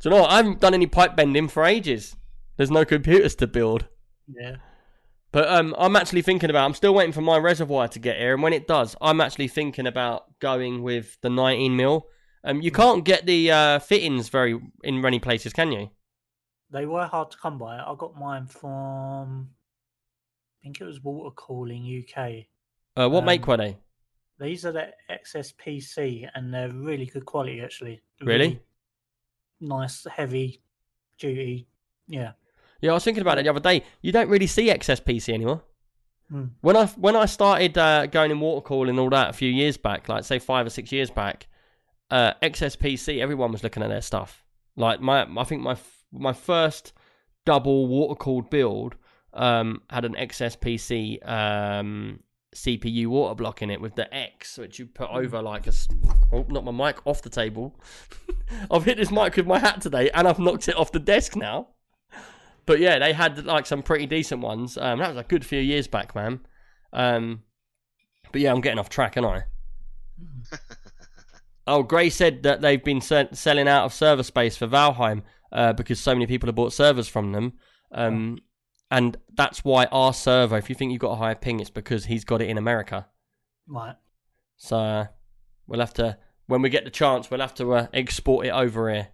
Do 0.00 0.08
you 0.08 0.14
know 0.14 0.22
what? 0.22 0.30
I 0.30 0.36
haven't 0.36 0.60
done 0.60 0.74
any 0.74 0.86
pipe 0.86 1.16
bending 1.16 1.48
for 1.48 1.64
ages. 1.64 2.16
There's 2.56 2.70
no 2.70 2.84
computers 2.84 3.34
to 3.36 3.46
build. 3.46 3.86
Yeah. 4.28 4.56
But 5.32 5.48
um, 5.48 5.74
I'm 5.78 5.96
actually 5.96 6.22
thinking 6.22 6.50
about. 6.50 6.64
I'm 6.64 6.74
still 6.74 6.94
waiting 6.94 7.12
for 7.12 7.20
my 7.20 7.36
reservoir 7.36 7.88
to 7.88 7.98
get 7.98 8.16
here, 8.16 8.34
and 8.34 8.42
when 8.42 8.52
it 8.52 8.66
does, 8.66 8.96
I'm 9.00 9.20
actually 9.20 9.48
thinking 9.48 9.86
about 9.86 10.24
going 10.40 10.82
with 10.82 11.18
the 11.20 11.30
19 11.30 11.76
mil. 11.76 12.06
Um, 12.44 12.62
you 12.62 12.70
can't 12.70 13.04
get 13.04 13.26
the 13.26 13.50
uh, 13.50 13.78
fittings 13.80 14.28
very 14.28 14.58
in 14.84 15.00
many 15.00 15.18
places, 15.18 15.52
can 15.52 15.72
you? 15.72 15.90
They 16.70 16.86
were 16.86 17.06
hard 17.06 17.30
to 17.32 17.38
come 17.38 17.58
by. 17.58 17.76
I 17.76 17.94
got 17.98 18.16
mine 18.16 18.46
from, 18.46 19.50
I 20.60 20.62
think 20.62 20.80
it 20.80 20.84
was 20.84 21.02
Water 21.02 21.34
Cooling 21.34 22.04
UK. 22.04 22.46
Uh, 22.96 23.08
what 23.08 23.24
make 23.24 23.42
Um, 23.42 23.48
were 23.48 23.56
they? 23.56 23.76
These 24.38 24.64
are 24.64 24.72
the 24.72 24.92
XSPC, 25.10 26.28
and 26.34 26.52
they're 26.52 26.70
really 26.70 27.06
good 27.06 27.24
quality 27.24 27.60
actually. 27.60 28.00
Really? 28.20 28.60
Nice, 29.60 30.06
heavy 30.10 30.62
duty. 31.18 31.68
Yeah. 32.08 32.32
Yeah, 32.80 32.90
I 32.90 32.94
was 32.94 33.04
thinking 33.04 33.22
about 33.22 33.38
it 33.38 33.44
the 33.44 33.50
other 33.50 33.60
day. 33.60 33.82
You 34.02 34.12
don't 34.12 34.28
really 34.28 34.46
see 34.46 34.68
XSPC 34.68 35.32
anymore. 35.32 35.62
Hmm. 36.30 36.46
When 36.60 36.76
I 36.76 36.86
when 36.86 37.16
I 37.16 37.26
started 37.26 37.78
uh, 37.78 38.06
going 38.06 38.30
in 38.30 38.40
water 38.40 38.60
cooling 38.60 38.90
and 38.90 38.98
all 38.98 39.10
that 39.10 39.30
a 39.30 39.32
few 39.32 39.50
years 39.50 39.76
back, 39.76 40.08
like 40.08 40.24
say 40.24 40.38
five 40.38 40.66
or 40.66 40.70
six 40.70 40.90
years 40.90 41.10
back, 41.10 41.46
uh, 42.10 42.34
XSPC, 42.42 43.20
everyone 43.20 43.52
was 43.52 43.62
looking 43.62 43.82
at 43.82 43.88
their 43.88 44.02
stuff. 44.02 44.44
Like 44.76 45.00
my, 45.00 45.26
I 45.38 45.44
think 45.44 45.62
my 45.62 45.76
my 46.12 46.32
first 46.32 46.92
double 47.44 47.86
water 47.86 48.16
cooled 48.16 48.50
build 48.50 48.96
um, 49.32 49.82
had 49.88 50.04
an 50.04 50.14
XSPC 50.14 51.26
um, 51.28 52.20
CPU 52.56 53.06
water 53.06 53.34
block 53.34 53.62
in 53.62 53.70
it 53.70 53.80
with 53.80 53.94
the 53.94 54.12
X, 54.14 54.58
which 54.58 54.78
you 54.78 54.86
put 54.86 55.10
over 55.10 55.42
like 55.42 55.66
a. 55.66 55.72
Oh, 56.32 56.44
not 56.48 56.64
my 56.64 56.72
mic 56.72 57.06
off 57.06 57.22
the 57.22 57.30
table. 57.30 57.78
I've 58.70 58.84
hit 58.84 58.96
this 58.96 59.10
mic 59.10 59.36
with 59.36 59.46
my 59.46 59.58
hat 59.58 59.80
today, 59.80 60.10
and 60.10 60.26
I've 60.26 60.38
knocked 60.38 60.68
it 60.68 60.76
off 60.76 60.92
the 60.92 60.98
desk 60.98 61.36
now. 61.36 61.68
But 62.64 62.80
yeah, 62.80 62.98
they 62.98 63.12
had 63.12 63.44
like 63.44 63.66
some 63.66 63.82
pretty 63.82 64.06
decent 64.06 64.42
ones. 64.42 64.76
Um, 64.76 64.98
that 64.98 65.08
was 65.08 65.16
a 65.16 65.22
good 65.22 65.44
few 65.44 65.60
years 65.60 65.86
back, 65.86 66.14
man. 66.14 66.40
Um, 66.92 67.42
but 68.32 68.40
yeah, 68.40 68.52
I'm 68.52 68.60
getting 68.60 68.78
off 68.78 68.88
track, 68.88 69.16
aren't 69.16 69.44
I? 70.50 70.58
oh, 71.66 71.82
Gray 71.82 72.10
said 72.10 72.42
that 72.42 72.60
they've 72.60 72.82
been 72.82 73.00
se- 73.00 73.28
selling 73.32 73.68
out 73.68 73.84
of 73.84 73.92
server 73.92 74.22
space 74.22 74.56
for 74.56 74.66
Valheim 74.66 75.22
uh, 75.52 75.72
because 75.74 76.00
so 76.00 76.14
many 76.14 76.26
people 76.26 76.48
have 76.48 76.56
bought 76.56 76.72
servers 76.72 77.06
from 77.06 77.32
them. 77.32 77.52
Um, 77.92 78.38
and 78.90 79.16
that's 79.34 79.64
why 79.64 79.86
our 79.86 80.12
server, 80.14 80.56
if 80.56 80.68
you 80.68 80.74
think 80.74 80.92
you've 80.92 81.00
got 81.00 81.12
a 81.12 81.16
higher 81.16 81.34
ping, 81.34 81.60
it's 81.60 81.70
because 81.70 82.06
he's 82.06 82.24
got 82.24 82.40
it 82.40 82.48
in 82.48 82.58
America. 82.58 83.06
Right. 83.66 83.96
So 84.56 85.06
we'll 85.66 85.80
have 85.80 85.94
to, 85.94 86.18
when 86.46 86.62
we 86.62 86.70
get 86.70 86.84
the 86.84 86.90
chance, 86.90 87.30
we'll 87.30 87.40
have 87.40 87.54
to 87.56 87.72
uh, 87.74 87.86
export 87.92 88.46
it 88.46 88.50
over 88.50 88.92
here 88.92 89.08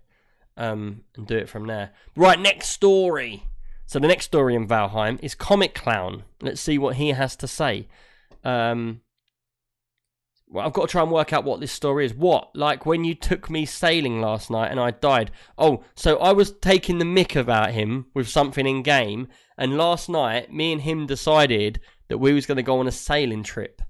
um, 0.57 1.03
and 1.17 1.27
do 1.27 1.37
it 1.37 1.49
from 1.49 1.67
there. 1.67 1.93
Right, 2.15 2.39
next 2.39 2.69
story. 2.69 3.45
So 3.87 3.99
the 3.99 4.09
next 4.09 4.27
story 4.27 4.55
in 4.55 4.69
Valheim 4.69 5.19
is 5.23 5.35
Comic 5.35 5.75
Clown. 5.75 6.25
Let's 6.41 6.61
see 6.61 6.79
what 6.79 6.97
he 6.97 7.11
has 7.11 7.37
to 7.37 7.49
say. 7.49 7.89
Um, 8.45 9.01
well, 10.53 10.67
I've 10.67 10.75
got 10.75 10.83
to 10.83 10.89
try 10.89 11.03
and 11.03 11.11
work 11.11 11.33
out 11.33 11.45
what 11.45 11.61
this 11.61 11.73
story 11.73 12.05
is. 12.05 12.15
What? 12.15 12.55
Like 12.55 12.85
when 12.85 13.05
you 13.05 13.15
took 13.15 13.49
me 13.49 13.65
sailing 13.65 14.21
last 14.21 14.51
night 14.51 14.71
and 14.71 14.79
I 14.79 14.91
died. 14.91 15.31
Oh, 15.57 15.83
so 15.95 16.19
I 16.19 16.33
was 16.33 16.53
taking 16.53 16.99
the 16.99 17.07
mick 17.07 17.35
about 17.35 17.71
him 17.71 18.07
with 18.15 18.29
something 18.29 18.67
in 18.67 18.83
game, 18.83 19.29
and 19.57 19.79
last 19.79 20.11
night 20.11 20.53
me 20.53 20.73
and 20.73 20.83
him 20.83 21.07
decided 21.07 21.81
that 22.09 22.19
we 22.19 22.35
was 22.35 22.45
going 22.45 22.57
to 22.57 22.63
go 22.63 22.79
on 22.79 22.87
a 22.87 22.93
sailing 22.93 23.43
trip. 23.43 23.81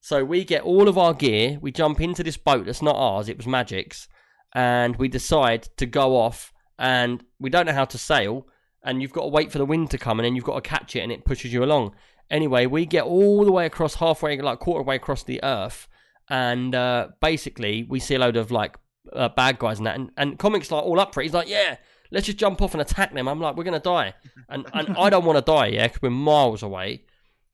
So 0.00 0.24
we 0.24 0.44
get 0.44 0.62
all 0.62 0.86
of 0.86 0.96
our 0.96 1.12
gear, 1.12 1.58
we 1.60 1.72
jump 1.72 2.00
into 2.00 2.22
this 2.22 2.36
boat 2.36 2.66
that's 2.66 2.82
not 2.82 2.94
ours, 2.94 3.28
it 3.28 3.36
was 3.36 3.46
Magic's, 3.46 4.06
and 4.54 4.94
we 4.96 5.08
decide 5.08 5.68
to 5.76 5.86
go 5.86 6.16
off 6.16 6.52
and 6.78 7.24
we 7.40 7.50
don't 7.50 7.66
know 7.66 7.72
how 7.72 7.86
to 7.86 7.98
sail, 7.98 8.46
and 8.84 9.02
you've 9.02 9.12
got 9.12 9.22
to 9.22 9.28
wait 9.28 9.50
for 9.50 9.58
the 9.58 9.66
wind 9.66 9.90
to 9.90 9.98
come 9.98 10.20
and 10.20 10.24
then 10.24 10.36
you've 10.36 10.44
got 10.44 10.62
to 10.62 10.68
catch 10.68 10.94
it 10.94 11.00
and 11.00 11.10
it 11.10 11.24
pushes 11.24 11.52
you 11.52 11.64
along. 11.64 11.96
Anyway, 12.30 12.66
we 12.66 12.86
get 12.86 13.04
all 13.04 13.44
the 13.44 13.50
way 13.50 13.66
across 13.66 13.96
halfway, 13.96 14.40
like 14.40 14.60
quarter 14.60 14.84
way 14.84 14.94
across 14.94 15.24
the 15.24 15.42
earth, 15.42 15.88
and 16.28 16.74
uh, 16.74 17.08
basically 17.20 17.84
we 17.88 18.00
see 18.00 18.14
a 18.14 18.18
load 18.18 18.36
of 18.36 18.50
like 18.50 18.76
uh, 19.12 19.28
bad 19.28 19.58
guys 19.58 19.78
and 19.78 19.86
that, 19.86 19.96
and, 19.96 20.10
and 20.16 20.38
comics 20.38 20.70
like 20.70 20.82
all 20.82 21.00
up 21.00 21.14
for 21.14 21.20
it. 21.20 21.24
He's 21.24 21.34
like, 21.34 21.48
yeah, 21.48 21.76
let's 22.10 22.26
just 22.26 22.38
jump 22.38 22.60
off 22.62 22.74
and 22.74 22.80
attack 22.80 23.12
them. 23.14 23.28
I'm 23.28 23.40
like, 23.40 23.56
we're 23.56 23.64
gonna 23.64 23.80
die, 23.80 24.14
and 24.48 24.66
and 24.72 24.96
I 24.96 25.10
don't 25.10 25.24
want 25.24 25.38
to 25.38 25.42
die, 25.42 25.68
yeah, 25.68 25.86
because 25.86 26.02
we're 26.02 26.10
miles 26.10 26.62
away. 26.62 27.04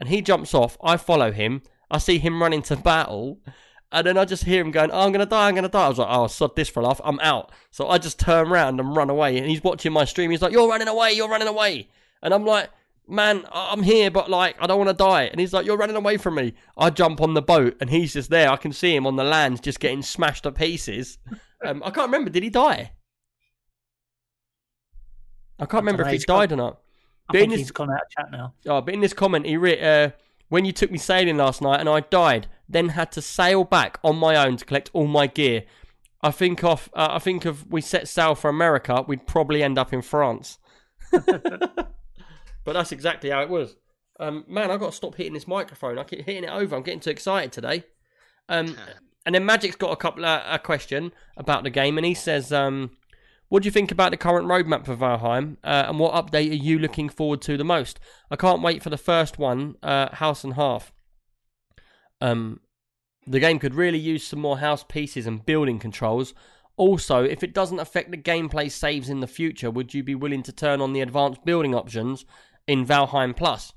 And 0.00 0.08
he 0.08 0.20
jumps 0.20 0.52
off. 0.52 0.76
I 0.82 0.96
follow 0.96 1.30
him. 1.30 1.62
I 1.90 1.98
see 1.98 2.18
him 2.18 2.42
run 2.42 2.52
into 2.52 2.74
battle, 2.76 3.40
and 3.92 4.06
then 4.06 4.18
I 4.18 4.24
just 4.24 4.44
hear 4.44 4.60
him 4.60 4.70
going, 4.70 4.90
oh, 4.90 5.00
"I'm 5.06 5.12
gonna 5.12 5.26
die, 5.26 5.48
I'm 5.48 5.54
gonna 5.54 5.68
die." 5.68 5.86
I 5.86 5.88
was 5.88 5.98
like, 5.98 6.08
"Oh, 6.10 6.26
sod 6.26 6.56
this 6.56 6.68
for 6.68 6.80
a 6.80 6.84
laugh. 6.84 7.00
I'm 7.04 7.20
out." 7.20 7.52
So 7.70 7.88
I 7.88 7.98
just 7.98 8.18
turn 8.18 8.48
around 8.48 8.80
and 8.80 8.96
run 8.96 9.10
away. 9.10 9.38
And 9.38 9.46
he's 9.46 9.62
watching 9.62 9.92
my 9.92 10.04
stream. 10.04 10.30
He's 10.30 10.42
like, 10.42 10.52
"You're 10.52 10.68
running 10.68 10.88
away. 10.88 11.12
You're 11.12 11.28
running 11.28 11.48
away." 11.48 11.88
And 12.22 12.32
I'm 12.32 12.44
like, 12.44 12.70
"Man, 13.12 13.44
I'm 13.52 13.82
here, 13.82 14.10
but 14.10 14.30
like, 14.30 14.56
I 14.60 14.66
don't 14.66 14.78
want 14.78 14.90
to 14.90 14.94
die." 14.96 15.24
And 15.24 15.38
he's 15.40 15.52
like, 15.52 15.66
"You're 15.66 15.76
running 15.76 15.96
away 15.96 16.16
from 16.16 16.34
me." 16.36 16.54
I 16.76 16.90
jump 16.90 17.20
on 17.20 17.34
the 17.34 17.42
boat, 17.42 17.76
and 17.80 17.90
he's 17.90 18.12
just 18.14 18.30
there. 18.30 18.50
I 18.50 18.56
can 18.56 18.72
see 18.72 18.94
him 18.96 19.06
on 19.06 19.16
the 19.16 19.24
land, 19.24 19.62
just 19.62 19.78
getting 19.80 20.02
smashed 20.02 20.42
to 20.44 20.52
pieces. 20.52 21.18
Um, 21.64 21.80
I 21.84 21.90
can't 21.90 22.08
remember. 22.08 22.28
Did 22.28 22.42
he 22.42 22.50
die? 22.50 22.90
I 25.60 25.66
can't 25.66 25.82
remember 25.84 26.02
if 26.04 26.10
he 26.10 26.18
died 26.18 26.50
or 26.50 26.56
not. 26.56 26.80
I 27.28 27.34
But 27.34 27.36
in 27.36 27.40
think 27.42 27.50
this- 27.52 27.60
he's 27.60 27.70
gone 27.70 27.88
out 27.88 28.02
of 28.02 28.10
chat 28.10 28.32
now. 28.32 28.54
Oh, 28.66 28.80
but 28.80 28.92
in 28.92 29.00
this 29.00 29.12
comment, 29.12 29.46
he 29.46 29.56
writ, 29.56 29.80
uh, 29.80 30.10
when 30.48 30.64
you 30.64 30.72
took 30.72 30.90
me 30.90 30.98
sailing 30.98 31.36
last 31.36 31.62
night 31.62 31.78
and 31.78 31.88
I 31.88 32.00
died, 32.00 32.48
then 32.68 32.88
had 32.88 33.12
to 33.12 33.22
sail 33.22 33.62
back 33.62 34.00
on 34.02 34.16
my 34.16 34.34
own 34.34 34.56
to 34.56 34.64
collect 34.64 34.90
all 34.92 35.06
my 35.06 35.28
gear. 35.28 35.62
I 36.20 36.32
think 36.32 36.64
of, 36.64 36.90
uh, 36.94 37.10
I 37.12 37.20
think 37.20 37.46
if 37.46 37.64
we 37.68 37.80
set 37.80 38.08
sail 38.08 38.34
for 38.34 38.48
America, 38.50 39.04
we'd 39.06 39.26
probably 39.28 39.62
end 39.62 39.78
up 39.78 39.92
in 39.92 40.02
France. 40.02 40.58
but 42.64 42.72
that's 42.72 42.92
exactly 42.92 43.30
how 43.30 43.42
it 43.42 43.48
was. 43.48 43.76
Um, 44.20 44.44
man, 44.48 44.70
I've 44.70 44.80
got 44.80 44.90
to 44.90 44.96
stop 44.96 45.16
hitting 45.16 45.32
this 45.32 45.48
microphone. 45.48 45.98
I 45.98 46.04
keep 46.04 46.24
hitting 46.24 46.44
it 46.44 46.50
over. 46.50 46.76
I'm 46.76 46.82
getting 46.82 47.00
too 47.00 47.10
excited 47.10 47.52
today. 47.52 47.84
Um, 48.48 48.76
and 49.26 49.34
then 49.34 49.44
Magic's 49.44 49.76
got 49.76 49.92
a 49.92 49.96
couple 49.96 50.24
uh, 50.24 50.42
a 50.48 50.58
question 50.58 51.12
about 51.36 51.64
the 51.64 51.70
game, 51.70 51.98
and 51.98 52.06
he 52.06 52.14
says, 52.14 52.52
um, 52.52 52.90
"What 53.48 53.62
do 53.62 53.66
you 53.66 53.72
think 53.72 53.90
about 53.90 54.10
the 54.10 54.16
current 54.16 54.46
roadmap 54.46 54.84
for 54.84 54.96
Valheim, 54.96 55.56
uh, 55.64 55.86
and 55.88 55.98
what 55.98 56.14
update 56.14 56.50
are 56.50 56.54
you 56.54 56.78
looking 56.78 57.08
forward 57.08 57.42
to 57.42 57.56
the 57.56 57.64
most?" 57.64 57.98
I 58.30 58.36
can't 58.36 58.62
wait 58.62 58.82
for 58.82 58.90
the 58.90 58.98
first 58.98 59.38
one, 59.38 59.76
uh, 59.82 60.14
House 60.14 60.44
and 60.44 60.54
Half. 60.54 60.92
Um, 62.20 62.60
the 63.26 63.40
game 63.40 63.58
could 63.58 63.74
really 63.74 63.98
use 63.98 64.26
some 64.26 64.40
more 64.40 64.58
house 64.58 64.84
pieces 64.84 65.26
and 65.26 65.44
building 65.44 65.78
controls. 65.78 66.34
Also, 66.76 67.22
if 67.22 67.42
it 67.42 67.54
doesn't 67.54 67.80
affect 67.80 68.10
the 68.10 68.16
gameplay 68.16 68.70
saves 68.70 69.08
in 69.08 69.20
the 69.20 69.26
future, 69.26 69.70
would 69.70 69.92
you 69.92 70.02
be 70.02 70.14
willing 70.14 70.42
to 70.42 70.52
turn 70.52 70.80
on 70.80 70.92
the 70.92 71.00
advanced 71.00 71.44
building 71.44 71.74
options 71.74 72.24
in 72.66 72.86
Valheim 72.86 73.36
Plus? 73.36 73.72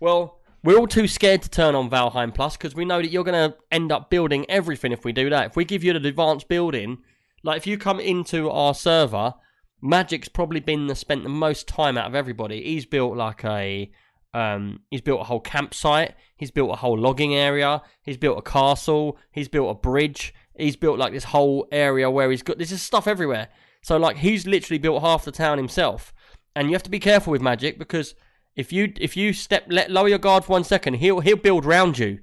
Well, 0.00 0.40
we're 0.64 0.78
all 0.78 0.86
too 0.86 1.08
scared 1.08 1.42
to 1.42 1.50
turn 1.50 1.74
on 1.74 1.90
Valheim 1.90 2.34
Plus 2.34 2.56
because 2.56 2.74
we 2.74 2.84
know 2.84 3.02
that 3.02 3.10
you're 3.10 3.24
going 3.24 3.50
to 3.50 3.56
end 3.70 3.90
up 3.90 4.10
building 4.10 4.46
everything 4.48 4.92
if 4.92 5.04
we 5.04 5.12
do 5.12 5.30
that. 5.30 5.46
If 5.46 5.56
we 5.56 5.64
give 5.64 5.82
you 5.82 5.98
the 5.98 6.08
advanced 6.08 6.48
building, 6.48 6.98
like 7.42 7.56
if 7.56 7.66
you 7.66 7.78
come 7.78 7.98
into 8.00 8.48
our 8.50 8.74
server, 8.74 9.34
Magic's 9.82 10.28
probably 10.28 10.60
been 10.60 10.86
the, 10.86 10.94
spent 10.94 11.24
the 11.24 11.28
most 11.28 11.66
time 11.66 11.98
out 11.98 12.06
of 12.06 12.14
everybody. 12.14 12.62
He's 12.62 12.86
built 12.86 13.16
like 13.16 13.44
a 13.44 13.90
um, 14.34 14.80
he's 14.90 15.02
built 15.02 15.20
a 15.20 15.24
whole 15.24 15.40
campsite. 15.40 16.14
He's 16.36 16.50
built 16.50 16.70
a 16.70 16.76
whole 16.76 16.98
logging 16.98 17.34
area. 17.34 17.82
He's 18.02 18.16
built 18.16 18.38
a 18.38 18.42
castle. 18.42 19.18
He's 19.30 19.48
built 19.48 19.70
a 19.70 19.78
bridge. 19.78 20.34
He's 20.56 20.76
built 20.76 20.98
like 20.98 21.12
this 21.12 21.24
whole 21.24 21.66
area 21.70 22.10
where 22.10 22.30
he's 22.30 22.42
got 22.42 22.58
this 22.58 22.72
is 22.72 22.80
stuff 22.80 23.06
everywhere. 23.06 23.48
So 23.82 23.96
like 23.96 24.18
he's 24.18 24.46
literally 24.46 24.78
built 24.78 25.02
half 25.02 25.24
the 25.24 25.32
town 25.32 25.58
himself. 25.58 26.14
And 26.54 26.68
you 26.68 26.74
have 26.74 26.82
to 26.82 26.90
be 26.90 26.98
careful 26.98 27.30
with 27.30 27.42
magic 27.42 27.78
because 27.78 28.14
if 28.54 28.72
you 28.72 28.92
if 29.00 29.16
you 29.16 29.32
step 29.32 29.64
let 29.68 29.90
lower 29.90 30.08
your 30.08 30.18
guard 30.18 30.44
for 30.44 30.52
one 30.52 30.64
second, 30.64 30.94
he'll 30.94 31.20
he'll 31.20 31.36
build 31.36 31.64
round 31.64 31.98
you. 31.98 32.20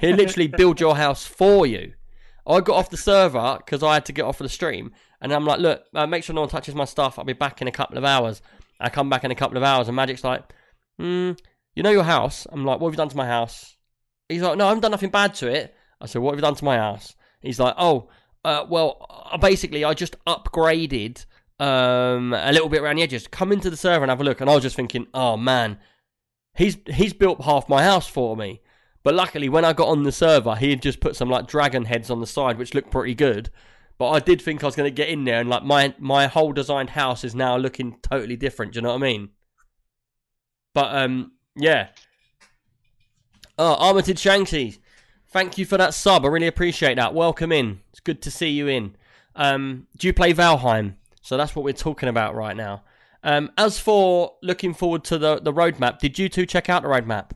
He'll 0.00 0.16
literally 0.16 0.48
build 0.56 0.80
your 0.80 0.96
house 0.96 1.26
for 1.26 1.66
you. 1.66 1.94
I 2.46 2.60
got 2.60 2.76
off 2.76 2.90
the 2.90 2.96
server 2.96 3.58
because 3.58 3.82
I 3.82 3.94
had 3.94 4.04
to 4.06 4.12
get 4.12 4.24
off 4.24 4.40
of 4.40 4.44
the 4.44 4.50
stream, 4.50 4.92
and 5.20 5.32
I'm 5.32 5.46
like, 5.46 5.60
look, 5.60 5.84
uh, 5.94 6.06
make 6.06 6.24
sure 6.24 6.34
no 6.34 6.42
one 6.42 6.50
touches 6.50 6.74
my 6.74 6.84
stuff. 6.84 7.18
I'll 7.18 7.24
be 7.24 7.32
back 7.32 7.62
in 7.62 7.68
a 7.68 7.72
couple 7.72 7.98
of 7.98 8.04
hours. 8.04 8.42
I 8.80 8.90
come 8.90 9.08
back 9.08 9.24
in 9.24 9.30
a 9.30 9.36
couple 9.36 9.56
of 9.56 9.62
hours, 9.62 9.86
and 9.86 9.96
Magic's 9.96 10.24
like, 10.24 10.42
hmm, 10.98 11.32
you 11.74 11.82
know 11.82 11.90
your 11.90 12.02
house? 12.02 12.46
I'm 12.50 12.64
like, 12.64 12.80
what 12.80 12.88
have 12.88 12.94
you 12.94 12.98
done 12.98 13.08
to 13.10 13.16
my 13.16 13.26
house? 13.26 13.76
He's 14.28 14.42
like, 14.42 14.58
no, 14.58 14.64
I 14.64 14.68
haven't 14.68 14.82
done 14.82 14.90
nothing 14.90 15.10
bad 15.10 15.34
to 15.36 15.48
it. 15.48 15.74
I 16.00 16.06
said, 16.06 16.20
what 16.20 16.32
have 16.32 16.38
you 16.38 16.42
done 16.42 16.56
to 16.56 16.64
my 16.64 16.76
house? 16.76 17.14
He's 17.40 17.60
like, 17.60 17.74
oh, 17.78 18.08
uh, 18.44 18.66
well, 18.68 19.06
uh, 19.30 19.38
basically, 19.38 19.84
I 19.84 19.94
just 19.94 20.16
upgraded 20.24 21.24
um, 21.62 22.32
a 22.32 22.50
little 22.50 22.68
bit 22.68 22.82
around 22.82 22.96
the 22.96 23.02
edges. 23.02 23.28
Come 23.28 23.52
into 23.52 23.70
the 23.70 23.76
server 23.76 24.02
and 24.02 24.10
have 24.10 24.20
a 24.20 24.24
look. 24.24 24.40
And 24.40 24.50
I 24.50 24.54
was 24.54 24.64
just 24.64 24.74
thinking, 24.74 25.06
oh 25.14 25.36
man, 25.36 25.78
he's 26.54 26.76
he's 26.92 27.12
built 27.12 27.42
half 27.42 27.68
my 27.68 27.84
house 27.84 28.08
for 28.08 28.36
me. 28.36 28.60
But 29.04 29.14
luckily, 29.14 29.48
when 29.48 29.64
I 29.64 29.72
got 29.72 29.88
on 29.88 30.02
the 30.02 30.12
server, 30.12 30.56
he 30.56 30.70
had 30.70 30.82
just 30.82 31.00
put 31.00 31.14
some 31.14 31.30
like 31.30 31.46
dragon 31.46 31.84
heads 31.84 32.10
on 32.10 32.20
the 32.20 32.26
side, 32.26 32.58
which 32.58 32.74
looked 32.74 32.90
pretty 32.90 33.14
good. 33.14 33.50
But 33.96 34.10
I 34.10 34.18
did 34.18 34.42
think 34.42 34.62
I 34.62 34.66
was 34.66 34.74
going 34.74 34.90
to 34.90 34.94
get 34.94 35.08
in 35.08 35.22
there, 35.22 35.40
and 35.40 35.48
like 35.48 35.62
my 35.62 35.94
my 36.00 36.26
whole 36.26 36.52
designed 36.52 36.90
house 36.90 37.22
is 37.22 37.34
now 37.34 37.56
looking 37.56 37.96
totally 38.02 38.36
different. 38.36 38.72
Do 38.72 38.78
you 38.78 38.82
know 38.82 38.90
what 38.90 38.96
I 38.96 39.06
mean? 39.06 39.28
But 40.74 40.94
um, 40.96 41.32
yeah. 41.54 41.88
Oh, 43.56 43.74
Armitage 43.74 44.18
Shanksy, 44.18 44.78
thank 45.28 45.58
you 45.58 45.64
for 45.64 45.76
that 45.76 45.94
sub. 45.94 46.24
I 46.24 46.28
really 46.28 46.48
appreciate 46.48 46.96
that. 46.96 47.14
Welcome 47.14 47.52
in. 47.52 47.80
It's 47.90 48.00
good 48.00 48.20
to 48.22 48.30
see 48.32 48.48
you 48.48 48.66
in. 48.66 48.96
Um, 49.36 49.86
do 49.96 50.08
you 50.08 50.12
play 50.12 50.32
Valheim? 50.32 50.94
So 51.22 51.36
that's 51.36 51.54
what 51.56 51.64
we're 51.64 51.72
talking 51.72 52.08
about 52.08 52.34
right 52.34 52.56
now. 52.56 52.82
Um, 53.24 53.50
as 53.56 53.78
for 53.78 54.34
looking 54.42 54.74
forward 54.74 55.04
to 55.04 55.18
the 55.18 55.40
the 55.40 55.52
roadmap, 55.52 55.98
did 56.00 56.18
you 56.18 56.28
two 56.28 56.44
check 56.44 56.68
out 56.68 56.82
the 56.82 56.88
roadmap? 56.88 57.30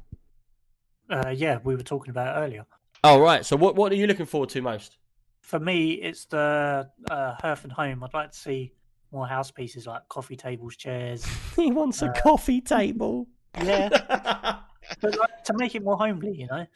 Uh, 1.09 1.29
yeah, 1.35 1.59
we 1.63 1.77
were 1.77 1.83
talking 1.83 2.11
about 2.11 2.37
it 2.37 2.41
earlier. 2.47 2.67
Oh 3.05 3.21
right. 3.21 3.47
So 3.47 3.57
what 3.57 3.77
what 3.77 3.93
are 3.93 3.95
you 3.97 4.07
looking 4.09 4.27
forward 4.27 4.51
to 4.51 4.61
most? 4.63 4.99
For 5.41 5.61
me, 5.61 5.93
it's 5.93 6.25
the 6.25 6.91
uh, 7.09 7.35
hearth 7.41 7.63
and 7.63 7.73
home. 7.73 8.03
I'd 8.03 8.13
like 8.13 8.33
to 8.33 8.39
see 8.39 8.73
more 9.13 9.29
house 9.29 9.53
pieces 9.53 9.87
like 9.87 10.03
coffee 10.09 10.35
tables, 10.35 10.75
chairs. 10.75 11.25
he 11.57 11.71
wants 11.71 12.03
a 12.03 12.07
Uh, 12.11 12.13
coffee 12.21 12.61
table. 12.61 13.29
Yeah, 13.63 13.89
but 15.01 15.17
like, 15.17 15.45
to 15.45 15.55
make 15.55 15.77
it 15.77 15.85
more 15.85 15.97
homely, 15.97 16.33
you 16.37 16.49
know. 16.49 16.67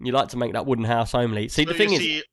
you 0.00 0.10
like 0.12 0.28
to 0.30 0.36
make 0.36 0.52
that 0.54 0.66
wooden 0.66 0.84
house 0.84 1.12
homely. 1.12 1.46
See, 1.48 1.64
So 1.64 1.70
the 1.70 1.78
thing 1.78 1.90
you 1.90 1.96
is, 1.98 2.02
see 2.02 2.18
go 2.18 2.24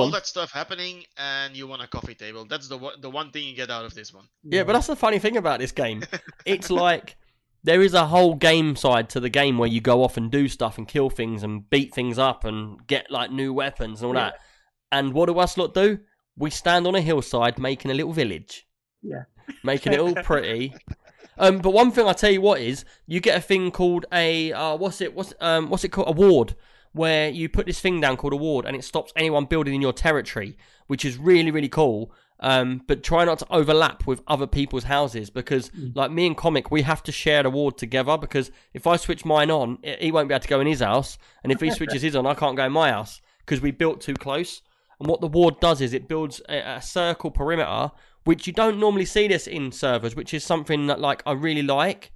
all 0.00 0.10
that 0.10 0.26
stuff 0.26 0.50
happening, 0.52 1.04
and 1.16 1.56
you 1.56 1.66
want 1.66 1.82
a 1.82 1.86
coffee 1.86 2.14
table. 2.14 2.44
That's 2.44 2.68
the 2.68 2.78
one- 2.78 3.00
the 3.00 3.10
one 3.10 3.30
thing 3.30 3.44
you 3.46 3.54
get 3.54 3.70
out 3.70 3.84
of 3.84 3.94
this 3.94 4.12
one. 4.12 4.24
Yeah, 4.42 4.64
but 4.64 4.72
that's 4.72 4.86
the 4.86 4.96
funny 4.96 5.18
thing 5.18 5.36
about 5.36 5.60
this 5.60 5.72
game. 5.72 6.02
It's 6.46 6.70
like 6.70 7.16
there 7.64 7.82
is 7.82 7.94
a 7.94 8.06
whole 8.06 8.34
game 8.34 8.74
side 8.74 9.08
to 9.10 9.20
the 9.20 9.28
game 9.28 9.58
where 9.58 9.68
you 9.68 9.80
go 9.80 10.02
off 10.02 10.16
and 10.16 10.30
do 10.30 10.48
stuff 10.48 10.78
and 10.78 10.88
kill 10.88 11.10
things 11.10 11.42
and 11.42 11.68
beat 11.70 11.94
things 11.94 12.18
up 12.18 12.44
and 12.44 12.84
get 12.86 13.10
like 13.10 13.30
new 13.30 13.52
weapons 13.52 14.00
and 14.02 14.08
all 14.08 14.14
that. 14.14 14.34
And 14.90 15.12
what 15.14 15.26
do 15.26 15.38
us 15.38 15.56
lot 15.56 15.72
do? 15.74 16.00
We 16.36 16.50
stand 16.50 16.86
on 16.86 16.94
a 16.94 17.00
hillside 17.00 17.58
making 17.58 17.90
a 17.90 17.94
little 17.94 18.12
village. 18.12 18.66
Yeah. 19.02 19.24
Making 19.62 19.92
it 19.92 20.00
all 20.00 20.14
pretty. 20.14 20.74
Um, 21.38 21.58
but 21.58 21.70
one 21.70 21.90
thing 21.92 22.06
I 22.06 22.12
tell 22.12 22.30
you 22.30 22.40
what 22.40 22.60
is, 22.60 22.84
you 23.06 23.20
get 23.20 23.38
a 23.38 23.40
thing 23.40 23.70
called 23.70 24.06
a 24.12 24.52
uh, 24.52 24.76
what's 24.76 25.00
it 25.00 25.14
what's 25.14 25.32
um 25.40 25.70
what's 25.70 25.84
it 25.84 25.88
called 25.88 26.08
a 26.08 26.12
ward, 26.12 26.54
where 26.92 27.28
you 27.28 27.48
put 27.48 27.66
this 27.66 27.80
thing 27.80 28.00
down 28.00 28.16
called 28.16 28.32
a 28.32 28.36
ward, 28.36 28.66
and 28.66 28.76
it 28.76 28.84
stops 28.84 29.12
anyone 29.16 29.46
building 29.46 29.74
in 29.74 29.82
your 29.82 29.92
territory, 29.92 30.56
which 30.86 31.04
is 31.04 31.16
really 31.16 31.50
really 31.50 31.68
cool. 31.68 32.12
Um, 32.44 32.82
but 32.88 33.04
try 33.04 33.24
not 33.24 33.38
to 33.38 33.46
overlap 33.50 34.04
with 34.04 34.20
other 34.26 34.48
people's 34.48 34.84
houses 34.84 35.30
because, 35.30 35.70
like 35.94 36.10
me 36.10 36.26
and 36.26 36.36
Comic, 36.36 36.72
we 36.72 36.82
have 36.82 37.00
to 37.04 37.12
share 37.12 37.44
the 37.44 37.50
ward 37.50 37.78
together. 37.78 38.18
Because 38.18 38.50
if 38.74 38.84
I 38.84 38.96
switch 38.96 39.24
mine 39.24 39.48
on, 39.48 39.78
he 40.00 40.10
won't 40.10 40.28
be 40.28 40.34
able 40.34 40.42
to 40.42 40.48
go 40.48 40.58
in 40.58 40.66
his 40.66 40.80
house, 40.80 41.18
and 41.44 41.52
if 41.52 41.60
he 41.60 41.70
switches 41.76 42.02
his 42.02 42.16
on, 42.16 42.26
I 42.26 42.34
can't 42.34 42.56
go 42.56 42.66
in 42.66 42.72
my 42.72 42.90
house 42.90 43.22
because 43.46 43.60
we 43.60 43.70
built 43.70 44.00
too 44.00 44.14
close. 44.14 44.60
And 44.98 45.08
what 45.08 45.20
the 45.20 45.28
ward 45.28 45.60
does 45.60 45.80
is 45.80 45.92
it 45.92 46.08
builds 46.08 46.42
a, 46.48 46.58
a 46.58 46.82
circle 46.82 47.30
perimeter, 47.30 47.92
which 48.24 48.46
you 48.46 48.52
don't 48.52 48.78
normally 48.78 49.04
see 49.04 49.28
this 49.28 49.46
in 49.46 49.70
servers, 49.70 50.16
which 50.16 50.34
is 50.34 50.44
something 50.44 50.88
that 50.88 51.00
like 51.00 51.22
I 51.24 51.32
really 51.32 51.62
like. 51.62 52.12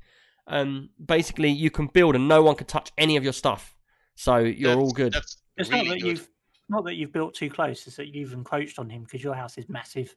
Um, 0.49 0.91
basically, 1.05 1.51
you 1.51 1.71
can 1.71 1.87
build 1.87 2.15
and 2.15 2.29
no 2.29 2.43
one 2.43 2.57
can 2.57 2.67
touch 2.67 2.91
any 2.99 3.17
of 3.17 3.25
your 3.25 3.33
stuff, 3.33 3.76
so 4.17 4.39
you're 4.39 4.71
That's- 4.71 4.77
all 4.77 4.91
good. 4.93 5.13
That's 5.13 5.37
It's 5.57 5.71
really 5.71 5.85
not 5.85 5.91
that 5.95 6.01
good. 6.01 6.09
you've 6.09 6.29
not 6.69 6.85
that 6.87 6.95
you've 6.97 7.13
built 7.13 7.35
too 7.35 7.49
close. 7.49 7.87
It's 7.87 7.95
that 7.97 8.13
you've 8.13 8.33
encroached 8.33 8.81
on 8.81 8.91
him 8.91 9.05
because 9.05 9.23
your 9.23 9.35
house 9.37 9.57
is 9.57 9.69
massive. 9.69 10.17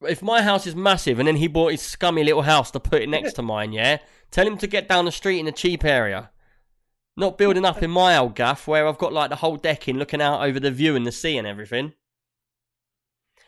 If 0.00 0.20
my 0.20 0.42
house 0.42 0.66
is 0.66 0.74
massive 0.74 1.20
and 1.20 1.28
then 1.28 1.36
he 1.36 1.46
bought 1.46 1.70
his 1.70 1.80
scummy 1.82 2.24
little 2.24 2.42
house 2.42 2.72
to 2.72 2.80
put 2.80 3.00
it 3.02 3.08
next 3.08 3.34
to 3.34 3.42
mine, 3.42 3.72
yeah, 3.72 3.98
tell 4.32 4.44
him 4.44 4.58
to 4.58 4.66
get 4.66 4.88
down 4.88 5.04
the 5.04 5.12
street 5.12 5.38
in 5.38 5.46
a 5.46 5.52
cheap 5.52 5.84
area. 5.84 6.30
Not 7.16 7.38
building 7.38 7.64
up 7.64 7.80
in 7.82 7.90
my 7.92 8.16
old 8.16 8.34
gaff 8.34 8.66
where 8.66 8.88
I've 8.88 8.98
got 8.98 9.12
like 9.12 9.30
the 9.30 9.36
whole 9.36 9.56
deck 9.56 9.86
in 9.86 9.98
looking 9.98 10.20
out 10.20 10.42
over 10.42 10.58
the 10.58 10.72
view 10.72 10.96
and 10.96 11.06
the 11.06 11.12
sea 11.12 11.36
and 11.38 11.46
everything. 11.46 11.92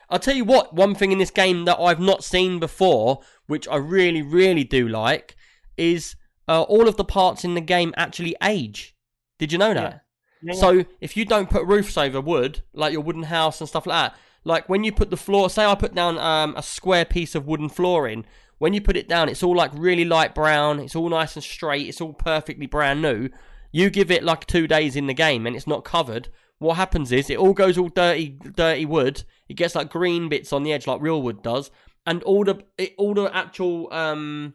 I'll 0.08 0.18
tell 0.20 0.36
you 0.36 0.44
what, 0.44 0.74
one 0.74 0.94
thing 0.94 1.10
in 1.12 1.18
this 1.18 1.30
game 1.32 1.64
that 1.64 1.80
I've 1.80 1.98
not 1.98 2.22
seen 2.22 2.60
before, 2.60 3.20
which 3.46 3.66
I 3.66 3.76
really, 3.76 4.22
really 4.22 4.62
do 4.62 4.86
like, 4.86 5.34
is 5.76 6.14
uh, 6.46 6.62
all 6.62 6.86
of 6.86 6.96
the 6.96 7.04
parts 7.04 7.42
in 7.42 7.54
the 7.54 7.60
game 7.60 7.92
actually 7.96 8.36
age. 8.42 8.93
Did 9.38 9.52
you 9.52 9.58
know 9.58 9.74
that? 9.74 10.04
Yeah, 10.42 10.54
yeah. 10.54 10.60
So 10.60 10.84
if 11.00 11.16
you 11.16 11.24
don't 11.24 11.50
put 11.50 11.66
roofs 11.66 11.96
over 11.96 12.20
wood, 12.20 12.62
like 12.72 12.92
your 12.92 13.02
wooden 13.02 13.24
house 13.24 13.60
and 13.60 13.68
stuff 13.68 13.86
like 13.86 14.12
that, 14.12 14.18
like 14.44 14.68
when 14.68 14.84
you 14.84 14.92
put 14.92 15.10
the 15.10 15.16
floor, 15.16 15.48
say 15.50 15.64
I 15.64 15.74
put 15.74 15.94
down 15.94 16.18
um, 16.18 16.54
a 16.56 16.62
square 16.62 17.04
piece 17.04 17.34
of 17.34 17.46
wooden 17.46 17.68
flooring, 17.68 18.26
when 18.58 18.72
you 18.72 18.80
put 18.80 18.96
it 18.96 19.08
down, 19.08 19.28
it's 19.28 19.42
all 19.42 19.56
like 19.56 19.70
really 19.74 20.04
light 20.04 20.34
brown, 20.34 20.80
it's 20.80 20.94
all 20.94 21.08
nice 21.08 21.34
and 21.34 21.42
straight, 21.42 21.88
it's 21.88 22.00
all 22.00 22.12
perfectly 22.12 22.66
brand 22.66 23.02
new. 23.02 23.28
You 23.72 23.90
give 23.90 24.10
it 24.10 24.22
like 24.22 24.46
two 24.46 24.66
days 24.66 24.94
in 24.96 25.06
the 25.06 25.14
game 25.14 25.46
and 25.46 25.56
it's 25.56 25.66
not 25.66 25.84
covered. 25.84 26.28
What 26.58 26.74
happens 26.76 27.10
is 27.10 27.28
it 27.28 27.38
all 27.38 27.52
goes 27.52 27.76
all 27.76 27.88
dirty, 27.88 28.28
dirty 28.28 28.86
wood. 28.86 29.24
It 29.48 29.54
gets 29.54 29.74
like 29.74 29.90
green 29.90 30.28
bits 30.28 30.52
on 30.52 30.62
the 30.62 30.72
edge, 30.72 30.86
like 30.86 31.00
real 31.00 31.20
wood 31.20 31.42
does, 31.42 31.70
and 32.06 32.22
all 32.22 32.44
the 32.44 32.64
it, 32.78 32.94
all 32.96 33.14
the 33.14 33.34
actual 33.34 33.92
um 33.92 34.54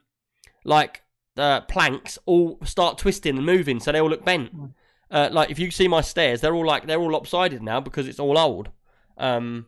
like 0.64 1.02
uh, 1.40 1.62
planks 1.62 2.18
all 2.26 2.60
start 2.64 2.98
twisting 2.98 3.38
and 3.38 3.46
moving, 3.46 3.80
so 3.80 3.92
they 3.92 4.00
all 4.00 4.10
look 4.10 4.26
bent. 4.26 4.52
Uh, 5.12 5.30
like 5.32 5.50
if 5.50 5.58
you 5.58 5.72
see 5.72 5.88
my 5.88 6.02
stairs, 6.02 6.42
they're 6.42 6.54
all 6.54 6.66
like 6.66 6.86
they're 6.86 7.00
all 7.00 7.12
lopsided 7.12 7.64
now 7.64 7.80
because 7.80 8.08
it's 8.08 8.20
all 8.20 8.38
old. 8.38 8.70
Um, 9.18 9.66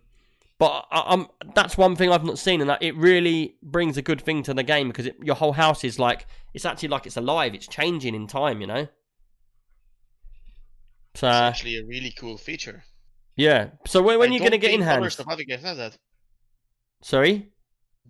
but 0.59 0.85
I, 0.91 1.03
I'm 1.07 1.27
that's 1.55 1.77
one 1.77 1.95
thing 1.95 2.11
I've 2.11 2.23
not 2.23 2.37
seen, 2.37 2.61
and 2.61 2.69
that 2.69 2.83
it 2.83 2.95
really 2.95 3.55
brings 3.63 3.97
a 3.97 4.01
good 4.01 4.21
thing 4.21 4.43
to 4.43 4.53
the 4.53 4.63
game 4.63 4.87
because 4.89 5.07
it, 5.07 5.15
your 5.23 5.35
whole 5.35 5.53
house 5.53 5.83
is 5.83 5.97
like 5.97 6.27
it's 6.53 6.65
actually 6.65 6.89
like 6.89 7.05
it's 7.07 7.17
alive. 7.17 7.55
It's 7.55 7.67
changing 7.67 8.13
in 8.13 8.27
time, 8.27 8.61
you 8.61 8.67
know. 8.67 8.87
So 11.15 11.27
It's 11.27 11.35
actually 11.35 11.77
a 11.77 11.85
really 11.85 12.11
cool 12.11 12.37
feature. 12.37 12.83
yeah. 13.35 13.71
So 13.87 14.01
when, 14.01 14.19
when 14.19 14.29
are 14.29 14.33
you 14.33 14.39
gonna 14.39 14.57
get 14.57 14.71
in 14.71 14.79
think 14.81 14.89
other 14.91 15.01
hands? 15.01 15.61
has 15.63 15.77
that. 15.77 15.97
Sorry. 17.01 17.49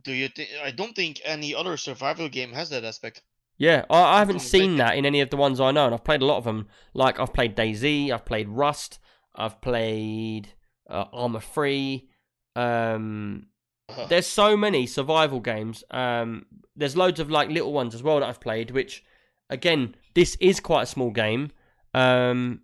Do 0.03 0.11
you? 0.13 0.29
Th- 0.29 0.49
I 0.63 0.71
don't 0.71 0.95
think 0.95 1.21
any 1.23 1.55
other 1.55 1.77
survival 1.77 2.29
game 2.29 2.53
has 2.53 2.69
that 2.69 2.83
aspect. 2.83 3.21
Yeah, 3.61 3.85
I, 3.91 4.15
I 4.15 4.19
haven't 4.19 4.39
seen 4.39 4.77
that 4.77 4.97
in 4.97 5.05
any 5.05 5.21
of 5.21 5.29
the 5.29 5.37
ones 5.37 5.59
I 5.59 5.71
know, 5.71 5.85
and 5.85 5.93
I've 5.93 6.03
played 6.03 6.23
a 6.23 6.25
lot 6.25 6.37
of 6.37 6.45
them. 6.45 6.67
Like 6.95 7.19
I've 7.19 7.31
played 7.31 7.55
DayZ, 7.55 8.09
I've 8.11 8.25
played 8.25 8.49
Rust, 8.49 8.99
I've 9.35 9.61
played 9.61 10.53
uh, 10.89 11.05
Armor 11.13 11.41
Free. 11.41 12.09
Um, 12.55 13.45
Uh, 13.97 14.07
there's 14.07 14.27
so 14.27 14.57
many 14.57 14.87
survival 14.87 15.39
games. 15.39 15.83
Um, 15.91 16.45
there's 16.75 16.95
loads 16.95 17.19
of 17.19 17.29
like 17.29 17.49
little 17.49 17.73
ones 17.73 17.93
as 17.93 18.03
well 18.03 18.19
that 18.19 18.29
I've 18.29 18.39
played. 18.39 18.71
Which, 18.71 19.03
again, 19.49 19.95
this 20.13 20.35
is 20.39 20.59
quite 20.59 20.83
a 20.83 20.85
small 20.87 21.11
game, 21.11 21.51
um, 21.93 22.61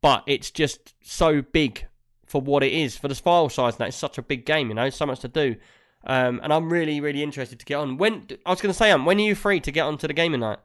but 0.00 0.22
it's 0.26 0.50
just 0.50 0.94
so 1.02 1.42
big 1.42 1.86
for 2.26 2.40
what 2.40 2.62
it 2.62 2.72
is 2.72 2.96
for 2.96 3.08
the 3.08 3.14
file 3.14 3.48
size. 3.48 3.74
And 3.74 3.80
that 3.80 3.88
it's 3.88 3.96
such 3.96 4.18
a 4.18 4.22
big 4.22 4.44
game, 4.46 4.68
you 4.68 4.74
know, 4.74 4.90
so 4.90 5.06
much 5.06 5.20
to 5.20 5.28
do. 5.28 5.56
Um, 6.04 6.40
and 6.42 6.52
I'm 6.52 6.72
really, 6.72 7.00
really 7.00 7.22
interested 7.22 7.58
to 7.58 7.64
get 7.66 7.74
on. 7.76 7.96
When 7.98 8.26
I 8.46 8.50
was 8.50 8.60
going 8.60 8.72
to 8.72 8.78
say, 8.78 8.90
um, 8.92 9.04
when 9.04 9.18
are 9.18 9.22
you 9.22 9.34
free 9.34 9.60
to 9.60 9.70
get 9.72 9.82
onto 9.82 10.06
the 10.06 10.12
gaming 10.14 10.40
night? 10.40 10.58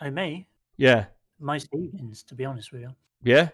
Oh, 0.00 0.10
me? 0.10 0.46
Yeah, 0.76 1.06
Most 1.38 1.68
evenings, 1.74 2.22
to 2.24 2.34
be 2.34 2.44
honest 2.44 2.72
with 2.72 2.82
you. 2.82 2.94
yeah. 3.22 3.48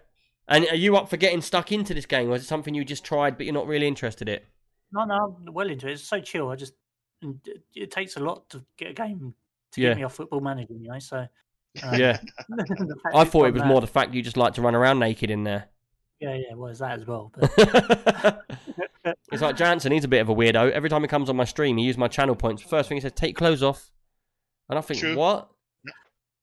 And 0.49 0.67
are 0.69 0.75
you 0.77 0.97
up 0.97 1.09
for 1.09 1.17
getting 1.17 1.43
stuck 1.43 1.71
into 1.71 1.95
this 1.95 2.07
game, 2.07 2.29
or 2.29 2.35
is 2.35 2.43
it 2.43 2.47
something 2.49 2.75
you 2.75 2.85
just 2.85 3.05
tried 3.05 3.37
but 3.37 3.47
you're 3.47 3.55
not 3.55 3.69
really 3.69 3.87
interested 3.87 4.29
in? 4.29 4.41
No, 4.93 5.05
no, 5.05 5.37
I'm 5.47 5.55
well 5.55 5.69
into 5.71 5.87
it. 5.87 5.93
It's 5.93 6.03
so 6.03 6.19
chill. 6.21 6.49
I 6.51 6.57
just 6.57 6.73
and 7.23 7.39
it, 7.77 7.93
takes 7.93 8.17
a 8.17 8.21
lot 8.21 8.49
to 8.51 8.65
get 8.77 8.91
a 8.91 8.93
game 8.95 9.35
to 9.73 9.81
Yeah. 9.81 9.91
get 9.91 9.99
me 9.99 10.03
off 10.03 10.15
football 10.17 10.41
manager, 10.41 10.75
you 10.75 10.89
know. 10.89 10.99
So 10.99 11.19
um, 11.85 11.95
Yeah, 12.01 12.19
I 13.15 13.25
thought 13.25 13.45
it 13.47 13.53
was 13.53 13.63
that- 13.63 13.69
more 13.69 13.81
the 13.81 13.87
fact 13.87 14.13
you 14.13 14.23
just 14.23 14.37
like 14.37 14.55
to 14.55 14.63
run 14.63 14.75
around 14.75 14.99
naked 14.99 15.31
in 15.31 15.45
there. 15.45 15.69
Yeah, 16.21 16.35
yeah, 16.35 16.55
well, 16.55 16.67
there's 16.67 16.81
that 16.81 16.99
as 17.01 17.07
well. 17.07 17.33
But 17.35 17.51
it's 19.33 19.41
like 19.41 19.57
Jansen, 19.57 19.91
he's 19.93 20.05
a 20.05 20.09
bit 20.09 20.21
of 20.21 20.29
a 20.29 20.35
weirdo. 20.35 20.71
Every 20.71 20.91
time 20.91 21.01
he 21.03 21.09
comes 21.09 21.31
on 21.31 21.37
my 21.37 21.45
stream, 21.45 21.79
he 21.79 21.85
uses 21.85 21.99
my 21.99 22.09
channel 22.09 22.35
points. 22.35 22.63
First 22.63 22.89
thing 22.89 22.97
he 22.97 23.01
says, 23.01 23.13
take 23.13 23.37
clothes 23.37 23.63
off. 23.63 23.91
And 24.69 24.79
I 24.79 24.83
think, 24.83 25.01
True. 25.01 25.17
what? 25.17 25.49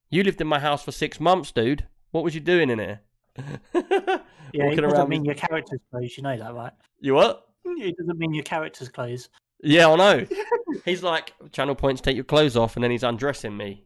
You 0.09 0.23
lived 0.23 0.41
in 0.41 0.47
my 0.47 0.59
house 0.59 0.83
for 0.83 0.91
six 0.91 1.19
months, 1.19 1.51
dude. 1.51 1.85
What 2.11 2.23
was 2.23 2.33
you 2.33 2.41
doing 2.41 2.69
in 2.69 2.79
here? 2.79 3.01
yeah, 3.37 4.19
it 4.53 4.75
doesn't 4.75 4.85
around 4.85 5.09
mean 5.09 5.21
with- 5.21 5.27
your 5.27 5.35
character's 5.35 5.79
clothes. 5.91 6.17
You 6.17 6.23
know 6.23 6.37
that, 6.37 6.53
right? 6.53 6.73
You 6.99 7.13
what? 7.13 7.43
It 7.65 7.95
doesn't 7.97 8.17
mean 8.17 8.33
your 8.33 8.43
character's 8.45 8.89
clothes. 8.89 9.29
Yeah, 9.61 9.89
I 9.89 9.95
know. 9.95 10.27
he's 10.85 11.03
like, 11.03 11.33
channel 11.51 11.75
points, 11.75 12.01
take 12.01 12.15
your 12.15 12.23
clothes 12.23 12.55
off, 12.57 12.75
and 12.75 12.83
then 12.83 12.91
he's 12.91 13.03
undressing 13.03 13.55
me. 13.55 13.83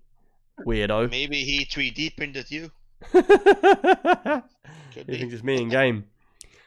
Weirdo. 0.66 1.10
Maybe 1.10 1.44
he 1.44 1.66
3D 1.66 2.16
printed 2.16 2.52
you. 2.52 2.72
Could 4.94 5.08
be. 5.08 5.18
thinks 5.18 5.34
it's 5.34 5.44
me 5.44 5.62
in 5.62 5.70
game. 5.70 6.06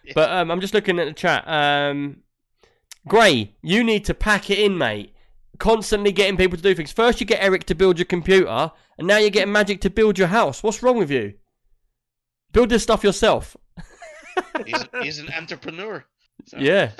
Yeah. 0.06 0.12
But 0.16 0.28
um, 0.32 0.50
I'm 0.50 0.60
just 0.60 0.74
looking 0.74 0.98
at 0.98 1.06
the 1.06 1.14
chat. 1.14 1.48
Um, 1.48 2.18
Gray, 3.08 3.54
you 3.62 3.82
need 3.82 4.04
to 4.04 4.12
pack 4.12 4.50
it 4.50 4.58
in, 4.58 4.76
mate. 4.76 5.14
Constantly 5.58 6.12
getting 6.12 6.36
people 6.36 6.58
to 6.58 6.62
do 6.62 6.74
things. 6.74 6.92
First, 6.92 7.22
you 7.22 7.26
get 7.26 7.42
Eric 7.42 7.64
to 7.64 7.74
build 7.74 7.98
your 7.98 8.04
computer, 8.04 8.70
and 8.98 9.06
now 9.08 9.16
you're 9.16 9.30
getting 9.30 9.50
Magic 9.50 9.80
to 9.80 9.88
build 9.88 10.18
your 10.18 10.28
house. 10.28 10.62
What's 10.62 10.82
wrong 10.82 10.98
with 10.98 11.10
you? 11.10 11.32
Build 12.52 12.68
this 12.68 12.82
stuff 12.82 13.02
yourself. 13.02 13.56
He's, 14.66 14.84
he's 15.00 15.18
an 15.20 15.30
entrepreneur. 15.38 16.04
So- 16.48 16.58
Yeah. 16.58 16.90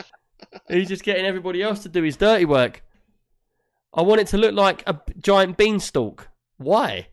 He's 0.71 0.89
just 0.89 1.05
getting 1.05 1.27
everybody 1.27 1.61
else 1.63 1.83
to 1.83 1.91
do 1.91 2.03
his 2.03 2.17
dirty 2.17 2.47
work. 2.47 2.83
I 3.93 4.01
want 4.01 4.23
it 4.23 4.29
to 4.29 4.39
look 4.39 4.55
like 4.55 4.83
a 4.87 4.99
giant 5.21 5.59
beanstalk. 5.59 6.29
Why? 6.57 7.09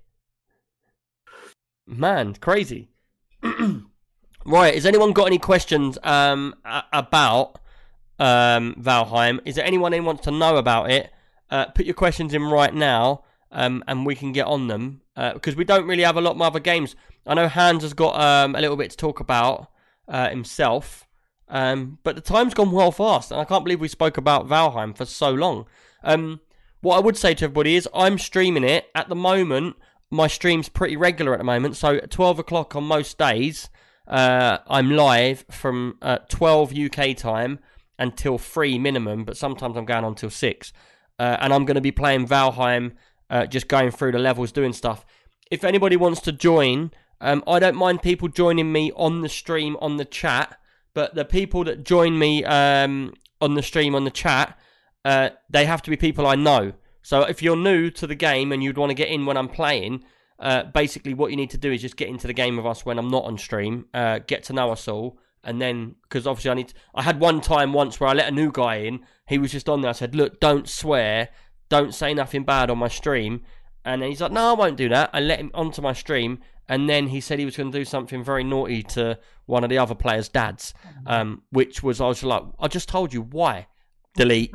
Man, 1.86 2.36
crazy. 2.36 2.88
right, 4.45 4.73
has 4.73 4.85
anyone 4.85 5.13
got 5.13 5.26
any 5.26 5.38
questions 5.38 5.97
um, 6.03 6.55
about 6.93 7.59
um, 8.19 8.76
Valheim? 8.80 9.39
Is 9.45 9.55
there 9.55 9.65
anyone 9.65 9.93
who 9.93 10.03
wants 10.03 10.23
to 10.23 10.31
know 10.31 10.57
about 10.57 10.91
it? 10.91 11.11
Uh, 11.49 11.65
put 11.65 11.85
your 11.85 11.95
questions 11.95 12.34
in 12.34 12.43
right 12.43 12.73
now, 12.73 13.23
um, 13.51 13.84
and 13.88 14.05
we 14.05 14.15
can 14.15 14.31
get 14.31 14.45
on 14.45 14.68
them 14.68 15.01
uh, 15.15 15.34
because 15.34 15.55
we 15.55 15.65
don't 15.65 15.88
really 15.88 16.03
have 16.03 16.18
a 16.18 16.22
lot 16.22 16.35
of 16.35 16.41
other 16.41 16.59
games. 16.59 16.95
I 17.26 17.34
know 17.34 17.47
Hans 17.47 17.84
has 17.84 17.93
got 17.93 18.19
um, 18.19 18.55
a 18.55 18.61
little 18.61 18.77
bit 18.77 18.91
to 18.91 18.97
talk 18.97 19.19
about 19.19 19.69
uh, 20.07 20.30
himself, 20.30 21.07
um, 21.49 21.99
but 22.03 22.15
the 22.15 22.22
time's 22.22 22.53
gone 22.53 22.72
well 22.72 22.91
fast, 22.91 23.31
and 23.31 23.39
I 23.39 23.45
can't 23.45 23.65
believe 23.65 23.81
we 23.81 23.88
spoke 23.88 24.18
about 24.18 24.47
Valheim 24.47 24.95
for 24.95 25.05
so 25.05 25.31
long. 25.31 25.65
Um, 26.03 26.39
what 26.80 26.95
I 26.97 26.99
would 26.99 27.18
say 27.18 27.34
to 27.35 27.45
everybody 27.45 27.76
is 27.76 27.88
I'm 27.93 28.18
streaming 28.18 28.63
it 28.63 28.89
at 28.95 29.09
the 29.09 29.15
moment. 29.15 29.76
My 30.09 30.27
stream's 30.27 30.69
pretty 30.69 30.97
regular 30.97 31.34
at 31.34 31.38
the 31.38 31.43
moment, 31.43 31.76
so 31.76 31.95
at 31.95 32.09
12 32.09 32.39
o'clock 32.39 32.76
on 32.76 32.85
most 32.85 33.18
days, 33.18 33.69
uh, 34.12 34.60
I'm 34.68 34.92
live 34.92 35.46
from 35.50 35.98
uh, 36.02 36.20
12 36.30 36.78
UK 36.78 37.16
time 37.16 37.60
until 37.98 38.38
3 38.38 38.78
minimum, 38.78 39.24
but 39.24 39.38
sometimes 39.38 39.78
I'm 39.78 39.86
going 39.86 40.04
on 40.04 40.16
till 40.16 40.30
6. 40.30 40.74
Uh, 41.18 41.38
and 41.40 41.54
I'm 41.54 41.66
going 41.66 41.76
to 41.76 41.82
be 41.82 41.92
playing 41.92 42.28
Valheim, 42.28 42.94
uh, 43.30 43.46
just 43.46 43.68
going 43.68 43.90
through 43.92 44.12
the 44.12 44.20
levels, 44.20 44.52
doing 44.52 44.74
stuff. 44.74 45.06
If 45.50 45.64
anybody 45.64 45.96
wants 45.96 46.20
to 46.22 46.32
join, 46.32 46.92
um, 47.22 47.44
I 47.48 47.60
don't 47.60 47.76
mind 47.76 48.02
people 48.02 48.28
joining 48.28 48.72
me 48.72 48.92
on 48.96 49.22
the 49.22 49.30
stream, 49.30 49.78
on 49.80 49.98
the 49.98 50.06
chat, 50.06 50.58
but 50.94 51.16
the 51.16 51.26
people 51.26 51.64
that 51.64 51.86
join 51.86 52.20
me 52.20 52.44
um, 52.44 53.14
on 53.40 53.54
the 53.54 53.64
stream, 53.64 53.96
on 53.96 54.04
the 54.04 54.12
chat, 54.12 54.60
uh, 55.06 55.30
they 55.50 55.66
have 55.66 55.82
to 55.84 55.90
be 55.90 55.96
people 55.96 56.28
I 56.28 56.36
know. 56.36 56.74
So 57.02 57.22
if 57.22 57.42
you're 57.42 57.56
new 57.56 57.90
to 57.92 58.08
the 58.08 58.16
game 58.16 58.52
and 58.52 58.62
you'd 58.62 58.78
want 58.78 58.90
to 58.90 58.96
get 58.96 59.10
in 59.10 59.26
when 59.26 59.38
I'm 59.38 59.48
playing, 59.48 60.04
uh, 60.41 60.63
basically 60.63 61.13
what 61.13 61.30
you 61.30 61.38
need 61.38 61.51
to 61.51 61.57
do 61.57 61.72
is 61.72 61.81
just 61.81 61.95
get 61.95 62.09
into 62.09 62.26
the 62.26 62.34
game 62.34 62.57
with 62.57 62.65
us 62.65 62.84
when 62.84 62.97
I'm 62.97 63.09
not 63.09 63.26
on 63.26 63.38
stream, 63.38 63.85
uh, 63.93 64.19
get 64.26 64.43
to 64.45 64.53
know 64.53 64.72
us 64.72 64.88
all, 64.88 65.19
and 65.43 65.61
then 65.61 65.95
because 66.03 66.26
obviously 66.26 66.51
I 66.51 66.55
need. 66.55 66.69
To, 66.69 66.73
I 66.95 67.03
had 67.03 67.19
one 67.19 67.41
time 67.41 67.73
once 67.73 67.99
where 67.99 68.09
I 68.09 68.13
let 68.13 68.27
a 68.27 68.31
new 68.31 68.51
guy 68.51 68.77
in. 68.77 69.01
He 69.27 69.38
was 69.38 69.51
just 69.51 69.69
on 69.69 69.81
there. 69.81 69.89
I 69.89 69.93
said, 69.93 70.15
"Look, 70.15 70.39
don't 70.39 70.68
swear, 70.68 71.30
don't 71.69 71.93
say 71.93 72.13
nothing 72.15 72.43
bad 72.43 72.72
on 72.72 72.80
my 72.80 72.88
stream." 72.88 73.43
And 73.85 74.01
then 74.01 74.09
he's 74.09 74.22
like, 74.22 74.31
"No, 74.31 74.49
I 74.49 74.53
won't 74.53 74.77
do 74.77 74.89
that." 74.89 75.11
I 75.13 75.19
let 75.19 75.39
him 75.39 75.51
onto 75.53 75.81
my 75.81 75.93
stream, 75.93 76.39
and 76.68 76.89
then 76.89 77.07
he 77.07 77.22
said 77.22 77.38
he 77.38 77.45
was 77.45 77.55
going 77.55 77.72
to 77.72 77.77
do 77.77 77.85
something 77.85 78.23
very 78.23 78.43
naughty 78.43 78.81
to 78.84 79.19
one 79.45 79.63
of 79.63 79.69
the 79.69 79.77
other 79.77 79.95
players' 79.95 80.30
dads, 80.30 80.73
um, 81.05 81.43
which 81.51 81.84
was 81.84 82.01
I 82.01 82.07
was 82.07 82.23
like, 82.23 82.43
"I 82.59 82.68
just 82.68 82.89
told 82.89 83.13
you 83.13 83.22
why." 83.22 83.68
Delete. 84.15 84.53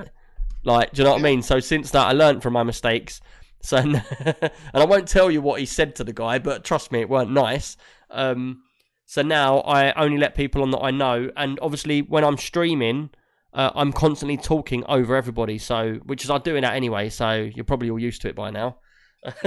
Like, 0.65 0.93
do 0.93 1.01
you 1.01 1.05
know 1.05 1.13
what 1.13 1.21
I 1.21 1.23
mean? 1.23 1.43
So 1.43 1.61
since 1.61 1.93
that, 1.93 2.09
I 2.09 2.13
learned 2.13 2.43
from 2.43 2.53
my 2.53 2.65
mistakes. 2.65 3.21
So, 3.61 3.77
and 3.79 4.53
I 4.75 4.85
won't 4.85 5.09
tell 5.09 5.31
you 5.31 5.41
what 5.41 5.61
he 5.61 5.67
said 5.67 5.97
to 5.97 6.05
the 6.05 6.13
guy, 6.13 6.39
but 6.39 6.65
trust 6.65 6.93
me, 6.93 7.01
it 7.01 7.09
weren't 7.09 7.31
nice. 7.31 7.77
Um, 8.11 8.63
so 9.07 9.23
now 9.23 9.59
I 9.61 9.93
only 9.93 10.19
let 10.19 10.35
people 10.35 10.63
on 10.63 10.71
that 10.73 10.81
I 10.81 10.91
know, 10.91 11.31
and 11.37 11.59
obviously 11.63 12.03
when 12.03 12.25
I'm 12.25 12.37
streaming, 12.37 13.11
uh, 13.57 13.71
I'm 13.75 13.93
constantly 13.93 14.37
talking 14.37 14.85
over 14.87 15.17
everybody. 15.17 15.59
So, 15.59 15.95
which 16.05 16.25
is 16.25 16.31
I'm 16.31 16.43
doing 16.43 16.63
that 16.63 16.75
anyway. 16.75 17.09
So 17.09 17.33
you're 17.33 17.65
probably 17.65 17.89
all 17.89 17.99
used 17.99 18.23
to 18.23 18.29
it 18.29 18.37
by 18.37 18.51
now. 18.51 18.79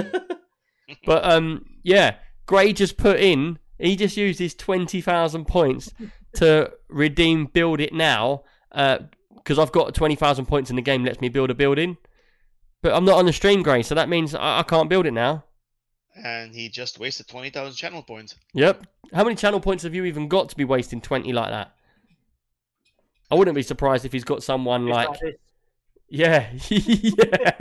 but 1.06 1.24
um, 1.24 1.66
yeah, 1.84 2.16
Gray 2.46 2.74
just 2.74 2.98
put 2.98 3.20
in. 3.20 3.60
He 3.78 3.96
just 3.96 4.18
used 4.18 4.40
his 4.40 4.56
twenty 4.56 5.00
thousand 5.00 5.46
points 5.46 5.94
to 6.34 6.72
redeem 6.90 7.46
Build 7.46 7.80
It 7.80 7.94
Now. 7.94 8.44
Because 8.72 9.60
I've 9.60 9.72
got 9.72 9.94
twenty 9.94 10.16
thousand 10.16 10.46
points 10.46 10.70
in 10.70 10.76
the 10.76 10.82
game, 10.82 11.06
lets 11.06 11.22
me 11.22 11.30
build 11.30 11.52
a 11.52 11.56
building. 11.56 11.98
But 12.82 12.94
I'm 12.94 13.06
not 13.06 13.18
on 13.18 13.26
the 13.26 13.34
stream, 13.34 13.62
Gray, 13.62 13.84
so 13.84 13.96
that 13.96 14.10
means 14.10 14.34
I, 14.34 14.60
I 14.60 14.64
can't 14.64 14.90
build 14.90 15.06
it 15.06 15.12
now. 15.12 15.44
And 16.16 16.54
he 16.54 16.70
just 16.70 17.00
wasted 17.00 17.28
20,000 17.28 17.76
channel 17.76 18.02
points. 18.04 18.36
Yep. 18.54 18.86
How 19.14 19.24
many 19.24 19.36
channel 19.36 19.60
points 19.60 19.84
have 19.84 19.96
you 19.96 20.06
even 20.06 20.28
got 20.28 20.50
to 20.50 20.56
be 20.56 20.66
wasting 20.66 21.02
20 21.02 21.32
like 21.34 21.50
that? 21.50 21.74
I 23.32 23.36
wouldn't 23.36 23.56
be 23.56 23.62
surprised 23.62 24.06
if 24.06 24.12
he's 24.12 24.24
got 24.24 24.44
someone 24.44 24.88
It's 24.88 24.94
like. 24.94 25.10
Yeah. 26.12 26.50
yeah. 26.70 27.52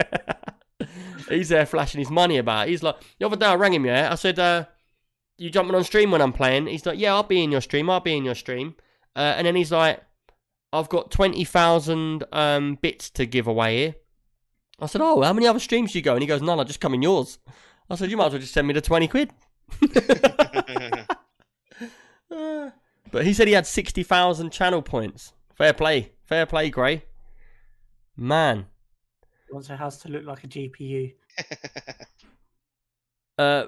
He's 1.28 1.51
there 1.51 1.66
flashing 1.66 1.99
his 1.99 2.09
money 2.11 2.39
about. 2.39 2.69
He's 2.69 2.82
like, 2.82 2.97
the 3.19 3.27
other 3.27 3.36
day 3.36 3.45
I 3.45 3.57
rang 3.57 3.74
him, 3.74 3.85
yeah. 3.85 4.11
I 4.11 4.15
said, 4.15 4.39
uh, 4.39 4.65
You 5.36 5.51
jumping 5.51 5.74
on 5.74 5.85
stream 5.85 6.11
when 6.11 6.23
I'm 6.23 6.32
playing? 6.32 6.66
He's 6.66 6.86
like, 6.86 6.99
Yeah, 6.99 7.12
I'll 7.12 7.23
be 7.24 7.43
in 7.43 7.53
your 7.53 7.61
stream. 7.61 7.90
I'll 7.90 8.01
be 8.01 8.16
in 8.16 8.24
your 8.24 8.35
stream. 8.35 8.74
Uh, 9.15 9.35
and 9.36 9.47
then 9.47 9.55
he's 9.55 9.70
like, 9.70 10.01
I've 10.73 10.89
got 10.89 11.11
20,000 11.11 12.24
um, 12.32 12.78
bits 12.81 13.11
to 13.11 13.27
give 13.27 13.47
away 13.47 13.77
here. 13.77 13.95
I 14.80 14.86
said, 14.86 15.00
Oh, 15.00 15.22
how 15.22 15.32
many 15.32 15.46
other 15.46 15.59
streams 15.59 15.92
do 15.92 15.98
you 15.98 16.02
go? 16.02 16.14
And 16.14 16.22
he 16.22 16.26
goes, 16.26 16.42
None, 16.42 16.60
I 16.60 16.64
just 16.64 16.80
come 16.80 16.94
in 16.94 17.02
yours. 17.02 17.38
I 17.90 17.96
said, 17.96 18.10
You 18.10 18.16
might 18.16 18.26
as 18.26 18.32
well 18.32 18.40
just 18.40 18.55
send 18.55 18.66
me 18.66 18.74
the 18.74 18.80
20 18.80 19.09
quid. 19.09 19.30
Uh, 22.30 22.70
but 23.10 23.24
he 23.24 23.32
said 23.32 23.48
he 23.48 23.55
had 23.55 23.66
60,000 23.66 24.50
channel 24.50 24.82
points. 24.82 25.32
Fair 25.55 25.72
play. 25.72 26.12
Fair 26.26 26.46
play, 26.46 26.70
Gray. 26.70 27.05
Man. 28.16 28.66
He 29.46 29.52
wants 29.55 29.70
a 29.70 29.76
house 29.76 29.98
to 30.02 30.09
look 30.09 30.24
like 30.24 30.44
a 30.44 30.48
GPU. 30.48 31.14
Uh, 33.38 33.66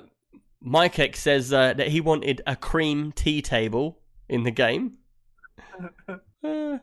Mike 0.61 0.99
X 0.99 1.21
says 1.21 1.53
uh, 1.53 1.73
that 1.75 1.89
he 1.89 2.01
wanted 2.01 2.43
a 2.45 2.57
cream 2.57 3.13
tea 3.13 3.41
table 3.41 4.01
in 4.29 4.43
the 4.43 4.51
game. 4.51 4.95
Uh, 6.43 6.79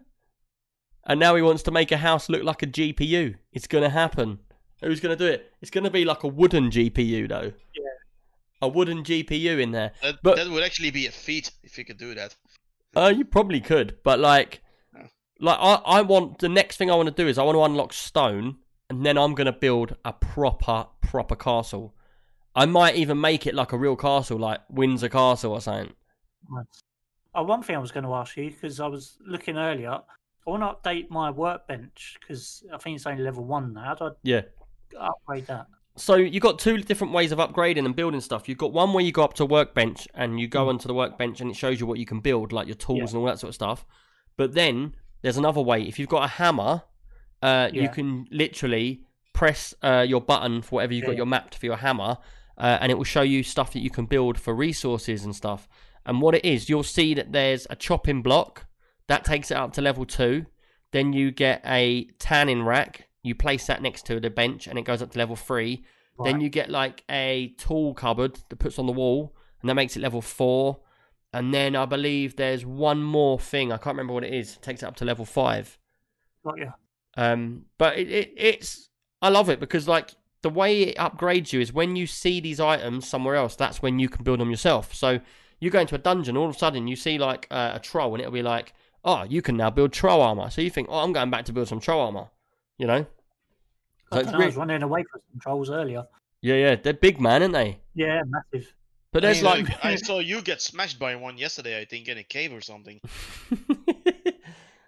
and 1.08 1.20
now 1.20 1.36
he 1.36 1.42
wants 1.42 1.64
to 1.64 1.72
make 1.72 1.92
a 1.92 1.98
house 1.98 2.30
look 2.30 2.44
like 2.44 2.62
a 2.62 2.68
GPU. 2.68 3.36
It's 3.52 3.66
going 3.68 3.84
to 3.84 3.90
happen. 3.90 4.40
Who's 4.82 5.00
going 5.00 5.18
to 5.18 5.26
do 5.26 5.32
it? 5.32 5.52
It's 5.62 5.72
going 5.72 5.86
to 5.86 5.90
be 5.90 6.06
like 6.06 6.24
a 6.24 6.28
wooden 6.28 6.70
GPU, 6.70 7.28
though. 7.28 7.52
Yeah. 7.76 7.84
A 8.62 8.68
wooden 8.68 9.04
GPU 9.04 9.60
in 9.60 9.72
there. 9.72 9.92
that, 10.04 10.18
But- 10.22 10.36
that 10.36 10.50
would 10.50 10.64
actually 10.64 10.92
be 10.92 11.08
a 11.08 11.12
feat 11.12 11.52
if 11.64 11.78
you 11.78 11.86
could 11.86 11.98
do 11.98 12.14
that. 12.14 12.36
Uh, 12.96 13.12
you 13.16 13.26
probably 13.26 13.60
could, 13.62 13.98
but 14.04 14.20
like, 14.20 14.62
Yeah. 14.96 15.08
like 15.40 15.58
I, 15.60 15.74
I 15.86 16.02
want 16.02 16.40
the 16.40 16.50
next 16.50 16.78
thing 16.78 16.90
I 16.92 16.96
want 16.96 17.08
to 17.10 17.24
do 17.24 17.28
is 17.28 17.38
I 17.38 17.44
want 17.44 17.56
to 17.56 17.64
unlock 17.64 17.94
stone, 17.94 18.58
and 18.90 19.06
then 19.06 19.18
I'm 19.18 19.36
gonna 19.36 19.52
build 19.52 19.96
a 20.06 20.14
proper, 20.14 20.88
proper 21.02 21.36
castle. 21.36 21.94
I 22.56 22.66
might 22.66 22.96
even 22.96 23.20
make 23.22 23.46
it 23.46 23.54
like 23.54 23.72
a 23.72 23.78
real 23.78 23.96
castle, 23.96 24.40
like 24.40 24.62
Windsor 24.70 25.10
Castle 25.10 25.52
or 25.52 25.62
something. 25.62 25.94
Oh, 27.36 27.44
one 27.44 27.62
thing 27.62 27.76
I 27.76 27.80
was 27.80 27.92
going 27.92 28.06
to 28.06 28.14
ask 28.16 28.36
you 28.36 28.50
because 28.50 28.80
I 28.80 28.88
was 28.88 29.18
looking 29.24 29.58
earlier. 29.58 30.00
I 30.48 30.52
want 30.52 30.64
to 30.84 30.90
update 30.90 31.10
my 31.10 31.30
workbench 31.30 32.18
because 32.22 32.64
I 32.74 32.78
think 32.78 32.96
it's 32.96 33.06
only 33.06 33.22
level 33.22 33.44
one 33.44 33.74
now. 33.74 33.82
How 33.84 33.96
do 33.96 34.16
Yeah. 34.24 34.42
Upgrade 34.98 35.46
that? 35.48 35.68
So 35.98 36.16
you've 36.16 36.44
got 36.44 36.60
two 36.60 36.78
different 36.78 37.12
ways 37.12 37.32
of 37.32 37.40
upgrading 37.40 37.84
and 37.86 37.96
building 37.96 38.22
stuff. 38.22 38.48
You've 38.48 38.58
got 38.58 38.72
one 38.72 38.94
where 38.94 39.04
you 39.04 39.12
go 39.12 39.24
up 39.24 39.34
to 39.36 39.46
workbench 39.46 40.08
and 40.14 40.40
you 40.40 40.48
go 40.48 40.70
onto 40.70 40.88
the 40.88 40.94
workbench 40.94 41.42
and 41.42 41.50
it 41.52 41.56
shows 41.56 41.80
you 41.80 41.86
what 41.86 42.00
you 42.00 42.06
can 42.06 42.22
build, 42.22 42.54
like 42.54 42.68
your 42.68 42.76
tools 42.76 42.98
Yeah. 43.00 43.06
and 43.06 43.16
all 43.16 43.26
that 43.26 43.40
sort 43.40 43.50
of 43.50 43.56
stuff. 43.56 43.86
But 44.38 44.54
then 44.54 44.96
there's 45.22 45.38
another 45.38 45.60
way. 45.62 45.82
If 45.82 46.00
you've 46.00 46.08
got 46.08 46.24
a 46.24 46.28
hammer, 46.28 46.84
uh, 47.42 47.70
you 47.74 47.90
can 47.90 48.28
literally 48.32 49.02
press 49.34 49.74
uh, 49.82 50.06
your 50.08 50.22
button 50.22 50.62
for 50.62 50.76
whatever 50.76 50.94
you've 50.94 51.06
got 51.06 51.18
your 51.18 51.26
mapped 51.26 51.56
for 51.56 51.66
your 51.66 51.78
hammer, 51.78 52.18
uh, 52.58 52.78
and 52.80 52.92
it 52.92 52.96
will 52.96 53.04
show 53.04 53.22
you 53.22 53.44
stuff 53.44 53.74
that 53.74 53.82
you 53.82 53.90
can 53.90 54.06
build 54.06 54.40
for 54.40 54.56
resources 54.56 55.26
and 55.26 55.36
stuff. 55.36 55.68
And 56.06 56.22
what 56.22 56.36
it 56.36 56.46
is, 56.46 56.70
you'll 56.70 56.84
see 56.84 57.14
that 57.16 57.32
there's 57.34 57.68
a 57.70 57.76
chopping 57.76 58.22
block 58.22 58.66
that 59.08 59.26
takes 59.26 59.52
it 59.52 59.58
up 59.58 59.74
to 59.74 59.82
level 59.82 60.06
two. 60.06 60.46
Then 60.92 61.14
you 61.14 61.32
get 61.32 61.62
a 61.66 62.06
tanning 62.20 62.64
rack. 62.64 63.08
You 63.24 63.36
place 63.36 63.68
that 63.68 63.82
next 63.82 64.06
to 64.06 64.20
the 64.20 64.30
bench, 64.30 64.68
and 64.68 64.80
it 64.80 64.84
goes 64.84 65.02
up 65.02 65.12
to 65.12 65.20
level 65.20 65.36
three. 65.36 65.84
Then 66.24 66.42
you 66.42 66.50
get 66.50 66.70
like 66.70 67.04
a 67.10 67.54
tool 67.58 67.94
cupboard 67.94 68.40
that 68.50 68.56
puts 68.58 68.80
on 68.80 68.88
the 68.88 68.94
wall, 68.94 69.36
and 69.62 69.70
that 69.70 69.76
makes 69.76 69.96
it 69.96 70.02
level 70.02 70.22
four. 70.22 70.80
And 71.34 71.54
then 71.54 71.76
I 71.76 71.86
believe 71.86 72.36
there's 72.36 72.66
one 72.66 73.04
more 73.04 73.40
thing. 73.40 73.72
I 73.72 73.78
can't 73.78 73.96
remember 73.96 74.14
what 74.14 74.24
it 74.24 74.34
is. 74.34 74.56
It 74.56 74.62
takes 74.62 74.82
it 74.82 74.86
up 74.86 74.96
to 74.98 75.06
level 75.06 75.26
five. 75.26 75.78
Got 76.44 76.58
you. 76.58 76.74
Um, 77.18 77.66
but 77.78 77.98
it, 77.98 78.10
it 78.10 78.34
it's 78.36 78.90
I 79.22 79.30
love 79.30 79.50
it 79.50 79.60
because 79.60 79.88
like 79.88 80.12
the 80.42 80.50
way 80.50 80.84
it 80.84 80.98
upgrades 80.98 81.52
you 81.52 81.60
is 81.60 81.74
when 81.74 81.96
you 81.96 82.08
see 82.08 82.40
these 82.40 82.60
items 82.60 83.08
somewhere 83.08 83.36
else, 83.36 83.56
that's 83.56 83.82
when 83.82 84.00
you 84.00 84.08
can 84.08 84.24
build 84.24 84.40
them 84.40 84.50
yourself. 84.50 84.94
So 84.94 85.20
you 85.60 85.70
go 85.70 85.80
into 85.80 85.96
a 85.96 86.00
dungeon, 86.00 86.38
all 86.38 86.50
of 86.50 86.56
a 86.56 86.58
sudden 86.58 86.88
you 86.88 86.96
see 86.96 87.18
like 87.18 87.48
uh, 87.52 87.72
a 87.76 87.80
troll, 87.80 88.14
and 88.14 88.22
it'll 88.22 88.32
be 88.32 88.44
like, 88.44 88.74
oh, 89.08 89.24
you 89.24 89.42
can 89.42 89.58
now 89.58 89.70
build 89.72 89.92
troll 89.94 90.22
armor. 90.22 90.50
So 90.52 90.62
you 90.62 90.70
think, 90.70 90.88
oh, 90.92 91.00
I'm 91.00 91.14
going 91.14 91.32
back 91.32 91.46
to 91.46 91.54
build 91.54 91.68
some 91.70 91.80
troll 91.80 92.02
armor. 92.02 92.28
You 92.78 92.86
know? 92.88 93.06
So 94.12 94.18
I, 94.18 94.20
it's 94.20 94.32
dunno, 94.32 94.44
I 94.44 94.46
was 94.48 94.56
running 94.58 94.84
away 94.84 95.04
from 95.10 95.22
some 95.32 95.40
trolls 95.40 95.70
earlier. 95.72 96.04
yeah, 96.42 96.56
yeah, 96.56 96.76
they're 96.76 96.94
big 96.94 97.20
man, 97.20 97.42
aren't 97.42 97.54
they? 97.54 97.80
Yeah, 97.96 98.22
massive. 98.28 98.74
But 99.12 99.24
I 99.24 99.28
there's 99.28 99.42
mean, 99.42 99.66
like 99.66 99.86
I 99.86 99.96
saw 100.08 100.20
you 100.20 100.42
get 100.42 100.62
smashed 100.62 101.00
by 101.00 101.16
one 101.16 101.38
yesterday, 101.38 101.80
I 101.82 101.86
think, 101.86 102.08
in 102.08 102.18
a 102.18 102.24
cave 102.24 102.54
or 102.54 102.62
something. 102.62 103.00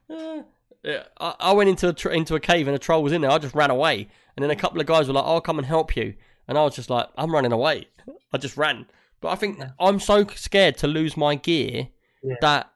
Uh, 0.10 0.42
yeah, 0.84 1.04
I, 1.20 1.36
I 1.40 1.54
went 1.54 1.70
into 1.70 1.90
a 1.90 1.94
tr- 1.94 2.10
into 2.10 2.36
a 2.36 2.40
cave 2.40 2.68
and 2.68 2.76
a 2.76 2.80
troll 2.80 3.02
was 3.02 3.14
in 3.14 3.22
there. 3.22 3.32
I 3.32 3.38
just 3.38 3.56
ran 3.56 3.72
away, 3.72 4.08
and 4.36 4.44
then 4.44 4.52
a 4.52 4.56
couple 4.56 4.80
of 4.80 4.86
guys 4.88 5.08
were 5.08 5.14
like, 5.14 5.26
"I'll 5.26 5.42
come 5.42 5.58
and 5.58 5.66
help 5.66 5.96
you," 5.96 6.14
and 6.48 6.58
I 6.58 6.64
was 6.64 6.76
just 6.76 6.90
like, 6.90 7.08
"I'm 7.18 7.32
running 7.32 7.52
away." 7.52 7.88
I 8.34 8.38
just 8.38 8.58
ran, 8.58 8.86
but 9.22 9.30
I 9.30 9.36
think 9.36 9.62
I'm 9.80 10.00
so 10.00 10.28
scared 10.36 10.78
to 10.78 10.88
lose 10.88 11.16
my 11.18 11.36
gear 11.36 11.88
Yeah. 12.24 12.36
that 12.42 12.72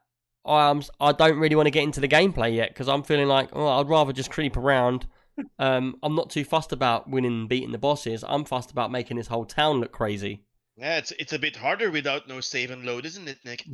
I'm 0.46 0.78
s- 0.78 0.90
I 1.00 1.12
don't 1.12 1.38
really 1.38 1.56
want 1.56 1.66
to 1.66 1.70
get 1.70 1.82
into 1.84 2.00
the 2.00 2.08
gameplay 2.08 2.54
yet 2.54 2.68
because 2.70 2.88
I'm 2.88 3.02
feeling 3.02 3.28
like 3.28 3.50
oh 3.52 3.66
I'd 3.66 3.88
rather 3.88 4.12
just 4.12 4.30
creep 4.30 4.56
around. 4.56 5.06
Um, 5.58 5.96
I'm 6.00 6.14
not 6.14 6.30
too 6.30 6.44
fussed 6.44 6.70
about 6.70 7.10
winning 7.10 7.32
and 7.32 7.48
beating 7.48 7.72
the 7.72 7.78
bosses. 7.78 8.22
I'm 8.28 8.44
fussed 8.44 8.70
about 8.70 8.92
making 8.92 9.16
this 9.16 9.26
whole 9.26 9.44
town 9.44 9.80
look 9.80 9.90
crazy. 9.90 10.44
Yeah, 10.76 10.98
it's 10.98 11.10
it's 11.18 11.32
a 11.32 11.40
bit 11.40 11.56
harder 11.56 11.90
without 11.90 12.28
no 12.28 12.40
save 12.40 12.70
and 12.70 12.84
load, 12.84 13.04
isn't 13.04 13.26
it, 13.26 13.38
Nick? 13.44 13.64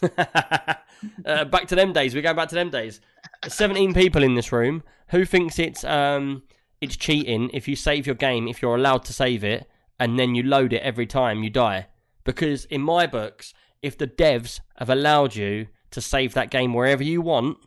uh, 1.26 1.44
back 1.46 1.66
to 1.68 1.74
them 1.74 1.92
days. 1.92 2.14
We 2.14 2.22
go 2.22 2.34
back 2.34 2.48
to 2.50 2.54
them 2.54 2.70
days. 2.70 3.00
Seventeen 3.48 3.92
people 3.92 4.22
in 4.22 4.34
this 4.34 4.52
room. 4.52 4.82
Who 5.08 5.24
thinks 5.24 5.58
it's 5.58 5.84
um 5.84 6.44
it's 6.80 6.96
cheating 6.96 7.50
if 7.52 7.66
you 7.66 7.76
save 7.76 8.06
your 8.06 8.14
game 8.14 8.46
if 8.48 8.62
you're 8.62 8.76
allowed 8.76 9.04
to 9.06 9.12
save 9.12 9.42
it 9.44 9.68
and 9.98 10.18
then 10.18 10.34
you 10.34 10.42
load 10.42 10.72
it 10.72 10.82
every 10.82 11.06
time 11.06 11.42
you 11.42 11.50
die? 11.50 11.88
Because 12.24 12.64
in 12.66 12.80
my 12.82 13.06
books, 13.06 13.52
if 13.82 13.98
the 13.98 14.06
devs 14.06 14.60
have 14.76 14.90
allowed 14.90 15.34
you 15.34 15.66
to 15.94 16.00
save 16.00 16.34
that 16.34 16.50
game 16.50 16.74
wherever 16.74 17.02
you 17.02 17.20
want, 17.20 17.58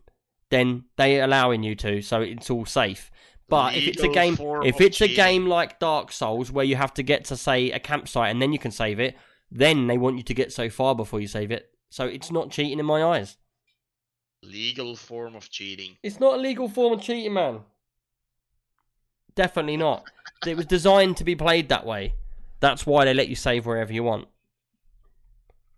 then 0.49 0.85
they're 0.95 1.23
allowing 1.23 1.63
you 1.63 1.75
to, 1.75 2.01
so 2.01 2.21
it's 2.21 2.49
all 2.49 2.65
safe. 2.65 3.11
But 3.49 3.75
if 3.75 3.87
it's 3.87 4.03
a 4.03 4.09
game, 4.09 4.37
if 4.63 4.81
it's 4.81 5.01
a 5.01 5.07
game 5.07 5.47
like 5.47 5.79
Dark 5.79 6.11
Souls 6.11 6.51
where 6.51 6.65
you 6.65 6.75
have 6.75 6.93
to 6.95 7.03
get 7.03 7.25
to 7.25 7.37
say 7.37 7.71
a 7.71 7.79
campsite 7.79 8.29
and 8.29 8.41
then 8.41 8.51
you 8.51 8.59
can 8.59 8.71
save 8.71 8.99
it, 8.99 9.15
then 9.49 9.87
they 9.87 9.97
want 9.97 10.17
you 10.17 10.23
to 10.23 10.33
get 10.33 10.51
so 10.51 10.69
far 10.69 10.95
before 10.95 11.21
you 11.21 11.27
save 11.27 11.51
it. 11.51 11.71
So 11.89 12.05
it's 12.05 12.31
not 12.31 12.51
cheating 12.51 12.79
in 12.79 12.85
my 12.85 13.03
eyes. 13.03 13.37
Legal 14.43 14.95
form 14.97 15.35
of 15.35 15.49
cheating. 15.49 15.97
It's 16.03 16.19
not 16.19 16.35
a 16.35 16.41
legal 16.41 16.67
form 16.67 16.93
of 16.93 17.01
cheating, 17.01 17.33
man. 17.33 17.61
Definitely 19.35 19.77
not. 19.77 20.03
It 20.45 20.57
was 20.57 20.65
designed 20.65 21.15
to 21.17 21.23
be 21.23 21.35
played 21.35 21.69
that 21.69 21.85
way. 21.85 22.15
That's 22.59 22.85
why 22.85 23.05
they 23.05 23.13
let 23.13 23.29
you 23.29 23.35
save 23.35 23.65
wherever 23.65 23.93
you 23.93 24.03
want. 24.03 24.27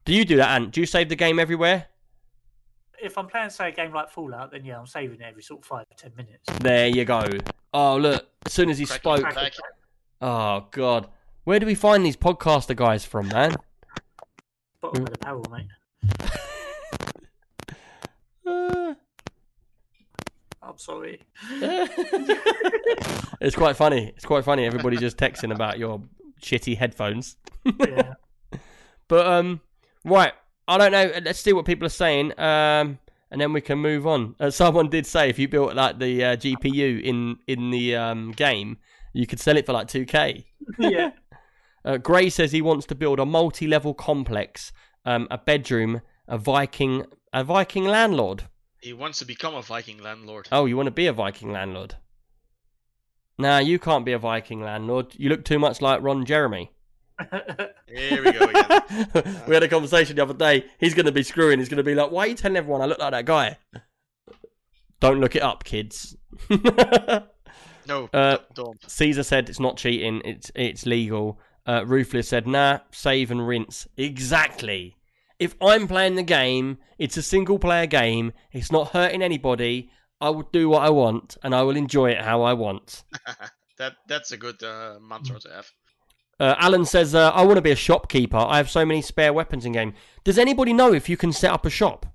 Do 0.05 0.13
you 0.13 0.25
do 0.25 0.37
that, 0.37 0.49
Ant? 0.49 0.71
Do 0.71 0.79
you 0.79 0.87
save 0.87 1.09
the 1.09 1.15
game 1.15 1.37
everywhere? 1.39 1.85
If 3.01 3.17
I'm 3.17 3.27
playing, 3.27 3.49
say, 3.49 3.69
a 3.69 3.71
game 3.71 3.93
like 3.93 4.09
Fallout, 4.09 4.51
then 4.51 4.65
yeah, 4.65 4.77
I'm 4.79 4.85
saving 4.87 5.21
it 5.21 5.25
every 5.27 5.41
sort 5.43 5.61
of 5.61 5.65
five 5.65 5.85
to 5.89 5.95
ten 5.95 6.11
minutes. 6.15 6.43
There 6.59 6.87
you 6.87 7.05
go. 7.05 7.23
Oh, 7.73 7.97
look. 7.97 8.27
As 8.45 8.53
soon 8.53 8.69
as 8.69 8.77
he 8.77 8.85
Cracking 8.85 9.17
spoke. 9.17 9.35
back. 9.35 9.53
Oh, 10.21 10.67
God. 10.71 11.07
Where 11.45 11.59
do 11.59 11.65
we 11.65 11.75
find 11.75 12.05
these 12.05 12.17
podcaster 12.17 12.75
guys 12.75 13.05
from, 13.05 13.29
man? 13.29 13.55
Bottom 14.81 15.03
of 15.03 15.11
the 15.11 15.17
barrel, 15.19 15.45
mate. 15.51 15.67
Uh, 18.45 18.93
I'm 20.61 20.77
sorry. 20.77 21.21
it's 23.41 23.55
quite 23.55 23.75
funny. 23.75 24.13
It's 24.15 24.25
quite 24.25 24.43
funny. 24.43 24.65
Everybody 24.65 24.97
just 24.97 25.17
texting 25.17 25.53
about 25.53 25.79
your 25.79 26.01
shitty 26.41 26.77
headphones. 26.77 27.37
Yeah. 27.65 28.13
But 29.07 29.25
um, 29.25 29.61
right. 30.05 30.33
I 30.69 30.77
don't 30.77 30.91
know. 30.91 31.11
Let's 31.23 31.39
see 31.39 31.51
what 31.51 31.65
people 31.65 31.87
are 31.87 31.89
saying. 31.89 32.39
Um, 32.39 32.99
and 33.31 33.41
then 33.41 33.53
we 33.53 33.61
can 33.61 33.79
move 33.79 34.05
on. 34.05 34.35
Uh, 34.39 34.51
someone 34.51 34.87
did 34.87 35.05
say 35.07 35.27
if 35.27 35.39
you 35.39 35.47
built 35.47 35.75
like 35.75 35.97
the 35.97 36.23
uh, 36.23 36.35
GPU 36.35 37.01
in 37.03 37.37
in 37.47 37.71
the 37.71 37.95
um 37.95 38.31
game, 38.31 38.77
you 39.13 39.25
could 39.25 39.39
sell 39.39 39.57
it 39.57 39.65
for 39.65 39.73
like 39.73 39.87
two 39.87 40.05
k. 40.05 40.45
yeah. 40.79 41.11
Uh, 41.83 41.97
Gray 41.97 42.29
says 42.29 42.51
he 42.51 42.61
wants 42.61 42.85
to 42.87 42.95
build 42.95 43.19
a 43.19 43.25
multi-level 43.25 43.93
complex, 43.95 44.71
um, 45.05 45.27
a 45.31 45.37
bedroom, 45.37 46.01
a 46.27 46.37
Viking, 46.37 47.05
a 47.33 47.43
Viking 47.43 47.85
landlord. 47.85 48.43
He 48.79 48.93
wants 48.93 49.19
to 49.19 49.25
become 49.25 49.55
a 49.55 49.61
Viking 49.61 49.97
landlord. 49.97 50.49
Oh, 50.51 50.65
you 50.65 50.77
want 50.77 50.87
to 50.87 50.91
be 50.91 51.07
a 51.07 51.13
Viking 51.13 51.51
landlord? 51.51 51.95
Nah, 53.39 53.59
you 53.59 53.79
can't 53.79 54.05
be 54.05 54.11
a 54.11 54.19
Viking 54.19 54.61
landlord. 54.61 55.15
You 55.17 55.29
look 55.29 55.45
too 55.45 55.57
much 55.57 55.81
like 55.81 56.01
Ron 56.01 56.25
Jeremy. 56.25 56.71
Here 57.87 58.23
we 58.23 58.31
go 58.31 58.45
again. 58.45 59.43
we 59.47 59.53
had 59.53 59.63
a 59.63 59.67
conversation 59.67 60.15
the 60.15 60.23
other 60.23 60.33
day. 60.33 60.65
He's 60.79 60.93
going 60.93 61.05
to 61.05 61.11
be 61.11 61.23
screwing. 61.23 61.59
He's 61.59 61.69
going 61.69 61.77
to 61.77 61.83
be 61.83 61.95
like, 61.95 62.11
"Why 62.11 62.25
are 62.25 62.27
you 62.27 62.35
telling 62.35 62.57
everyone 62.57 62.81
I 62.81 62.85
look 62.85 62.99
like 62.99 63.11
that 63.11 63.25
guy?" 63.25 63.57
Don't 64.99 65.19
look 65.19 65.35
it 65.35 65.41
up, 65.41 65.63
kids. 65.63 66.15
No, 66.49 68.09
Uh, 68.13 68.37
don't. 68.53 68.77
Caesar 68.89 69.23
said 69.23 69.49
it's 69.49 69.59
not 69.59 69.77
cheating. 69.77 70.21
It's 70.25 70.51
it's 70.55 70.85
legal. 70.85 71.39
Uh, 71.65 71.83
Ruthless 71.85 72.29
said, 72.29 72.47
"Nah, 72.47 72.79
save 72.91 73.31
and 73.31 73.47
rinse." 73.47 73.87
Exactly. 73.97 74.95
If 75.39 75.55
I'm 75.61 75.87
playing 75.87 76.15
the 76.15 76.23
game, 76.23 76.77
it's 76.97 77.17
a 77.17 77.21
single 77.21 77.59
player 77.59 77.85
game. 77.85 78.33
It's 78.51 78.71
not 78.71 78.89
hurting 78.89 79.21
anybody. 79.21 79.89
I 80.21 80.29
will 80.31 80.49
do 80.51 80.67
what 80.69 80.83
I 80.83 80.89
want, 80.89 81.37
and 81.43 81.55
I 81.55 81.61
will 81.63 81.77
enjoy 81.77 82.11
it 82.11 82.21
how 82.21 82.41
I 82.41 82.53
want. 82.53 83.03
That 83.79 83.93
that's 84.09 84.33
a 84.33 84.37
good 84.37 84.61
uh, 84.61 84.99
mantra 85.01 85.39
to 85.39 85.49
have. 85.53 85.71
Uh, 86.39 86.55
Alan 86.57 86.85
says, 86.85 87.13
uh, 87.13 87.31
I 87.31 87.43
want 87.43 87.57
to 87.57 87.61
be 87.61 87.71
a 87.71 87.75
shopkeeper. 87.75 88.37
I 88.37 88.57
have 88.57 88.69
so 88.69 88.85
many 88.85 89.01
spare 89.01 89.33
weapons 89.33 89.65
in 89.65 89.73
game. 89.73 89.93
Does 90.23 90.37
anybody 90.37 90.71
know 90.71 90.93
if 90.93 91.09
you 91.09 91.17
can 91.17 91.33
set 91.33 91.51
up 91.51 91.65
a 91.65 91.69
shop? 91.69 92.05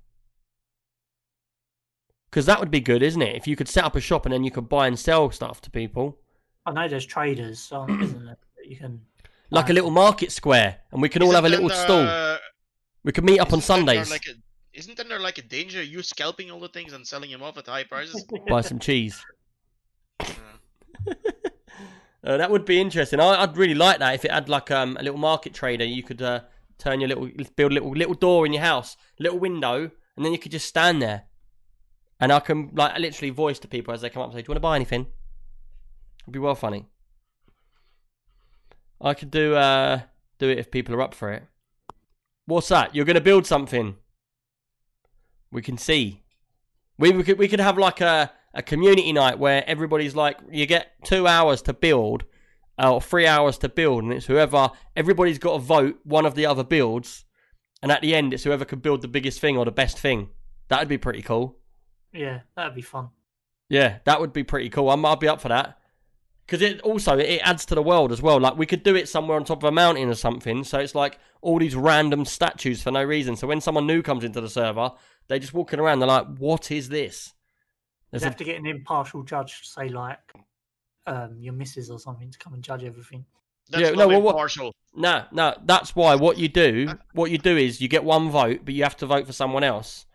Because 2.31 2.47
that 2.47 2.59
would 2.59 2.71
be 2.71 2.81
good, 2.81 3.03
isn't 3.03 3.21
it? 3.21 3.37
If 3.37 3.47
you 3.47 3.55
could 3.55 3.69
set 3.69 3.85
up 3.85 3.95
a 3.97 4.01
shop 4.01 4.25
and 4.27 4.33
then 4.33 4.43
you 4.43 4.51
could 4.51 4.69
buy 4.69 4.87
and 4.87 4.99
sell 4.99 5.31
stuff 5.31 5.61
to 5.63 5.71
people. 5.71 6.19
I 6.67 6.73
know 6.73 6.89
there's 6.89 7.05
traders, 7.07 7.61
so 7.61 7.87
isn't 8.01 8.29
it? 8.29 8.39
You 8.67 8.77
can. 8.77 9.03
Like 9.51 9.69
a 9.69 9.75
little 9.75 9.91
market 9.91 10.33
square. 10.33 10.79
And 10.91 11.03
we 11.03 11.09
can 11.11 11.23
all 11.23 11.29
Isn't 11.29 11.37
have 11.37 11.45
a 11.45 11.49
little 11.55 11.69
there, 11.69 11.85
stall. 11.85 12.01
uh, 12.07 12.39
We 13.05 13.13
could 13.13 13.25
meet 13.25 13.39
up 13.39 13.53
on 13.53 13.59
isn't 13.59 13.85
there 13.85 14.05
Sundays. 14.05 14.11
Like 14.11 14.27
a, 14.27 14.33
isn't 14.73 14.97
there 15.09 15.21
like 15.21 15.37
a 15.39 15.43
danger 15.43 15.83
you 15.83 16.03
scalping 16.03 16.51
all 16.51 16.59
the 16.61 16.69
things 16.69 16.95
and 16.95 17.07
selling 17.07 17.31
them 17.31 17.43
off 17.43 17.59
at 17.59 17.67
high 17.67 17.85
prices? 17.85 18.25
Buy 18.49 18.63
some 18.63 18.79
cheese. 18.79 19.23
Uh, 22.25 22.39
that 22.39 22.51
would 22.51 22.65
be 22.65 22.81
interesting. 22.81 23.21
I, 23.21 23.43
I'd 23.43 23.57
really 23.57 23.75
like 23.75 23.99
that 23.99 24.15
if 24.15 24.25
it 24.25 24.31
had 24.31 24.49
like 24.49 24.71
um, 24.71 24.97
a 24.99 25.03
little 25.03 25.19
market 25.19 25.53
trader. 25.53 25.85
You 25.85 26.03
could 26.03 26.23
uh, 26.23 26.41
turn 26.79 27.01
your 27.01 27.09
little, 27.09 27.29
build 27.55 27.73
a 27.73 27.75
little 27.75 27.91
little 27.91 28.15
door 28.15 28.47
in 28.47 28.53
your 28.53 28.63
house, 28.63 28.97
little 29.19 29.39
window, 29.39 29.91
and 30.17 30.25
then 30.25 30.33
you 30.33 30.39
could 30.39 30.53
just 30.53 30.67
stand 30.67 31.03
there, 31.03 31.25
and 32.19 32.33
I 32.33 32.41
can 32.41 32.71
like 32.75 32.99
literally 32.99 33.31
voice 33.31 33.59
to 33.61 33.69
people 33.69 33.93
as 33.93 34.01
they 34.01 34.09
come 34.09 34.23
up 34.23 34.29
and 34.29 34.35
say, 34.35 34.43
"Do 34.43 34.47
you 34.49 34.53
want 34.53 34.57
to 34.57 34.61
buy 34.61 34.77
anything?" 34.77 35.07
It'd 36.23 36.33
be 36.33 36.39
well 36.39 36.55
funny. 36.55 36.87
I 39.01 39.13
could 39.13 39.31
do 39.31 39.55
uh, 39.55 40.01
do 40.39 40.49
it 40.49 40.59
if 40.59 40.71
people 40.71 40.95
are 40.95 41.03
up 41.03 41.15
for 41.15 41.31
it. 41.31 41.43
What's 42.47 42.69
that? 42.69 42.95
You're 42.95 43.05
going 43.05 43.15
to 43.15 43.21
build 43.21 43.47
something. 43.47 43.97
We 45.51 45.61
can 45.61 45.77
see. 45.77 46.23
We, 46.97 47.11
we 47.11 47.23
could 47.23 47.39
we 47.39 47.49
could 47.49 47.61
have 47.61 47.77
like 47.77 48.01
a, 48.01 48.33
a 48.55 48.63
community 48.63 49.13
night 49.13 49.39
where 49.39 49.65
everybody's 49.67 50.15
like 50.15 50.39
you 50.51 50.65
get 50.65 50.93
two 51.05 51.27
hours 51.27 51.61
to 51.63 51.75
build 51.75 52.25
uh, 52.83 52.95
or 52.95 53.01
three 53.01 53.27
hours 53.27 53.59
to 53.59 53.69
build 53.69 54.05
and 54.05 54.13
it's 54.13 54.27
whoever 54.27 54.71
everybody's 54.97 55.39
got 55.39 55.55
to 55.55 55.59
vote 55.59 55.99
one 56.05 56.25
of 56.25 56.35
the 56.35 56.47
other 56.47 56.65
builds 56.65 57.25
and 57.83 57.93
at 57.93 58.01
the 58.01 58.15
end 58.15 58.33
it's 58.33 58.45
whoever 58.45 58.65
can 58.65 58.79
build 58.79 59.03
the 59.03 59.09
biggest 59.09 59.41
thing 59.41 59.59
or 59.59 59.65
the 59.65 59.71
best 59.71 59.99
thing. 59.99 60.31
That'd 60.69 60.89
be 60.89 60.99
pretty 60.99 61.21
cool. 61.21 61.59
Yeah, 62.13 62.41
that'd 62.57 62.75
be 62.75 62.83
fun. 62.83 63.11
Yeah, 63.69 63.99
that 64.05 64.21
would 64.21 64.33
be 64.33 64.45
pretty 64.45 64.71
cool. 64.71 64.91
I'm, 64.91 65.05
I'd 65.05 65.21
be 65.21 65.29
up 65.29 65.41
for 65.41 65.49
that. 65.49 65.79
Because 66.47 66.63
it 66.63 66.81
also 66.83 67.19
it 67.19 67.41
adds 67.43 67.65
to 67.67 67.75
the 67.75 67.83
world 67.83 68.13
as 68.13 68.23
well. 68.23 68.39
Like 68.39 68.57
we 68.57 68.67
could 68.67 68.83
do 68.83 68.95
it 68.95 69.09
somewhere 69.09 69.37
on 69.37 69.45
top 69.45 69.63
of 69.63 69.69
a 69.69 69.73
mountain 69.73 70.09
or 70.09 70.15
something. 70.15 70.63
So 70.63 70.79
it's 70.79 70.95
like 70.95 71.19
all 71.41 71.59
these 71.59 71.75
random 71.75 72.25
statues 72.25 72.83
for 72.83 72.91
no 72.91 73.03
reason. 73.03 73.35
So 73.37 73.47
when 73.47 73.61
someone 73.61 73.87
new 73.87 74.03
comes 74.03 74.25
into 74.25 74.41
the 74.41 74.51
server, 74.51 74.93
they're 75.27 75.39
just 75.39 75.55
walking 75.55 75.81
around. 75.81 75.99
They're 76.01 76.09
like, 76.09 76.37
"What 76.37 76.71
is 76.71 76.91
this?" 76.91 77.33
You'd 78.15 78.21
There's 78.21 78.25
have 78.25 78.35
a, 78.35 78.39
to 78.39 78.45
get 78.45 78.57
an 78.59 78.67
impartial 78.67 79.23
judge, 79.25 79.61
say 79.69 79.89
like 79.89 80.21
um, 81.07 81.37
your 81.41 81.53
missus 81.53 81.91
or 81.91 81.99
something, 81.99 82.31
to 82.31 82.39
come 82.39 82.55
and 82.55 82.63
judge 82.63 82.85
everything. 82.85 83.25
That's 83.71 83.83
Yeah, 83.83 83.89
not 83.91 83.99
no, 83.99 84.09
well, 84.09 84.23
what- 84.23 84.31
impartial. 84.33 84.73
no, 84.95 85.25
no. 85.33 85.55
That's 85.65 85.97
why 85.97 86.15
what 86.15 86.39
you 86.39 86.49
do, 86.49 86.97
what 87.13 87.31
you 87.31 87.39
do 87.39 87.57
is 87.57 87.81
you 87.81 87.89
get 87.89 88.05
one 88.05 88.31
vote, 88.31 88.61
but 88.65 88.73
you 88.75 88.85
have 88.85 88.97
to 88.99 89.07
vote 89.07 89.27
for 89.27 89.33
someone 89.33 89.65
else. 89.65 90.07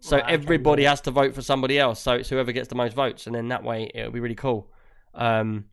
So 0.00 0.18
Right, 0.18 0.26
everybody 0.28 0.84
yeah. 0.84 0.90
has 0.90 1.00
to 1.02 1.10
vote 1.10 1.34
for 1.34 1.42
somebody 1.42 1.78
else. 1.78 2.00
So 2.00 2.12
it's 2.12 2.28
whoever 2.28 2.52
gets 2.52 2.68
the 2.68 2.76
most 2.76 2.94
votes, 2.94 3.26
and 3.26 3.34
then 3.34 3.48
that 3.48 3.64
way 3.64 3.90
it'll 3.92 4.12
be 4.12 4.20
really 4.20 4.36
cool. 4.36 4.70
Um, 5.14 5.64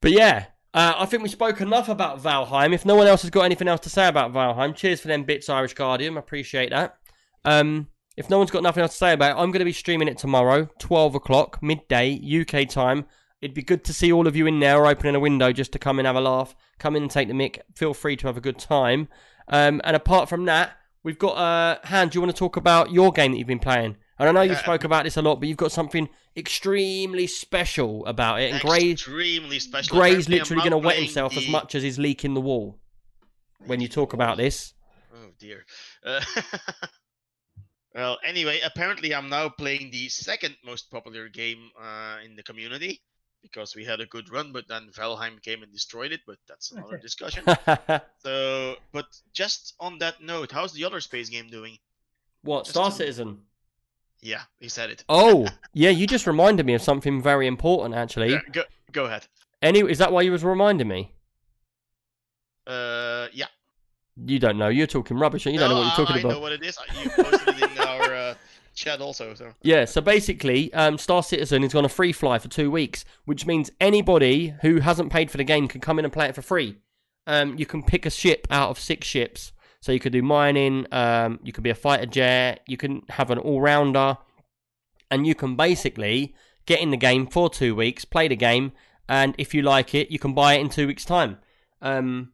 but 0.00 0.10
yeah, 0.10 0.46
uh, 0.74 0.94
I 0.96 1.06
think 1.06 1.22
we 1.22 1.28
spoke 1.28 1.60
enough 1.60 1.88
about 1.88 2.20
Valheim. 2.20 2.74
If 2.74 2.84
no 2.84 2.96
one 2.96 3.06
else 3.06 3.22
has 3.22 3.30
got 3.30 3.42
anything 3.42 3.68
else 3.68 3.80
to 3.82 3.90
say 3.90 4.08
about 4.08 4.32
Valheim, 4.32 4.74
cheers 4.74 5.00
for 5.00 5.06
them 5.08 5.22
bits, 5.22 5.48
Irish 5.48 5.74
Guardian. 5.74 6.16
I 6.16 6.20
appreciate 6.20 6.70
that. 6.70 6.96
Um, 7.44 7.88
if 8.16 8.30
no 8.30 8.38
one's 8.38 8.50
got 8.50 8.62
nothing 8.62 8.82
else 8.82 8.92
to 8.92 8.96
say 8.98 9.12
about 9.12 9.36
it, 9.36 9.40
I'm 9.40 9.50
going 9.50 9.60
to 9.60 9.64
be 9.64 9.72
streaming 9.72 10.08
it 10.08 10.18
tomorrow, 10.18 10.68
12 10.78 11.14
o'clock, 11.14 11.62
midday, 11.62 12.18
UK 12.22 12.68
time. 12.68 13.06
It'd 13.40 13.54
be 13.54 13.62
good 13.62 13.84
to 13.84 13.92
see 13.92 14.10
all 14.12 14.26
of 14.26 14.36
you 14.36 14.46
in 14.46 14.60
there 14.60 14.86
opening 14.86 15.14
a 15.14 15.20
window 15.20 15.52
just 15.52 15.72
to 15.72 15.78
come 15.78 15.98
and 15.98 16.06
have 16.06 16.16
a 16.16 16.20
laugh. 16.20 16.54
Come 16.78 16.96
in 16.96 17.02
and 17.02 17.10
take 17.10 17.28
the 17.28 17.34
mic. 17.34 17.60
Feel 17.74 17.92
free 17.92 18.16
to 18.16 18.26
have 18.26 18.36
a 18.36 18.40
good 18.40 18.58
time. 18.58 19.08
Um, 19.48 19.80
and 19.84 19.94
apart 19.94 20.28
from 20.30 20.46
that, 20.46 20.72
we've 21.02 21.18
got 21.18 21.36
uh, 21.36 21.78
Han. 21.88 22.08
Do 22.08 22.16
you 22.16 22.20
want 22.22 22.34
to 22.34 22.38
talk 22.38 22.56
about 22.56 22.90
your 22.92 23.12
game 23.12 23.32
that 23.32 23.38
you've 23.38 23.46
been 23.46 23.58
playing? 23.58 23.96
And 24.18 24.28
I 24.28 24.32
know 24.32 24.40
you 24.42 24.52
Yeah. 24.52 24.58
spoke 24.62 24.84
about 24.84 25.04
this 25.04 25.16
a 25.18 25.22
lot, 25.22 25.40
but 25.40 25.48
you've 25.48 25.58
got 25.58 25.72
something 25.72 26.08
extremely 26.36 27.26
special 27.26 28.06
about 28.06 28.40
it. 28.40 28.52
And 28.52 28.62
Gray, 28.62 28.92
Extremely 28.92 29.58
special. 29.58 29.94
Gray's 29.98 30.28
literally 30.28 30.62
going 30.62 30.70
to 30.70 30.78
wet 30.78 30.96
himself 30.96 31.36
as 31.36 31.46
much 31.48 31.74
as 31.74 31.82
he's 31.82 31.98
leaking 31.98 32.32
the 32.34 32.40
wall 32.40 32.78
when 33.66 33.80
you 33.80 33.88
talk 33.88 34.12
about 34.14 34.36
this. 34.38 34.72
Oh 35.12 35.30
dear. 35.38 35.64
Uh, 36.04 36.20
well, 37.94 38.18
anyway, 38.24 38.60
apparently 38.64 39.14
I'm 39.14 39.28
now 39.28 39.48
playing 39.48 39.90
the 39.90 40.08
second 40.08 40.56
most 40.64 40.90
popular 40.90 41.28
game 41.28 41.70
uh, 41.80 42.16
in 42.24 42.36
the 42.36 42.42
community 42.42 43.00
because 43.42 43.76
we 43.76 43.84
had 43.84 44.00
a 44.00 44.06
good 44.06 44.30
run, 44.30 44.52
but 44.52 44.66
then 44.68 44.88
Valheim 44.96 45.40
came 45.42 45.62
and 45.62 45.72
destroyed 45.72 46.12
it. 46.12 46.20
But 46.26 46.38
that's 46.48 46.72
another 46.72 46.96
discussion. 47.02 47.44
So, 48.18 48.76
but 48.92 49.06
just 49.32 49.74
on 49.78 49.98
that 49.98 50.20
note, 50.22 50.50
how's 50.52 50.72
the 50.72 50.84
other 50.84 51.00
space 51.00 51.28
game 51.28 51.48
doing? 51.48 51.78
What 52.42 52.64
Just 52.64 52.70
Star 52.70 52.90
to- 52.90 52.96
Citizen? 52.96 53.40
Yeah, 54.20 54.40
he 54.58 54.68
said 54.70 54.88
it. 54.90 55.04
Oh, 55.10 55.46
yeah. 55.74 55.90
You 55.90 56.06
just 56.06 56.26
reminded 56.26 56.64
me 56.64 56.72
of 56.74 56.80
something 56.80 57.20
very 57.22 57.46
important, 57.46 57.94
actually. 57.94 58.30
Yeah, 58.32 58.40
go 58.52 58.62
go 58.92 59.04
ahead. 59.04 59.26
Any 59.60 59.80
is 59.80 59.98
that 59.98 60.12
why 60.12 60.22
you 60.22 60.32
was 60.32 60.42
reminding 60.42 60.88
me? 60.88 61.12
Uh, 62.66 62.70
yeah. 62.72 62.74
You 64.16 64.38
don't 64.38 64.58
know. 64.58 64.68
You're 64.68 64.86
talking 64.86 65.18
rubbish. 65.18 65.46
And 65.46 65.54
you 65.54 65.60
don't 65.60 65.70
know 65.70 65.76
what 65.76 65.86
you're 65.86 66.06
talking 66.06 66.16
I 66.16 66.20
about. 66.20 66.32
know 66.32 66.40
what 66.40 66.52
it 66.52 66.62
is. 66.62 66.78
You 67.02 67.10
posted 67.10 67.60
it 67.60 67.70
in 67.70 67.78
our 67.78 68.14
uh, 68.14 68.34
chat 68.74 69.00
also. 69.00 69.34
So 69.34 69.52
Yeah, 69.62 69.84
so 69.84 70.00
basically, 70.00 70.72
um, 70.72 70.98
Star 70.98 71.22
Citizen 71.22 71.64
is 71.64 71.72
going 71.72 71.84
to 71.84 71.88
free 71.88 72.12
fly 72.12 72.38
for 72.38 72.48
two 72.48 72.70
weeks, 72.70 73.04
which 73.24 73.46
means 73.46 73.70
anybody 73.80 74.54
who 74.62 74.80
hasn't 74.80 75.10
paid 75.10 75.30
for 75.30 75.36
the 75.36 75.44
game 75.44 75.66
can 75.66 75.80
come 75.80 75.98
in 75.98 76.04
and 76.04 76.12
play 76.12 76.28
it 76.28 76.34
for 76.34 76.42
free. 76.42 76.76
Um, 77.26 77.58
you 77.58 77.66
can 77.66 77.82
pick 77.82 78.06
a 78.06 78.10
ship 78.10 78.46
out 78.50 78.70
of 78.70 78.78
six 78.78 79.06
ships. 79.06 79.52
So 79.80 79.92
you 79.92 80.00
could 80.00 80.12
do 80.12 80.22
mining, 80.22 80.86
um, 80.92 81.40
you 81.42 81.52
could 81.52 81.62
be 81.62 81.68
a 81.68 81.74
fighter 81.74 82.06
jet, 82.06 82.60
you 82.66 82.78
can 82.78 83.02
have 83.10 83.30
an 83.30 83.36
all 83.36 83.60
rounder, 83.60 84.16
and 85.10 85.26
you 85.26 85.34
can 85.34 85.56
basically 85.56 86.34
get 86.64 86.80
in 86.80 86.90
the 86.90 86.96
game 86.96 87.26
for 87.26 87.50
two 87.50 87.74
weeks, 87.74 88.06
play 88.06 88.26
the 88.26 88.34
game, 88.34 88.72
and 89.10 89.34
if 89.36 89.52
you 89.52 89.60
like 89.60 89.94
it, 89.94 90.10
you 90.10 90.18
can 90.18 90.32
buy 90.32 90.54
it 90.54 90.62
in 90.62 90.70
two 90.70 90.86
weeks' 90.86 91.04
time. 91.04 91.36
Um, 91.82 92.32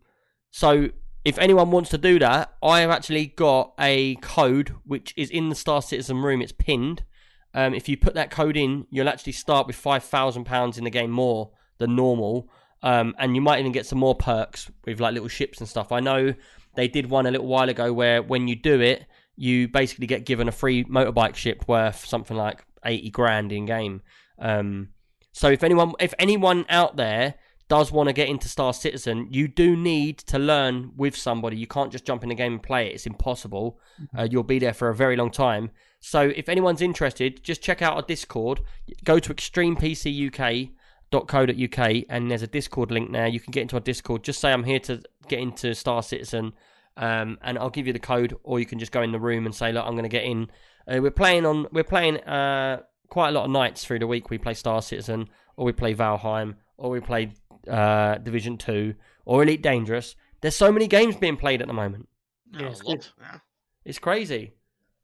so 0.52 0.90
if 1.24 1.38
anyone 1.38 1.70
wants 1.70 1.90
to 1.90 1.98
do 1.98 2.18
that, 2.18 2.54
I 2.62 2.80
have 2.80 2.90
actually 2.90 3.26
got 3.26 3.74
a 3.78 4.16
code 4.16 4.74
which 4.84 5.12
is 5.16 5.30
in 5.30 5.48
the 5.48 5.54
Star 5.54 5.82
Citizen 5.82 6.18
room. 6.18 6.40
It's 6.40 6.52
pinned. 6.52 7.04
Um, 7.52 7.74
if 7.74 7.88
you 7.88 7.96
put 7.96 8.14
that 8.14 8.30
code 8.30 8.56
in, 8.56 8.86
you'll 8.90 9.08
actually 9.08 9.32
start 9.32 9.66
with 9.66 9.76
five 9.76 10.04
thousand 10.04 10.44
pounds 10.44 10.78
in 10.78 10.84
the 10.84 10.90
game 10.90 11.10
more 11.10 11.50
than 11.78 11.96
normal, 11.96 12.48
um, 12.82 13.14
and 13.18 13.34
you 13.34 13.40
might 13.40 13.58
even 13.58 13.72
get 13.72 13.86
some 13.86 13.98
more 13.98 14.14
perks 14.14 14.70
with 14.84 15.00
like 15.00 15.14
little 15.14 15.28
ships 15.28 15.58
and 15.58 15.68
stuff. 15.68 15.92
I 15.92 16.00
know 16.00 16.34
they 16.76 16.88
did 16.88 17.10
one 17.10 17.26
a 17.26 17.30
little 17.30 17.48
while 17.48 17.68
ago 17.68 17.92
where 17.92 18.22
when 18.22 18.46
you 18.46 18.54
do 18.54 18.80
it, 18.80 19.04
you 19.36 19.66
basically 19.66 20.06
get 20.06 20.26
given 20.26 20.48
a 20.48 20.52
free 20.52 20.84
motorbike 20.84 21.34
ship 21.34 21.64
worth 21.66 22.04
something 22.04 22.36
like 22.36 22.64
eighty 22.84 23.10
grand 23.10 23.50
in 23.52 23.66
game. 23.66 24.02
Um, 24.38 24.90
so 25.32 25.48
if 25.48 25.64
anyone, 25.64 25.94
if 25.98 26.14
anyone 26.18 26.64
out 26.68 26.96
there 26.96 27.34
does 27.70 27.90
want 27.92 28.08
to 28.08 28.12
get 28.12 28.28
into 28.28 28.48
Star 28.48 28.74
Citizen, 28.74 29.28
you 29.30 29.46
do 29.46 29.76
need 29.76 30.18
to 30.18 30.40
learn 30.40 30.90
with 30.96 31.16
somebody. 31.16 31.56
You 31.56 31.68
can't 31.68 31.92
just 31.92 32.04
jump 32.04 32.24
in 32.24 32.28
the 32.28 32.34
game 32.34 32.54
and 32.54 32.62
play 32.62 32.88
it. 32.88 32.94
It's 32.94 33.06
impossible. 33.06 33.78
Uh, 34.18 34.26
you'll 34.28 34.42
be 34.42 34.58
there 34.58 34.74
for 34.74 34.88
a 34.88 34.94
very 34.94 35.14
long 35.16 35.30
time. 35.30 35.70
So 36.00 36.32
if 36.34 36.48
anyone's 36.48 36.82
interested, 36.82 37.44
just 37.44 37.62
check 37.62 37.80
out 37.80 37.94
our 37.94 38.02
Discord. 38.02 38.62
Go 39.04 39.20
to 39.20 39.32
extremepcuk.co.uk 39.32 42.04
and 42.08 42.30
there's 42.30 42.42
a 42.42 42.48
Discord 42.48 42.90
link 42.90 43.12
there. 43.12 43.28
You 43.28 43.38
can 43.38 43.52
get 43.52 43.62
into 43.62 43.76
our 43.76 43.80
Discord. 43.80 44.24
Just 44.24 44.40
say 44.40 44.52
I'm 44.52 44.64
here 44.64 44.80
to 44.80 45.00
get 45.28 45.38
into 45.38 45.72
Star 45.74 46.02
Citizen, 46.02 46.54
um, 46.96 47.38
and 47.40 47.56
I'll 47.56 47.70
give 47.70 47.86
you 47.86 47.92
the 47.92 48.00
code, 48.00 48.36
or 48.42 48.58
you 48.58 48.66
can 48.66 48.80
just 48.80 48.90
go 48.90 49.02
in 49.02 49.12
the 49.12 49.20
room 49.20 49.46
and 49.46 49.54
say, 49.54 49.72
look, 49.72 49.86
I'm 49.86 49.92
going 49.92 50.02
to 50.02 50.08
get 50.08 50.24
in. 50.24 50.50
Uh, 50.88 50.98
we're 51.00 51.12
playing 51.12 51.46
on. 51.46 51.68
We're 51.70 51.84
playing 51.84 52.16
uh, 52.24 52.80
quite 53.10 53.28
a 53.28 53.32
lot 53.32 53.44
of 53.44 53.52
nights 53.52 53.84
through 53.84 54.00
the 54.00 54.08
week. 54.08 54.28
We 54.28 54.38
play 54.38 54.54
Star 54.54 54.82
Citizen, 54.82 55.28
or 55.56 55.66
we 55.66 55.72
play 55.72 55.94
Valheim, 55.94 56.56
or 56.76 56.90
we 56.90 56.98
play 56.98 57.30
uh, 57.68 58.16
Division 58.18 58.56
Two, 58.58 58.94
or 59.24 59.42
Elite 59.42 59.62
Dangerous. 59.62 60.16
There's 60.40 60.56
so 60.56 60.72
many 60.72 60.86
games 60.86 61.16
being 61.16 61.36
played 61.36 61.60
at 61.60 61.68
the 61.68 61.74
moment. 61.74 62.08
Yeah, 62.52 62.62
yeah, 62.62 62.68
it's 62.70 62.80
a 62.80 62.86
lot. 62.86 63.12
Yeah. 63.20 63.38
It's 63.84 63.98
crazy. 63.98 64.52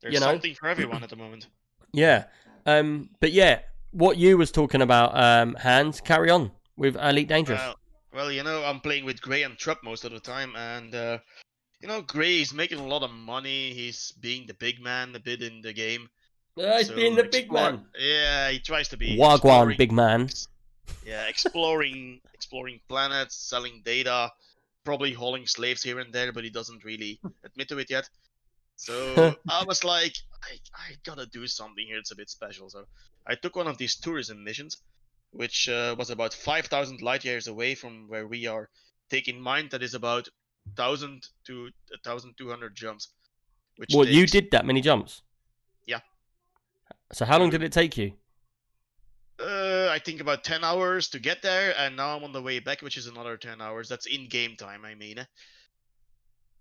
There's 0.01 0.15
You 0.15 0.20
know? 0.20 0.27
something 0.27 0.55
for 0.55 0.69
everyone 0.69 1.03
at 1.03 1.11
the 1.11 1.16
moment. 1.16 1.49
Yeah. 1.93 2.24
Um. 2.66 3.11
But 3.20 3.33
yeah, 3.33 3.61
what 3.93 4.19
you 4.19 4.37
was 4.37 4.51
talking 4.53 4.83
about, 4.83 5.16
um, 5.19 5.55
Hans, 5.55 6.01
carry 6.01 6.31
on 6.31 6.51
with 6.77 6.97
Elite 6.97 7.28
Dangerous. 7.28 7.61
Well, 7.61 7.77
well, 8.12 8.33
you 8.33 8.43
know, 8.43 8.65
I'm 8.65 8.81
playing 8.81 9.05
with 9.07 9.23
Gray 9.23 9.45
and 9.45 9.57
Trupp 9.57 9.83
most 9.85 10.05
of 10.05 10.11
the 10.12 10.20
time, 10.20 10.55
and 10.57 10.95
uh, 10.95 11.19
you 11.81 11.89
know, 11.89 12.03
Gray 12.03 12.41
is 12.43 12.53
making 12.53 12.78
a 12.81 12.87
lot 12.87 13.03
of 13.03 13.11
money. 13.12 13.73
He's 13.73 14.12
being 14.20 14.47
the 14.47 14.55
big 14.55 14.81
man 14.83 15.15
a 15.15 15.20
bit 15.20 15.41
in 15.43 15.61
the 15.62 15.73
game. 15.73 16.09
Uh, 16.59 16.78
he's 16.78 16.89
So 16.89 16.97
being 16.97 17.15
the 17.15 17.23
big 17.24 17.45
explore- 17.45 17.73
man. 17.73 17.87
Yeah, 17.99 18.51
he 18.51 18.59
tries 18.59 18.89
to 18.89 18.97
be. 18.97 19.16
Wagwan, 19.16 19.35
exploring- 19.35 19.77
big 19.78 19.93
man. 19.93 20.28
Yeah, 21.05 21.27
exploring, 21.27 22.21
exploring 22.35 22.81
planets, 22.89 23.37
selling 23.37 23.83
data, 23.85 24.33
probably 24.85 25.13
hauling 25.13 25.47
slaves 25.47 25.83
here 25.83 26.01
and 26.01 26.13
there, 26.13 26.33
but 26.33 26.45
he 26.45 26.51
doesn't 26.51 26.85
really 26.85 27.21
admit 27.45 27.69
to 27.69 27.79
it 27.79 27.91
yet. 27.91 28.09
So 28.77 29.37
I 29.49 29.65
was 29.65 29.85
like, 29.85 30.15
I, 30.43 30.59
I 30.75 30.97
gotta 31.05 31.27
do 31.27 31.47
something 31.47 31.87
here. 31.87 31.99
It's 31.99 32.13
a 32.13 32.17
bit 32.17 32.31
special. 32.31 32.71
So 32.71 32.85
I 33.27 33.35
took 33.35 33.57
one 33.57 33.67
of 33.67 33.79
these 33.79 33.97
tourism 33.97 34.45
missions, 34.45 34.79
which 35.33 35.69
uh, 35.69 35.95
was 35.99 36.11
about 36.11 36.33
5,000 36.35 37.03
light 37.03 37.25
years 37.25 37.49
away 37.49 37.75
from 37.75 38.09
where 38.09 38.27
we 38.27 38.47
are. 38.47 38.69
Take 39.11 39.29
in 39.29 39.41
mind 39.41 39.71
that 39.71 39.83
is 39.83 39.95
about 39.95 40.29
1,000 40.75 41.29
to 41.47 41.71
1,200 42.05 42.75
jumps. 42.75 43.09
Which 43.77 43.91
What 43.93 44.09
you 44.09 44.27
did 44.27 44.51
that 44.53 44.65
many 44.65 44.81
jumps? 44.81 45.23
Yeah. 45.87 46.01
So 47.13 47.25
how 47.25 47.39
long 47.39 47.51
did 47.51 47.63
it 47.63 47.73
take 47.73 47.97
you? 47.97 48.13
Uh, 49.39 49.89
I 49.91 49.99
think 49.99 50.21
about 50.21 50.45
10 50.45 50.65
hours 50.65 51.09
to 51.11 51.19
get 51.19 51.43
there, 51.43 51.75
and 51.79 51.97
now 51.97 52.17
I'm 52.17 52.25
on 52.25 52.33
the 52.33 52.41
way 52.43 52.59
back, 52.59 52.81
which 52.81 52.97
is 52.97 53.07
another 53.07 53.37
10 53.37 53.61
hours. 53.61 53.89
That's 53.89 54.07
in 54.07 54.29
game 54.29 54.57
time, 54.57 54.85
I 54.85 54.95
mean. 54.95 55.27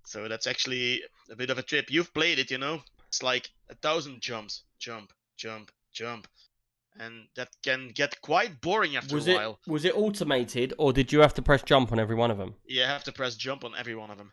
So 0.05 0.27
that's 0.27 0.45
actually 0.45 1.01
a 1.31 1.35
bit 1.35 1.49
of 1.49 1.57
a 1.57 1.63
trip. 1.63 1.89
You've 1.89 2.13
played 2.13 2.37
it, 2.37 2.51
you 2.51 2.57
know? 2.57 2.81
It's 3.07 3.23
like 3.23 3.49
a 3.69 3.75
thousand 3.75 4.19
jumps, 4.21 4.63
jump, 4.77 5.13
jump, 5.37 5.71
jump. 5.93 6.27
And 6.99 7.27
that 7.35 7.49
can 7.63 7.89
get 7.93 8.21
quite 8.21 8.61
boring 8.61 8.95
after 8.95 9.15
Was 9.15 9.27
a 9.27 9.31
it 9.31 9.35
while. 9.35 9.59
was 9.67 9.83
it 9.83 9.95
automated 9.95 10.73
or 10.77 10.93
did 10.93 11.11
you 11.11 11.19
have 11.19 11.33
to 11.33 11.41
press 11.41 11.61
jump 11.61 11.91
on 11.91 11.99
every 11.99 12.15
one 12.15 12.31
of 12.31 12.37
them? 12.37 12.55
You 12.65 12.83
have 12.83 13.03
to 13.05 13.11
press 13.11 13.35
jump 13.35 13.65
on 13.65 13.73
every 13.77 13.95
one 13.95 14.11
of 14.11 14.17
them. 14.17 14.31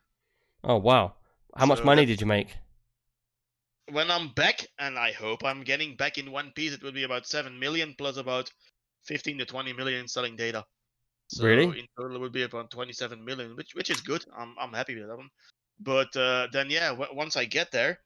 Oh 0.62 0.76
wow! 0.76 1.14
How 1.56 1.66
much 1.66 1.82
money 1.82 2.06
did 2.06 2.20
you 2.20 2.26
make? 2.26 2.56
When 3.90 4.10
I'm 4.10 4.28
back, 4.34 4.66
and 4.78 4.98
I 4.98 5.12
hope 5.12 5.44
I'm 5.44 5.62
getting 5.64 5.96
back 5.96 6.16
in 6.18 6.30
one 6.30 6.52
piece, 6.54 6.72
it 6.72 6.82
will 6.82 6.92
be 6.92 7.02
about 7.02 7.26
7 7.26 7.58
million 7.58 7.94
plus 7.98 8.16
about 8.16 8.50
15 9.06 9.38
to 9.38 9.44
20 9.44 9.72
million 9.72 10.06
selling 10.06 10.36
data. 10.36 10.64
So 11.28 11.44
Really? 11.44 11.80
In 11.80 11.86
total, 11.98 12.16
it 12.16 12.20
would 12.20 12.32
be 12.32 12.42
about 12.44 12.70
27 12.70 13.24
million, 13.24 13.56
which 13.56 13.74
which 13.74 13.90
is 13.90 14.00
good. 14.00 14.24
I'm 14.36 14.54
I'm 14.60 14.72
happy 14.72 14.94
with 14.94 15.08
that 15.08 15.16
one. 15.16 15.30
But 15.80 16.14
uh, 16.16 16.46
then 16.52 16.70
yeah, 16.70 16.90
w- 16.90 17.10
once 17.14 17.36
I 17.36 17.44
get 17.44 17.72
there, 17.72 17.98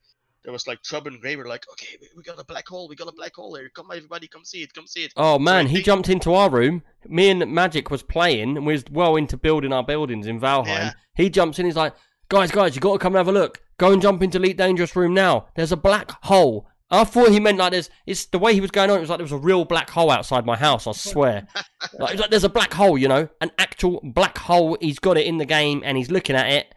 there 0.44 0.52
was 0.52 0.66
like 0.66 0.80
Trub 0.82 1.06
and 1.06 1.20
Gray 1.20 1.36
were 1.36 1.46
like, 1.46 1.64
okay, 1.72 1.96
we, 2.00 2.08
we 2.16 2.22
got 2.22 2.38
a 2.40 2.44
black 2.44 2.66
hole, 2.68 2.88
we 2.88 2.94
got 2.96 3.08
a 3.08 3.12
black 3.12 3.34
hole 3.34 3.54
here. 3.56 3.68
Come 3.74 3.88
everybody, 3.92 4.28
come 4.28 4.44
see 4.44 4.62
it, 4.62 4.72
come 4.72 4.86
see 4.86 5.04
it. 5.04 5.12
Oh 5.16 5.38
man, 5.38 5.66
I 5.66 5.68
he 5.68 5.74
think- 5.76 5.86
jumped 5.86 6.08
into 6.08 6.32
our 6.34 6.48
room. 6.48 6.82
Me 7.06 7.28
and 7.30 7.52
Magic 7.52 7.90
was 7.90 8.02
playing, 8.02 8.56
and 8.56 8.64
we 8.66 8.72
was 8.74 8.84
well 8.90 9.16
into 9.16 9.36
building 9.36 9.72
our 9.72 9.84
buildings 9.84 10.26
in 10.26 10.40
Valheim. 10.40 10.66
Yeah. 10.66 10.92
He 11.16 11.28
jumps 11.28 11.58
in. 11.58 11.66
He's 11.66 11.76
like, 11.76 11.94
"Guys, 12.28 12.50
guys, 12.50 12.74
you 12.74 12.80
got 12.80 12.92
to 12.94 12.98
come 12.98 13.14
and 13.14 13.18
have 13.18 13.28
a 13.28 13.32
look. 13.38 13.60
Go 13.78 13.92
and 13.92 14.00
jump 14.02 14.22
into 14.22 14.38
Elite 14.38 14.56
Dangerous 14.56 14.96
room 14.96 15.14
now. 15.14 15.46
There's 15.54 15.72
a 15.72 15.76
black 15.76 16.12
hole." 16.24 16.66
I 16.88 17.02
thought 17.02 17.30
he 17.30 17.40
meant 17.40 17.58
like 17.58 17.72
there's. 17.72 17.90
It's 18.06 18.26
the 18.26 18.38
way 18.38 18.54
he 18.54 18.60
was 18.60 18.70
going 18.70 18.90
on. 18.90 18.98
It 18.98 19.00
was 19.00 19.10
like 19.10 19.18
there 19.18 19.24
was 19.24 19.32
a 19.32 19.38
real 19.38 19.64
black 19.64 19.90
hole 19.90 20.10
outside 20.10 20.46
my 20.46 20.56
house. 20.56 20.86
I 20.86 20.92
swear. 20.92 21.48
like, 21.98 22.16
like 22.18 22.30
there's 22.30 22.44
a 22.44 22.48
black 22.48 22.72
hole, 22.72 22.96
you 22.96 23.08
know, 23.08 23.28
an 23.40 23.50
actual 23.58 24.00
black 24.04 24.38
hole. 24.38 24.76
He's 24.80 25.00
got 25.00 25.16
it 25.18 25.26
in 25.26 25.38
the 25.38 25.44
game, 25.44 25.82
and 25.84 25.96
he's 25.96 26.10
looking 26.12 26.36
at 26.36 26.48
it. 26.48 26.72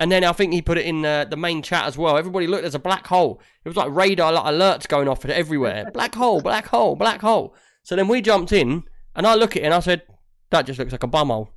And 0.00 0.10
then 0.10 0.24
I 0.24 0.32
think 0.32 0.52
he 0.52 0.62
put 0.62 0.78
it 0.78 0.84
in 0.86 1.04
uh, 1.04 1.26
the 1.26 1.36
main 1.36 1.62
chat 1.62 1.84
as 1.86 1.96
well. 1.96 2.18
Everybody, 2.18 2.48
look, 2.48 2.62
there's 2.62 2.74
a 2.74 2.80
black 2.80 3.06
hole. 3.06 3.40
It 3.64 3.68
was 3.68 3.76
like 3.76 3.88
radar 3.92 4.32
like, 4.32 4.44
alerts 4.52 4.88
going 4.88 5.06
off 5.06 5.24
everywhere. 5.24 5.92
Black 5.94 6.16
hole, 6.16 6.40
black 6.40 6.66
hole, 6.66 6.96
black 6.96 7.20
hole. 7.20 7.54
So 7.84 7.94
then 7.94 8.08
we 8.08 8.20
jumped 8.20 8.50
in, 8.50 8.82
and 9.14 9.28
I 9.28 9.36
look 9.36 9.56
at 9.56 9.62
it 9.62 9.66
and 9.66 9.74
I 9.74 9.78
said, 9.78 10.02
that 10.50 10.66
just 10.66 10.80
looks 10.80 10.90
like 10.90 11.04
a 11.04 11.08
bumhole. 11.08 11.48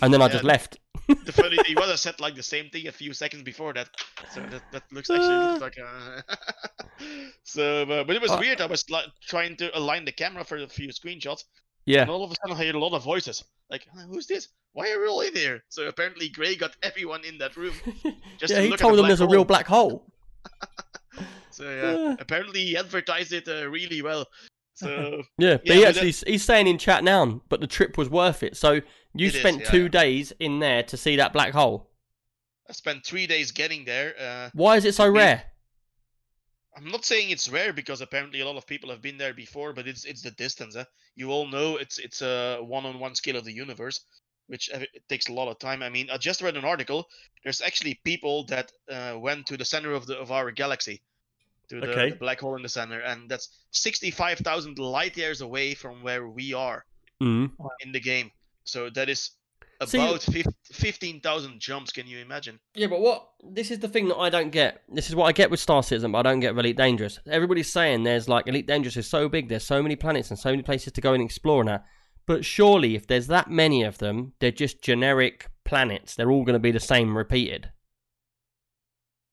And 0.00 0.12
then 0.12 0.22
I 0.22 0.26
Yeah. 0.26 0.32
just 0.32 0.44
left. 0.44 0.78
The 1.08 1.32
funny 1.32 1.56
thing, 1.56 1.64
he 1.66 1.74
would 1.74 1.88
have 1.88 1.98
said 2.00 2.20
like 2.20 2.34
the 2.34 2.42
same 2.42 2.70
thing 2.70 2.86
a 2.88 2.92
few 2.92 3.12
seconds 3.12 3.42
before 3.42 3.72
that. 3.74 3.88
So 4.32 4.40
that, 4.40 4.62
that 4.72 4.82
looks 4.92 5.10
actually 5.10 5.36
looks 5.36 5.60
like 5.60 5.76
a. 5.78 6.24
so, 7.44 7.82
uh, 7.82 8.04
but 8.04 8.16
it 8.16 8.22
was 8.22 8.30
Uh, 8.30 8.38
weird. 8.40 8.60
I 8.60 8.66
was 8.66 8.88
like 8.90 9.06
trying 9.26 9.56
to 9.56 9.76
align 9.76 10.04
the 10.04 10.12
camera 10.12 10.44
for 10.44 10.56
a 10.58 10.66
few 10.68 10.88
screenshots, 10.88 11.44
Yeah. 11.86 12.02
and 12.02 12.10
all 12.10 12.24
of 12.24 12.30
a 12.30 12.34
sudden 12.34 12.56
I 12.56 12.64
heard 12.66 12.74
a 12.74 12.78
lot 12.78 12.92
of 12.94 13.02
voices. 13.04 13.44
Like, 13.70 13.86
who's 14.08 14.26
this? 14.26 14.48
Why 14.72 14.90
are 14.92 15.00
we 15.00 15.08
all 15.08 15.20
in 15.22 15.34
here? 15.34 15.64
So 15.68 15.86
apparently 15.88 16.28
Gray 16.28 16.54
got 16.56 16.76
everyone 16.82 17.24
in 17.24 17.38
that 17.38 17.56
room. 17.56 17.74
Just 18.38 18.52
yeah, 18.52 18.56
to 18.58 18.62
he 18.62 18.68
look 18.70 18.78
told 18.80 18.92
the 18.94 18.96
them 18.98 19.06
there's 19.08 19.20
a 19.20 19.26
real 19.28 19.44
black 19.44 19.66
hole. 19.66 20.06
So 21.50 21.64
yeah, 21.64 21.92
Yeah. 21.96 22.16
apparently 22.20 22.60
he 22.64 22.76
advertised 22.76 23.32
it 23.32 23.46
uh, 23.48 23.68
really 23.68 24.00
well. 24.02 24.24
So 24.80 25.22
Yeah, 25.38 25.58
but 25.58 25.66
Yeah, 25.66 25.74
he 25.74 25.86
actually 25.86 26.14
he's 26.26 26.44
saying 26.44 26.66
in 26.66 26.78
chat 26.78 27.04
now, 27.04 27.42
but 27.48 27.60
the 27.60 27.66
trip 27.66 27.98
was 27.98 28.08
worth 28.08 28.42
it. 28.42 28.56
So 28.56 28.80
you 29.14 29.26
It 29.26 29.34
is, 29.34 29.40
spent 29.40 29.60
yeah, 29.60 29.70
two 29.70 29.82
yeah. 29.82 29.88
days 29.88 30.32
in 30.40 30.58
there 30.58 30.82
to 30.84 30.96
see 30.96 31.16
that 31.16 31.32
black 31.32 31.52
hole. 31.52 31.90
I 32.68 32.72
spent 32.72 33.04
three 33.04 33.26
days 33.26 33.50
getting 33.50 33.84
there. 33.84 34.14
Uh, 34.18 34.50
Why 34.54 34.76
is 34.76 34.84
it 34.84 34.94
so 34.94 35.08
rare? 35.08 35.44
I'm 36.76 36.88
not 36.90 37.04
saying 37.04 37.30
it's 37.30 37.48
rare 37.48 37.72
because 37.72 38.00
apparently 38.00 38.40
a 38.40 38.46
lot 38.46 38.56
of 38.56 38.66
people 38.66 38.90
have 38.90 39.02
been 39.02 39.18
there 39.18 39.34
before, 39.34 39.72
but 39.72 39.88
it's 39.88 40.04
it's 40.04 40.22
the 40.22 40.30
distance. 40.30 40.76
Eh? 40.76 40.84
You 41.16 41.30
all 41.30 41.46
know 41.48 41.76
it's 41.76 41.98
it's 41.98 42.22
a 42.22 42.58
one-on-one 42.62 43.16
scale 43.16 43.36
of 43.36 43.44
the 43.44 43.52
universe, 43.52 44.00
which 44.46 44.70
uh, 44.72 44.78
it 44.94 45.02
takes 45.08 45.28
a 45.28 45.32
lot 45.32 45.48
of 45.48 45.58
time. 45.58 45.82
I 45.82 45.90
mean, 45.90 46.08
I 46.10 46.16
just 46.16 46.42
read 46.42 46.56
an 46.56 46.64
article. 46.64 47.08
There's 47.42 47.60
actually 47.60 48.00
people 48.04 48.44
that 48.46 48.72
uh, 48.88 49.16
went 49.18 49.46
to 49.46 49.56
the 49.56 49.64
center 49.64 49.92
of 49.92 50.06
the 50.06 50.16
of 50.16 50.30
our 50.30 50.52
galaxy, 50.52 51.02
to 51.70 51.80
the, 51.80 51.86
Okay. 51.88 52.10
the 52.10 52.16
black 52.16 52.40
hole 52.40 52.56
in 52.56 52.62
the 52.62 52.68
center, 52.68 53.00
and 53.00 53.28
that's 53.30 53.48
65,000 53.70 54.78
light 54.78 55.16
years 55.16 55.40
away 55.40 55.74
from 55.74 56.02
where 56.02 56.28
we 56.28 56.52
are 56.52 56.84
Mm. 57.22 57.50
in 57.84 57.92
the 57.92 58.00
game. 58.00 58.30
So 58.64 58.88
that 58.90 59.08
is 59.08 59.30
See- 59.86 59.98
about 59.98 60.22
fif- 60.22 60.46
15,000 60.72 61.60
jumps. 61.60 61.92
Can 61.92 62.06
you 62.06 62.18
imagine? 62.18 62.58
Yeah, 62.74 62.86
but 62.88 63.00
what? 63.00 63.28
This 63.42 63.70
is 63.70 63.78
the 63.78 63.88
thing 63.88 64.08
that 64.08 64.16
I 64.16 64.28
don't 64.30 64.50
get. 64.50 64.82
This 64.88 65.08
is 65.08 65.14
what 65.16 65.26
I 65.26 65.32
get 65.32 65.50
with 65.50 65.60
Star 65.60 65.82
Citizen, 65.82 66.12
but 66.12 66.18
I 66.18 66.30
don't 66.30 66.40
get 66.40 66.54
with 66.54 66.64
Elite 66.64 66.76
Dangerous. 66.76 67.18
Everybody's 67.30 67.72
saying 67.72 68.02
there's 68.04 68.28
like 68.28 68.46
Elite 68.46 68.66
Dangerous 68.66 68.96
is 68.96 69.08
so 69.08 69.28
big, 69.28 69.48
there's 69.48 69.64
so 69.66 69.82
many 69.82 69.96
planets 69.96 70.30
and 70.30 70.38
so 70.38 70.50
many 70.50 70.62
places 70.62 70.92
to 70.94 71.00
go 71.00 71.14
and 71.14 71.22
explore 71.22 71.60
and 71.60 71.68
that. 71.68 71.84
But 72.26 72.44
surely, 72.44 72.94
if 72.94 73.06
there's 73.06 73.26
that 73.28 73.50
many 73.50 73.82
of 73.82 73.98
them, 73.98 74.34
they're 74.38 74.50
just 74.50 74.82
generic 74.82 75.48
planets. 75.64 76.14
They're 76.14 76.30
all 76.30 76.44
going 76.44 76.54
to 76.54 76.58
be 76.60 76.70
the 76.72 76.80
same 76.80 77.16
repeated. 77.16 77.70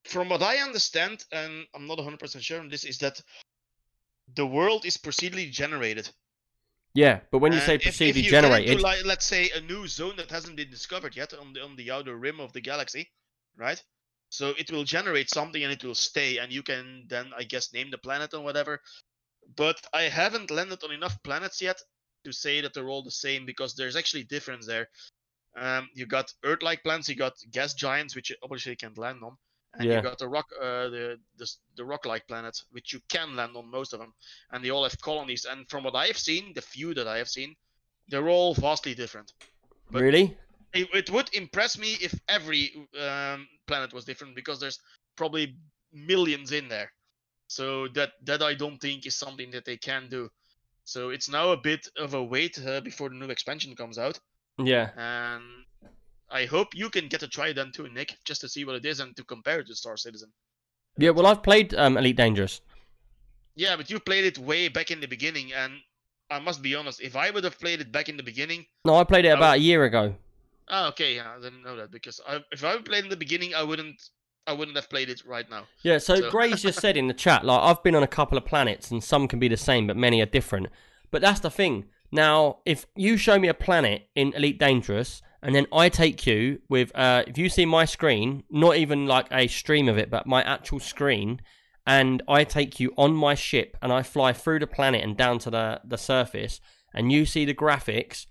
From 0.07 0.29
what 0.29 0.41
I 0.41 0.57
understand, 0.57 1.25
and 1.31 1.65
I'm 1.75 1.88
not 1.88 1.97
100% 1.97 2.41
sure 2.41 2.59
on 2.59 2.69
this, 2.69 2.84
is 2.84 2.97
that 2.99 3.21
the 4.35 4.45
world 4.45 4.85
is 4.85 4.97
procedurally 4.97 5.51
generated. 5.51 6.09
Yeah, 6.93 7.19
but 7.31 7.39
when 7.39 7.51
you 7.51 7.59
And 7.59 7.65
say 7.65 7.77
procedurally 7.77 8.23
you 8.23 8.31
get 8.31 8.43
into, 8.43 8.57
generated, 8.57 8.81
like, 8.81 9.05
let's 9.05 9.25
say 9.25 9.49
a 9.51 9.61
new 9.61 9.88
zone 9.88 10.15
that 10.17 10.31
hasn't 10.31 10.55
been 10.55 10.69
discovered 10.69 11.15
yet 11.15 11.34
on 11.34 11.53
the 11.53 11.61
on 11.63 11.75
the 11.75 11.91
outer 11.91 12.15
rim 12.15 12.39
of 12.39 12.53
the 12.53 12.61
galaxy, 12.61 13.11
right? 13.55 13.81
So 14.29 14.49
it 14.57 14.71
will 14.71 14.84
generate 14.84 15.29
something 15.29 15.63
and 15.63 15.71
it 15.71 15.84
will 15.84 15.95
stay, 15.95 16.38
and 16.38 16.51
you 16.51 16.63
can 16.63 17.05
then, 17.07 17.31
I 17.38 17.43
guess, 17.43 17.71
name 17.73 17.91
the 17.91 17.97
planet 17.97 18.34
and 18.34 18.43
whatever. 18.43 18.81
But 19.55 19.79
I 19.93 20.03
haven't 20.03 20.51
landed 20.51 20.84
on 20.84 20.91
enough 20.91 21.21
planets 21.23 21.61
yet 21.61 21.81
to 22.25 22.31
say 22.34 22.61
that 22.61 22.73
they're 22.73 22.89
all 22.89 23.03
the 23.03 23.11
same 23.11 23.45
because 23.45 23.75
there's 23.75 23.95
actually 23.95 24.23
difference 24.23 24.65
there. 24.65 24.89
Um, 25.55 25.89
you 25.93 26.05
got 26.05 26.34
Earth-like 26.43 26.84
planets, 26.84 27.09
you 27.09 27.15
got 27.15 27.34
gas 27.51 27.73
giants, 27.73 28.15
which 28.15 28.29
you 28.29 28.35
obviously 28.43 28.75
can't 28.75 28.97
land 28.97 29.23
on, 29.23 29.38
and 29.73 29.84
Yeah. 29.88 29.98
you 29.98 30.02
got 30.02 30.18
the 30.18 30.27
rock, 30.27 30.45
uh, 30.61 30.89
the 30.89 31.19
the, 31.38 31.48
the 31.76 31.85
rock-like 31.85 32.27
planets, 32.27 32.65
which 32.72 32.94
you 32.94 32.99
can 33.10 33.35
land 33.35 33.56
on 33.56 33.69
most 33.69 33.94
of 33.94 33.99
them, 33.99 34.14
and 34.52 34.64
they 34.64 34.69
all 34.72 34.84
have 34.84 34.99
colonies. 35.02 35.45
And 35.45 35.69
from 35.69 35.84
what 35.84 35.95
I 35.95 36.07
have 36.07 36.18
seen, 36.18 36.53
the 36.53 36.61
few 36.61 36.94
that 36.94 37.07
I 37.07 37.18
have 37.18 37.30
seen, 37.30 37.56
they're 38.10 38.30
all 38.30 38.53
vastly 38.53 38.95
different. 38.95 39.34
but- 39.91 40.02
really? 40.02 40.38
It, 40.73 40.89
it 40.94 41.10
would 41.10 41.34
impress 41.34 41.77
me 41.77 41.94
if 42.02 42.14
every 42.27 42.88
um, 42.99 43.48
planet 43.68 43.94
was 43.94 44.03
different 44.06 44.35
because 44.35 44.60
there's 44.60 44.80
probably 45.15 45.56
millions 45.94 46.52
in 46.52 46.68
there. 46.68 46.91
So 47.48 47.88
that 47.95 48.11
that 48.26 48.41
I 48.44 48.53
don't 48.53 48.77
think 48.77 49.06
is 49.06 49.15
something 49.15 49.49
that 49.52 49.64
they 49.64 49.77
can 49.77 50.10
do. 50.10 50.30
So 50.84 51.10
it's 51.10 51.30
now 51.30 51.52
a 51.52 51.57
bit 51.57 51.88
of 51.98 52.14
a 52.14 52.23
wait 52.23 52.60
uh, 52.65 52.81
before 52.81 53.10
the 53.10 53.15
new 53.15 53.30
expansion 53.30 53.76
comes 53.76 53.98
out, 53.98 54.19
Yeah. 54.60 54.89
and 54.98 55.44
I 56.29 56.45
hope 56.45 56.75
you 56.75 56.89
can 56.89 57.07
get 57.07 57.19
to 57.21 57.27
try 57.27 57.53
them 57.53 57.71
too, 57.73 57.87
Nick, 57.89 58.15
just 58.25 58.41
to 58.41 58.49
see 58.49 58.65
what 58.65 58.75
it 58.75 58.85
is 58.85 58.99
and 58.99 59.15
to 59.15 59.23
compare 59.23 59.59
it 59.59 59.67
to 59.67 59.75
Star 59.75 59.95
Citizen. 59.97 60.29
Yeah, 60.97 61.11
well, 61.11 61.25
I've 61.27 61.43
played 61.43 61.73
um, 61.75 61.97
Elite 61.97 62.17
Dangerous. 62.17 62.61
Yeah, 63.55 63.75
but 63.75 63.89
you 63.89 63.99
played 63.99 64.25
it 64.25 64.37
way 64.37 64.67
back 64.67 64.91
in 64.91 64.99
the 64.99 65.07
beginning, 65.07 65.53
and 65.53 65.73
I 66.29 66.39
must 66.39 66.61
be 66.61 66.75
honest, 66.75 67.01
if 67.01 67.15
I 67.15 67.29
would 67.31 67.43
have 67.43 67.59
played 67.59 67.81
it 67.81 67.91
back 67.91 68.09
in 68.09 68.17
the 68.17 68.23
beginning, 68.23 68.65
No, 68.85 68.95
I 68.95 69.03
played 69.03 69.25
it 69.25 69.29
Oh. 69.29 69.35
about 69.37 69.57
a 69.57 69.59
year 69.61 69.83
ago. 69.85 70.15
oh, 70.69 70.87
okay, 70.89 71.15
yeah, 71.15 71.33
I 71.37 71.41
didn't 71.41 71.63
know 71.63 71.75
that 71.77 71.91
because 71.91 72.19
I, 72.27 72.43
if 72.51 72.63
I 72.63 72.69
would 72.71 72.77
have 72.79 72.85
played 72.85 73.03
in 73.05 73.09
the 73.09 73.15
beginning, 73.17 73.55
I 73.55 73.63
wouldn't, 73.63 74.01
I 74.45 74.53
wouldn't 74.53 74.75
have 74.75 74.89
played 74.89 75.09
it 75.09 75.21
right 75.25 75.49
now. 75.49 75.65
Yeah, 75.83 75.97
so, 75.97 76.15
So- 76.17 76.29
Gray's 76.29 76.61
just 76.61 76.79
said 76.81 76.97
in 76.97 77.07
the 77.07 77.13
chat, 77.13 77.45
like, 77.45 77.61
I've 77.61 77.81
been 77.83 77.95
on 77.95 78.03
a 78.03 78.07
couple 78.07 78.37
of 78.37 78.45
planets 78.45 78.91
and 78.91 79.03
some 79.03 79.27
can 79.27 79.39
be 79.39 79.47
the 79.47 79.57
same, 79.57 79.87
but 79.87 79.95
many 79.95 80.21
are 80.21 80.25
different. 80.25 80.67
But 81.09 81.21
that's 81.21 81.39
the 81.39 81.49
thing. 81.49 81.85
Now, 82.11 82.59
if 82.65 82.85
you 82.95 83.17
show 83.17 83.39
me 83.39 83.47
a 83.47 83.53
planet 83.53 84.09
in 84.15 84.33
Elite 84.33 84.59
Dangerous, 84.59 85.21
and 85.41 85.53
then 85.53 85.68
I 85.72 85.89
take 85.89 86.26
you 86.26 86.61
with, 86.69 86.91
uh, 86.95 87.23
if 87.27 87.38
you 87.38 87.49
see 87.49 87.65
my 87.65 87.85
screen, 87.85 88.43
not 88.49 88.77
even 88.77 89.05
like 89.05 89.27
a 89.31 89.47
stream 89.47 89.88
of 89.88 89.97
it, 89.97 90.09
but 90.09 90.26
my 90.26 90.43
actual 90.43 90.80
screen, 90.80 91.41
and 91.85 92.22
I 92.27 92.43
take 92.43 92.80
you 92.80 92.93
on 92.97 93.14
my 93.14 93.35
ship 93.35 93.77
and 93.81 93.93
I 93.93 94.03
fly 94.03 94.34
through 94.34 94.59
the 94.59 94.68
planet 94.68 95.03
and 95.03 95.15
down 95.15 95.39
to 95.39 95.49
the, 95.49 95.81
the 95.85 95.97
surface, 95.97 96.59
and 96.93 97.11
you 97.11 97.26
see 97.26 97.45
the 97.45 97.53
graphics, 97.53 98.26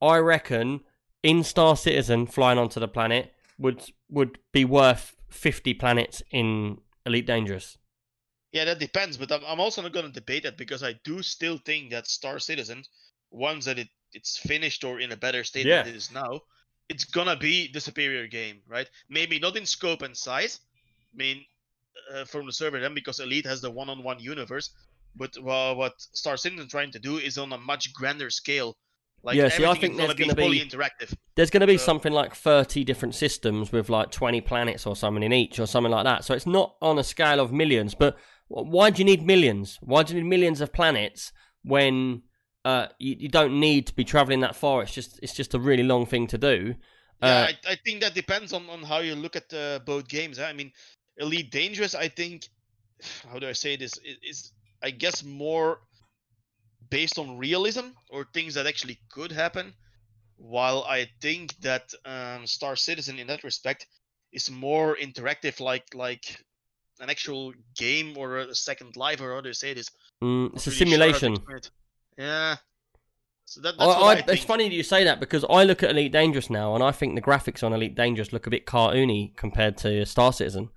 I 0.00 0.18
reckon 0.18 0.80
in 1.22 1.44
Star 1.44 1.76
Citizen 1.76 2.26
flying 2.26 2.58
onto 2.58 2.80
the 2.80 2.88
planet 2.88 3.32
would 3.58 3.82
would 4.10 4.38
be 4.52 4.64
worth 4.64 5.14
50 5.30 5.74
planets 5.74 6.22
in 6.30 6.78
Elite 7.06 7.26
Dangerous. 7.26 7.78
Yeah, 8.52 8.66
that 8.66 8.78
depends, 8.78 9.16
but 9.16 9.32
I'm, 9.32 9.40
I'm 9.46 9.60
also 9.60 9.80
not 9.80 9.92
going 9.92 10.06
to 10.06 10.12
debate 10.12 10.42
that 10.42 10.58
because 10.58 10.82
I 10.82 10.94
do 11.04 11.22
still 11.22 11.58
think 11.58 11.90
that 11.90 12.06
Star 12.06 12.38
Citizen, 12.38 12.84
once 13.30 13.64
that 13.64 13.78
it, 13.78 13.88
it's 14.12 14.36
finished 14.38 14.84
or 14.84 15.00
in 15.00 15.12
a 15.12 15.16
better 15.16 15.44
state 15.44 15.66
Yeah. 15.66 15.82
than 15.82 15.92
it 15.94 15.96
is 15.96 16.10
now, 16.12 16.40
it's 16.88 17.04
gonna 17.04 17.36
be 17.36 17.70
the 17.72 17.80
superior 17.80 18.26
game, 18.26 18.60
right? 18.68 18.88
Maybe 19.08 19.38
not 19.38 19.56
in 19.56 19.66
scope 19.66 20.02
and 20.02 20.16
size. 20.16 20.60
I 21.12 21.16
mean, 21.16 21.44
uh, 22.14 22.24
from 22.24 22.46
the 22.46 22.52
server 22.52 22.80
then 22.80 22.94
because 22.94 23.20
Elite 23.20 23.46
has 23.46 23.60
the 23.60 23.70
one-on-one 23.70 24.18
universe, 24.20 24.70
but 25.16 25.36
well, 25.42 25.76
what 25.76 25.92
Star 25.98 26.36
Citizen 26.36 26.68
trying 26.68 26.90
to 26.92 26.98
do 26.98 27.18
is 27.18 27.38
on 27.38 27.52
a 27.52 27.58
much 27.58 27.92
grander 27.92 28.30
scale. 28.30 28.76
Like 29.24 29.36
Yeah, 29.36 29.48
see, 29.50 29.64
I 29.64 29.74
think 29.74 29.92
is 29.94 30.00
gonna 30.00 30.14
there's 30.14 30.16
be 30.16 30.24
gonna 30.34 30.50
be- 30.50 30.60
interactive. 30.60 31.14
There's 31.36 31.48
going 31.50 31.60
to 31.60 31.66
be 31.66 31.78
So- 31.78 31.84
something 31.84 32.12
like 32.12 32.34
30 32.34 32.82
different 32.82 33.14
systems 33.14 33.70
with 33.70 33.88
like 33.88 34.10
20 34.10 34.40
planets 34.40 34.84
or 34.84 34.96
something 34.96 35.22
in 35.22 35.32
each 35.32 35.60
or 35.60 35.66
something 35.66 35.92
like 35.92 36.04
that. 36.04 36.24
So 36.24 36.34
it's 36.34 36.44
not 36.46 36.74
on 36.82 36.98
a 36.98 37.04
scale 37.04 37.38
of 37.38 37.52
millions, 37.52 37.94
but 37.94 38.18
why 38.48 38.90
do 38.90 38.98
you 38.98 39.04
need 39.04 39.22
millions? 39.24 39.78
Why 39.80 40.02
do 40.02 40.14
you 40.14 40.22
need 40.22 40.28
millions 40.28 40.60
of 40.60 40.72
planets 40.72 41.32
when 41.62 42.22
uh, 42.64 42.86
you, 42.98 43.16
you 43.18 43.28
don't 43.28 43.58
need 43.58 43.86
to 43.88 43.94
be 43.94 44.04
traveling 44.04 44.40
that 44.40 44.56
far? 44.56 44.82
It's 44.82 44.92
just 44.92 45.18
it's 45.22 45.34
just 45.34 45.54
a 45.54 45.58
really 45.58 45.82
long 45.82 46.06
thing 46.06 46.26
to 46.28 46.38
do. 46.38 46.74
Yeah, 47.20 47.28
Uh, 47.28 47.48
I, 47.48 47.72
I 47.72 47.76
think 47.84 48.00
that 48.00 48.14
depends 48.14 48.52
on, 48.52 48.68
on 48.68 48.82
how 48.82 48.98
you 48.98 49.14
look 49.14 49.36
at 49.36 49.52
uh, 49.52 49.78
both 49.84 50.08
games. 50.08 50.38
huh? 50.38 50.44
I 50.44 50.52
mean, 50.52 50.72
Elite 51.18 51.50
Dangerous, 51.50 51.94
I 51.94 52.08
think, 52.08 52.48
how 53.32 53.38
do 53.38 53.48
I 53.48 53.52
say 53.52 53.76
this, 53.76 53.98
i- 54.04 54.16
is, 54.28 54.52
I 54.82 54.90
guess, 54.90 55.22
more 55.22 55.78
based 56.90 57.18
on 57.18 57.38
realism 57.38 57.86
or 58.10 58.26
things 58.34 58.54
that 58.54 58.66
actually 58.66 58.98
could 59.10 59.32
happen. 59.32 59.72
While 60.36 60.84
I 60.84 61.08
think 61.20 61.54
that 61.60 61.92
um, 62.04 62.46
Star 62.46 62.74
Citizen, 62.74 63.18
in 63.18 63.28
that 63.28 63.44
respect, 63.44 63.86
is 64.32 64.50
more 64.50 64.96
interactive, 64.96 65.60
like 65.60 65.94
like 65.94 66.36
an 66.98 67.10
actual 67.10 67.52
game 67.76 68.16
or 68.18 68.38
a 68.38 68.54
second 68.54 68.96
life, 68.96 69.20
or 69.20 69.34
how 69.34 69.40
do 69.40 69.48
you 69.48 69.54
say 69.54 69.74
this? 69.74 69.88
Mm, 70.22 70.54
it's 70.54 70.66
a 70.66 70.70
simulation. 70.72 71.36
sure 71.36 71.60
how 72.18 72.24
to 72.24 72.24
simulation. 72.24 72.56
explain 72.56 72.56
it. 72.56 72.56
Yeah. 72.56 72.56
So 73.44 73.60
that, 73.60 73.74
I, 73.78 73.84
I, 73.84 74.10
I, 74.12 74.14
think. 74.16 74.28
it's 74.28 74.44
funny 74.44 74.68
that 74.68 74.74
you 74.74 74.82
say 74.82 75.04
that 75.04 75.20
because 75.20 75.44
I 75.50 75.64
look 75.64 75.82
at 75.82 75.90
Elite 75.90 76.12
Dangerous 76.12 76.48
now 76.48 76.74
and 76.74 76.82
I 76.82 76.90
think 76.90 77.14
the 77.14 77.20
graphics 77.20 77.62
on 77.62 77.72
Elite 77.72 77.94
Dangerous 77.94 78.32
look 78.32 78.46
a 78.46 78.50
bit 78.50 78.64
cartoony 78.64 79.36
compared 79.36 79.76
to 79.78 80.06
Star 80.06 80.32
Citizen. 80.32 80.70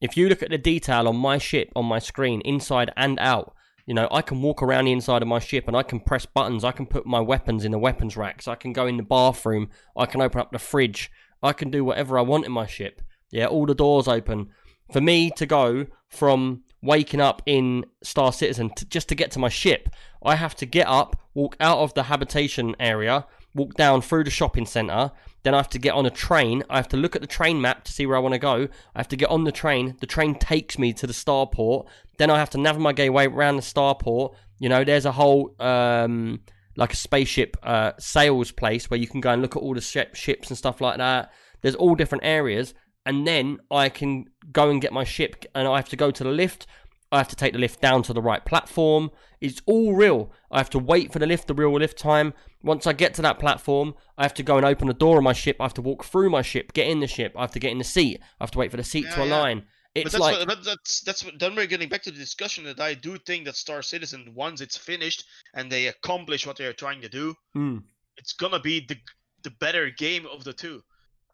If 0.00 0.16
you 0.16 0.28
look 0.28 0.42
at 0.42 0.50
the 0.50 0.58
detail 0.58 1.08
on 1.08 1.16
my 1.16 1.38
ship 1.38 1.70
on 1.74 1.86
my 1.86 1.98
screen, 1.98 2.40
inside 2.42 2.92
and 2.96 3.18
out, 3.20 3.54
you 3.86 3.94
know, 3.94 4.08
I 4.10 4.22
can 4.22 4.42
walk 4.42 4.62
around 4.62 4.84
the 4.84 4.92
inside 4.92 5.22
of 5.22 5.28
my 5.28 5.38
ship 5.38 5.66
and 5.66 5.76
I 5.76 5.82
can 5.82 6.00
press 6.00 6.26
buttons. 6.26 6.62
I 6.62 6.72
can 6.72 6.86
put 6.86 7.06
my 7.06 7.20
weapons 7.20 7.64
in 7.64 7.72
the 7.72 7.78
weapons 7.78 8.16
racks. 8.16 8.46
I 8.46 8.54
can 8.54 8.72
go 8.72 8.86
in 8.86 8.96
the 8.96 9.02
bathroom. 9.02 9.70
I 9.96 10.06
can 10.06 10.20
open 10.20 10.40
up 10.40 10.52
the 10.52 10.58
fridge. 10.58 11.10
I 11.42 11.52
can 11.52 11.70
do 11.70 11.84
whatever 11.84 12.18
I 12.18 12.22
want 12.22 12.46
in 12.46 12.52
my 12.52 12.66
ship. 12.66 13.00
Yeah, 13.30 13.46
all 13.46 13.66
the 13.66 13.74
doors 13.74 14.08
open. 14.08 14.50
For 14.92 15.00
me 15.00 15.30
to 15.36 15.46
go 15.46 15.86
from 16.08 16.64
waking 16.82 17.20
up 17.20 17.42
in 17.46 17.84
Star 18.02 18.32
Citizen 18.32 18.70
to, 18.76 18.84
just 18.86 19.08
to 19.08 19.14
get 19.14 19.30
to 19.32 19.38
my 19.38 19.48
ship, 19.48 19.88
I 20.22 20.36
have 20.36 20.54
to 20.56 20.66
get 20.66 20.86
up, 20.86 21.16
walk 21.34 21.56
out 21.60 21.78
of 21.78 21.94
the 21.94 22.04
habitation 22.04 22.74
area, 22.80 23.26
walk 23.54 23.74
down 23.74 24.02
through 24.02 24.24
the 24.24 24.30
shopping 24.30 24.66
centre. 24.66 25.12
Then 25.42 25.54
I 25.54 25.58
have 25.58 25.70
to 25.70 25.78
get 25.78 25.94
on 25.94 26.04
a 26.04 26.10
train. 26.10 26.62
I 26.68 26.76
have 26.76 26.88
to 26.88 26.96
look 26.96 27.16
at 27.16 27.22
the 27.22 27.26
train 27.26 27.60
map 27.60 27.84
to 27.84 27.92
see 27.92 28.04
where 28.06 28.16
I 28.16 28.20
want 28.20 28.34
to 28.34 28.38
go. 28.38 28.68
I 28.94 28.98
have 28.98 29.08
to 29.08 29.16
get 29.16 29.30
on 29.30 29.44
the 29.44 29.52
train. 29.52 29.96
The 30.00 30.06
train 30.06 30.34
takes 30.34 30.78
me 30.78 30.92
to 30.94 31.06
the 31.06 31.14
starport. 31.14 31.86
Then 32.18 32.30
I 32.30 32.38
have 32.38 32.50
to 32.50 32.58
navigate 32.58 33.10
my 33.10 33.16
way 33.16 33.26
around 33.26 33.56
the 33.56 33.62
starport. 33.62 34.34
You 34.58 34.68
know, 34.68 34.84
there's 34.84 35.06
a 35.06 35.12
whole 35.12 35.54
um, 35.58 36.40
like 36.76 36.92
a 36.92 36.96
spaceship 36.96 37.56
uh, 37.62 37.92
sales 37.98 38.52
place 38.52 38.90
where 38.90 39.00
you 39.00 39.06
can 39.06 39.20
go 39.20 39.30
and 39.30 39.42
look 39.42 39.56
at 39.56 39.62
all 39.62 39.74
the 39.74 39.80
ship, 39.80 40.14
ships 40.14 40.48
and 40.48 40.58
stuff 40.58 40.80
like 40.80 40.98
that. 40.98 41.32
There's 41.62 41.74
all 41.74 41.94
different 41.94 42.24
areas, 42.24 42.74
and 43.06 43.26
then 43.26 43.58
I 43.70 43.88
can 43.88 44.26
go 44.52 44.70
and 44.70 44.80
get 44.80 44.92
my 44.92 45.04
ship, 45.04 45.44
and 45.54 45.66
I 45.66 45.76
have 45.76 45.88
to 45.90 45.96
go 45.96 46.10
to 46.10 46.24
the 46.24 46.30
lift. 46.30 46.66
I 47.12 47.18
have 47.18 47.28
to 47.28 47.36
take 47.36 47.52
the 47.54 47.58
lift 47.58 47.80
down 47.80 48.02
to 48.04 48.12
the 48.12 48.22
right 48.22 48.44
platform. 48.44 49.10
It's 49.40 49.60
all 49.66 49.94
real. 49.94 50.30
I 50.50 50.58
have 50.58 50.70
to 50.70 50.78
wait 50.78 51.12
for 51.12 51.18
the 51.18 51.26
lift, 51.26 51.48
the 51.48 51.54
real 51.54 51.72
lift 51.72 51.98
time. 51.98 52.34
Once 52.62 52.86
I 52.86 52.92
get 52.92 53.14
to 53.14 53.22
that 53.22 53.38
platform, 53.40 53.94
I 54.16 54.22
have 54.22 54.34
to 54.34 54.42
go 54.44 54.56
and 54.58 54.66
open 54.66 54.86
the 54.86 54.94
door 54.94 55.16
of 55.18 55.24
my 55.24 55.32
ship. 55.32 55.56
I 55.58 55.64
have 55.64 55.74
to 55.74 55.82
walk 55.82 56.04
through 56.04 56.30
my 56.30 56.42
ship, 56.42 56.72
get 56.72 56.86
in 56.86 57.00
the 57.00 57.06
ship. 57.08 57.32
I 57.36 57.40
have 57.40 57.52
to 57.52 57.58
get 57.58 57.72
in 57.72 57.78
the 57.78 57.84
seat. 57.84 58.20
I 58.38 58.44
have 58.44 58.50
to 58.52 58.58
wait 58.58 58.70
for 58.70 58.76
the 58.76 58.84
seat 58.84 59.02
to 59.02 59.08
Yeah, 59.08 59.24
yeah. 59.24 59.24
align. 59.24 59.58
But 59.94 60.02
It's 60.02 60.12
that's 60.12 60.20
like 60.20 60.38
what, 60.38 60.46
but 60.46 60.64
that's 60.64 61.00
that's 61.00 61.24
what, 61.24 61.36
then 61.40 61.56
we're 61.56 61.66
getting 61.66 61.88
back 61.88 62.02
to 62.02 62.12
the 62.12 62.18
discussion 62.18 62.62
that 62.64 62.78
I 62.78 62.94
do 62.94 63.18
think 63.18 63.44
that 63.46 63.56
Star 63.56 63.82
Citizen 63.82 64.32
once 64.36 64.60
it's 64.60 64.76
finished 64.76 65.24
and 65.54 65.72
they 65.72 65.88
accomplish 65.88 66.46
what 66.46 66.58
they 66.58 66.66
are 66.66 66.72
trying 66.72 67.00
to 67.00 67.08
do, 67.08 67.34
Mm, 67.56 67.82
it's 68.16 68.34
gonna 68.34 68.60
be 68.60 68.86
the 68.86 68.96
the 69.42 69.50
better 69.50 69.90
game 69.90 70.26
of 70.26 70.44
the 70.44 70.52
two. 70.52 70.82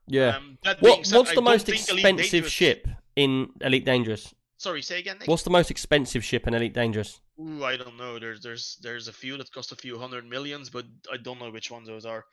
Yeah. 0.06 0.36
Um, 0.36 0.58
that 0.64 0.80
being 0.80 0.98
what, 0.98 1.06
said, 1.06 1.16
what's 1.18 1.30
I 1.30 1.34
the 1.34 1.40
don't 1.40 1.44
most 1.44 1.68
expensive 1.68 2.48
ship 2.50 2.88
in 3.16 3.50
Elite 3.60 3.84
Dangerous? 3.84 4.34
Sorry, 4.58 4.82
say 4.82 5.00
again. 5.00 5.18
Nick? 5.18 5.28
What's 5.28 5.42
the 5.42 5.50
most 5.50 5.70
expensive 5.70 6.24
ship 6.24 6.46
in 6.46 6.54
Elite 6.54 6.72
Dangerous? 6.72 7.20
Ooh, 7.40 7.64
I 7.64 7.76
don't 7.76 7.96
know. 7.98 8.18
There's 8.18 8.40
there's 8.40 8.78
there's 8.80 9.08
a 9.08 9.12
few 9.12 9.36
that 9.36 9.52
cost 9.52 9.72
a 9.72 9.76
few 9.76 9.98
hundred 9.98 10.28
millions, 10.28 10.70
but 10.70 10.86
I 11.12 11.18
don't 11.18 11.38
know 11.38 11.50
which 11.50 11.70
ones 11.70 11.88
those 11.88 12.06
are. 12.06 12.24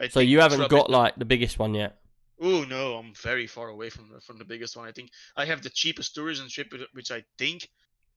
I 0.00 0.08
So 0.08 0.20
you 0.20 0.40
haven't 0.40 0.68
got 0.68 0.90
like 0.90 1.14
the 1.16 1.24
biggest 1.24 1.58
one 1.58 1.74
yet. 1.74 1.98
Oh 2.40 2.64
no, 2.64 2.94
I'm 2.96 3.14
very 3.14 3.46
far 3.46 3.68
away 3.68 3.90
from 3.90 4.10
the, 4.12 4.20
from 4.20 4.38
the 4.38 4.44
biggest 4.44 4.76
one. 4.76 4.88
I 4.88 4.92
think 4.92 5.10
I 5.36 5.44
have 5.44 5.62
the 5.62 5.70
cheapest 5.70 6.14
tourism 6.14 6.48
ship, 6.48 6.68
which- 6.72 6.88
which 6.92 7.10
I 7.10 7.24
think 7.36 7.68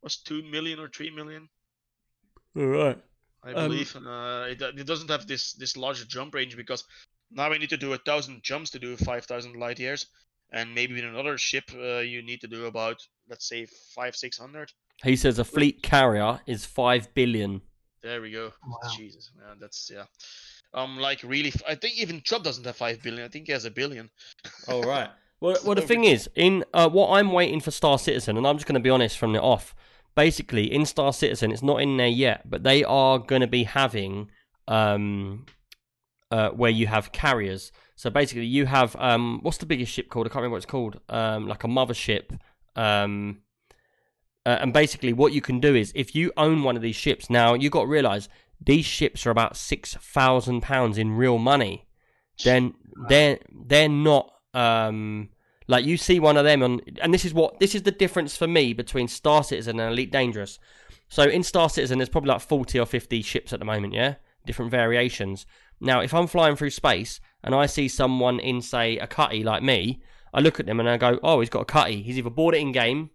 was 0.01 0.17
two 0.17 0.41
million 0.43 0.79
or 0.79 0.89
three 0.89 1.09
million. 1.11 1.49
All 2.55 2.65
right. 2.65 2.97
I 3.43 3.53
Um, 3.53 3.69
believe 3.69 3.95
uh, 3.95 4.45
it, 4.49 4.61
it 4.61 4.85
doesn't 4.85 5.09
have 5.09 5.25
this 5.27 5.53
this 5.53 5.75
larger 5.77 6.05
jump 6.05 6.35
range 6.35 6.55
because 6.55 6.83
Now 7.33 7.49
we 7.49 7.57
need 7.57 7.69
to 7.69 7.77
do 7.77 7.93
a 7.93 7.97
thousand 7.97 8.43
jumps 8.43 8.69
to 8.71 8.79
do 8.79 8.97
five 8.97 9.25
thousand 9.25 9.55
light 9.55 9.79
years, 9.79 10.07
and 10.51 10.73
maybe 10.75 10.99
in 10.99 11.05
another 11.05 11.37
ship 11.37 11.63
uh, 11.75 11.99
you 11.99 12.21
need 12.21 12.41
to 12.41 12.47
do 12.47 12.65
about 12.65 12.97
let's 13.29 13.47
say 13.47 13.67
five 13.95 14.15
six 14.15 14.37
hundred. 14.37 14.71
He 15.03 15.15
says 15.15 15.39
a 15.39 15.43
fleet 15.43 15.81
carrier 15.81 16.39
is 16.45 16.65
five 16.65 17.13
billion. 17.13 17.61
There 18.03 18.21
we 18.21 18.31
go. 18.31 18.51
Wow. 18.67 18.89
Jesus, 18.95 19.31
yeah, 19.37 19.53
that's 19.59 19.91
yeah. 19.93 20.05
Um, 20.73 20.97
like 20.97 21.21
really, 21.23 21.53
I 21.67 21.75
think 21.75 21.99
even 21.99 22.21
Trump 22.21 22.43
doesn't 22.43 22.65
have 22.65 22.77
five 22.77 23.01
billion. 23.01 23.25
I 23.25 23.27
think 23.27 23.47
he 23.47 23.51
has 23.51 23.65
a 23.65 23.71
billion. 23.71 24.09
All 24.67 24.83
right. 24.83 25.09
Well, 25.41 25.57
well, 25.65 25.73
the 25.73 25.81
thing 25.81 26.03
is, 26.03 26.29
in 26.35 26.63
uh, 26.71 26.87
what 26.87 27.09
I'm 27.17 27.31
waiting 27.31 27.61
for 27.61 27.71
Star 27.71 27.97
Citizen, 27.97 28.37
and 28.37 28.45
I'm 28.45 28.57
just 28.57 28.67
going 28.67 28.75
to 28.75 28.79
be 28.79 28.91
honest 28.91 29.17
from 29.17 29.33
the 29.33 29.41
off. 29.41 29.73
Basically, 30.13 30.71
in 30.71 30.85
Star 30.85 31.11
Citizen, 31.11 31.51
it's 31.51 31.63
not 31.63 31.81
in 31.81 31.97
there 31.97 32.05
yet, 32.05 32.47
but 32.47 32.61
they 32.61 32.83
are 32.83 33.17
going 33.17 33.41
to 33.41 33.47
be 33.47 33.63
having 33.63 34.29
um, 34.67 35.47
uh, 36.31 36.49
where 36.49 36.71
you 36.71 36.87
have 36.87 37.11
carriers. 37.11 37.71
So 37.95 38.09
basically, 38.09 38.45
you 38.45 38.65
have 38.65 38.95
um, 38.97 39.39
what's 39.43 39.57
the 39.57 39.65
biggest 39.65 39.91
ship 39.91 40.09
called? 40.09 40.25
I 40.25 40.29
can't 40.29 40.37
remember 40.37 40.53
what 40.53 40.63
it's 40.63 40.65
called. 40.65 40.99
Um, 41.09 41.47
like 41.47 41.63
a 41.63 41.67
mothership. 41.67 42.39
Um, 42.75 43.41
uh, 44.45 44.57
and 44.61 44.73
basically, 44.73 45.13
what 45.13 45.33
you 45.33 45.41
can 45.41 45.59
do 45.59 45.75
is, 45.75 45.91
if 45.93 46.15
you 46.15 46.31
own 46.35 46.63
one 46.63 46.75
of 46.75 46.81
these 46.81 46.95
ships, 46.95 47.29
now 47.29 47.53
you've 47.53 47.71
got 47.71 47.81
to 47.81 47.87
realize 47.87 48.27
these 48.59 48.85
ships 48.85 49.25
are 49.25 49.31
about 49.31 49.55
six 49.55 49.93
thousand 49.93 50.61
pounds 50.61 50.97
in 50.97 51.11
real 51.11 51.37
money. 51.37 51.87
Then 52.43 52.73
they're 53.07 53.39
they're 53.67 53.89
not 53.89 54.33
um 54.53 55.29
like 55.67 55.85
you 55.85 55.95
see 55.95 56.19
one 56.19 56.37
of 56.37 56.43
them 56.43 56.63
on, 56.63 56.81
and 57.01 57.13
this 57.13 57.23
is 57.23 57.33
what 57.33 57.59
this 57.59 57.75
is 57.75 57.83
the 57.83 57.91
difference 57.91 58.35
for 58.35 58.47
me 58.47 58.73
between 58.73 59.07
Star 59.07 59.43
Citizen 59.43 59.79
and 59.79 59.93
Elite 59.93 60.11
Dangerous. 60.11 60.59
So 61.07 61.23
in 61.23 61.43
Star 61.43 61.69
Citizen, 61.69 61.99
there's 61.99 62.09
probably 62.09 62.29
like 62.29 62.41
forty 62.41 62.79
or 62.79 62.85
fifty 62.85 63.21
ships 63.21 63.53
at 63.53 63.59
the 63.59 63.65
moment, 63.65 63.93
yeah, 63.93 64.15
different 64.45 64.71
variations. 64.71 65.45
Now, 65.81 65.99
if 65.99 66.13
I'm 66.13 66.27
flying 66.27 66.55
through 66.55 66.69
space 66.69 67.19
and 67.43 67.55
I 67.55 67.65
see 67.65 67.87
someone 67.87 68.39
in, 68.39 68.61
say, 68.61 68.97
a 68.99 69.07
cutty 69.07 69.43
like 69.43 69.63
me, 69.63 70.01
I 70.33 70.39
look 70.39 70.59
at 70.59 70.65
them 70.67 70.79
and 70.79 70.87
I 70.87 70.97
go, 70.97 71.19
"Oh, 71.23 71.39
he's 71.39 71.49
got 71.49 71.63
a 71.63 71.65
cutty. 71.65 72.03
He's 72.03 72.17
either 72.17 72.29
bought 72.29 72.53
it 72.53 72.59
in 72.59 72.71
game 72.71 73.09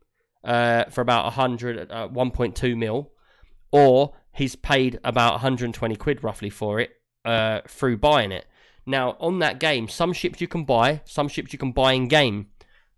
uh, 0.45 0.85
for 0.91 1.01
about 1.01 1.25
100, 1.25 1.91
uh, 1.91 2.09
1.2 2.09 2.77
mil, 2.77 3.13
or 3.71 4.15
he's 4.35 4.57
paid 4.57 4.99
about 5.05 5.35
120 5.35 5.97
quid 5.97 6.23
roughly 6.23 6.51
for 6.51 6.81
it 6.81 6.91
uh, 7.25 7.61
through 7.67 7.99
buying 7.99 8.33
it. 8.33 8.47
Now, 8.85 9.17
on 9.19 9.39
that 9.41 9.59
game, 9.59 9.89
some 9.89 10.13
ships 10.13 10.41
you 10.41 10.49
can 10.49 10.65
buy, 10.65 11.03
some 11.05 11.29
ships 11.29 11.53
you 11.53 11.59
can 11.59 11.73
buy 11.73 11.93
in 11.93 12.09
game. 12.09 12.49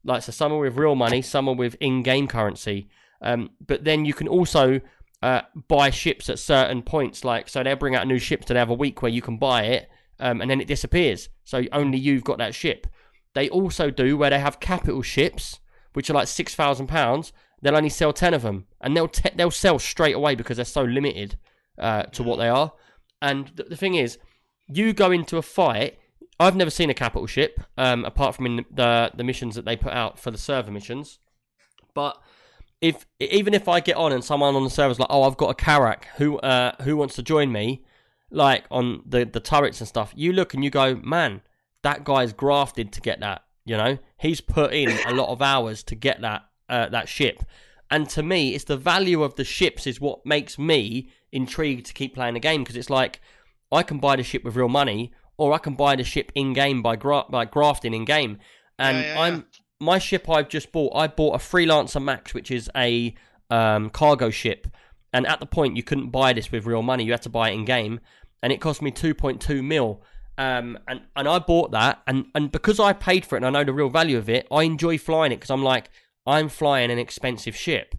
Like, 0.05 0.23
so 0.23 0.33
some 0.33 0.53
are 0.53 0.59
with 0.59 0.77
real 0.77 0.95
money, 0.95 1.23
some 1.23 1.49
are 1.49 1.55
with 1.55 1.77
in 1.81 2.03
game 2.03 2.27
currency. 2.27 2.89
Um, 3.21 3.51
but 3.67 3.85
then 3.85 4.05
you 4.05 4.15
can 4.15 4.29
also 4.29 4.81
uh, 5.23 5.43
buy 5.69 5.91
ships 5.91 6.29
at 6.29 6.39
certain 6.39 6.83
points. 6.83 7.25
Like, 7.25 7.49
so 7.49 7.63
they'll 7.63 7.77
bring 7.77 7.95
out 7.95 8.03
a 8.03 8.09
new 8.09 8.19
ship, 8.19 8.45
so 8.47 8.55
they 8.55 8.61
have 8.61 8.71
a 8.71 8.75
week 8.75 9.03
where 9.03 9.11
you 9.13 9.23
can 9.23 9.37
buy 9.37 9.63
it, 9.65 9.91
um, 10.21 10.41
and 10.41 10.51
then 10.51 10.61
it 10.61 10.69
disappears. 10.69 11.29
So 11.45 11.63
only 11.73 11.99
you've 11.99 12.25
got 12.25 12.39
that 12.39 12.55
ship. 12.55 12.87
They 13.35 13.49
also 13.49 13.91
do 13.91 14.17
where 14.17 14.31
they 14.31 14.39
have 14.39 14.61
capital 14.61 15.03
ships, 15.03 15.61
which 15.93 16.11
are 16.11 16.15
like 16.15 16.29
six 16.29 16.55
thousand 16.55 16.87
pounds. 16.87 17.33
They'll 17.61 17.77
only 17.77 17.89
sell 17.89 18.13
ten 18.13 18.35
of 18.35 18.43
them, 18.43 18.67
and 18.81 18.97
they'll 18.97 19.09
te- 19.09 19.31
they'll 19.35 19.51
sell 19.51 19.79
straight 19.79 20.15
away 20.15 20.35
because 20.35 20.57
they're 20.57 20.65
so 20.65 20.83
limited 20.83 21.39
uh, 21.79 22.05
to 22.05 22.23
what 22.23 22.37
they 22.37 22.49
are. 22.49 22.73
And 23.21 23.57
th- 23.57 23.69
the 23.69 23.77
thing 23.77 23.95
is, 23.95 24.19
you 24.67 24.93
go 24.93 25.11
into 25.11 25.37
a 25.37 25.43
fight. 25.43 25.99
I've 26.41 26.55
never 26.55 26.71
seen 26.71 26.89
a 26.89 26.95
capital 26.95 27.27
ship, 27.27 27.61
um, 27.77 28.05
apart 28.05 28.37
from 28.37 28.47
in 28.47 28.65
the 28.71 29.11
the 29.17 29.25
missions 29.25 29.57
that 29.57 29.65
they 29.65 29.77
put 29.77 29.93
out 29.93 30.19
for 30.19 30.31
the 30.31 30.39
server 30.39 30.71
missions. 30.71 31.19
But 31.95 32.17
if 32.81 33.07
even 33.19 33.55
if 33.55 33.69
I 33.69 33.81
get 33.81 33.97
on 33.97 34.13
and 34.13 34.23
someone 34.23 34.55
on 34.55 34.65
the 34.65 34.71
server's 34.71 34.99
like, 34.99 35.09
"Oh, 35.11 35.23
I've 35.25 35.37
got 35.37 35.51
a 35.51 35.55
Carrack, 35.55 36.09
who 36.17 36.39
uh, 36.39 36.73
who 36.83 36.97
wants 36.97 37.15
to 37.17 37.23
join 37.23 37.51
me?" 37.53 37.85
Like 38.31 38.65
on 38.71 39.03
the 39.07 39.25
the 39.25 39.41
turrets 39.41 39.81
and 39.81 39.89
stuff, 39.89 40.13
you 40.15 40.33
look 40.33 40.55
and 40.55 40.63
you 40.63 40.71
go, 40.71 40.97
"Man, 40.97 41.43
that 41.83 42.05
guy's 42.05 42.33
grafted 42.33 42.93
to 42.93 43.01
get 43.01 43.21
that." 43.21 43.43
You 43.65 43.77
know, 43.77 43.99
he's 44.17 44.41
put 44.41 44.73
in 44.73 44.91
a 45.07 45.13
lot 45.13 45.29
of 45.29 45.43
hours 45.43 45.83
to 45.85 45.95
get 45.95 46.21
that 46.23 46.43
uh, 46.69 46.89
that 46.91 47.09
ship. 47.09 47.43
And 47.91 48.09
to 48.11 48.23
me, 48.23 48.55
it's 48.55 48.65
the 48.65 48.77
value 48.77 49.23
of 49.23 49.35
the 49.37 49.45
ships 49.45 49.87
is 49.87 50.01
what 50.01 50.25
makes 50.25 50.59
me 50.59 51.11
intrigued 51.33 51.87
to 51.87 51.95
keep 51.95 52.15
playing 52.15 52.35
the 52.35 52.41
game 52.41 52.63
because 52.63 52.77
it's 52.77 52.91
like 52.91 53.21
I 53.73 53.83
can 53.83 53.99
buy 53.99 54.17
the 54.17 54.23
ship 54.23 54.45
with 54.45 54.57
real 54.57 54.69
money, 54.69 55.13
or 55.37 55.53
I 55.53 55.59
can 55.59 55.75
buy 55.75 55.97
the 55.97 56.05
ship 56.05 56.31
in 56.35 56.53
game 56.53 56.83
by 56.83 56.97
gra- 56.97 57.27
by 57.29 57.45
grafting 57.45 57.95
in 57.95 58.05
game. 58.05 58.39
And 58.79 58.99
Yeah, 58.99 59.15
yeah, 59.15 59.21
I'm 59.21 59.47
my 59.81 59.99
ship 59.99 60.29
I've 60.29 60.49
just 60.49 60.73
bought. 60.73 60.95
I 60.95 61.07
bought 61.07 61.35
a 61.35 61.39
Freelancer 61.39 62.03
Max, 62.03 62.35
which 62.35 62.51
is 62.51 62.71
a 62.77 63.15
um, 63.51 63.91
cargo 63.91 64.31
ship. 64.31 64.67
And 65.13 65.27
at 65.27 65.41
the 65.41 65.47
point, 65.47 65.77
you 65.77 65.83
couldn't 65.83 66.11
buy 66.11 66.33
this 66.33 66.53
with 66.53 66.67
real 66.67 66.83
money. 66.83 67.05
You 67.05 67.13
had 67.13 67.23
to 67.23 67.31
buy 67.31 67.51
it 67.51 67.55
in 67.55 67.65
game, 67.65 68.01
and 68.43 68.53
it 68.53 68.61
cost 68.61 68.83
me 68.83 68.91
two 68.91 69.15
point 69.15 69.41
two 69.41 69.63
mil. 69.63 70.03
Um, 70.37 70.79
and 70.87 71.01
and 71.17 71.27
I 71.29 71.39
bought 71.39 71.71
that, 71.73 72.03
and 72.07 72.27
and 72.35 72.53
because 72.53 72.79
I 72.79 72.93
paid 72.93 73.25
for 73.25 73.37
it 73.37 73.39
and 73.43 73.47
I 73.47 73.51
know 73.51 73.65
the 73.65 73.73
real 73.73 73.89
value 73.89 74.19
of 74.19 74.29
it, 74.29 74.47
I 74.51 74.65
enjoy 74.65 74.99
flying 74.99 75.33
it 75.33 75.37
because 75.37 75.51
I'm 75.51 75.65
like 75.65 75.91
I'm 76.27 76.49
flying 76.49 76.91
an 76.91 76.99
expensive 76.99 77.57
ship. 77.57 77.95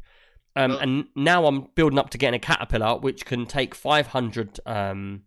Um, 0.56 0.72
Well- 0.72 0.80
and 0.80 1.06
now 1.16 1.46
I'm 1.46 1.68
building 1.76 1.98
up 2.00 2.10
to 2.12 2.18
getting 2.18 2.38
a 2.38 2.40
caterpillar, 2.40 3.00
which 3.00 3.26
can 3.26 3.46
take 3.46 3.74
500 3.74 4.60
um, 4.66 5.24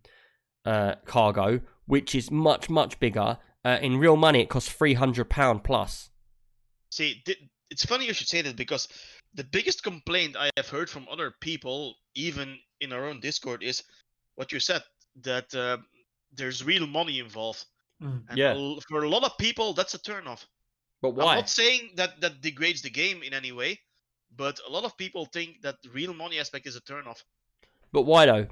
uh, 0.65 0.95
cargo, 1.05 1.61
which 1.85 2.15
is 2.15 2.31
much 2.31 2.69
much 2.69 2.99
bigger. 2.99 3.37
Uh, 3.65 3.79
in 3.81 3.97
real 3.97 4.15
money, 4.17 4.41
it 4.41 4.49
costs 4.49 4.71
300 4.71 5.29
pound 5.29 5.63
plus. 5.63 6.09
See, 6.93 7.23
th- 7.25 7.41
it's 7.71 7.85
funny 7.85 8.05
you 8.05 8.13
should 8.13 8.27
say 8.27 8.43
that 8.43 8.55
because 8.55 8.87
the 9.33 9.43
biggest 9.43 9.81
complaint 9.81 10.35
I 10.37 10.51
have 10.57 10.69
heard 10.69 10.89
from 10.91 11.07
other 11.09 11.33
people, 11.41 11.95
even 12.13 12.59
in 12.81 12.93
our 12.93 13.05
own 13.09 13.19
Discord, 13.19 13.63
is 13.63 13.81
what 14.35 14.51
you 14.51 14.59
said 14.59 14.83
that 15.23 15.53
uh, 15.55 15.77
there's 16.31 16.63
real 16.63 16.85
money 16.85 17.17
involved. 17.17 17.65
Mm. 17.99 18.21
And 18.29 18.37
Yeah. 18.37 18.53
a 18.53 18.81
for 18.89 19.03
a 19.03 19.09
lot 19.09 19.23
of 19.23 19.35
people, 19.39 19.73
that's 19.73 19.95
a 19.95 19.99
turnoff. 19.99 20.45
But 21.01 21.15
why? 21.15 21.23
I'm 21.33 21.39
not 21.39 21.49
saying 21.49 21.93
that 21.95 22.21
that 22.21 22.41
degrades 22.41 22.81
the 22.83 22.91
game 22.91 23.23
in 23.23 23.33
any 23.33 23.51
way, 23.51 23.79
but 24.37 24.59
a 24.67 24.71
lot 24.71 24.83
of 24.83 24.95
people 24.95 25.25
think 25.25 25.61
that 25.63 25.77
real 25.93 26.13
money 26.13 26.37
aspect 26.39 26.67
is 26.67 26.75
a 26.75 26.81
turnoff. 26.81 27.23
But 27.91 28.03
why 28.03 28.27
though? 28.27 28.47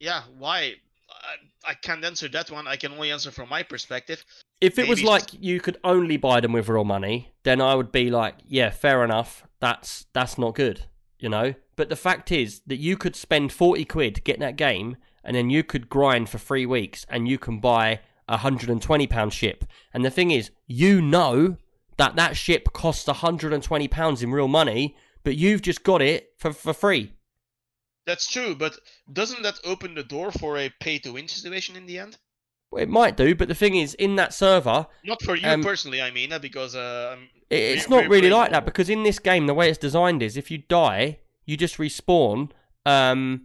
Yeah, 0.00 0.22
why? 0.36 0.74
I, 1.10 1.70
I 1.70 1.74
can't 1.74 2.04
answer 2.04 2.28
that 2.28 2.50
one. 2.50 2.66
I 2.66 2.76
can 2.76 2.92
only 2.92 3.10
answer 3.10 3.30
from 3.30 3.48
my 3.48 3.62
perspective. 3.62 4.24
If 4.60 4.78
it 4.78 4.88
was 4.88 5.02
like 5.02 5.24
you 5.32 5.60
could 5.60 5.78
only 5.84 6.16
buy 6.16 6.40
them 6.40 6.52
with 6.52 6.68
real 6.68 6.84
money, 6.84 7.32
then 7.44 7.60
I 7.60 7.74
would 7.74 7.92
be 7.92 8.10
like, 8.10 8.34
yeah, 8.46 8.70
fair 8.70 9.04
enough. 9.04 9.44
That's 9.60 10.06
that's 10.12 10.38
not 10.38 10.54
good, 10.54 10.84
you 11.18 11.28
know. 11.28 11.54
But 11.76 11.88
the 11.88 11.96
fact 11.96 12.32
is 12.32 12.60
that 12.66 12.76
you 12.76 12.96
could 12.96 13.16
spend 13.16 13.52
forty 13.52 13.84
quid 13.84 14.24
getting 14.24 14.40
that 14.40 14.56
game, 14.56 14.96
and 15.24 15.36
then 15.36 15.50
you 15.50 15.62
could 15.62 15.88
grind 15.88 16.28
for 16.28 16.38
three 16.38 16.66
weeks, 16.66 17.06
and 17.08 17.28
you 17.28 17.38
can 17.38 17.60
buy 17.60 18.00
a 18.28 18.38
hundred 18.38 18.68
and 18.70 18.82
twenty 18.82 19.06
pound 19.06 19.32
ship. 19.32 19.64
And 19.94 20.04
the 20.04 20.10
thing 20.10 20.30
is, 20.30 20.50
you 20.66 21.00
know 21.00 21.56
that 21.96 22.16
that 22.16 22.36
ship 22.36 22.72
costs 22.72 23.08
hundred 23.08 23.52
and 23.52 23.62
twenty 23.62 23.88
pounds 23.88 24.22
in 24.22 24.32
real 24.32 24.48
money, 24.48 24.96
but 25.22 25.36
you've 25.36 25.62
just 25.62 25.84
got 25.84 26.02
it 26.02 26.32
for 26.38 26.52
for 26.52 26.72
free. 26.72 27.12
That's 28.08 28.26
true, 28.26 28.54
but 28.54 28.78
doesn't 29.12 29.42
that 29.42 29.60
open 29.64 29.94
the 29.94 30.02
door 30.02 30.32
for 30.32 30.56
a 30.56 30.70
pay 30.80 30.98
to 31.00 31.12
win 31.12 31.28
situation 31.28 31.76
in 31.76 31.84
the 31.84 31.98
end? 31.98 32.16
Well, 32.70 32.82
It 32.82 32.88
might 32.88 33.18
do, 33.18 33.34
but 33.34 33.48
the 33.48 33.54
thing 33.54 33.76
is, 33.76 33.92
in 33.92 34.16
that 34.16 34.32
server, 34.32 34.86
Not 35.04 35.20
for 35.22 35.36
you 35.36 35.46
Um, 35.46 35.62
personally, 35.62 36.00
I 36.00 36.10
mean, 36.10 36.32
uh, 36.32 36.38
because 36.38 36.74
uh, 36.74 37.16
It- 37.50 37.56
It's 37.76 37.90
not 37.90 38.04
re- 38.04 38.08
really 38.08 38.30
like 38.30 38.50
that 38.52 38.64
because 38.64 38.88
in 38.88 39.02
this 39.02 39.18
game, 39.18 39.46
the 39.46 39.52
way 39.52 39.68
it's 39.68 39.76
designed 39.76 40.22
is 40.22 40.38
if 40.38 40.50
you 40.50 40.56
die, 40.56 41.18
you 41.44 41.58
just 41.58 41.76
respawn. 41.76 42.50
Um, 42.86 43.42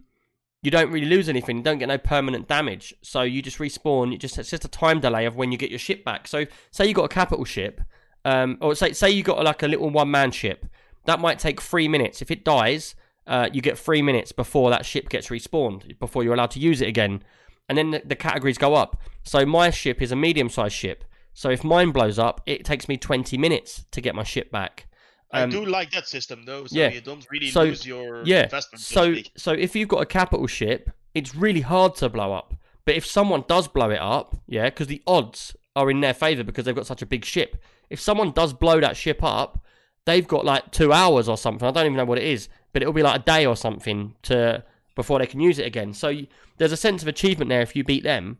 you 0.62 0.70
don't 0.70 0.90
really 0.90 1.08
lose 1.08 1.28
anything. 1.28 1.58
You 1.58 1.62
don't 1.62 1.76
get 1.76 1.88
no 1.88 1.98
permanent 1.98 2.48
damage. 2.48 2.94
So 3.02 3.20
you 3.20 3.42
just 3.42 3.58
respawn. 3.58 4.12
You 4.12 4.16
just 4.18 4.38
it's 4.38 4.48
just 4.48 4.64
a 4.64 4.68
time 4.68 4.98
delay 4.98 5.26
of 5.26 5.36
when 5.36 5.52
you 5.52 5.58
get 5.58 5.68
your 5.68 5.78
ship 5.78 6.06
back. 6.06 6.26
So 6.26 6.46
say 6.70 6.86
you 6.86 6.94
got 6.94 7.04
a 7.04 7.08
capital 7.20 7.44
ship, 7.44 7.82
um, 8.24 8.56
or 8.62 8.74
say 8.74 8.94
say 8.94 9.10
you 9.10 9.22
got 9.22 9.44
like 9.44 9.62
a 9.62 9.68
little 9.68 9.90
one 9.90 10.10
man 10.10 10.30
ship. 10.30 10.64
That 11.04 11.20
might 11.20 11.38
take 11.38 11.60
three 11.60 11.86
minutes. 11.86 12.22
If 12.22 12.30
it 12.30 12.46
dies, 12.46 12.94
uh, 13.26 13.48
you 13.52 13.60
get 13.62 13.78
three 13.78 14.02
minutes 14.02 14.32
before 14.32 14.70
that 14.70 14.84
ship 14.84 15.08
gets 15.08 15.28
respawned, 15.28 15.98
before 15.98 16.22
you're 16.24 16.34
allowed 16.34 16.50
to 16.52 16.60
use 16.60 16.80
it 16.80 16.88
again. 16.88 17.22
And 17.68 17.78
then 17.78 17.90
the, 17.92 18.02
the 18.04 18.16
categories 18.16 18.58
go 18.58 18.74
up. 18.74 19.00
So 19.22 19.46
my 19.46 19.70
ship 19.70 20.02
is 20.02 20.12
a 20.12 20.16
medium 20.16 20.48
sized 20.50 20.74
ship. 20.74 21.04
So 21.32 21.50
if 21.50 21.64
mine 21.64 21.90
blows 21.90 22.18
up, 22.18 22.42
it 22.46 22.64
takes 22.64 22.88
me 22.88 22.96
20 22.96 23.36
minutes 23.38 23.86
to 23.92 24.00
get 24.00 24.14
my 24.14 24.22
ship 24.22 24.50
back. 24.50 24.86
I 25.32 25.42
Um, 25.42 25.50
do 25.50 25.64
like 25.64 25.90
that 25.92 26.06
system 26.06 26.44
though, 26.44 26.66
so 26.66 26.76
yeah. 26.78 26.90
you 26.90 27.00
don't 27.00 27.26
really 27.30 27.50
So, 27.50 27.62
lose 27.64 27.84
your 27.86 28.22
yeah. 28.24 28.44
investment. 28.44 28.82
So, 28.82 28.94
So 28.94 29.10
to 29.10 29.14
speak. 29.20 29.32
so 29.36 29.52
if 29.52 29.74
you've 29.74 29.88
got 29.88 30.02
a 30.02 30.06
capital 30.06 30.46
ship, 30.46 30.90
it's 31.14 31.34
really 31.34 31.62
hard 31.62 31.96
to 31.96 32.08
blow 32.08 32.32
up. 32.32 32.54
But 32.84 32.94
if 32.96 33.06
someone 33.06 33.44
does 33.48 33.66
blow 33.66 33.90
it 33.90 34.00
up, 34.00 34.36
yeah, 34.46 34.66
because 34.66 34.86
the 34.88 35.02
odds 35.06 35.56
are 35.74 35.90
in 35.90 36.00
their 36.02 36.14
favor 36.14 36.44
because 36.44 36.66
they've 36.66 36.74
got 36.74 36.86
such 36.86 37.02
a 37.02 37.06
big 37.06 37.24
ship. 37.24 37.56
If 37.90 37.98
someone 37.98 38.30
does 38.30 38.52
blow 38.52 38.78
that 38.80 38.96
ship 38.96 39.24
up, 39.24 39.58
they've 40.06 40.26
got 40.26 40.44
like 40.44 40.70
two 40.70 40.92
hours 40.92 41.28
or 41.28 41.36
something. 41.36 41.66
I 41.66 41.70
don't 41.70 41.86
even 41.86 41.96
know 41.96 42.04
what 42.04 42.18
it 42.18 42.24
is, 42.24 42.48
but 42.72 42.82
it'll 42.82 42.94
be 42.94 43.02
like 43.02 43.20
a 43.20 43.24
day 43.24 43.46
or 43.46 43.56
something 43.56 44.14
to 44.22 44.64
before 44.94 45.18
they 45.18 45.26
can 45.26 45.40
use 45.40 45.58
it 45.58 45.66
again. 45.66 45.92
So 45.92 46.08
you, 46.08 46.26
there's 46.58 46.72
a 46.72 46.76
sense 46.76 47.02
of 47.02 47.08
achievement 47.08 47.48
there 47.48 47.62
if 47.62 47.74
you 47.74 47.84
beat 47.84 48.04
them. 48.04 48.38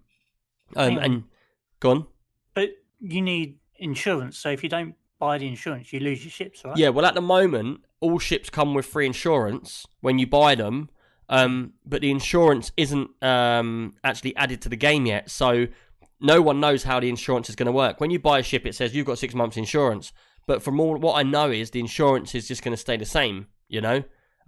Um, 0.76 0.96
on. 0.96 0.98
and 0.98 1.24
gone. 1.80 2.06
But 2.54 2.70
you 3.00 3.22
need 3.22 3.58
insurance. 3.76 4.38
So 4.38 4.50
if 4.50 4.62
you 4.62 4.68
don't 4.68 4.94
buy 5.18 5.38
the 5.38 5.46
insurance, 5.46 5.92
you 5.92 6.00
lose 6.00 6.24
your 6.24 6.30
ships, 6.30 6.64
right? 6.64 6.76
Yeah, 6.76 6.88
well, 6.88 7.04
at 7.04 7.14
the 7.14 7.20
moment, 7.20 7.80
all 8.00 8.18
ships 8.18 8.50
come 8.50 8.74
with 8.74 8.86
free 8.86 9.06
insurance 9.06 9.86
when 10.00 10.18
you 10.18 10.26
buy 10.26 10.54
them, 10.54 10.90
um, 11.28 11.74
but 11.84 12.00
the 12.00 12.10
insurance 12.10 12.72
isn't 12.76 13.10
um, 13.22 13.94
actually 14.02 14.34
added 14.36 14.62
to 14.62 14.68
the 14.68 14.76
game 14.76 15.06
yet. 15.06 15.30
So 15.30 15.66
no 16.20 16.42
one 16.42 16.60
knows 16.60 16.84
how 16.84 17.00
the 17.00 17.08
insurance 17.08 17.48
is 17.48 17.56
going 17.56 17.66
to 17.66 17.72
work. 17.72 18.00
When 18.00 18.10
you 18.10 18.18
buy 18.18 18.38
a 18.38 18.42
ship, 18.42 18.66
it 18.66 18.74
says 18.74 18.94
you've 18.94 19.06
got 19.06 19.18
six 19.18 19.34
months 19.34 19.56
insurance, 19.56 20.12
but 20.46 20.62
from 20.62 20.80
all 20.80 20.96
what 20.96 21.14
I 21.14 21.22
know 21.22 21.50
is 21.50 21.70
the 21.70 21.80
insurance 21.80 22.34
is 22.34 22.48
just 22.48 22.62
going 22.62 22.72
to 22.74 22.80
stay 22.80 22.96
the 22.96 23.04
same, 23.04 23.46
you 23.68 23.80
know, 23.80 24.02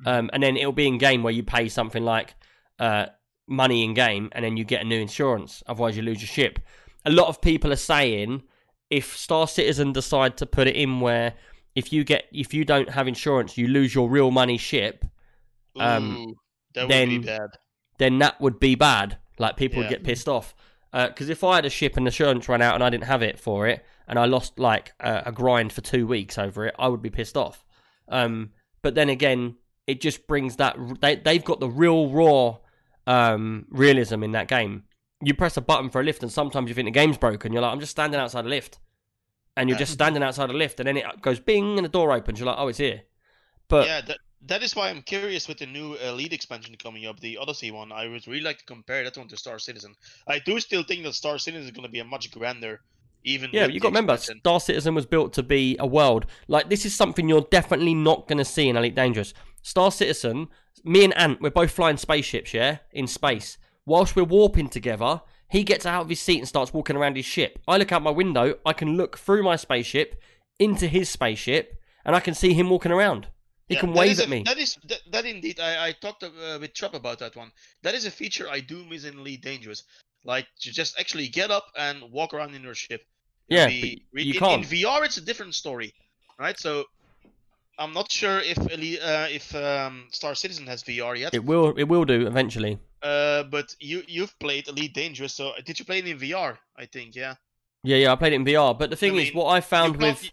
um, 0.05 0.29
and 0.33 0.43
then 0.43 0.57
it'll 0.57 0.73
be 0.73 0.87
in 0.87 0.99
game 0.99 1.23
where 1.23 1.33
you 1.33 1.43
pay 1.43 1.69
something 1.69 2.05
like 2.05 2.35
uh, 2.79 3.07
money 3.49 3.83
in 3.85 3.95
game, 3.95 4.29
and 4.33 4.45
then 4.45 4.57
you 4.57 4.65
get 4.65 4.83
a 4.83 4.85
new 4.85 5.01
insurance. 5.01 5.63
Otherwise, 5.67 5.97
you 5.97 6.03
lose 6.03 6.21
your 6.21 6.29
ship. 6.29 6.59
A 7.05 7.11
lot 7.11 7.29
of 7.29 7.41
people 7.41 7.73
are 7.73 7.77
saying 7.77 8.43
if 8.91 9.17
Star 9.17 9.47
Citizen 9.49 9.93
decide 9.93 10.37
to 10.39 10.47
put 10.47 10.67
it 10.69 10.77
in 10.77 11.01
where 11.01 11.35
if 11.75 11.93
you 11.93 12.05
get 12.05 12.25
if 12.33 12.53
you 12.53 12.65
don't 12.65 12.91
have 12.91 13.09
insurance, 13.09 13.57
you 13.57 13.69
lose 13.69 13.95
your 13.95 14.09
real 14.11 14.31
money 14.31 14.59
ship. 14.59 15.05
Um, 15.79 16.17
Ooh, 16.17 16.35
that 16.75 16.83
would 16.83 16.91
then- 16.91 17.09
be 17.09 17.19
bad. 17.19 17.49
then 17.99 18.19
that 18.19 18.41
would 18.41 18.59
be 18.61 18.75
bad. 18.75 19.19
Like 19.39 19.57
people 19.57 19.79
would 19.81 19.91
get 19.91 20.05
pissed 20.05 20.29
off. 20.29 20.55
Because 20.93 21.29
if 21.29 21.45
I 21.45 21.57
had 21.57 21.67
a 21.67 21.71
ship 21.71 21.97
and 21.99 22.07
the 22.07 22.09
insurance 22.09 22.49
ran 22.49 22.63
out 22.63 22.75
and 22.75 22.83
I 22.83 22.89
didn't 22.89 23.05
have 23.05 23.23
it 23.23 23.39
for 23.39 23.67
it, 23.67 23.85
and 24.09 24.19
I 24.19 24.27
lost 24.27 24.59
like 24.59 24.93
a, 25.01 25.25
a 25.27 25.33
grind 25.33 25.73
for 25.73 25.81
two 25.81 26.07
weeks 26.07 26.39
over 26.39 26.67
it, 26.67 26.75
I 26.79 26.89
would 26.89 27.03
be 27.03 27.11
pissed 27.11 27.37
off. 27.37 27.65
Um, 28.09 28.51
but 28.83 28.95
then 28.95 29.09
again, 29.09 29.57
it 29.87 30.01
just 30.01 30.27
brings 30.27 30.57
that 30.57 30.77
they 31.01 31.17
they've 31.17 31.45
got 31.45 31.61
the 31.61 31.69
real 31.69 32.11
raw 32.11 32.59
um, 33.07 33.67
realism 33.71 34.23
in 34.23 34.33
that 34.33 34.49
game. 34.49 34.85
You 35.23 35.35
press 35.35 35.57
a 35.57 35.61
button 35.61 35.91
for 35.91 36.01
a 36.01 36.05
lift, 36.05 36.23
and 36.23 36.31
sometimes 36.31 36.69
you 36.69 36.75
think 36.75 36.87
the 36.87 36.91
game's 36.93 37.19
broken. 37.19 37.53
You're 37.53 37.63
like, 37.63 37.73
I'm 37.73 37.81
just 37.81 37.93
standing 37.93 38.21
outside 38.21 38.45
a 38.45 38.49
lift, 38.49 38.79
and 39.57 39.69
you're 39.69 39.77
Yeah. 39.77 39.81
just 39.81 39.93
standing 39.93 40.23
outside 40.23 40.51
a 40.51 40.53
lift, 40.53 40.79
and 40.81 40.87
then 40.87 40.97
it 40.97 41.05
goes 41.23 41.41
bing, 41.41 41.79
and 41.79 41.85
the 41.85 41.89
door 41.89 42.13
opens. 42.13 42.39
You're 42.39 42.47
like, 42.47 42.59
oh, 42.59 42.69
it's 42.69 42.79
here. 42.79 43.03
But 43.69 43.87
yeah, 43.87 44.01
that 44.03 44.19
that 44.43 44.63
is 44.63 44.77
why 44.77 44.91
I'm 44.91 45.03
curious 45.03 45.49
with 45.49 45.59
the 45.59 45.67
new 45.67 45.95
Elite 45.95 46.33
expansion 46.33 46.77
coming 46.77 47.07
up, 47.07 47.19
the 47.21 47.39
Odyssey 47.39 47.71
one. 47.71 47.91
I 47.91 48.07
would 48.07 48.27
really 48.29 48.43
like 48.43 48.59
to 48.59 48.65
compare 48.65 49.03
that 49.05 49.17
one 49.17 49.29
to 49.29 49.37
Star 49.37 49.59
Citizen. 49.59 49.95
I 50.29 50.39
do 50.39 50.61
still 50.61 50.85
think 50.85 51.03
that 51.05 51.15
Star 51.15 51.39
Citizen 51.39 51.65
is 51.65 51.73
going 51.73 51.87
to 51.87 51.91
be 51.91 51.99
a 52.01 52.05
much 52.05 52.31
grander, 52.31 52.81
even. 53.27 53.51
Yeah, 53.53 53.67
you 53.67 53.79
got 53.81 53.89
to 53.89 53.93
remember. 53.93 54.17
Star 54.17 54.61
Citizen 54.61 54.95
was 54.95 55.05
built 55.05 55.33
to 55.35 55.43
be 55.43 55.77
a 55.79 55.87
world. 55.87 56.25
Like 56.49 56.71
this 56.71 56.87
is 56.87 56.95
something 56.95 57.29
you're 57.29 57.47
definitely 57.51 57.95
not 57.95 58.27
going 58.29 58.39
to 58.39 58.45
see 58.45 58.69
in 58.69 58.77
Elite 58.77 58.95
Dangerous. 58.95 59.35
Star 59.63 59.91
Citizen, 59.91 60.49
me 60.85 61.05
and 61.05 61.17
Ant, 61.17 61.41
we're 61.43 61.51
both 61.51 61.71
flying 61.73 61.97
spaceships, 61.99 62.55
yeah, 62.55 62.79
in 62.93 63.07
space. 63.07 63.59
Whilst 63.85 64.17
we're 64.17 64.25
warping 64.25 64.69
together, 64.69 65.21
he 65.49 65.63
gets 65.65 65.85
out 65.87 66.03
of 66.03 66.09
his 66.09 66.21
seat 66.21 66.39
and 66.39 66.49
starts 66.49 66.73
walking 66.73 66.97
around 66.97 67.17
his 67.17 67.25
ship. 67.27 67.59
I 67.69 67.77
look 67.77 67.93
out 67.93 68.03
my 68.03 68.11
window, 68.11 68.55
I 68.65 68.73
can 68.73 68.97
look 68.97 69.19
through 69.19 69.43
my 69.43 69.57
spaceship 69.57 70.21
into 70.59 70.87
his 70.89 71.09
spaceship, 71.11 71.79
and 72.05 72.17
I 72.17 72.21
can 72.21 72.35
see 72.35 72.53
him 72.55 72.71
walking 72.71 72.93
around. 72.93 73.29
He 73.69 73.75
Yeah, 73.75 73.81
can 73.81 73.93
wave 73.93 74.13
is 74.13 74.21
at 74.21 74.27
a- 74.27 74.31
me. 74.31 74.43
That 74.45 74.59
is 74.59 74.77
that, 74.85 75.01
that 75.11 75.25
indeed. 75.27 75.59
I, 75.59 75.89
I 75.89 75.93
talked 75.93 76.23
uh, 76.23 76.31
with 76.61 76.73
Trap 76.73 76.95
about 76.95 77.19
that 77.19 77.35
one. 77.35 77.51
That 77.83 77.95
is 77.95 78.07
a 78.07 78.11
feature 78.13 78.49
I 78.49 78.61
do 78.61 78.85
miss 78.85 79.05
in 79.05 79.19
Elite 79.19 79.43
Dangerous. 79.43 79.83
Like 80.25 80.47
to 80.61 80.71
just 80.73 80.99
actually 81.01 81.29
get 81.29 81.51
up 81.51 81.67
and 81.77 82.11
walk 82.13 82.33
around 82.33 82.55
in 82.55 82.63
your 82.63 82.75
ship. 82.75 83.03
Yeah, 83.49 83.67
The- 83.67 84.03
you 84.13 84.35
in, 84.35 84.39
can't. 84.39 84.63
In 84.65 84.69
VR, 84.69 85.05
it's 85.05 85.17
a 85.17 85.21
different 85.21 85.55
story, 85.55 85.95
right? 86.39 86.59
So 86.59 86.85
I'm 87.79 87.93
not 87.93 88.11
sure 88.11 88.41
if 88.41 88.59
Elite, 88.59 89.01
uh, 89.01 89.29
if 89.31 89.55
um, 89.55 90.09
Star 90.11 90.35
Citizen 90.35 90.67
has 90.67 90.83
VR 90.83 91.17
yet. 91.19 91.35
It 91.35 91.45
will. 91.45 91.75
It 91.77 91.85
will 91.85 92.05
do 92.05 92.27
eventually. 92.27 92.79
Uh, 93.03 93.45
but 93.45 93.75
you 93.79 94.03
you've 94.09 94.37
played 94.39 94.69
Elite 94.69 94.95
Dangerous, 94.95 95.35
so 95.35 95.53
did 95.65 95.79
you 95.79 95.85
play 95.85 95.99
it 95.99 96.09
in 96.09 96.19
VR? 96.19 96.57
I 96.77 96.87
think, 96.87 97.15
yeah. 97.15 97.35
Yeah, 97.83 97.99
yeah. 97.99 98.13
I 98.13 98.17
played 98.17 98.33
it 98.33 98.37
in 98.37 98.45
VR, 98.45 98.77
but 98.77 98.91
the 98.91 98.97
thing 98.97 99.15
is, 99.17 99.29
mean, 99.29 99.35
what 99.35 99.47
I 99.51 99.61
found 99.61 100.01
you 100.01 100.07
with 100.09 100.31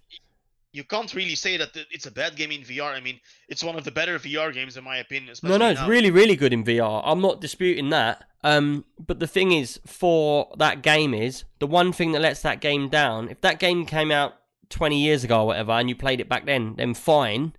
you, 0.73 0.83
can't 0.83 1.13
really 1.13 1.35
say 1.35 1.55
that 1.57 1.69
it's 1.91 2.05
a 2.05 2.11
bad 2.11 2.35
game 2.35 2.51
in 2.51 2.61
VR. 2.61 2.93
I 2.93 2.99
mean, 2.99 3.19
it's 3.47 3.63
one 3.63 3.77
of 3.77 3.83
the 3.83 3.91
better 3.91 4.19
VR 4.19 4.53
games 4.53 4.75
in 4.75 4.83
my 4.83 4.97
opinion. 4.97 5.33
No, 5.41 5.57
no, 5.57 5.69
it's 5.69 5.79
now. 5.79 5.87
really, 5.87 6.11
really 6.11 6.35
good 6.35 6.51
in 6.51 6.63
VR. 6.63 7.01
I'm 7.05 7.21
not 7.21 7.39
disputing 7.39 7.89
that. 7.89 8.25
Um, 8.43 8.83
but 8.99 9.19
the 9.19 9.27
thing 9.27 9.51
is, 9.53 9.79
for 9.85 10.53
that 10.57 10.81
game 10.81 11.13
is 11.13 11.45
the 11.59 11.67
one 11.67 11.93
thing 11.93 12.11
that 12.11 12.21
lets 12.21 12.41
that 12.41 12.59
game 12.59 12.89
down. 12.89 13.29
If 13.29 13.39
that 13.41 13.59
game 13.59 13.85
came 13.85 14.11
out 14.11 14.35
20 14.69 15.01
years 15.01 15.23
ago 15.23 15.41
or 15.41 15.47
whatever, 15.47 15.71
and 15.71 15.87
you 15.87 15.95
played 15.95 16.19
it 16.19 16.27
back 16.27 16.45
then, 16.45 16.75
then 16.75 16.93
fine. 16.93 17.53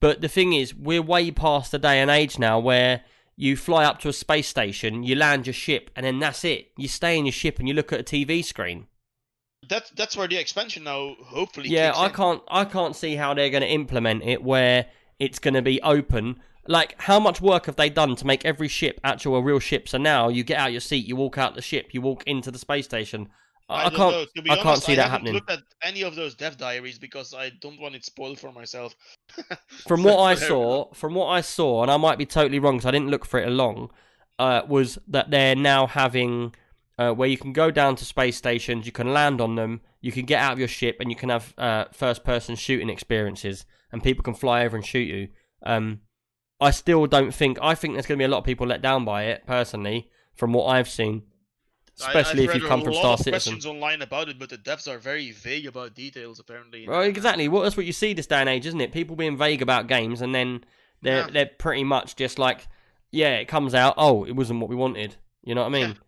But 0.00 0.20
the 0.20 0.28
thing 0.28 0.52
is, 0.52 0.74
we're 0.74 1.02
way 1.02 1.30
past 1.30 1.70
the 1.70 1.78
day 1.78 2.00
and 2.00 2.10
age 2.10 2.38
now 2.38 2.58
where 2.58 3.02
you 3.36 3.56
fly 3.56 3.84
up 3.84 3.98
to 4.00 4.08
a 4.08 4.12
space 4.12 4.48
station, 4.48 5.02
you 5.02 5.14
land 5.14 5.46
your 5.46 5.54
ship, 5.54 5.90
and 5.96 6.04
then 6.06 6.18
that's 6.18 6.44
it. 6.44 6.70
You 6.76 6.88
stay 6.88 7.18
in 7.18 7.26
your 7.26 7.32
ship 7.32 7.58
and 7.58 7.68
you 7.68 7.74
look 7.74 7.92
at 7.92 8.00
a 8.00 8.04
TV 8.04 8.44
screen. 8.44 8.86
That's 9.68 9.90
that's 9.90 10.16
where 10.16 10.28
the 10.28 10.36
expansion 10.36 10.84
now 10.84 11.16
hopefully. 11.24 11.68
Yeah, 11.68 11.92
I 11.94 12.06
in. 12.06 12.12
can't. 12.12 12.42
I 12.48 12.64
can't 12.64 12.96
see 12.96 13.16
how 13.16 13.34
they're 13.34 13.50
going 13.50 13.62
to 13.62 13.68
implement 13.70 14.24
it 14.24 14.42
where 14.42 14.86
it's 15.18 15.38
going 15.38 15.54
to 15.54 15.62
be 15.62 15.80
open. 15.82 16.40
Like, 16.66 17.00
how 17.02 17.18
much 17.18 17.40
work 17.40 17.66
have 17.66 17.76
they 17.76 17.90
done 17.90 18.14
to 18.16 18.26
make 18.26 18.44
every 18.44 18.68
ship 18.68 19.00
actual 19.02 19.36
a 19.36 19.42
real 19.42 19.58
ship? 19.58 19.88
So 19.88 19.98
now 19.98 20.28
you 20.28 20.44
get 20.44 20.58
out 20.58 20.70
your 20.72 20.80
seat, 20.80 21.06
you 21.06 21.16
walk 21.16 21.36
out 21.38 21.54
the 21.54 21.62
ship, 21.62 21.88
you 21.92 22.00
walk 22.00 22.22
into 22.26 22.50
the 22.50 22.58
space 22.58 22.84
station. 22.84 23.28
I, 23.68 23.86
I 23.86 23.90
can't. 23.90 23.98
know. 23.98 24.24
To 24.36 24.42
be 24.42 24.50
I 24.50 24.54
honest, 24.54 24.64
can't 24.64 24.82
see 24.82 24.92
I 24.92 24.96
that 24.96 25.10
happening. 25.10 25.34
looked 25.34 25.50
at 25.50 25.60
any 25.82 26.02
of 26.02 26.14
those 26.14 26.34
dev 26.34 26.56
diaries 26.56 26.98
because 26.98 27.34
I 27.34 27.50
don't 27.60 27.80
want 27.80 27.94
it 27.94 28.04
spoiled 28.04 28.38
for 28.38 28.52
myself. 28.52 28.94
From 29.86 30.02
what 30.02 30.18
I 30.18 30.34
saw, 30.34 30.92
from 30.92 31.14
what 31.14 31.26
I 31.28 31.40
saw, 31.40 31.82
and 31.82 31.90
I 31.90 31.96
might 31.96 32.18
be 32.18 32.26
totally 32.26 32.58
wrong 32.58 32.76
because 32.76 32.86
I 32.86 32.90
didn't 32.90 33.10
look 33.10 33.24
for 33.24 33.40
it 33.40 33.48
along, 33.48 33.90
uh, 34.38 34.62
was 34.68 34.98
that 35.08 35.30
they're 35.30 35.56
now 35.56 35.86
having 35.86 36.54
uh, 36.98 37.12
where 37.12 37.28
you 37.28 37.38
can 37.38 37.52
go 37.52 37.70
down 37.70 37.96
to 37.96 38.04
space 38.04 38.36
stations, 38.36 38.86
you 38.86 38.92
can 38.92 39.12
land 39.12 39.40
on 39.40 39.54
them, 39.56 39.80
you 40.00 40.12
can 40.12 40.24
get 40.26 40.40
out 40.40 40.52
of 40.52 40.58
your 40.58 40.68
ship, 40.68 40.96
and 41.00 41.10
you 41.10 41.16
can 41.16 41.28
have 41.30 41.54
uh, 41.58 41.84
first-person 41.92 42.56
shooting 42.56 42.88
experiences, 42.90 43.64
and 43.90 44.02
people 44.02 44.22
can 44.22 44.34
fly 44.34 44.64
over 44.64 44.76
and 44.76 44.84
shoot 44.86 45.08
you. 45.08 45.28
Um, 45.62 46.00
I 46.60 46.70
still 46.70 47.06
don't 47.06 47.32
think. 47.34 47.58
I 47.60 47.74
think 47.74 47.94
there's 47.94 48.06
going 48.06 48.18
to 48.18 48.22
be 48.22 48.26
a 48.26 48.28
lot 48.28 48.38
of 48.38 48.44
people 48.44 48.66
let 48.66 48.82
down 48.82 49.04
by 49.04 49.24
it, 49.24 49.46
personally, 49.46 50.08
from 50.34 50.52
what 50.52 50.66
I've 50.66 50.88
seen. 50.88 51.22
I- 52.00 52.06
Especially 52.08 52.44
I've 52.48 52.56
if 52.56 52.62
you 52.62 52.68
come 52.68 52.80
a 52.80 52.84
from 52.84 52.92
lot 52.94 53.00
Star 53.00 53.12
of 53.14 53.18
Citizen. 53.20 53.32
questions 53.54 53.66
online 53.66 54.00
about 54.02 54.28
it, 54.28 54.38
but 54.38 54.48
the 54.48 54.56
devs 54.58 54.88
are 54.90 54.98
very 54.98 55.30
vague 55.30 55.66
about 55.66 55.94
details 55.94 56.40
apparently. 56.40 56.88
Well, 56.88 57.02
exactly. 57.02 57.48
Well, 57.48 57.62
that's 57.62 57.76
what 57.76 57.84
you 57.84 57.92
see 57.92 58.12
this 58.14 58.26
day 58.26 58.36
and 58.40 58.48
age, 58.48 58.64
isn't 58.66 58.80
it? 58.80 58.92
People 58.92 59.14
being 59.14 59.36
vague 59.36 59.60
about 59.60 59.88
games, 59.88 60.22
and 60.22 60.34
then 60.34 60.64
they're 61.02 61.18
Yeah. 61.26 61.30
they're 61.30 61.50
pretty 61.58 61.84
much 61.84 62.16
just 62.16 62.38
like, 62.38 62.66
yeah, 63.10 63.34
it 63.36 63.46
comes 63.46 63.74
out. 63.74 63.94
Oh, 63.98 64.24
it 64.24 64.32
wasn't 64.32 64.60
what 64.60 64.70
we 64.70 64.76
wanted. 64.76 65.16
You 65.44 65.54
know 65.54 65.62
what 65.62 65.74
I 65.74 65.86
mean? 65.86 65.98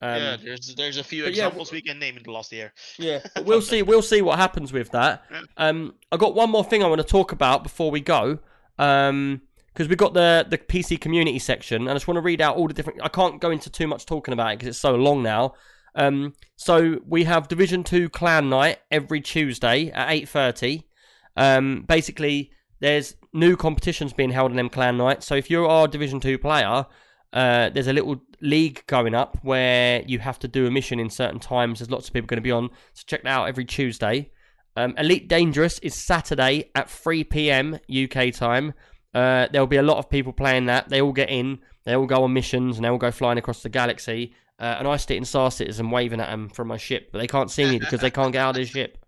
Um, 0.00 0.22
yeah, 0.22 0.36
there's 0.42 0.74
there's 0.76 0.96
a 0.96 1.04
few 1.04 1.24
but 1.24 1.34
yeah, 1.34 1.46
examples 1.46 1.72
we 1.72 1.82
can 1.82 1.98
name 1.98 2.16
in 2.16 2.22
the 2.22 2.30
last 2.30 2.52
year. 2.52 2.72
yeah. 2.98 3.20
We'll 3.44 3.62
see. 3.62 3.82
We'll 3.82 4.02
see 4.02 4.22
what 4.22 4.38
happens 4.38 4.72
with 4.72 4.90
that. 4.92 5.24
Um, 5.56 5.94
I 6.12 6.16
got 6.16 6.34
one 6.34 6.50
more 6.50 6.64
thing 6.64 6.84
I 6.84 6.86
want 6.86 7.00
to 7.00 7.06
talk 7.06 7.32
about 7.32 7.62
before 7.62 7.90
we 7.90 8.00
go. 8.00 8.38
Um, 8.78 9.42
because 9.72 9.88
we've 9.88 9.98
got 9.98 10.12
the 10.12 10.44
the 10.48 10.58
PC 10.58 11.00
community 11.00 11.38
section, 11.38 11.82
and 11.82 11.90
I 11.90 11.94
just 11.94 12.08
want 12.08 12.16
to 12.16 12.20
read 12.20 12.40
out 12.40 12.56
all 12.56 12.66
the 12.66 12.74
different. 12.74 13.00
I 13.02 13.08
can't 13.08 13.40
go 13.40 13.50
into 13.50 13.70
too 13.70 13.86
much 13.86 14.06
talking 14.06 14.34
about 14.34 14.52
it 14.52 14.58
because 14.58 14.68
it's 14.68 14.78
so 14.78 14.94
long 14.96 15.22
now. 15.22 15.54
Um, 15.94 16.34
so 16.56 16.98
we 17.06 17.24
have 17.24 17.48
Division 17.48 17.84
Two 17.84 18.08
Clan 18.08 18.48
Night 18.48 18.78
every 18.90 19.20
Tuesday 19.20 19.90
at 19.90 20.10
eight 20.10 20.28
thirty. 20.28 20.88
Um, 21.36 21.84
basically, 21.86 22.50
there's 22.80 23.14
new 23.32 23.56
competitions 23.56 24.12
being 24.12 24.30
held 24.30 24.50
on 24.50 24.56
them 24.56 24.68
Clan 24.68 24.96
Nights. 24.96 25.26
So 25.26 25.36
if 25.36 25.48
you 25.48 25.64
are 25.64 25.84
a 25.84 25.88
Division 25.88 26.18
Two 26.18 26.38
player, 26.38 26.86
uh, 27.32 27.68
there's 27.70 27.88
a 27.88 27.92
little 27.92 28.20
league 28.40 28.84
going 28.86 29.14
up 29.14 29.38
where 29.42 30.02
you 30.06 30.18
have 30.18 30.38
to 30.38 30.48
do 30.48 30.66
a 30.66 30.70
mission 30.70 30.98
in 30.98 31.10
certain 31.10 31.40
times. 31.40 31.78
There's 31.78 31.90
lots 31.90 32.08
of 32.08 32.14
people 32.14 32.26
going 32.26 32.38
to 32.38 32.42
be 32.42 32.50
on, 32.50 32.70
so 32.94 33.04
check 33.06 33.22
that 33.24 33.30
out 33.30 33.48
every 33.48 33.64
Tuesday. 33.64 34.30
Um, 34.76 34.94
Elite 34.96 35.28
Dangerous 35.28 35.78
is 35.80 35.94
Saturday 35.94 36.70
at 36.74 36.88
3 36.88 37.24
p.m. 37.24 37.78
UK 37.92 38.32
time. 38.32 38.74
Uh, 39.12 39.48
there'll 39.50 39.66
be 39.66 39.76
a 39.76 39.82
lot 39.82 39.98
of 39.98 40.08
people 40.08 40.32
playing 40.32 40.66
that. 40.66 40.88
They 40.88 41.02
all 41.02 41.12
get 41.12 41.30
in, 41.30 41.58
they 41.84 41.94
all 41.94 42.06
go 42.06 42.22
on 42.22 42.32
missions, 42.32 42.76
and 42.76 42.84
they 42.84 42.88
all 42.88 42.98
go 42.98 43.10
flying 43.10 43.38
across 43.38 43.62
the 43.62 43.68
galaxy. 43.68 44.34
Uh, 44.60 44.76
and 44.78 44.88
I 44.88 44.96
sit 44.96 45.16
in 45.16 45.24
Star 45.24 45.50
Citizen 45.50 45.90
waving 45.90 46.20
at 46.20 46.30
them 46.30 46.48
from 46.48 46.68
my 46.68 46.76
ship, 46.76 47.10
but 47.12 47.18
they 47.18 47.26
can't 47.26 47.50
see 47.50 47.64
me 47.64 47.78
because 47.78 48.00
they 48.00 48.10
can't 48.10 48.32
get 48.32 48.40
out 48.40 48.50
of 48.50 48.56
their 48.56 48.66
ship. 48.66 48.98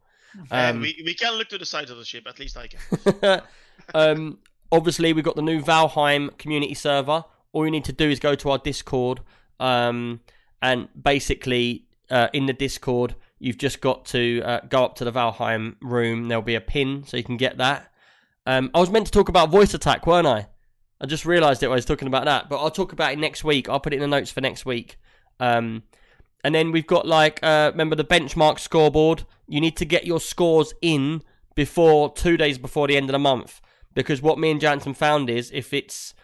Um, 0.52 0.80
we 0.80 1.02
we 1.04 1.12
can 1.12 1.34
look 1.34 1.48
to 1.48 1.58
the 1.58 1.66
side 1.66 1.90
of 1.90 1.96
the 1.96 2.04
ship. 2.04 2.24
At 2.28 2.38
least 2.38 2.56
I 2.56 2.68
can. 2.68 3.42
um, 3.94 4.38
obviously, 4.70 5.12
we've 5.12 5.24
got 5.24 5.34
the 5.34 5.42
new 5.42 5.60
Valheim 5.60 6.38
community 6.38 6.74
server. 6.74 7.24
All 7.52 7.64
you 7.64 7.70
need 7.70 7.84
to 7.84 7.92
do 7.92 8.08
is 8.08 8.20
go 8.20 8.34
to 8.34 8.50
our 8.50 8.58
Discord, 8.58 9.20
um, 9.58 10.20
and 10.62 10.88
basically, 11.00 11.86
uh, 12.10 12.28
in 12.32 12.46
the 12.46 12.52
Discord, 12.52 13.14
you've 13.38 13.58
just 13.58 13.80
got 13.80 14.04
to 14.06 14.42
uh, 14.44 14.60
go 14.68 14.84
up 14.84 14.94
to 14.96 15.04
the 15.04 15.12
Valheim 15.12 15.76
room. 15.80 16.28
There'll 16.28 16.42
be 16.42 16.54
a 16.54 16.60
pin, 16.60 17.04
so 17.06 17.16
you 17.16 17.24
can 17.24 17.36
get 17.36 17.58
that. 17.58 17.90
Um, 18.46 18.70
I 18.74 18.80
was 18.80 18.90
meant 18.90 19.06
to 19.06 19.12
talk 19.12 19.28
about 19.28 19.50
voice 19.50 19.74
attack, 19.74 20.06
weren't 20.06 20.26
I? 20.26 20.48
I 21.00 21.06
just 21.06 21.24
realised 21.24 21.62
it. 21.62 21.66
I 21.66 21.74
was 21.74 21.84
talking 21.84 22.08
about 22.08 22.26
that, 22.26 22.48
but 22.48 22.58
I'll 22.58 22.70
talk 22.70 22.92
about 22.92 23.12
it 23.12 23.18
next 23.18 23.42
week. 23.42 23.68
I'll 23.68 23.80
put 23.80 23.92
it 23.92 23.96
in 23.96 24.02
the 24.02 24.08
notes 24.08 24.30
for 24.30 24.40
next 24.40 24.66
week. 24.66 24.98
Um, 25.38 25.82
and 26.44 26.54
then 26.54 26.72
we've 26.72 26.86
got 26.86 27.06
like, 27.06 27.40
uh, 27.42 27.70
remember 27.72 27.96
the 27.96 28.04
benchmark 28.04 28.58
scoreboard? 28.58 29.24
You 29.48 29.60
need 29.60 29.76
to 29.78 29.84
get 29.84 30.06
your 30.06 30.20
scores 30.20 30.74
in 30.82 31.22
before 31.54 32.12
two 32.12 32.36
days 32.36 32.58
before 32.58 32.86
the 32.86 32.96
end 32.96 33.08
of 33.08 33.12
the 33.12 33.18
month. 33.18 33.60
Because 33.94 34.22
what 34.22 34.38
me 34.38 34.50
and 34.50 34.60
Jansen 34.60 34.94
found 34.94 35.28
is 35.28 35.50
if 35.52 35.72
it's 35.74 36.14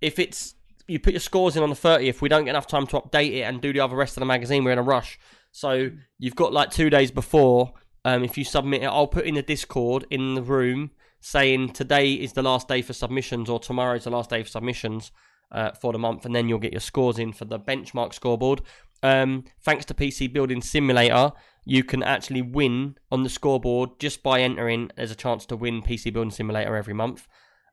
if 0.00 0.18
it's 0.18 0.54
you 0.86 0.98
put 0.98 1.12
your 1.12 1.20
scores 1.20 1.56
in 1.56 1.62
on 1.62 1.70
the 1.70 1.76
30th, 1.76 2.20
we 2.20 2.28
don't 2.28 2.44
get 2.44 2.50
enough 2.50 2.66
time 2.66 2.86
to 2.88 3.00
update 3.00 3.32
it 3.32 3.42
and 3.42 3.60
do 3.60 3.72
the 3.72 3.80
other 3.80 3.96
rest 3.96 4.16
of 4.16 4.20
the 4.20 4.26
magazine. 4.26 4.64
We're 4.64 4.72
in 4.72 4.78
a 4.78 4.82
rush. 4.82 5.18
So 5.52 5.90
you've 6.18 6.36
got 6.36 6.52
like 6.52 6.70
two 6.70 6.90
days 6.90 7.10
before. 7.10 7.72
Um, 8.04 8.22
if 8.24 8.36
you 8.36 8.44
submit 8.44 8.82
it, 8.82 8.86
I'll 8.86 9.06
put 9.06 9.24
in 9.24 9.34
the 9.34 9.42
Discord 9.42 10.06
in 10.10 10.34
the 10.34 10.42
room 10.42 10.90
saying 11.20 11.70
today 11.70 12.12
is 12.12 12.34
the 12.34 12.42
last 12.42 12.68
day 12.68 12.82
for 12.82 12.92
submissions 12.92 13.48
or 13.48 13.58
tomorrow 13.58 13.96
is 13.96 14.04
the 14.04 14.10
last 14.10 14.28
day 14.28 14.42
for 14.42 14.48
submissions 14.50 15.10
uh, 15.52 15.70
for 15.72 15.92
the 15.92 15.98
month, 15.98 16.26
and 16.26 16.34
then 16.34 16.48
you'll 16.48 16.58
get 16.58 16.72
your 16.72 16.80
scores 16.80 17.18
in 17.18 17.32
for 17.32 17.44
the 17.46 17.58
benchmark 17.58 18.12
scoreboard. 18.12 18.60
um, 19.02 19.44
thanks 19.62 19.84
to 19.86 19.94
PC 19.94 20.32
Building 20.32 20.60
Simulator, 20.62 21.32
you 21.64 21.84
can 21.84 22.02
actually 22.02 22.42
win 22.42 22.96
on 23.10 23.22
the 23.22 23.28
scoreboard 23.30 23.90
just 23.98 24.22
by 24.22 24.40
entering. 24.40 24.90
There's 24.96 25.10
a 25.10 25.14
chance 25.16 25.46
to 25.46 25.56
win 25.56 25.82
PC 25.82 26.12
Building 26.12 26.30
Simulator 26.30 26.74
every 26.76 26.94
month. 26.94 27.26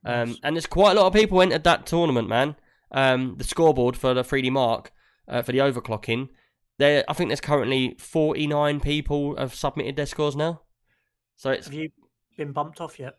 Um, 0.05 0.29
Nice. 0.29 0.39
and 0.43 0.55
there's 0.55 0.65
quite 0.65 0.91
a 0.95 0.99
lot 1.01 1.07
of 1.07 1.13
people 1.13 1.41
entered 1.41 1.63
that 1.65 1.85
tournament, 1.85 2.29
man. 2.29 2.55
Um, 2.91 3.35
the 3.37 3.43
scoreboard 3.43 3.95
for 3.95 4.13
the 4.13 4.21
3DMark 4.23 4.87
uh, 5.27 5.41
for 5.41 5.51
the 5.51 5.59
overclocking. 5.59 6.29
There, 6.77 7.03
I 7.07 7.13
think 7.13 7.29
there's 7.29 7.41
currently 7.41 7.95
49 7.99 8.79
people 8.79 9.37
have 9.37 9.53
submitted 9.53 9.95
their 9.95 10.05
scores 10.05 10.35
now. 10.35 10.61
So 11.35 11.51
it's 11.51 11.67
Have 11.67 11.73
you 11.73 11.91
been 12.37 12.51
bumped 12.51 12.81
off 12.81 12.99
yet? 12.99 13.17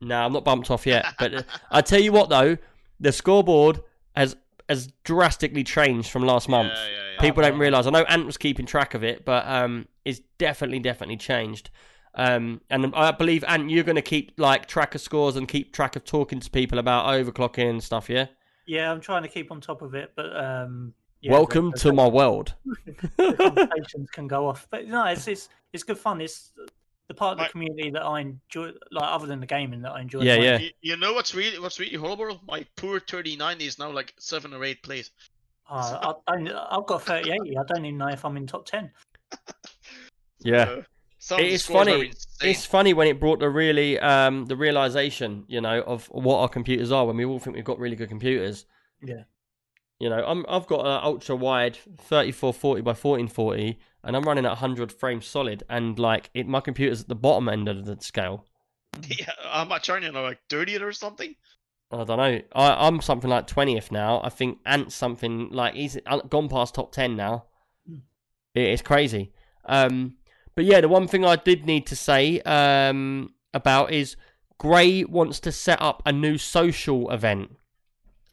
no, 0.00 0.24
I'm 0.24 0.32
not 0.32 0.44
bumped 0.44 0.70
off 0.70 0.86
yet. 0.86 1.06
But 1.18 1.34
uh, 1.34 1.42
I 1.70 1.80
tell 1.80 2.00
you 2.00 2.12
what, 2.12 2.28
though, 2.28 2.58
the 3.00 3.12
scoreboard 3.12 3.80
has 4.14 4.36
has 4.68 4.88
drastically 5.04 5.64
changed 5.64 6.10
from 6.10 6.24
last 6.24 6.48
month. 6.48 6.72
Yeah, 6.74 6.86
yeah, 6.86 7.12
yeah. 7.14 7.20
People 7.20 7.42
don't 7.42 7.58
realise. 7.58 7.86
I 7.86 7.90
know 7.90 8.04
Ant 8.04 8.26
was 8.26 8.38
keeping 8.38 8.64
track 8.64 8.94
of 8.94 9.04
it, 9.04 9.24
but 9.24 9.46
um, 9.46 9.86
it's 10.04 10.20
definitely, 10.38 10.78
definitely 10.78 11.16
changed. 11.16 11.70
Um, 12.14 12.60
and 12.70 12.92
I 12.94 13.10
believe 13.10 13.44
Ant, 13.44 13.70
you're 13.70 13.84
going 13.84 13.96
to 13.96 14.02
keep 14.02 14.32
like 14.38 14.66
track 14.66 14.94
of 14.94 15.00
scores 15.00 15.36
and 15.36 15.48
keep 15.48 15.72
track 15.72 15.96
of 15.96 16.04
talking 16.04 16.40
to 16.40 16.50
people 16.50 16.78
about 16.78 17.06
overclocking 17.06 17.68
and 17.70 17.82
stuff. 17.82 18.08
Yeah. 18.08 18.26
Yeah, 18.72 18.90
I'm 18.90 19.00
trying 19.02 19.22
to 19.22 19.28
keep 19.28 19.50
on 19.52 19.60
top 19.60 19.82
of 19.82 19.94
it, 19.94 20.12
but 20.16 20.34
um, 20.34 20.94
yeah, 21.20 21.32
Welcome 21.32 21.72
the- 21.72 21.78
to 21.78 21.88
the- 21.88 21.92
my 21.94 22.06
world. 22.08 22.54
the 23.18 23.34
conversations 23.36 24.08
can 24.10 24.26
go 24.26 24.48
off. 24.48 24.66
But 24.70 24.86
no, 24.86 25.04
it's 25.04 25.28
it's 25.28 25.50
it's 25.74 25.82
good 25.82 25.98
fun. 25.98 26.22
It's 26.22 26.52
the 27.08 27.14
part 27.14 27.32
of 27.32 27.38
the 27.38 27.42
My- 27.44 27.48
community 27.50 27.90
that 27.90 28.02
I 28.02 28.20
enjoy, 28.20 28.70
like 28.90 29.10
other 29.16 29.26
than 29.26 29.40
the 29.40 29.46
gaming 29.46 29.82
that 29.82 29.92
I 29.92 30.00
enjoy. 30.00 30.22
Yeah, 30.22 30.36
most. 30.36 30.44
yeah. 30.44 30.58
You, 30.58 30.70
you 30.80 30.96
know 30.96 31.12
what's 31.12 31.34
really 31.34 31.58
what's 31.58 31.78
really 31.78 31.96
horrible? 31.96 32.40
My 32.48 32.64
poor 32.76 32.98
3090 32.98 33.66
is 33.66 33.78
now 33.78 33.90
like 33.90 34.14
seven 34.18 34.54
or 34.54 34.64
eight 34.64 34.82
plays. 34.82 35.10
Uh, 35.70 36.14
I, 36.26 36.32
I, 36.34 36.76
I've 36.78 36.86
got 36.86 37.02
38. 37.02 37.32
I 37.58 37.62
don't 37.74 37.84
even 37.84 37.98
know 37.98 38.08
if 38.08 38.24
I'm 38.24 38.36
in 38.38 38.46
top 38.46 38.64
10. 38.66 38.90
Yeah. 40.44 40.62
Uh, 40.62 40.82
some 41.22 41.38
of 41.38 41.44
It 41.44 41.50
the 41.50 41.54
is 41.54 41.64
scores 41.64 41.86
are 41.86 41.90
funny. 41.92 42.12
It's 42.42 42.66
funny 42.66 42.94
when 42.94 43.06
it 43.06 43.20
brought 43.20 43.38
the 43.38 43.48
really 43.48 43.96
um 44.00 44.46
the 44.46 44.56
realization, 44.56 45.44
you 45.46 45.60
know, 45.60 45.80
of 45.82 46.06
what 46.06 46.38
our 46.38 46.48
computers 46.48 46.90
are 46.90 47.06
when 47.06 47.16
we 47.16 47.24
all 47.24 47.38
think 47.38 47.54
we've 47.54 47.64
got 47.64 47.78
really 47.78 47.94
good 47.94 48.08
computers. 48.08 48.66
Yeah. 49.00 49.22
You 50.00 50.10
know, 50.10 50.24
I'm 50.26 50.44
I've 50.48 50.66
got 50.66 50.80
an 50.80 51.00
ultra 51.04 51.36
wide 51.36 51.76
3440 51.76 52.82
by 52.82 52.88
1440 52.88 53.78
and 54.02 54.16
I'm 54.16 54.24
running 54.24 54.44
at 54.44 54.48
100 54.48 54.90
frames 54.90 55.24
solid 55.24 55.62
and 55.70 55.96
like 55.96 56.28
it 56.34 56.48
my 56.48 56.58
computer's 56.58 57.02
at 57.02 57.08
the 57.08 57.14
bottom 57.14 57.48
end 57.48 57.68
of 57.68 57.84
the 57.84 57.96
scale. 58.00 58.44
yeah, 59.08 59.30
how 59.44 59.64
much 59.64 59.88
are 59.90 60.00
you 60.00 60.10
now? 60.10 60.22
Like 60.22 60.40
30th 60.48 60.82
or 60.82 60.90
something? 60.90 61.36
I 61.92 62.02
don't 62.02 62.18
know. 62.18 62.40
I, 62.52 62.88
I'm 62.88 63.00
something 63.00 63.30
like 63.30 63.46
20th 63.46 63.92
now. 63.92 64.20
I 64.24 64.28
think 64.28 64.58
Ant's 64.66 64.96
something 64.96 65.50
like 65.50 65.74
he's 65.74 65.96
gone 66.28 66.48
past 66.48 66.74
top 66.74 66.90
10 66.90 67.14
now. 67.14 67.44
Hmm. 67.86 67.98
It 68.56 68.70
is 68.70 68.82
crazy. 68.82 69.32
Um, 69.66 70.16
but 70.54 70.64
yeah, 70.64 70.80
the 70.80 70.88
one 70.88 71.08
thing 71.08 71.24
I 71.24 71.36
did 71.36 71.66
need 71.66 71.86
to 71.86 71.96
say 71.96 72.40
um, 72.42 73.32
about 73.54 73.92
is 73.92 74.16
Gray 74.58 75.04
wants 75.04 75.40
to 75.40 75.52
set 75.52 75.80
up 75.80 76.02
a 76.04 76.12
new 76.12 76.38
social 76.38 77.10
event. 77.10 77.56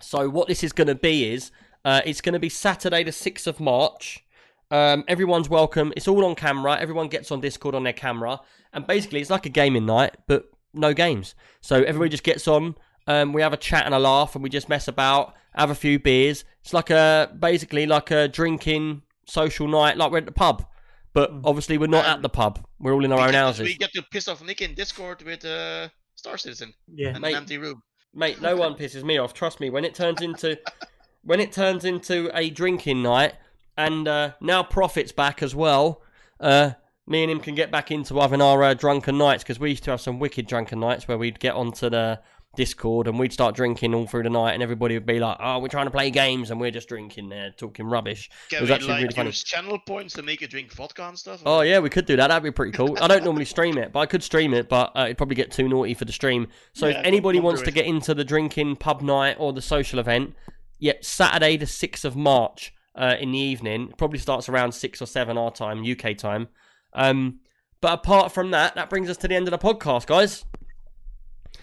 So 0.01 0.29
what 0.29 0.47
this 0.47 0.63
is 0.63 0.71
going 0.71 0.87
to 0.87 0.95
be 0.95 1.31
is 1.31 1.51
uh, 1.85 2.01
it's 2.05 2.21
going 2.21 2.33
to 2.33 2.39
be 2.39 2.49
Saturday 2.49 3.03
the 3.03 3.11
6th 3.11 3.47
of 3.47 3.59
March. 3.59 4.25
Um, 4.71 5.03
everyone's 5.07 5.49
welcome. 5.49 5.93
It's 5.95 6.07
all 6.07 6.25
on 6.25 6.35
camera. 6.35 6.77
Everyone 6.79 7.07
gets 7.07 7.31
on 7.31 7.41
Discord 7.41 7.73
on 7.73 7.83
their 7.83 7.93
camera, 7.93 8.39
and 8.73 8.85
basically 8.85 9.21
it's 9.21 9.31
like 9.31 9.45
a 9.45 9.49
gaming 9.49 9.85
night, 9.85 10.15
but 10.27 10.51
no 10.73 10.93
games. 10.93 11.35
So 11.61 11.77
everybody 11.77 12.09
just 12.09 12.23
gets 12.23 12.47
on. 12.47 12.75
Um, 13.07 13.33
we 13.33 13.41
have 13.41 13.53
a 13.53 13.57
chat 13.57 13.85
and 13.85 13.95
a 13.95 13.99
laugh, 13.99 14.35
and 14.35 14.43
we 14.43 14.49
just 14.49 14.69
mess 14.69 14.87
about, 14.87 15.33
have 15.55 15.71
a 15.71 15.75
few 15.75 15.97
beers. 15.97 16.45
It's 16.61 16.73
like 16.73 16.91
a 16.91 17.35
basically 17.39 17.87
like 17.87 18.11
a 18.11 18.27
drinking 18.27 19.01
social 19.25 19.67
night, 19.67 19.97
like 19.97 20.11
we're 20.11 20.19
at 20.19 20.25
the 20.25 20.31
pub. 20.31 20.65
But 21.13 21.31
Mm. 21.33 21.41
obviously 21.45 21.77
we're 21.77 21.87
not 21.87 22.05
Um, 22.05 22.11
at 22.17 22.21
the 22.21 22.29
pub. 22.29 22.65
We're 22.79 22.93
all 22.93 23.03
in 23.05 23.11
our 23.11 23.19
own 23.19 23.31
get, 23.31 23.35
houses. 23.35 23.63
We 23.65 23.75
get 23.75 23.91
to 23.93 24.03
piss 24.11 24.27
off 24.27 24.43
Nick 24.43 24.61
in 24.61 24.73
Discord 24.75 25.21
with 25.23 25.43
uh, 25.45 25.89
Star 26.15 26.37
Citizen 26.37 26.73
Yeah. 26.93 27.15
in 27.15 27.21
Mate. 27.21 27.31
an 27.31 27.37
empty 27.37 27.57
room. 27.57 27.81
Mate, 28.13 28.41
no 28.41 28.55
one 28.55 28.75
pisses 28.75 29.03
me 29.03 29.17
off. 29.17 29.33
Trust 29.33 29.59
me. 29.59 29.69
When 29.69 29.85
it 29.85 29.93
turns 29.95 30.21
into 30.21 30.57
when 31.23 31.39
it 31.39 31.51
turns 31.51 31.83
into 31.85 32.29
a 32.33 32.49
drinking 32.49 33.01
night, 33.03 33.33
and 33.77 34.07
uh, 34.07 34.31
now 34.41 34.61
profits 34.63 35.11
back 35.11 35.41
as 35.43 35.55
well. 35.55 36.01
Uh, 36.39 36.71
me 37.07 37.23
and 37.23 37.31
him 37.31 37.39
can 37.39 37.55
get 37.55 37.71
back 37.71 37.89
into 37.91 38.19
having 38.19 38.41
our 38.41 38.61
uh, 38.63 38.73
drunken 38.73 39.17
nights 39.17 39.43
because 39.43 39.59
we 39.59 39.69
used 39.71 39.83
to 39.83 39.91
have 39.91 39.99
some 40.01 40.19
wicked 40.19 40.45
drunken 40.47 40.79
nights 40.79 41.07
where 41.07 41.17
we'd 41.17 41.39
get 41.39 41.55
onto 41.55 41.89
the 41.89 42.19
Discord 42.55 43.07
and 43.07 43.19
we'd 43.19 43.31
start 43.31 43.55
drinking 43.55 43.93
all 43.93 44.07
through 44.07 44.23
the 44.23 44.29
night, 44.29 44.53
and 44.53 44.63
everybody 44.63 44.95
would 44.95 45.05
be 45.05 45.19
like, 45.19 45.37
"Oh, 45.39 45.59
we're 45.59 45.67
trying 45.67 45.85
to 45.85 45.91
play 45.91 46.09
games," 46.09 46.49
and 46.51 46.59
we're 46.59 46.71
just 46.71 46.89
drinking 46.89 47.29
there, 47.29 47.51
talking 47.55 47.85
rubbish. 47.85 48.29
Can 48.49 48.61
was 48.61 48.69
we 48.69 48.73
actually 48.75 48.89
like 48.93 49.01
really 49.03 49.13
funny. 49.15 49.29
use 49.29 49.43
channel 49.43 49.77
points 49.85 50.15
to 50.15 50.23
make 50.23 50.41
you 50.41 50.47
drink 50.47 50.73
vodka 50.73 51.07
and 51.07 51.17
stuff? 51.17 51.41
Oh 51.45 51.61
yeah, 51.61 51.79
we 51.79 51.89
could 51.89 52.05
do 52.05 52.15
that. 52.15 52.27
That'd 52.27 52.43
be 52.43 52.51
pretty 52.51 52.71
cool. 52.71 52.97
I 52.99 53.07
don't 53.07 53.23
normally 53.23 53.45
stream 53.45 53.77
it, 53.77 53.93
but 53.93 53.99
I 53.99 54.05
could 54.07 54.23
stream 54.23 54.53
it, 54.53 54.67
but 54.67 54.91
uh, 54.95 55.03
it'd 55.05 55.17
probably 55.17 55.35
get 55.35 55.51
too 55.51 55.69
naughty 55.69 55.93
for 55.93 56.05
the 56.05 56.11
stream. 56.11 56.47
So 56.73 56.87
Yeah, 56.87 56.91
if 56.91 56.95
don't- 56.97 57.05
anybody 57.05 57.37
don't 57.37 57.45
wants 57.45 57.61
to 57.61 57.71
get 57.71 57.85
into 57.85 58.13
the 58.13 58.23
drinking 58.25 58.77
pub 58.77 59.01
night 59.01 59.35
or 59.39 59.53
the 59.53 59.61
social 59.61 59.99
event, 59.99 60.33
yeah, 60.79 60.93
Saturday 61.01 61.55
the 61.55 61.67
sixth 61.67 62.03
of 62.03 62.15
March 62.15 62.73
uh, 62.95 63.15
in 63.19 63.31
the 63.31 63.39
evening. 63.39 63.93
Probably 63.97 64.19
starts 64.19 64.49
around 64.49 64.71
six 64.73 65.01
or 65.01 65.05
seven 65.05 65.37
our 65.37 65.51
time, 65.51 65.83
UK 65.89 66.17
time. 66.17 66.47
Um, 66.93 67.41
but 67.79 67.93
apart 67.93 68.31
from 68.31 68.51
that, 68.51 68.73
that 68.75 68.89
brings 68.89 69.09
us 69.09 69.17
to 69.17 69.27
the 69.27 69.35
end 69.35 69.47
of 69.47 69.51
the 69.51 69.57
podcast, 69.59 70.07
guys. 70.07 70.43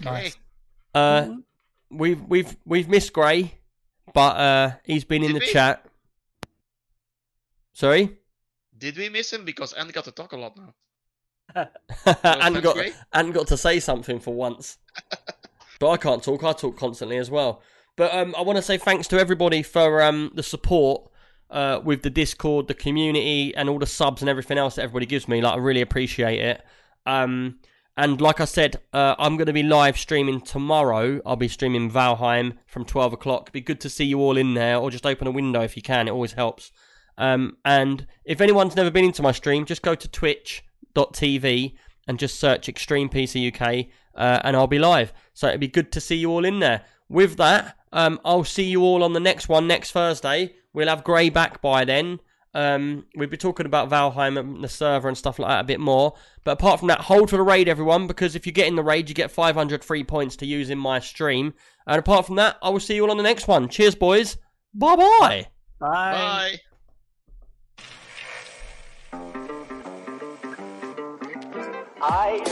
Okay. 0.01 0.33
Uh, 0.97 1.37
we've 1.91 2.23
we've 2.23 2.57
we've 2.65 2.89
missed 2.89 3.13
Gray, 3.13 3.59
but 4.15 4.37
uh, 4.37 4.71
he's 4.85 5.05
been 5.05 5.23
in 5.23 5.33
Did 5.33 5.43
the 5.43 5.47
we? 5.47 5.53
chat. 5.53 5.85
Sorry. 7.75 8.17
Did 8.79 8.97
we 8.97 9.11
miss 9.11 9.33
him? 9.33 9.45
Because 9.45 9.75
Andy 9.75 9.93
got 9.93 10.05
to 10.05 10.11
talk 10.11 10.33
a 10.33 10.37
lot 10.39 10.57
now. 10.57 10.75
and 11.55 11.69
thanks, 12.23 12.61
got 12.61 12.77
Gray. 12.77 12.93
and 13.13 13.35
got 13.35 13.47
to 13.49 13.59
say 13.59 13.79
something 13.79 14.21
for 14.21 14.35
once. 14.35 14.79
but 15.81 15.91
I 15.91 15.99
can't 15.99 16.23
talk. 16.23 16.43
I 16.43 16.53
talk 16.53 16.79
constantly 16.79 17.19
as 17.19 17.31
well. 17.31 17.63
But 17.97 18.15
um, 18.15 18.35
I 18.37 18.41
want 18.41 18.57
to 18.57 18.63
say 18.63 18.79
thanks 18.79 19.07
to 19.09 19.19
everybody 19.19 19.63
for 19.63 20.03
um, 20.03 20.31
the 20.35 20.43
support 20.43 21.11
uh, 21.51 21.81
with 21.85 22.03
the 22.03 22.11
Discord, 22.11 22.69
the 22.69 22.75
community, 22.75 23.55
and 23.55 23.69
all 23.69 23.79
the 23.79 23.87
subs 23.87 24.23
and 24.23 24.31
everything 24.31 24.57
else 24.57 24.77
that 24.77 24.83
everybody 24.83 25.07
gives 25.07 25.29
me. 25.29 25.43
Like 25.43 25.55
I 25.55 25.59
really 25.59 25.83
appreciate 25.83 26.41
it. 26.41 26.63
Um, 27.05 27.59
and 27.97 28.21
like 28.21 28.41
I 28.41 28.45
said, 28.45 28.77
uh, 28.93 29.15
I'm 29.19 29.37
going 29.37 29.47
to 29.47 29.53
be 29.53 29.63
live 29.63 29.97
streaming 29.99 30.43
tomorrow. 30.43 31.21
I'll 31.25 31.37
be 31.37 31.49
streaming 31.49 31.91
Valheim 31.91 32.59
from 32.67 32.85
12 32.85 33.15
o'clock. 33.15 33.53
Be 33.53 33.63
good 33.63 33.81
to 33.81 33.89
see 33.89 34.05
you 34.05 34.21
all 34.21 34.37
in 34.37 34.53
there, 34.53 34.77
or 34.77 34.91
just 34.91 35.07
open 35.07 35.27
a 35.27 35.31
window 35.31 35.63
if 35.63 35.77
you 35.77 35.83
can. 35.83 36.07
It 36.07 36.11
always 36.11 36.33
helps. 36.33 36.73
Um, 37.17 37.57
and 37.65 38.07
if 38.25 38.43
anyone's 38.43 38.77
never 38.77 38.91
been 38.91 39.07
into 39.07 39.23
my 39.23 39.33
stream, 39.33 39.65
just 39.65 39.81
go 39.81 39.95
to 39.95 40.09
twitch.tv 40.09 41.75
and 42.07 42.19
just 42.19 42.39
search 42.39 42.69
Extreme 42.69 43.09
PC 43.09 43.53
UK, 43.53 43.87
uh, 44.15 44.41
and 44.45 44.57
I'll 44.57 44.67
be 44.67 44.79
live. 44.79 45.15
So 45.33 45.49
it'd 45.49 45.61
be 45.61 45.69
good 45.69 45.91
to 45.93 46.01
see 46.01 46.17
you 46.17 46.31
all 46.31 46.45
in 46.45 46.61
there. 46.61 46.85
With 47.09 47.37
that, 47.39 47.77
um, 47.93 48.21
I'll 48.25 48.45
see 48.45 48.65
you 48.65 48.83
all 48.83 49.03
on 49.03 49.15
the 49.15 49.21
next 49.21 49.49
one 49.49 49.67
next 49.67 49.93
Thursday. 49.93 50.55
We'll 50.75 50.89
have 50.89 51.03
Gray 51.03 51.31
back 51.31 51.63
by 51.63 51.87
then. 51.87 52.21
Um, 52.57 53.05
we'll 53.15 53.29
be 53.29 53.37
talking 53.37 53.67
about 53.67 53.91
Valheim 53.91 54.41
and 54.41 54.65
the 54.65 54.69
server 54.69 55.09
and 55.09 55.19
stuff 55.19 55.39
like 55.39 55.51
that 55.51 55.61
a 55.61 55.65
bit 55.65 55.79
more. 55.79 56.15
But 56.43 56.53
apart 56.53 56.79
from 56.79 56.89
that, 56.89 57.01
hold 57.01 57.29
for 57.29 57.37
the 57.37 57.43
raid, 57.43 57.69
everyone, 57.69 58.07
because 58.07 58.35
if 58.35 58.47
you 58.47 58.53
get 58.53 58.67
in 58.67 58.77
the 58.77 58.83
raid, 58.83 59.11
you 59.11 59.15
get 59.15 59.31
500 59.31 59.85
free 59.85 60.03
points 60.03 60.37
to 60.37 60.47
use 60.47 60.71
in 60.71 60.79
my 60.79 60.99
stream. 60.99 61.53
And 61.87 61.99
apart 61.99 62.25
from 62.25 62.37
that, 62.37 62.57
I 62.63 62.71
will 62.71 62.81
see 62.81 62.95
you 62.95 63.05
all 63.05 63.11
on 63.11 63.19
the 63.19 63.23
next 63.23 63.47
one. 63.47 63.69
Cheers, 63.69 63.95
boys. 63.95 64.39
Bye 64.73 64.97
bye. 64.97 65.47
Bye. 65.79 66.61
Bye. 69.13 69.21
I 72.01 72.43